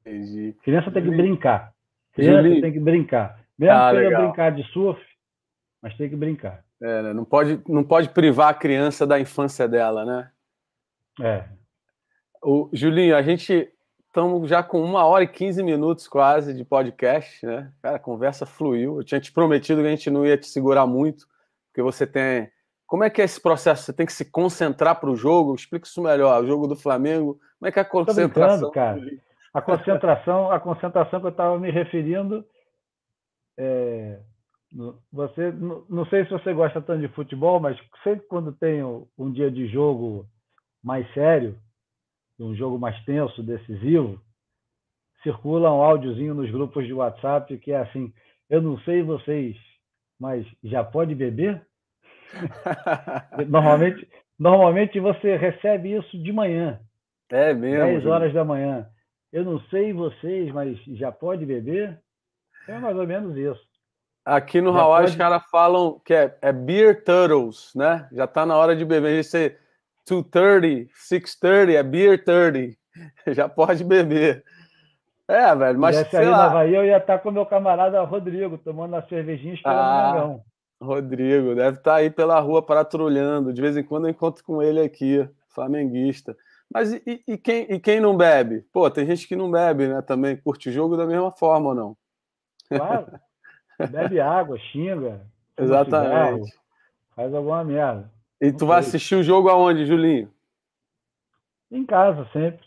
Entendi. 0.00 0.56
Criança 0.62 0.90
tem 0.90 1.02
que 1.02 1.10
brincar. 1.10 1.74
Criança 2.12 2.42
Julie. 2.42 2.60
tem 2.60 2.72
que 2.72 2.80
brincar. 2.80 3.40
Mesmo 3.58 3.76
ah, 3.76 3.92
que 3.92 4.16
brincar 4.16 4.52
de 4.52 4.62
surf, 4.72 5.00
mas 5.82 5.96
tem 5.96 6.08
que 6.08 6.16
brincar. 6.16 6.64
É, 6.82 7.02
né? 7.02 7.12
não, 7.12 7.24
pode, 7.24 7.60
não 7.68 7.84
pode 7.84 8.08
privar 8.08 8.48
a 8.48 8.54
criança 8.54 9.06
da 9.06 9.20
infância 9.20 9.68
dela, 9.68 10.04
né? 10.04 10.30
É. 11.20 11.44
O, 12.42 12.70
Julinho, 12.72 13.14
a 13.14 13.22
gente 13.22 13.70
estamos 14.06 14.48
já 14.48 14.62
com 14.62 14.82
uma 14.82 15.04
hora 15.04 15.24
e 15.24 15.28
15 15.28 15.62
minutos 15.62 16.08
quase 16.08 16.54
de 16.54 16.64
podcast, 16.64 17.44
né? 17.46 17.70
Cara, 17.82 17.96
a 17.96 18.00
conversa 18.00 18.44
fluiu. 18.44 18.96
Eu 18.96 19.04
tinha 19.04 19.20
te 19.20 19.30
prometido 19.30 19.82
que 19.82 19.86
a 19.86 19.90
gente 19.90 20.10
não 20.10 20.26
ia 20.26 20.36
te 20.36 20.46
segurar 20.46 20.86
muito, 20.86 21.28
porque 21.68 21.82
você 21.82 22.06
tem. 22.06 22.50
Como 22.86 23.04
é 23.04 23.10
que 23.10 23.22
é 23.22 23.24
esse 23.24 23.40
processo? 23.40 23.84
Você 23.84 23.92
tem 23.92 24.06
que 24.06 24.12
se 24.12 24.24
concentrar 24.24 24.98
para 24.98 25.10
o 25.10 25.14
jogo? 25.14 25.54
Explica 25.54 25.86
isso 25.86 26.02
melhor. 26.02 26.42
O 26.42 26.46
jogo 26.46 26.66
do 26.66 26.74
Flamengo, 26.74 27.38
como 27.58 27.68
é 27.68 27.72
que 27.72 27.78
é 27.78 27.82
a 27.82 27.84
concentração? 27.84 28.70
cara. 28.72 29.00
A 29.52 29.60
concentração, 29.60 30.50
a 30.50 30.60
concentração 30.60 31.20
que 31.20 31.26
eu 31.26 31.30
estava 31.30 31.58
me 31.58 31.70
referindo 31.70 32.44
é, 33.58 34.20
você 35.12 35.52
não 35.52 36.06
sei 36.06 36.24
se 36.24 36.30
você 36.30 36.54
gosta 36.54 36.80
tanto 36.80 37.00
de 37.00 37.08
futebol, 37.08 37.58
mas 37.58 37.76
sempre 38.04 38.26
quando 38.26 38.52
tem 38.52 38.82
um 38.84 39.32
dia 39.32 39.50
de 39.50 39.66
jogo 39.66 40.24
mais 40.82 41.12
sério, 41.12 41.58
um 42.38 42.54
jogo 42.54 42.78
mais 42.78 42.98
tenso, 43.04 43.42
decisivo, 43.42 44.20
circula 45.22 45.70
um 45.72 45.82
áudiozinho 45.82 46.34
nos 46.34 46.50
grupos 46.50 46.86
de 46.86 46.92
WhatsApp 46.92 47.58
que 47.58 47.72
é 47.72 47.80
assim: 47.80 48.12
eu 48.48 48.62
não 48.62 48.78
sei 48.80 49.02
vocês, 49.02 49.56
mas 50.18 50.46
já 50.62 50.84
pode 50.84 51.14
beber? 51.14 51.60
normalmente, 53.48 54.08
normalmente 54.38 55.00
você 55.00 55.36
recebe 55.36 55.96
isso 55.96 56.16
de 56.22 56.32
manhã. 56.32 56.80
É 57.28 57.52
mesmo. 57.52 57.86
10 57.86 58.06
horas 58.06 58.32
da 58.32 58.44
manhã. 58.44 58.88
Eu 59.32 59.44
não 59.44 59.60
sei 59.68 59.92
vocês, 59.92 60.52
mas 60.52 60.78
já 60.86 61.12
pode 61.12 61.46
beber? 61.46 62.00
É 62.68 62.78
mais 62.78 62.96
ou 62.96 63.06
menos 63.06 63.36
isso. 63.36 63.60
Aqui 64.24 64.60
no 64.60 64.70
Hawaii 64.70 65.04
pode... 65.04 65.10
os 65.12 65.16
caras 65.16 65.42
falam 65.50 66.00
que 66.04 66.12
é, 66.12 66.36
é 66.42 66.52
beer 66.52 67.04
turtles, 67.04 67.72
né? 67.74 68.08
Já 68.12 68.24
está 68.24 68.44
na 68.44 68.56
hora 68.56 68.76
de 68.76 68.84
beber. 68.84 69.22
Você 69.22 69.56
230, 70.06 70.90
630, 70.94 71.72
é 71.72 71.82
beer 71.82 72.24
30. 72.24 72.76
Já 73.34 73.48
pode 73.48 73.84
beber. 73.84 74.44
É, 75.28 75.54
velho, 75.54 75.78
mas. 75.78 75.96
Se 76.08 76.16
ali 76.16 76.26
lá. 76.26 76.48
Bahia, 76.48 76.78
eu 76.78 76.84
ia 76.84 76.96
estar 76.96 77.18
com 77.20 77.30
meu 77.30 77.46
camarada 77.46 78.02
Rodrigo, 78.02 78.58
tomando 78.58 78.96
a 78.96 79.02
cervejinha 79.02 79.54
esperando 79.54 79.78
ah, 79.78 80.40
o 80.80 80.84
Rodrigo, 80.84 81.54
deve 81.54 81.78
estar 81.78 81.92
tá 81.92 81.96
aí 81.96 82.10
pela 82.10 82.40
rua 82.40 82.62
patrulhando. 82.62 83.52
De 83.52 83.60
vez 83.62 83.76
em 83.76 83.84
quando 83.84 84.06
eu 84.06 84.10
encontro 84.10 84.42
com 84.42 84.60
ele 84.60 84.80
aqui, 84.80 85.28
flamenguista. 85.48 86.36
Mas 86.72 86.92
e, 86.92 87.22
e, 87.26 87.36
quem, 87.36 87.62
e 87.70 87.80
quem 87.80 88.00
não 88.00 88.16
bebe? 88.16 88.62
Pô, 88.72 88.88
tem 88.90 89.04
gente 89.04 89.26
que 89.26 89.34
não 89.34 89.50
bebe, 89.50 89.88
né? 89.88 90.00
Também 90.02 90.36
curte 90.36 90.68
o 90.68 90.72
jogo 90.72 90.96
da 90.96 91.06
mesma 91.06 91.32
forma 91.32 91.70
ou 91.70 91.74
não? 91.74 91.96
Claro. 92.68 93.06
Bebe 93.90 94.20
água, 94.20 94.56
xinga. 94.58 95.26
Exatamente. 95.58 96.44
Cigarro, 96.44 96.44
faz 97.16 97.34
alguma 97.34 97.64
merda. 97.64 98.10
E 98.40 98.52
tu 98.52 98.66
vai 98.66 98.78
assistir 98.78 99.16
o 99.16 99.22
jogo 99.22 99.48
aonde, 99.48 99.84
Julinho? 99.84 100.32
Em 101.70 101.84
casa, 101.84 102.26
sempre. 102.32 102.64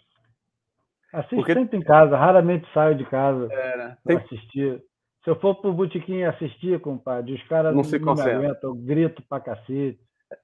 Assisto 1.14 1.36
Porque... 1.36 1.54
sempre 1.54 1.78
em 1.78 1.82
casa, 1.82 2.18
raramente 2.18 2.68
saio 2.74 2.96
de 2.96 3.06
casa 3.06 3.48
é, 3.52 3.78
né? 3.78 3.98
Tem... 4.06 4.18
assistir. 4.18 4.84
Se 5.24 5.30
eu 5.30 5.40
for 5.40 5.56
pro 5.56 5.74
botequim 5.74 6.24
assistir, 6.24 6.82
compadre, 6.82 7.34
os 7.34 7.44
caras 7.48 7.72
não, 7.72 7.78
não 7.78 7.84
se 7.84 7.98
não 7.98 8.14
me 8.14 8.22
aguentam, 8.22 8.72
eu 8.72 8.76
grito 8.76 9.24
pra 9.30 9.40
cacete. 9.40 10.00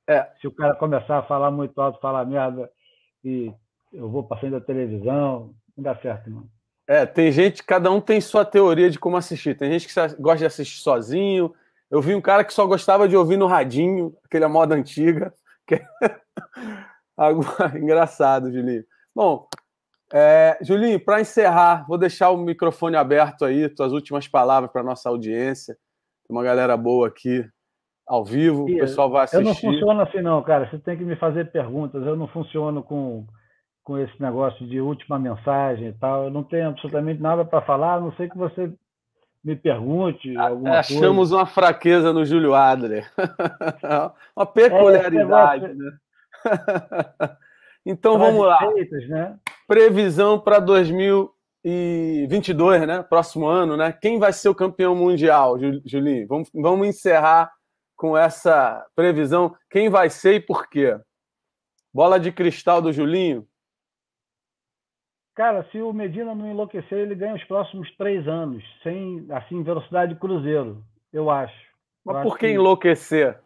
É. 0.08 0.24
Se 0.40 0.48
o 0.48 0.52
cara 0.52 0.76
começar 0.76 1.18
a 1.18 1.24
falar 1.24 1.52
muito 1.52 1.80
alto, 1.82 2.00
falar 2.00 2.26
merda, 2.26 2.70
e 3.24 3.54
eu 3.92 4.10
vou 4.10 4.24
passando 4.24 4.56
a 4.56 4.62
televisão, 4.62 5.54
não 5.76 5.84
dá 5.84 5.96
certo, 5.96 6.30
não. 6.30 6.48
É, 6.88 7.06
tem 7.06 7.32
gente, 7.32 7.64
cada 7.64 7.92
um 7.92 8.02
tem 8.02 8.20
sua 8.20 8.44
teoria 8.44 8.90
de 8.90 8.98
como 8.98 9.16
assistir. 9.16 9.56
Tem 9.56 9.72
gente 9.72 9.88
que 9.88 9.94
gosta 10.20 10.40
de 10.40 10.46
assistir 10.46 10.80
sozinho. 10.80 11.54
Eu 11.90 12.02
vi 12.02 12.16
um 12.16 12.22
cara 12.22 12.44
que 12.44 12.54
só 12.54 12.66
gostava 12.66 13.08
de 13.08 13.16
ouvir 13.16 13.38
no 13.38 13.46
radinho, 13.46 14.16
aquele 14.24 14.48
moda 14.48 14.76
antiga. 14.76 15.34
Que... 15.68 15.76
É 15.76 15.86
engraçado, 17.78 18.52
Julinho. 18.52 18.84
Bom, 19.14 19.48
é, 20.12 20.58
Julinho, 20.62 21.00
para 21.00 21.22
encerrar, 21.22 21.86
vou 21.88 21.96
deixar 21.96 22.32
o 22.32 22.38
microfone 22.38 22.96
aberto 22.96 23.46
aí, 23.46 23.70
tuas 23.70 23.94
últimas 23.94 24.28
palavras 24.28 24.72
para 24.72 24.82
nossa 24.82 25.10
audiência. 25.10 25.76
Tem 26.28 26.36
uma 26.36 26.44
galera 26.44 26.76
boa 26.76 27.08
aqui 27.08 27.48
ao 28.10 28.26
vivo, 28.26 28.64
o 28.64 28.66
pessoal 28.66 29.10
vai 29.12 29.26
assistir. 29.26 29.44
Eu 29.44 29.46
não 29.46 29.54
funciono 29.54 30.02
assim, 30.02 30.20
não, 30.20 30.42
cara. 30.42 30.68
Você 30.68 30.80
tem 30.80 30.98
que 30.98 31.04
me 31.04 31.16
fazer 31.16 31.52
perguntas. 31.52 32.04
Eu 32.04 32.16
não 32.16 32.28
funciono 32.28 32.82
com, 32.82 33.24
com 33.84 34.00
esse 34.00 34.20
negócio 34.20 34.68
de 34.68 34.82
última 34.82 35.20
mensagem 35.20 35.90
e 35.90 35.94
tal. 35.94 36.24
Eu 36.24 36.32
não 36.32 36.44
tenho 36.44 36.70
absolutamente 36.70 37.22
nada 37.22 37.46
para 37.46 37.62
falar, 37.62 37.94
a 37.94 38.00
não 38.00 38.12
sei 38.14 38.28
que 38.28 38.36
você 38.36 38.74
me 39.44 39.56
pergunte 39.56 40.36
alguma 40.36 40.80
Achamos 40.80 41.30
coisa. 41.30 41.36
uma 41.36 41.46
fraqueza 41.46 42.12
no 42.12 42.26
Júlio 42.26 42.56
Adler. 42.56 43.08
uma 44.36 44.48
peculiaridade, 44.48 45.66
é, 45.66 45.74
né? 45.76 45.92
então 47.86 48.18
vamos 48.18 48.44
lá. 48.44 48.58
Né? 49.08 49.38
Previsão 49.68 50.40
para 50.40 50.60
2022, 50.60 52.88
né? 52.88 53.04
Próximo 53.04 53.46
ano, 53.46 53.78
né? 53.78 53.92
Quem 53.92 54.18
vai 54.18 54.34
ser 54.34 54.50
o 54.50 54.56
campeão 54.56 54.96
mundial, 54.96 55.60
Julinho? 55.86 56.26
Vamos, 56.28 56.50
vamos 56.56 56.88
encerrar 56.88 57.52
com 58.00 58.18
essa 58.18 58.88
previsão. 58.96 59.54
Quem 59.70 59.90
vai 59.90 60.10
ser 60.10 60.36
e 60.36 60.40
por 60.40 60.70
quê? 60.70 60.98
Bola 61.94 62.18
de 62.18 62.32
cristal 62.32 62.82
do 62.82 62.94
Julinho? 62.94 63.46
Cara, 65.36 65.68
se 65.70 65.82
o 65.82 65.92
Medina 65.92 66.34
não 66.34 66.50
enlouquecer, 66.50 66.98
ele 66.98 67.14
ganha 67.14 67.36
os 67.36 67.44
próximos 67.44 67.94
três 67.98 68.26
anos, 68.26 68.64
sem 68.84 69.28
assim 69.30 69.62
velocidade 69.64 70.14
de 70.14 70.20
cruzeiro, 70.20 70.82
eu 71.12 71.30
acho. 71.30 71.54
Mas 72.06 72.18
eu 72.18 72.24
por 72.24 72.38
que, 72.38 72.48
que 72.48 72.54
enlouquecer? 72.54 73.38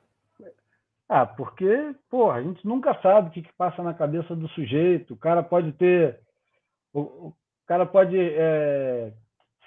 Ah, 1.10 1.26
porque, 1.26 1.96
pô, 2.10 2.30
a 2.30 2.42
gente 2.42 2.66
nunca 2.66 2.94
sabe 3.02 3.30
o 3.30 3.32
que, 3.32 3.42
que 3.42 3.54
passa 3.54 3.82
na 3.82 3.94
cabeça 3.94 4.36
do 4.36 4.48
sujeito. 4.50 5.16
O 5.16 5.18
cara 5.18 5.42
pode 5.44 5.72
ter. 5.74 6.20
O, 6.94 7.02
o 7.02 7.34
cara 7.68 7.86
pode 7.86 8.18
é, 8.20 9.14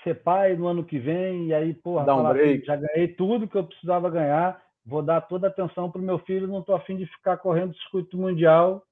ser 0.05 0.15
pai 0.23 0.55
no 0.57 0.67
ano 0.69 0.85
que 0.85 0.99
vem, 0.99 1.49
e 1.49 1.55
aí, 1.55 1.75
porra, 1.75 2.03
um 2.03 2.07
falar, 2.07 2.37
já 2.65 2.77
ganhei 2.77 3.09
tudo 3.09 3.49
que 3.49 3.57
eu 3.57 3.65
precisava 3.65 4.11
ganhar, 4.11 4.61
vou 4.87 5.03
dar 5.03 5.21
toda 5.23 5.49
a 5.49 5.51
atenção 5.51 5.91
para 5.91 6.01
o 6.01 6.05
meu 6.05 6.19
filho, 6.21 6.47
não 6.47 6.61
estou 6.61 6.77
afim 6.77 6.97
de 6.97 7.07
ficar 7.07 7.37
correndo 7.37 7.77
circuito 7.77 8.17
mundial. 8.17 8.83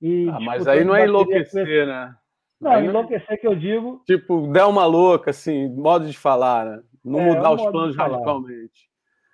E 0.00 0.28
ah, 0.28 0.38
mas 0.40 0.68
aí 0.68 0.84
não 0.84 0.94
é 0.94 1.06
enlouquecer, 1.06 1.86
né? 1.86 2.14
Não, 2.60 2.70
aí 2.70 2.86
enlouquecer 2.86 3.30
não... 3.30 3.36
que 3.38 3.46
eu 3.46 3.56
digo. 3.56 4.02
Tipo, 4.06 4.46
dar 4.52 4.68
uma 4.68 4.84
louca, 4.84 5.30
assim, 5.30 5.68
modo 5.74 6.06
de 6.06 6.16
falar, 6.16 6.66
né? 6.66 6.82
Não 7.04 7.20
é, 7.20 7.24
mudar 7.24 7.50
é 7.50 7.54
os 7.54 7.66
planos 7.70 7.96
radicalmente. 7.96 8.88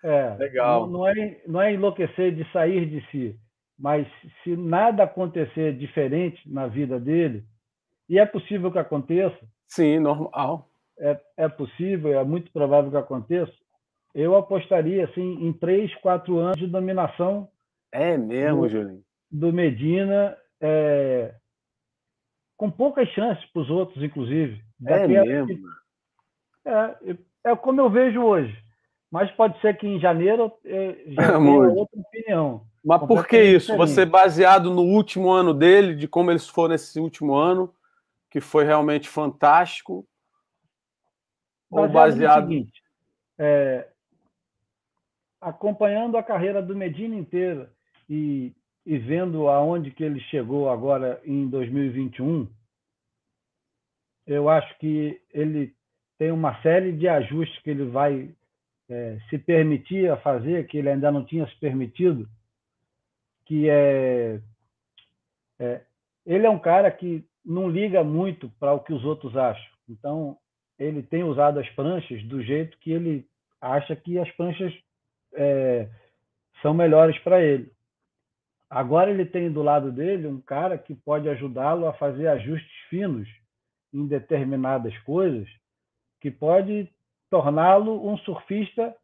É, 0.04 0.36
Legal. 0.38 0.82
Não, 0.86 0.98
não, 0.98 1.08
é, 1.08 1.40
não 1.46 1.60
é 1.60 1.72
enlouquecer 1.72 2.34
de 2.34 2.50
sair 2.52 2.86
de 2.86 3.00
si, 3.10 3.36
mas 3.78 4.06
se 4.42 4.56
nada 4.56 5.02
acontecer 5.02 5.76
diferente 5.76 6.40
na 6.46 6.66
vida 6.66 7.00
dele, 7.00 7.44
e 8.08 8.18
é 8.18 8.26
possível 8.26 8.70
que 8.70 8.78
aconteça. 8.78 9.38
Sim, 9.66 9.98
normal. 9.98 10.68
É, 10.98 11.18
é 11.38 11.48
possível, 11.48 12.18
é 12.18 12.22
muito 12.22 12.52
provável 12.52 12.90
que 12.90 12.96
aconteça. 12.96 13.52
Eu 14.14 14.36
apostaria 14.36 15.04
assim, 15.04 15.44
em 15.44 15.52
três, 15.52 15.94
quatro 15.96 16.38
anos 16.38 16.58
de 16.58 16.66
dominação. 16.66 17.48
É 17.90 18.16
mesmo, 18.16 18.62
do, 18.62 18.68
Julinho? 18.68 19.04
Do 19.30 19.52
Medina, 19.52 20.36
é, 20.60 21.34
com 22.56 22.70
poucas 22.70 23.08
chances 23.08 23.44
para 23.46 23.62
os 23.62 23.70
outros, 23.70 24.02
inclusive. 24.02 24.62
É 24.86 25.06
mesmo? 25.06 25.68
é, 26.64 27.16
é 27.44 27.56
como 27.56 27.80
eu 27.80 27.90
vejo 27.90 28.22
hoje 28.22 28.64
mas 29.14 29.30
pode 29.30 29.56
ser 29.60 29.76
que 29.76 29.86
em 29.86 30.00
janeiro 30.00 30.52
eh, 30.64 31.04
já 31.14 31.38
tenha 31.38 31.60
outra 31.70 32.00
opinião. 32.00 32.66
Mas 32.84 33.06
por 33.06 33.24
que 33.28 33.40
isso? 33.40 33.70
Diferente. 33.70 33.94
Você 33.94 34.04
baseado 34.04 34.74
no 34.74 34.82
último 34.82 35.30
ano 35.30 35.54
dele, 35.54 35.94
de 35.94 36.08
como 36.08 36.32
eles 36.32 36.48
foram 36.48 36.70
nesse 36.70 36.98
último 36.98 37.32
ano, 37.32 37.72
que 38.28 38.40
foi 38.40 38.64
realmente 38.64 39.08
fantástico? 39.08 40.04
Baseado 41.70 41.86
ou 41.86 41.92
baseado 41.92 42.48
seguinte, 42.48 42.82
é, 43.38 43.88
acompanhando 45.44 46.16
a 46.16 46.22
carreira 46.22 46.62
do 46.62 46.74
Medina 46.74 47.14
inteira 47.14 47.70
e, 48.08 48.52
e 48.86 48.96
vendo 48.96 49.46
aonde 49.48 49.90
que 49.90 50.02
ele 50.02 50.18
chegou 50.20 50.70
agora 50.70 51.20
em 51.24 51.46
2021, 51.48 52.48
eu 54.26 54.48
acho 54.48 54.78
que 54.78 55.20
ele 55.32 55.74
tem 56.18 56.30
uma 56.30 56.60
série 56.62 56.92
de 56.92 57.06
ajustes 57.06 57.60
que 57.62 57.70
ele 57.70 57.84
vai 57.84 58.34
é, 58.88 59.18
se 59.28 59.36
permitia 59.36 60.16
fazer, 60.18 60.66
que 60.66 60.78
ele 60.78 60.88
ainda 60.88 61.12
não 61.12 61.24
tinha 61.24 61.46
se 61.46 61.56
permitido, 61.56 62.26
que 63.44 63.68
é, 63.68 64.40
é 65.58 65.82
ele 66.24 66.46
é 66.46 66.50
um 66.50 66.58
cara 66.58 66.90
que 66.90 67.22
não 67.44 67.68
liga 67.68 68.02
muito 68.02 68.48
para 68.58 68.72
o 68.72 68.80
que 68.80 68.94
os 68.94 69.04
outros 69.04 69.36
acham. 69.36 69.74
Então, 69.86 70.38
ele 70.78 71.02
tem 71.02 71.22
usado 71.22 71.60
as 71.60 71.68
pranchas 71.70 72.22
do 72.24 72.42
jeito 72.42 72.78
que 72.78 72.90
ele 72.90 73.28
acha 73.60 73.94
que 73.94 74.18
as 74.18 74.30
pranchas 74.32 74.72
é, 75.34 75.88
são 76.62 76.74
melhores 76.74 77.18
para 77.20 77.42
ele. 77.42 77.72
Agora 78.68 79.10
ele 79.10 79.24
tem 79.24 79.52
do 79.52 79.62
lado 79.62 79.92
dele 79.92 80.26
um 80.26 80.40
cara 80.40 80.76
que 80.76 80.94
pode 80.94 81.28
ajudá-lo 81.28 81.86
a 81.86 81.92
fazer 81.92 82.26
ajustes 82.28 82.76
finos 82.88 83.28
em 83.92 84.06
determinadas 84.06 84.96
coisas, 85.00 85.48
que 86.20 86.30
pode 86.30 86.88
torná-lo 87.30 88.08
um 88.08 88.16
surfista, 88.18 88.94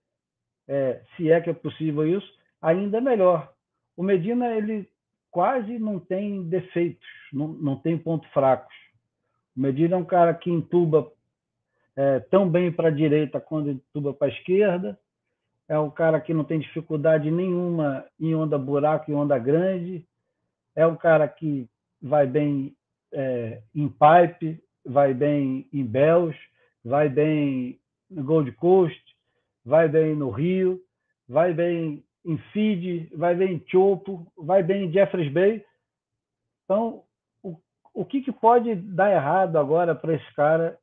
é, 0.66 1.02
se 1.16 1.30
é 1.30 1.40
que 1.40 1.50
é 1.50 1.54
possível 1.54 2.06
isso, 2.06 2.32
ainda 2.60 3.00
melhor. 3.00 3.52
O 3.96 4.02
Medina 4.02 4.54
ele 4.56 4.88
quase 5.30 5.78
não 5.78 6.00
tem 6.00 6.42
defeitos, 6.48 7.06
não, 7.32 7.48
não 7.48 7.76
tem 7.76 7.96
pontos 7.96 8.28
fracos. 8.30 8.74
O 9.56 9.60
Medina 9.60 9.94
é 9.94 9.98
um 9.98 10.04
cara 10.04 10.34
que 10.34 10.50
entuba 10.50 11.10
é, 11.96 12.20
tão 12.20 12.48
bem 12.48 12.72
para 12.72 12.88
a 12.88 12.92
direita 12.92 13.40
quanto 13.40 13.70
entuba 13.70 14.12
para 14.12 14.28
a 14.28 14.30
esquerda. 14.30 14.98
É 15.70 15.78
um 15.78 15.88
cara 15.88 16.20
que 16.20 16.34
não 16.34 16.42
tem 16.42 16.58
dificuldade 16.58 17.30
nenhuma 17.30 18.04
em 18.18 18.34
onda 18.34 18.58
buraco 18.58 19.08
e 19.08 19.14
onda 19.14 19.38
grande. 19.38 20.04
É 20.74 20.84
um 20.84 20.96
cara 20.96 21.28
que 21.28 21.70
vai 22.02 22.26
bem 22.26 22.74
é, 23.12 23.62
em 23.72 23.88
pipe, 23.88 24.60
vai 24.84 25.14
bem 25.14 25.68
em 25.72 25.86
bells, 25.86 26.36
vai 26.84 27.08
bem 27.08 27.78
no 28.10 28.24
Gold 28.24 28.50
Coast, 28.50 29.00
vai 29.64 29.88
bem 29.88 30.16
no 30.16 30.30
Rio, 30.30 30.82
vai 31.28 31.54
bem 31.54 32.04
em 32.24 32.36
Fiji, 32.52 33.08
vai 33.14 33.36
bem 33.36 33.54
em 33.54 33.64
Chopo, 33.68 34.26
vai 34.36 34.64
bem 34.64 34.86
em 34.86 34.92
Jeffreys 34.92 35.32
Bay. 35.32 35.64
Então, 36.64 37.04
o, 37.44 37.56
o 37.94 38.04
que, 38.04 38.22
que 38.22 38.32
pode 38.32 38.74
dar 38.74 39.12
errado 39.12 39.56
agora 39.56 39.94
para 39.94 40.14
esse 40.14 40.34
cara, 40.34 40.76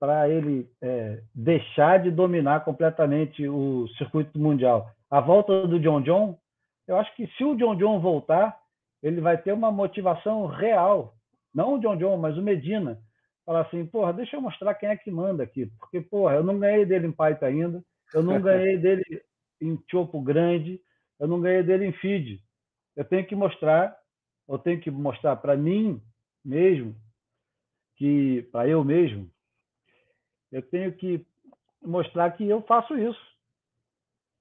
para 0.00 0.28
ele 0.28 0.68
é, 0.82 1.22
deixar 1.34 2.02
de 2.02 2.10
dominar 2.10 2.64
completamente 2.64 3.46
o 3.46 3.86
circuito 3.98 4.38
mundial? 4.38 4.90
A 5.10 5.20
volta 5.20 5.66
do 5.66 5.78
John 5.78 6.00
John, 6.00 6.38
eu 6.88 6.96
acho 6.96 7.14
que 7.14 7.26
se 7.36 7.44
o 7.44 7.54
John 7.54 7.76
John 7.76 8.00
voltar, 8.00 8.58
ele 9.02 9.20
vai 9.20 9.36
ter 9.36 9.52
uma 9.52 9.70
motivação 9.70 10.46
real. 10.46 11.14
Não 11.54 11.74
o 11.74 11.78
John 11.78 11.96
John, 11.96 12.16
mas 12.16 12.36
o 12.38 12.42
Medina 12.42 12.98
falar 13.44 13.62
assim, 13.62 13.84
porra, 13.84 14.12
deixa 14.12 14.36
eu 14.36 14.40
mostrar 14.40 14.74
quem 14.74 14.88
é 14.88 14.96
que 14.96 15.10
manda 15.10 15.42
aqui, 15.42 15.66
porque, 15.78 16.00
porra, 16.00 16.34
eu 16.34 16.44
não 16.44 16.58
ganhei 16.58 16.86
dele 16.86 17.08
em 17.08 17.12
Python 17.12 17.46
ainda, 17.46 17.84
eu 18.14 18.22
não 18.22 18.38
ganhei 18.40 18.78
dele 18.78 19.04
em 19.60 19.78
Chopo 19.90 20.20
Grande, 20.20 20.80
eu 21.18 21.26
não 21.26 21.40
ganhei 21.40 21.62
dele 21.62 21.86
em 21.86 21.92
Feed. 21.92 22.40
Eu 22.96 23.04
tenho 23.04 23.26
que 23.26 23.34
mostrar, 23.34 23.96
eu 24.48 24.58
tenho 24.58 24.80
que 24.80 24.90
mostrar 24.90 25.36
para 25.36 25.56
mim 25.56 26.00
mesmo, 26.44 26.94
que 27.96 28.42
para 28.52 28.68
eu 28.68 28.84
mesmo, 28.84 29.28
eu 30.52 30.62
tenho 30.62 30.92
que 30.92 31.24
mostrar 31.82 32.30
que 32.32 32.46
eu 32.48 32.62
faço 32.62 32.96
isso. 32.98 33.30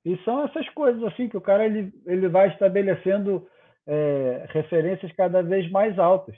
E 0.05 0.17
são 0.23 0.43
essas 0.43 0.67
coisas 0.69 1.03
assim 1.03 1.27
que 1.27 1.37
o 1.37 1.41
cara 1.41 1.65
ele, 1.65 1.93
ele 2.05 2.27
vai 2.27 2.49
estabelecendo 2.49 3.47
é, 3.85 4.45
referências 4.49 5.11
cada 5.13 5.41
vez 5.41 5.69
mais 5.71 5.97
altas. 5.99 6.35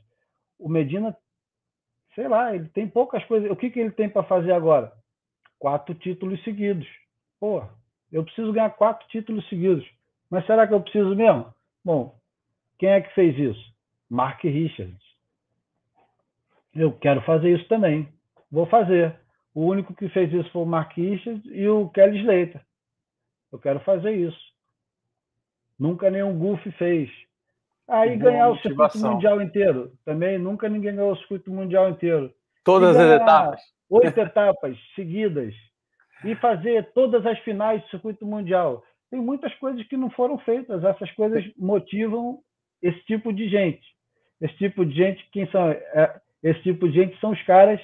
O 0.60 0.70
Medina, 0.70 1.16
sei 2.16 2.28
lá, 2.28 2.56
ele 2.56 2.68
tem 2.70 2.88
poucas 2.88 3.24
coisas. 3.26 3.50
O 3.52 3.56
que, 3.56 3.70
que 3.70 3.80
ele 3.80 3.92
tem 3.92 4.10
para 4.10 4.24
fazer 4.24 4.52
agora? 4.52 4.92
Quatro 5.60 5.94
títulos 5.96 6.44
seguidos. 6.44 6.88
Pô, 7.40 7.64
eu 8.12 8.24
preciso 8.24 8.52
ganhar 8.52 8.72
quatro 8.72 9.08
títulos 9.10 9.48
seguidos. 9.48 9.88
Mas 10.30 10.46
será 10.46 10.68
que 10.68 10.74
eu 10.74 10.82
preciso 10.82 11.16
mesmo? 11.16 11.54
Bom, 11.84 12.16
quem 12.80 12.90
é 12.90 13.02
que 13.02 13.14
fez 13.14 13.38
isso? 13.38 13.72
Mark 14.10 14.44
Richards. 14.44 15.02
Eu 16.74 16.92
quero 16.94 17.22
fazer 17.22 17.56
isso 17.56 17.68
também. 17.68 18.08
Vou 18.52 18.66
fazer. 18.66 19.20
O 19.54 19.66
único 19.66 19.94
que 19.94 20.08
fez 20.10 20.32
isso 20.32 20.50
foi 20.52 20.62
o 20.62 20.66
Mark 20.66 20.96
Richards 20.96 21.44
e 21.46 21.68
o 21.68 21.90
Kelly 21.90 22.20
Slater. 22.20 22.62
Eu 23.52 23.60
quero 23.60 23.80
fazer 23.82 24.12
isso. 24.12 24.40
Nunca 25.78 26.10
nenhum 26.10 26.38
Goofy 26.38 26.72
fez. 26.74 27.10
Aí 27.88 28.16
ganhar 28.16 28.50
o 28.50 28.58
circuito 28.60 28.98
mundial 29.00 29.42
inteiro. 29.42 29.92
Também 30.06 30.38
nunca 30.38 30.70
ninguém 30.70 30.96
ganhou 30.96 31.12
o 31.12 31.18
circuito 31.18 31.52
mundial 31.52 31.90
inteiro. 31.90 32.34
Todas 32.64 32.96
as 32.96 33.22
etapas. 33.22 33.62
Oito 33.90 34.18
etapas 34.18 34.78
seguidas. 34.96 35.54
E 36.24 36.36
fazer 36.36 36.92
todas 36.94 37.26
as 37.26 37.38
finais 37.40 37.82
do 37.82 37.90
circuito 37.90 38.26
mundial. 38.26 38.84
Tem 39.10 39.20
muitas 39.20 39.54
coisas 39.56 39.86
que 39.88 39.98
não 39.98 40.10
foram 40.12 40.38
feitas. 40.38 40.84
Essas 40.84 41.12
coisas 41.12 41.44
motivam 41.58 42.40
esse 42.82 43.04
tipo 43.06 43.34
de 43.34 43.50
gente. 43.50 43.86
Esse 44.40 44.56
tipo 44.56 44.86
de 44.86 44.96
gente, 44.96 45.28
quem 45.32 45.50
são? 45.52 45.70
É, 45.70 46.22
esse 46.42 46.62
tipo 46.62 46.88
de 46.88 46.96
gente 46.96 47.20
são 47.20 47.32
os 47.32 47.42
caras 47.44 47.82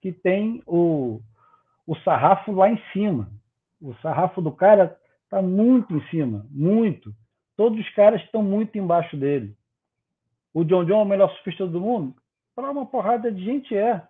que 0.00 0.12
têm 0.12 0.62
o, 0.66 1.20
o 1.86 1.96
sarrafo 1.96 2.52
lá 2.52 2.70
em 2.70 2.80
cima. 2.92 3.30
O 3.80 3.94
sarrafo 3.96 4.40
do 4.40 4.52
cara 4.52 4.96
está 5.24 5.42
muito 5.42 5.94
em 5.94 6.06
cima, 6.08 6.46
muito. 6.50 7.12
Todos 7.56 7.78
os 7.78 7.90
caras 7.94 8.20
estão 8.22 8.42
muito 8.42 8.78
embaixo 8.78 9.16
dele. 9.16 9.56
O 10.54 10.64
John 10.64 10.84
John 10.84 11.00
é 11.00 11.02
o 11.02 11.06
melhor 11.06 11.30
surfista 11.34 11.66
do 11.66 11.80
mundo? 11.80 12.14
Para 12.54 12.70
uma 12.70 12.86
porrada 12.86 13.30
de 13.30 13.44
gente 13.44 13.76
é. 13.76 14.02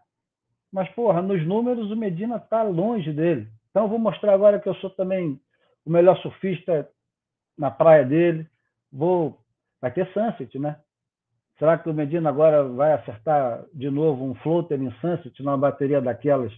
Mas, 0.72 0.88
porra, 0.90 1.22
nos 1.22 1.46
números 1.46 1.90
o 1.90 1.96
Medina 1.96 2.36
está 2.36 2.62
longe 2.62 3.12
dele. 3.12 3.48
Então 3.70 3.84
eu 3.84 3.88
vou 3.88 3.98
mostrar 3.98 4.34
agora 4.34 4.58
que 4.58 4.68
eu 4.68 4.74
sou 4.76 4.90
também 4.90 5.40
o 5.84 5.90
melhor 5.90 6.16
surfista 6.18 6.88
na 7.56 7.70
praia 7.70 8.04
dele. 8.04 8.46
Vou. 8.92 9.38
Vai 9.80 9.90
ter 9.90 10.06
Sunset, 10.12 10.58
né? 10.58 10.78
Será 11.58 11.76
que 11.76 11.88
o 11.88 11.94
Medina 11.94 12.28
agora 12.28 12.62
vai 12.62 12.92
acertar 12.92 13.64
de 13.74 13.90
novo 13.90 14.24
um 14.24 14.34
floater 14.36 14.80
em 14.80 14.92
Sunset 15.00 15.42
numa 15.42 15.58
bateria 15.58 16.00
daquelas 16.00 16.52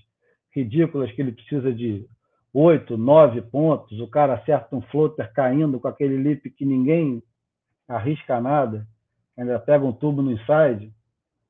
ridículas 0.55 1.11
que 1.13 1.23
ele 1.23 1.33
precisa 1.33 1.73
de 1.73 2.07
oito, 2.53 2.99
nove 2.99 3.41
pontos? 3.41 3.99
O 3.99 4.07
cara 4.07 4.35
acerta 4.35 4.77
um 4.77 4.83
floater 4.83 5.33
caindo 5.33 5.81
com 5.81 5.89
aquele 5.89 6.17
lip 6.17 6.51
que 6.51 6.67
ninguém 6.67 7.23
arrisca 7.89 8.41
nada, 8.41 8.87
ainda 9.39 9.59
pega 9.59 9.85
um 9.85 9.93
tubo 9.93 10.21
no 10.21 10.33
inside. 10.33 10.93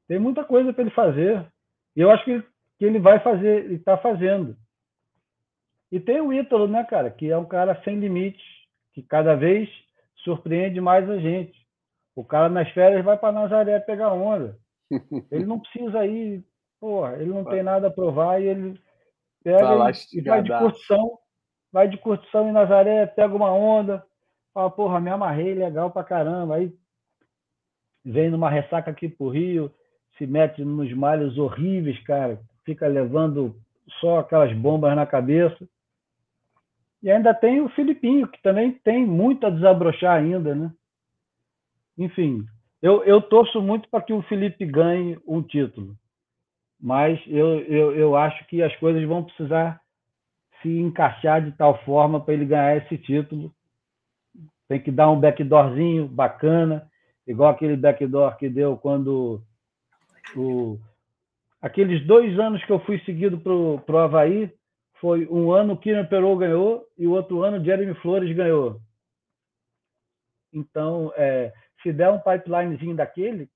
Tem 0.07 0.19
muita 0.19 0.45
coisa 0.45 0.73
para 0.73 0.83
ele 0.83 0.91
fazer. 0.93 1.45
E 1.97 2.01
eu 2.01 2.11
acho 2.11 2.25
que, 2.25 2.43
que 2.79 2.85
ele 2.85 3.01
vai 3.01 3.19
fazer, 3.19 3.71
e 3.71 3.75
está 3.75 3.97
fazendo. 3.99 4.57
E 5.91 5.99
tem 5.99 6.21
o 6.21 6.33
Ítalo, 6.33 6.69
né, 6.69 6.85
cara, 6.85 7.11
que 7.11 7.29
é 7.29 7.37
um 7.37 7.45
cara 7.45 7.81
sem 7.83 7.99
limites, 7.99 8.45
que 8.93 9.03
cada 9.03 9.35
vez 9.35 9.69
surpreende 10.23 10.81
mais 10.81 11.11
a 11.11 11.19
gente. 11.19 11.60
O 12.15 12.25
cara 12.25 12.49
nas 12.49 12.69
férias 12.71 13.05
vai 13.05 13.17
para 13.17 13.33
Nazaré 13.33 13.79
pegar 13.81 14.13
onda. 14.13 14.59
Ele 15.31 15.45
não 15.45 15.61
precisa 15.61 16.05
ir, 16.07 16.45
porra, 16.81 17.15
ele 17.15 17.31
não 17.31 17.45
tem 17.45 17.63
nada 17.63 17.87
a 17.89 17.91
provar 17.91 18.41
e 18.41 18.47
ele 18.49 18.81
pega 19.45 19.61
tá 19.61 19.91
e 20.13 20.21
vai 20.21 20.43
de 20.43 20.59
curtição, 20.59 21.19
vai 21.73 21.89
de 21.89 21.97
curtição 21.99 22.49
em 22.49 22.53
Nazaré, 22.53 23.07
pega 23.07 23.35
uma 23.35 23.53
onda, 23.53 24.05
fala, 24.53 24.71
porra, 24.71 25.01
me 25.01 25.11
amarrei, 25.11 25.55
legal 25.55 25.91
pra 25.91 26.03
caramba. 26.03 26.57
Aí 26.57 26.75
vem 28.05 28.31
numa 28.31 28.51
ressaca 28.51 28.91
aqui 28.91 29.09
pro 29.09 29.29
Rio, 29.29 29.73
se 30.19 30.27
mete 30.27 30.65
nos 30.65 30.93
malhos 30.93 31.39
horríveis, 31.39 32.03
cara, 32.05 32.41
fica 32.65 32.87
levando 32.89 33.55
só 34.01 34.19
aquelas 34.19 34.53
bombas 34.57 34.95
na 34.97 35.07
cabeça. 35.07 35.69
E 37.03 37.11
ainda 37.11 37.33
tem 37.33 37.61
o 37.61 37.69
Filipinho, 37.71 38.29
que 38.29 38.43
também 38.43 38.73
tem 38.73 39.07
muito 39.07 39.47
a 39.47 39.51
desabrochar 39.51 40.17
ainda, 40.17 40.55
né? 40.55 40.71
Enfim, 42.01 42.47
eu, 42.81 43.05
eu 43.05 43.21
torço 43.21 43.61
muito 43.61 43.87
para 43.91 44.03
que 44.03 44.13
o 44.13 44.23
Felipe 44.23 44.65
ganhe 44.65 45.19
um 45.27 45.43
título, 45.43 45.95
mas 46.81 47.21
eu, 47.27 47.61
eu, 47.61 47.95
eu 47.95 48.17
acho 48.17 48.43
que 48.47 48.63
as 48.63 48.75
coisas 48.77 49.07
vão 49.07 49.23
precisar 49.23 49.79
se 50.63 50.69
encaixar 50.69 51.45
de 51.45 51.53
tal 51.53 51.79
forma 51.85 52.19
para 52.19 52.33
ele 52.33 52.47
ganhar 52.47 52.77
esse 52.79 52.97
título. 52.97 53.53
Tem 54.67 54.81
que 54.81 54.91
dar 54.91 55.11
um 55.11 55.21
backdoorzinho 55.21 56.09
bacana, 56.09 56.91
igual 57.27 57.51
aquele 57.51 57.77
backdoor 57.77 58.37
que 58.39 58.49
deu 58.49 58.79
quando 58.79 59.43
o, 60.35 60.79
aqueles 61.61 62.07
dois 62.07 62.39
anos 62.39 62.65
que 62.65 62.73
eu 62.73 62.81
fui 62.81 62.99
seguido 63.01 63.39
para 63.39 63.53
o 63.53 63.99
Havaí, 63.99 64.51
foi 65.01 65.27
um 65.29 65.53
ano 65.53 65.77
que 65.77 65.93
o 65.93 66.09
Perot 66.09 66.39
ganhou 66.39 66.87
e 66.97 67.07
o 67.07 67.13
outro 67.13 67.43
ano 67.43 67.63
Jeremy 67.63 67.95
Flores 67.97 68.35
ganhou. 68.35 68.81
Então, 70.53 71.13
é, 71.17 71.53
se 71.83 71.93
der 71.93 72.11
um 72.11 72.19
pipelinezinho 72.19 72.95
daquele, 72.95 73.49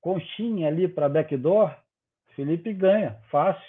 conchinha 0.00 0.68
ali 0.68 0.86
para 0.86 1.08
backdoor, 1.08 1.74
Felipe 2.34 2.72
ganha, 2.72 3.18
fácil. 3.30 3.62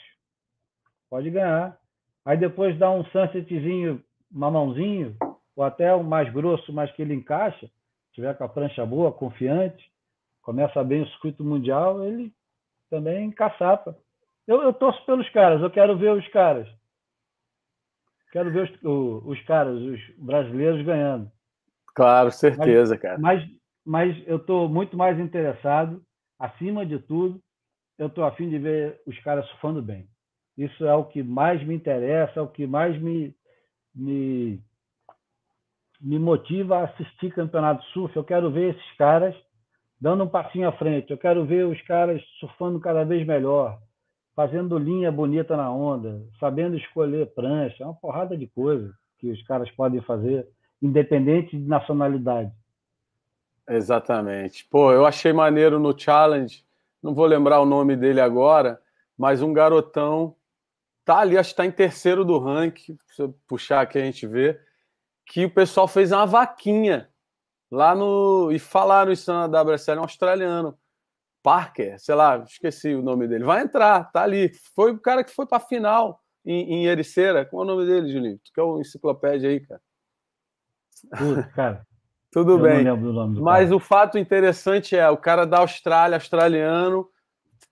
Pode 1.10 1.30
ganhar. 1.30 1.78
Aí 2.26 2.38
depois 2.38 2.78
dá 2.78 2.90
um 2.92 3.06
sunsetzinho, 3.06 4.04
mamãozinho, 4.32 5.16
ou 5.56 5.64
até 5.64 5.94
o 5.94 6.04
mais 6.04 6.32
grosso, 6.34 6.74
mas 6.74 6.92
que 6.92 7.02
ele 7.02 7.14
encaixa, 7.14 7.70
tiver 8.12 8.34
com 8.36 8.44
a 8.44 8.50
prancha 8.50 8.86
boa, 8.86 9.12
confiante, 9.12 9.90
começa 10.42 10.84
bem 10.84 11.04
o 11.04 11.08
circuito 11.10 11.44
mundial, 11.44 12.04
ele 12.04 12.34
também 12.90 13.32
caçapa. 13.32 13.98
Eu, 14.48 14.62
eu 14.62 14.74
torço 14.74 15.04
pelos 15.06 15.30
caras, 15.30 15.62
eu 15.62 15.72
quero 15.72 15.98
ver 15.98 16.12
os 16.12 16.28
caras. 16.30 16.68
Quero 18.32 18.52
ver 18.52 18.64
os, 18.64 18.84
os, 18.84 19.26
os 19.26 19.46
caras, 19.46 19.80
os 19.80 20.00
brasileiros 20.18 20.86
ganhando. 20.86 21.32
Claro, 21.94 22.32
certeza, 22.32 22.96
mas, 22.96 23.02
cara. 23.02 23.18
Mas 23.18 23.50
mas 23.86 24.16
eu 24.28 24.38
estou 24.38 24.68
muito 24.68 24.98
mais 24.98 25.20
interessado, 25.20 26.02
acima 26.40 26.86
de 26.86 26.98
tudo, 27.00 27.40
eu 27.98 28.08
estou 28.08 28.26
afim 28.26 28.50
de 28.50 28.58
ver 28.58 29.00
os 29.06 29.18
caras 29.20 29.46
surfando 29.50 29.82
bem. 29.82 30.08
Isso 30.58 30.86
é 30.86 30.94
o 30.94 31.06
que 31.06 31.22
mais 31.22 31.64
me 31.66 31.76
interessa, 31.76 32.40
é 32.40 32.42
o 32.42 32.48
que 32.48 32.66
mais 32.66 33.00
me, 33.02 33.36
me, 33.94 34.60
me 36.02 36.18
motiva 36.18 36.78
a 36.80 36.84
assistir 36.86 37.34
campeonato 37.34 37.84
surf. 37.86 38.16
Eu 38.16 38.24
quero 38.24 38.52
ver 38.52 38.76
esses 38.76 38.98
caras 38.98 39.36
dando 40.00 40.24
um 40.24 40.30
passinho 40.30 40.68
à 40.68 40.72
frente. 40.74 41.12
Eu 41.12 41.18
quero 41.18 41.46
ver 41.46 41.66
os 41.66 41.82
caras 41.84 42.22
surfando 42.40 42.80
cada 42.80 43.04
vez 43.04 43.26
melhor, 43.26 43.80
fazendo 44.36 44.78
linha 44.78 45.12
bonita 45.12 45.56
na 45.56 45.72
onda, 45.72 46.22
sabendo 46.40 46.78
escolher 46.78 47.34
prancha. 47.34 47.84
É 47.84 47.86
uma 47.86 47.96
porrada 47.96 48.38
de 48.38 48.48
coisa 48.48 48.94
que 49.20 49.30
os 49.30 49.42
caras 49.44 49.70
podem 49.72 50.02
fazer, 50.02 50.48
independente 50.82 51.58
de 51.58 51.68
nacionalidade. 51.68 52.52
Exatamente. 53.68 54.66
Pô, 54.70 54.92
eu 54.92 55.06
achei 55.06 55.34
maneiro 55.34 55.80
no 55.80 55.98
challenge, 55.98 56.66
não 57.02 57.14
vou 57.14 57.26
lembrar 57.26 57.60
o 57.60 57.66
nome 57.66 57.96
dele 57.96 58.22
agora, 58.22 58.82
mas 59.18 59.42
um 59.42 59.54
garotão 59.54 60.36
tá 61.04 61.20
ali, 61.20 61.38
acho 61.38 61.52
que 61.52 61.58
tá 61.58 61.66
em 61.66 61.72
terceiro 61.72 62.26
do 62.26 62.40
ranking, 62.40 62.98
se 63.12 63.22
eu 63.22 63.34
puxar 63.48 63.82
aqui 63.82 64.00
a 64.00 64.04
gente 64.04 64.26
vê, 64.28 64.60
que 65.26 65.46
o 65.46 65.54
pessoal 65.54 65.88
fez 65.88 66.12
uma 66.12 66.26
vaquinha 66.26 67.10
lá 67.72 67.96
no 67.96 68.52
e 68.52 68.60
falaram 68.60 69.12
isso 69.12 69.32
na 69.32 69.46
WSL, 69.46 70.00
um 70.00 70.04
australiano. 70.04 70.78
Parker, 71.44 72.00
sei 72.00 72.16
lá, 72.16 72.40
esqueci 72.40 72.96
o 72.96 73.04
nome 73.04 73.28
dele. 73.28 73.44
Vai 73.44 73.62
entrar, 73.62 74.12
tá 74.12 74.24
ali. 74.24 74.52
Foi 74.76 74.92
o 74.92 75.00
cara 75.00 75.24
que 75.24 75.30
foi 75.30 75.46
para 75.46 75.60
final 75.60 76.20
em, 76.44 76.74
em 76.74 76.86
Ericeira. 76.88 77.46
Qual 77.46 77.62
é 77.62 77.66
o 77.66 77.68
nome 77.68 77.86
dele, 77.86 78.12
Julinho? 78.12 78.40
Tu 78.44 78.52
que 78.52 78.60
é 78.60 78.64
o 78.64 78.82
enciclopédia 78.82 79.52
aí, 79.52 79.60
cara? 79.60 79.82
Putz, 81.16 81.54
cara. 81.54 81.86
Tudo 82.36 82.52
Eu 82.52 82.60
bem. 82.60 82.84
Mas 83.42 83.70
cara. 83.70 83.76
o 83.78 83.80
fato 83.80 84.18
interessante 84.18 84.94
é 84.94 85.10
o 85.10 85.16
cara 85.16 85.46
da 85.46 85.60
Austrália, 85.60 86.18
australiano, 86.18 87.08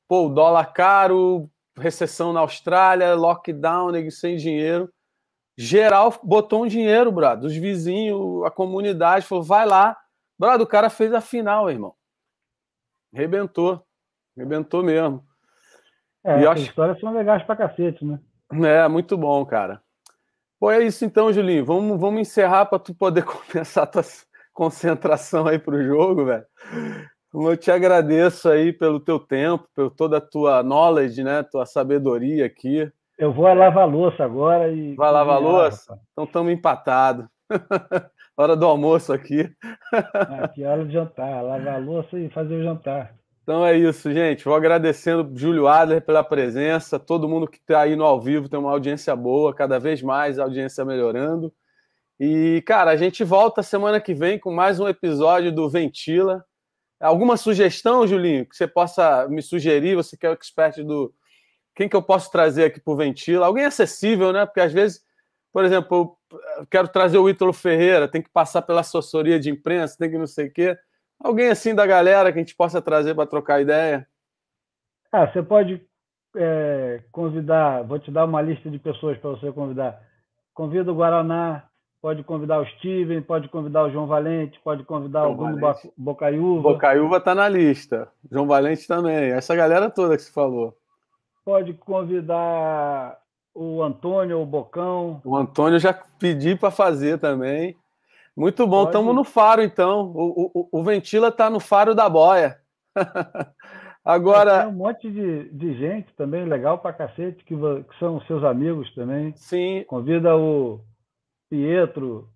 pô, 0.07 0.29
dólar 0.29 0.71
caro, 0.71 1.49
recessão 1.77 2.31
na 2.31 2.39
Austrália, 2.39 3.13
lockdown, 3.13 3.91
nego 3.91 4.09
sem 4.09 4.37
dinheiro. 4.37 4.89
Geral 5.57 6.17
botou 6.23 6.63
um 6.63 6.67
dinheiro, 6.67 7.11
brado. 7.11 7.45
Os 7.45 7.53
vizinhos, 7.53 8.45
a 8.45 8.49
comunidade 8.49 9.25
falou: 9.25 9.43
vai 9.43 9.65
lá. 9.65 9.97
Brado, 10.39 10.63
o 10.63 10.67
cara 10.67 10.89
fez 10.89 11.13
a 11.13 11.19
final, 11.19 11.69
irmão. 11.69 11.93
Rebentou. 13.11 13.85
Rebentou 14.35 14.81
mesmo. 14.81 15.25
É, 16.23 16.39
e 16.39 16.47
acho... 16.47 16.63
histórias 16.63 16.97
são 17.01 17.13
legais 17.13 17.43
pra 17.43 17.57
cacete, 17.57 18.05
né? 18.05 18.17
É, 18.65 18.87
muito 18.87 19.17
bom, 19.17 19.45
cara. 19.45 19.83
Pô, 20.57 20.71
é 20.71 20.81
isso 20.81 21.03
então, 21.03 21.33
Julinho. 21.33 21.65
Vamos, 21.65 21.99
vamos 21.99 22.21
encerrar 22.21 22.67
para 22.67 22.79
tu 22.79 22.95
poder 22.95 23.25
começar 23.27 23.85
tuas, 23.87 24.25
concentração 24.53 25.47
aí 25.47 25.59
para 25.59 25.75
o 25.75 25.83
jogo, 25.83 26.25
velho. 26.25 26.45
Eu 27.33 27.57
te 27.57 27.71
agradeço 27.71 28.47
aí 28.47 28.71
pelo 28.71 28.99
teu 28.99 29.19
tempo, 29.19 29.67
por 29.75 29.89
toda 29.89 30.17
a 30.17 30.21
tua 30.21 30.61
knowledge, 30.61 31.23
né? 31.23 31.41
Tua 31.41 31.65
sabedoria 31.65 32.45
aqui. 32.45 32.91
Eu 33.17 33.33
vou 33.33 33.51
lavar 33.51 33.89
louça 33.89 34.23
agora 34.23 34.71
e. 34.71 34.95
Vai 34.95 35.11
lavar 35.11 35.41
louça? 35.41 35.99
Então 36.11 36.25
estamos 36.25 36.53
empatados. 36.53 37.25
hora 38.37 38.55
do 38.55 38.65
almoço 38.65 39.11
aqui. 39.11 39.49
aqui 40.41 40.63
é 40.63 40.67
hora 40.67 40.85
de 40.85 40.93
jantar, 40.93 41.43
lavar 41.43 41.75
a 41.75 41.77
louça 41.77 42.19
e 42.19 42.29
fazer 42.29 42.55
o 42.55 42.63
jantar. 42.63 43.15
Então 43.43 43.65
é 43.65 43.75
isso, 43.75 44.11
gente. 44.11 44.45
Vou 44.45 44.55
agradecendo 44.55 45.29
Júlio 45.37 45.67
Adler 45.67 46.01
pela 46.01 46.23
presença, 46.23 46.97
todo 46.97 47.27
mundo 47.27 47.47
que 47.47 47.57
está 47.57 47.81
aí 47.81 47.95
no 47.95 48.05
ao 48.05 48.21
vivo 48.21 48.47
tem 48.47 48.59
uma 48.59 48.71
audiência 48.71 49.15
boa, 49.15 49.53
cada 49.53 49.79
vez 49.79 50.01
mais 50.01 50.39
a 50.39 50.43
audiência 50.43 50.85
melhorando. 50.85 51.53
E, 52.19 52.61
cara, 52.65 52.91
a 52.91 52.95
gente 52.95 53.23
volta 53.23 53.63
semana 53.63 53.99
que 53.99 54.13
vem 54.13 54.37
com 54.37 54.51
mais 54.51 54.79
um 54.79 54.87
episódio 54.87 55.51
do 55.51 55.69
Ventila. 55.69 56.45
Alguma 56.99 57.35
sugestão, 57.35 58.07
Julinho, 58.07 58.45
que 58.45 58.55
você 58.55 58.67
possa 58.67 59.27
me 59.27 59.41
sugerir? 59.41 59.95
Você 59.95 60.15
que 60.15 60.25
é 60.25 60.29
o 60.29 60.33
expert 60.33 60.83
do. 60.83 61.13
Quem 61.75 61.89
que 61.89 61.95
eu 61.95 62.03
posso 62.03 62.31
trazer 62.31 62.65
aqui 62.65 62.79
para 62.79 62.93
o 62.93 62.95
Ventila? 62.95 63.47
Alguém 63.47 63.65
acessível, 63.65 64.31
né? 64.31 64.45
Porque 64.45 64.61
às 64.61 64.71
vezes, 64.71 65.01
por 65.51 65.65
exemplo, 65.65 66.17
eu 66.31 66.67
quero 66.67 66.87
trazer 66.87 67.17
o 67.17 67.27
Ítalo 67.27 67.51
Ferreira, 67.51 68.07
tem 68.07 68.21
que 68.21 68.29
passar 68.29 68.61
pela 68.61 68.81
assessoria 68.81 69.39
de 69.39 69.49
imprensa, 69.49 69.97
tem 69.97 70.09
que 70.09 70.17
não 70.17 70.27
sei 70.27 70.47
o 70.47 70.53
quê. 70.53 70.77
Alguém 71.19 71.49
assim 71.49 71.73
da 71.73 71.85
galera 71.85 72.31
que 72.31 72.37
a 72.37 72.41
gente 72.41 72.55
possa 72.55 72.81
trazer 72.81 73.15
para 73.15 73.25
trocar 73.25 73.61
ideia? 73.61 74.07
Ah, 75.11 75.27
você 75.27 75.41
pode 75.41 75.85
é, 76.35 77.03
convidar, 77.11 77.83
vou 77.83 77.99
te 77.99 78.11
dar 78.11 78.25
uma 78.25 78.41
lista 78.41 78.69
de 78.69 78.79
pessoas 78.79 79.17
para 79.17 79.31
você 79.31 79.51
convidar. 79.51 80.01
Convida 80.53 80.91
o 80.91 80.95
Guaraná, 80.95 81.67
pode 82.03 82.21
convidar 82.21 82.59
o 82.59 82.65
Steven, 82.65 83.21
pode 83.21 83.47
convidar 83.47 83.85
o 83.85 83.89
João 83.89 84.05
Valente, 84.05 84.59
pode 84.61 84.83
convidar 84.83 85.21
João 85.21 85.31
o 85.31 85.37
Bruno 85.37 85.57
Valente. 85.57 85.93
Bocaiúva. 85.95 86.61
Bocaiúva 86.73 87.15
está 87.15 87.33
na 87.33 87.47
lista. 87.47 88.09
João 88.29 88.45
Valente 88.45 88.85
também. 88.85 89.31
Essa 89.31 89.55
galera 89.55 89.89
toda 89.89 90.17
que 90.17 90.23
você 90.23 90.31
falou. 90.33 90.77
Pode 91.45 91.73
convidar 91.75 93.17
o 93.55 93.81
Antônio, 93.81 94.41
o 94.41 94.45
Bocão. 94.45 95.21
O 95.23 95.37
Antônio 95.37 95.79
já 95.79 95.93
pedi 95.93 96.57
para 96.57 96.69
fazer 96.69 97.19
também. 97.19 97.73
Muito 98.35 98.67
bom, 98.67 98.83
estamos 98.83 99.15
no 99.15 99.23
faro 99.23 99.63
então. 99.63 100.11
O, 100.13 100.51
o, 100.53 100.79
o 100.79 100.83
Ventila 100.83 101.29
está 101.29 101.49
no 101.49 101.61
faro 101.61 101.95
da 101.95 102.09
boia. 102.09 102.59
Agora. 104.03 104.63
Tem 104.63 104.67
um 104.67 104.73
monte 104.73 105.09
de, 105.09 105.49
de 105.53 105.73
gente 105.75 106.13
também, 106.17 106.43
legal 106.43 106.79
para 106.79 106.91
cacete, 106.91 107.45
que, 107.45 107.55
que 107.55 107.97
são 107.97 108.19
seus 108.23 108.43
amigos 108.43 108.93
também. 108.93 109.33
Sim. 109.37 109.85
Convida 109.87 110.35
o 110.35 110.81
Pietro, 111.53 112.27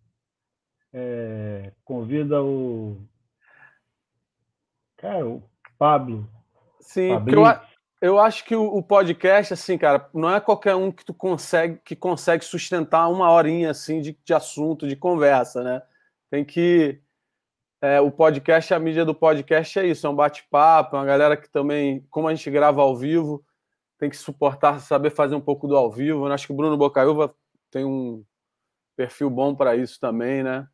é, 0.94 1.72
convida 1.84 2.44
o. 2.44 2.98
Cara, 4.95 5.27
o 5.27 5.41
Pablo. 5.76 6.30
Sim, 6.80 7.14
eu, 7.26 7.44
eu 7.99 8.19
acho 8.19 8.45
que 8.45 8.56
o, 8.56 8.64
o, 8.64 8.84
podcast, 8.84 9.56
assim, 9.56 9.76
cara, 9.76 10.07
não 10.14 10.30
é 10.30 10.39
qualquer 10.39 10.76
um 10.76 10.91
que 10.91 11.03
tu 11.03 11.15
consegue 11.15 11.81
que 11.84 11.95
consegue 11.95 12.45
sustentar 12.45 13.10
uma 13.10 13.31
horinha 13.31 13.72
assim 13.72 14.02
de, 14.02 14.15
de 14.23 14.34
assunto, 14.35 14.88
de 14.88 14.95
conversa, 14.95 15.64
né? 15.64 15.81
Tem 16.30 16.45
que. 16.45 17.02
É, 17.81 17.99
o 17.99 18.11
podcast, 18.11 18.72
a 18.72 18.77
mídia 18.77 19.03
do 19.03 19.15
podcast 19.15 19.80
é 19.80 19.88
isso, 19.88 20.06
é 20.06 20.10
um 20.11 20.15
bate-papo, 20.15 20.95
é 20.95 20.99
uma 20.99 21.06
galera 21.06 21.35
que 21.35 21.49
também, 21.49 22.06
como 22.11 22.27
a 22.27 22.35
gente 22.35 22.52
grava 22.52 22.84
ao 22.84 22.95
vivo, 22.95 23.44
tem 23.98 24.11
que 24.11 24.18
suportar, 24.18 24.80
saber 24.80 25.10
fazer 25.10 25.34
um 25.34 25.41
pouco 25.41 25.68
do 25.68 25.76
ao 25.76 25.91
vivo. 25.91 26.27
Eu 26.27 26.31
acho 26.31 26.45
que 26.45 26.53
o 26.53 26.56
Bruno 26.56 26.77
Bocaiúva 26.77 27.34
tem 27.72 27.84
um, 27.84 28.23
Perfil 28.98 29.30
bom 29.30 29.53
para 29.53 29.76
isso 29.76 29.99
também, 29.99 30.41
né? 30.41 30.68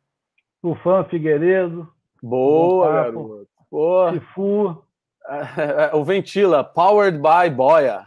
Tufan 0.62 1.04
Figueiredo. 1.04 1.92
Boa, 2.22 2.90
garoto. 2.90 3.48
Boa. 3.70 4.12
Tifu. 4.12 4.82
o 5.92 6.04
Ventila, 6.04 6.64
Powered 6.64 7.18
by 7.18 7.50
Boia. 7.54 8.06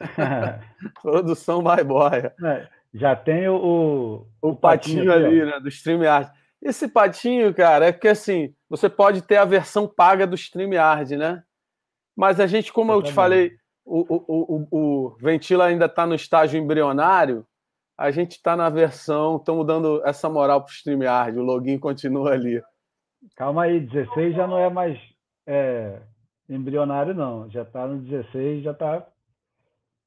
Produção 1.00 1.62
by 1.62 1.84
Boia. 1.84 2.34
É, 2.44 2.68
já 2.92 3.14
tem 3.14 3.48
o, 3.48 4.26
o, 4.42 4.50
o 4.50 4.56
patinho, 4.56 5.06
patinho 5.06 5.12
ali, 5.12 5.44
né? 5.44 5.60
Do 5.60 5.68
StreamYard. 5.68 6.32
Esse 6.60 6.88
patinho, 6.88 7.54
cara, 7.54 7.86
é 7.86 7.92
porque 7.92 8.08
assim, 8.08 8.52
você 8.68 8.88
pode 8.88 9.22
ter 9.22 9.36
a 9.36 9.44
versão 9.44 9.86
paga 9.86 10.26
do 10.26 10.34
StreamYard, 10.34 11.16
né? 11.16 11.44
Mas 12.16 12.40
a 12.40 12.48
gente, 12.48 12.72
como 12.72 12.90
eu, 12.90 12.96
eu 12.96 13.02
te 13.02 13.12
falei, 13.12 13.52
o, 13.84 14.00
o, 14.00 14.66
o, 14.70 15.06
o 15.06 15.16
Ventila 15.20 15.66
ainda 15.66 15.86
está 15.86 16.04
no 16.04 16.14
estágio 16.16 16.58
embrionário, 16.58 17.46
a 17.96 18.10
gente 18.10 18.32
está 18.32 18.56
na 18.56 18.68
versão, 18.70 19.36
estamos 19.36 19.66
dando 19.66 20.04
essa 20.04 20.28
moral 20.28 20.62
para 20.62 20.70
o 20.70 20.72
StreamYard, 20.72 21.38
o 21.38 21.42
login 21.42 21.78
continua 21.78 22.32
ali. 22.32 22.62
Calma 23.36 23.64
aí, 23.64 23.80
16 23.80 24.34
já 24.34 24.46
não 24.46 24.58
é 24.58 24.68
mais 24.68 24.98
é, 25.46 26.00
embrionário, 26.48 27.14
não. 27.14 27.48
Já 27.50 27.62
está 27.62 27.86
no 27.86 27.98
16, 28.00 28.64
já 28.64 28.74
tá, 28.74 29.06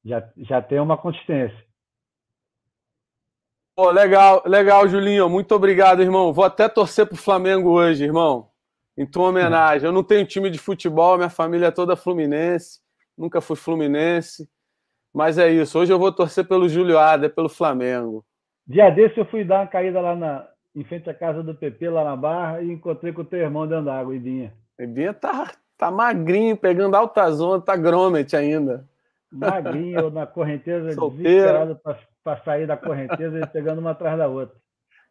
já, 0.04 0.30
já 0.38 0.62
tem 0.62 0.80
uma 0.80 0.98
consistência. 0.98 1.66
Pô, 3.76 3.92
legal, 3.92 4.42
legal, 4.46 4.88
Julinho. 4.88 5.30
Muito 5.30 5.54
obrigado, 5.54 6.02
irmão. 6.02 6.32
Vou 6.32 6.46
até 6.46 6.70
torcer 6.70 7.06
para 7.06 7.16
o 7.16 7.18
Flamengo 7.18 7.72
hoje, 7.72 8.06
irmão. 8.06 8.50
Em 8.98 9.06
tua 9.06 9.30
homenagem. 9.30 9.86
Eu 9.86 9.92
não 9.92 10.04
tenho 10.04 10.26
time 10.26 10.50
de 10.50 10.58
futebol, 10.58 11.18
minha 11.18 11.30
família 11.30 11.68
é 11.68 11.72
toda 11.72 11.98
fluminense. 11.98 12.80
Nunca 13.18 13.42
fui 13.42 13.58
fluminense. 13.58 14.50
Mas 15.16 15.38
é 15.38 15.50
isso. 15.50 15.80
Hoje 15.80 15.94
eu 15.94 15.98
vou 15.98 16.12
torcer 16.12 16.46
pelo 16.46 16.68
Júlio 16.68 17.00
Ada, 17.00 17.30
pelo 17.30 17.48
Flamengo. 17.48 18.26
Dia 18.68 18.90
desse 18.90 19.18
eu 19.18 19.24
fui 19.26 19.46
dar 19.46 19.62
uma 19.62 19.68
caída 19.68 20.02
lá 20.02 20.14
na, 20.14 20.46
em 20.76 20.84
frente 20.84 21.10
à 21.10 21.14
casa 21.14 21.42
do 21.42 21.56
PP, 21.56 21.90
lá 21.90 22.04
na 22.04 22.18
Barra, 22.18 22.62
e 22.62 22.70
encontrei 22.70 23.14
com 23.14 23.22
o 23.22 23.26
teu 23.26 23.40
irmão 23.40 23.66
dentro 23.66 23.86
d'água, 23.86 24.14
Ibinha. 24.14 24.52
Ibinha 24.78 25.14
tá, 25.14 25.54
tá 25.78 25.90
magrinho, 25.90 26.58
pegando 26.58 26.96
alta 26.96 27.32
zona, 27.32 27.62
tá 27.62 27.78
grommet 27.78 28.36
ainda. 28.36 28.86
Magrinho, 29.32 30.10
na 30.10 30.28
correnteza, 30.28 30.90
desesperado 30.90 31.80
para 32.22 32.38
sair 32.44 32.68
da 32.68 32.76
correnteza 32.76 33.40
e 33.40 33.48
pegando 33.48 33.80
uma 33.80 33.92
atrás 33.92 34.18
da 34.18 34.28
outra. 34.28 34.58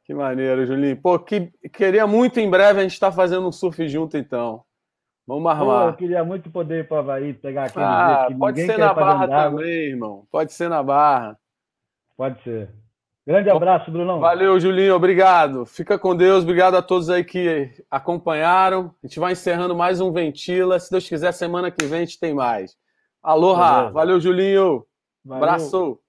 Que 0.05 0.13
maneiro, 0.13 0.67
Julinho. 0.67 0.99
Pô, 0.99 1.19
que, 1.19 1.51
queria 1.73 2.07
muito 2.07 2.39
em 2.39 2.51
breve 2.51 2.81
a 2.81 2.83
gente 2.83 2.93
estar 2.93 3.09
tá 3.11 3.17
fazendo 3.17 3.49
um 3.49 3.53
surf 3.53 3.89
junto, 3.89 4.19
então. 4.19 4.65
Vamos 5.27 5.51
armar. 5.51 5.83
Pô, 5.83 5.89
eu 5.89 5.95
queria 5.95 6.25
muito 6.25 6.51
poder 6.51 6.81
ir 6.81 6.89
para 6.89 6.97
o 6.97 7.01
Havaí, 7.01 7.33
pegar 7.33 7.65
aquele 7.65 7.85
ah, 7.85 8.27
que 8.29 8.35
Pode 8.35 8.65
ser 8.65 8.79
na 8.79 8.93
Barra 8.93 9.27
também, 9.27 9.91
irmão. 9.91 10.27
Pode 10.31 10.53
ser 10.53 10.69
na 10.69 10.83
Barra. 10.83 11.39
Pode 12.17 12.43
ser. 12.43 12.71
Grande 13.27 13.49
abraço, 13.49 13.91
Brunão. 13.91 14.21
Valeu, 14.21 14.61
Julinho. 14.61 14.95
Obrigado. 14.95 15.65
Fica 15.65 15.99
com 15.99 16.15
Deus. 16.15 16.43
Obrigado 16.43 16.77
a 16.77 16.83
todos 16.83 17.09
aí 17.09 17.25
que 17.25 17.71
acompanharam. 17.91 18.95
A 19.03 19.07
gente 19.07 19.19
vai 19.19 19.33
encerrando 19.33 19.75
mais 19.75 19.99
um 19.99 20.13
Ventila. 20.13 20.79
Se 20.79 20.91
Deus 20.91 21.09
quiser, 21.09 21.33
semana 21.33 21.71
que 21.71 21.87
vem 21.87 22.03
a 22.03 22.05
gente 22.05 22.21
tem 22.21 22.35
mais. 22.35 22.77
Aloha. 23.23 23.85
Valeu, 23.85 23.93
Valeu 23.93 24.21
Julinho. 24.21 24.87
Valeu. 25.25 25.43
Abraço. 25.43 26.01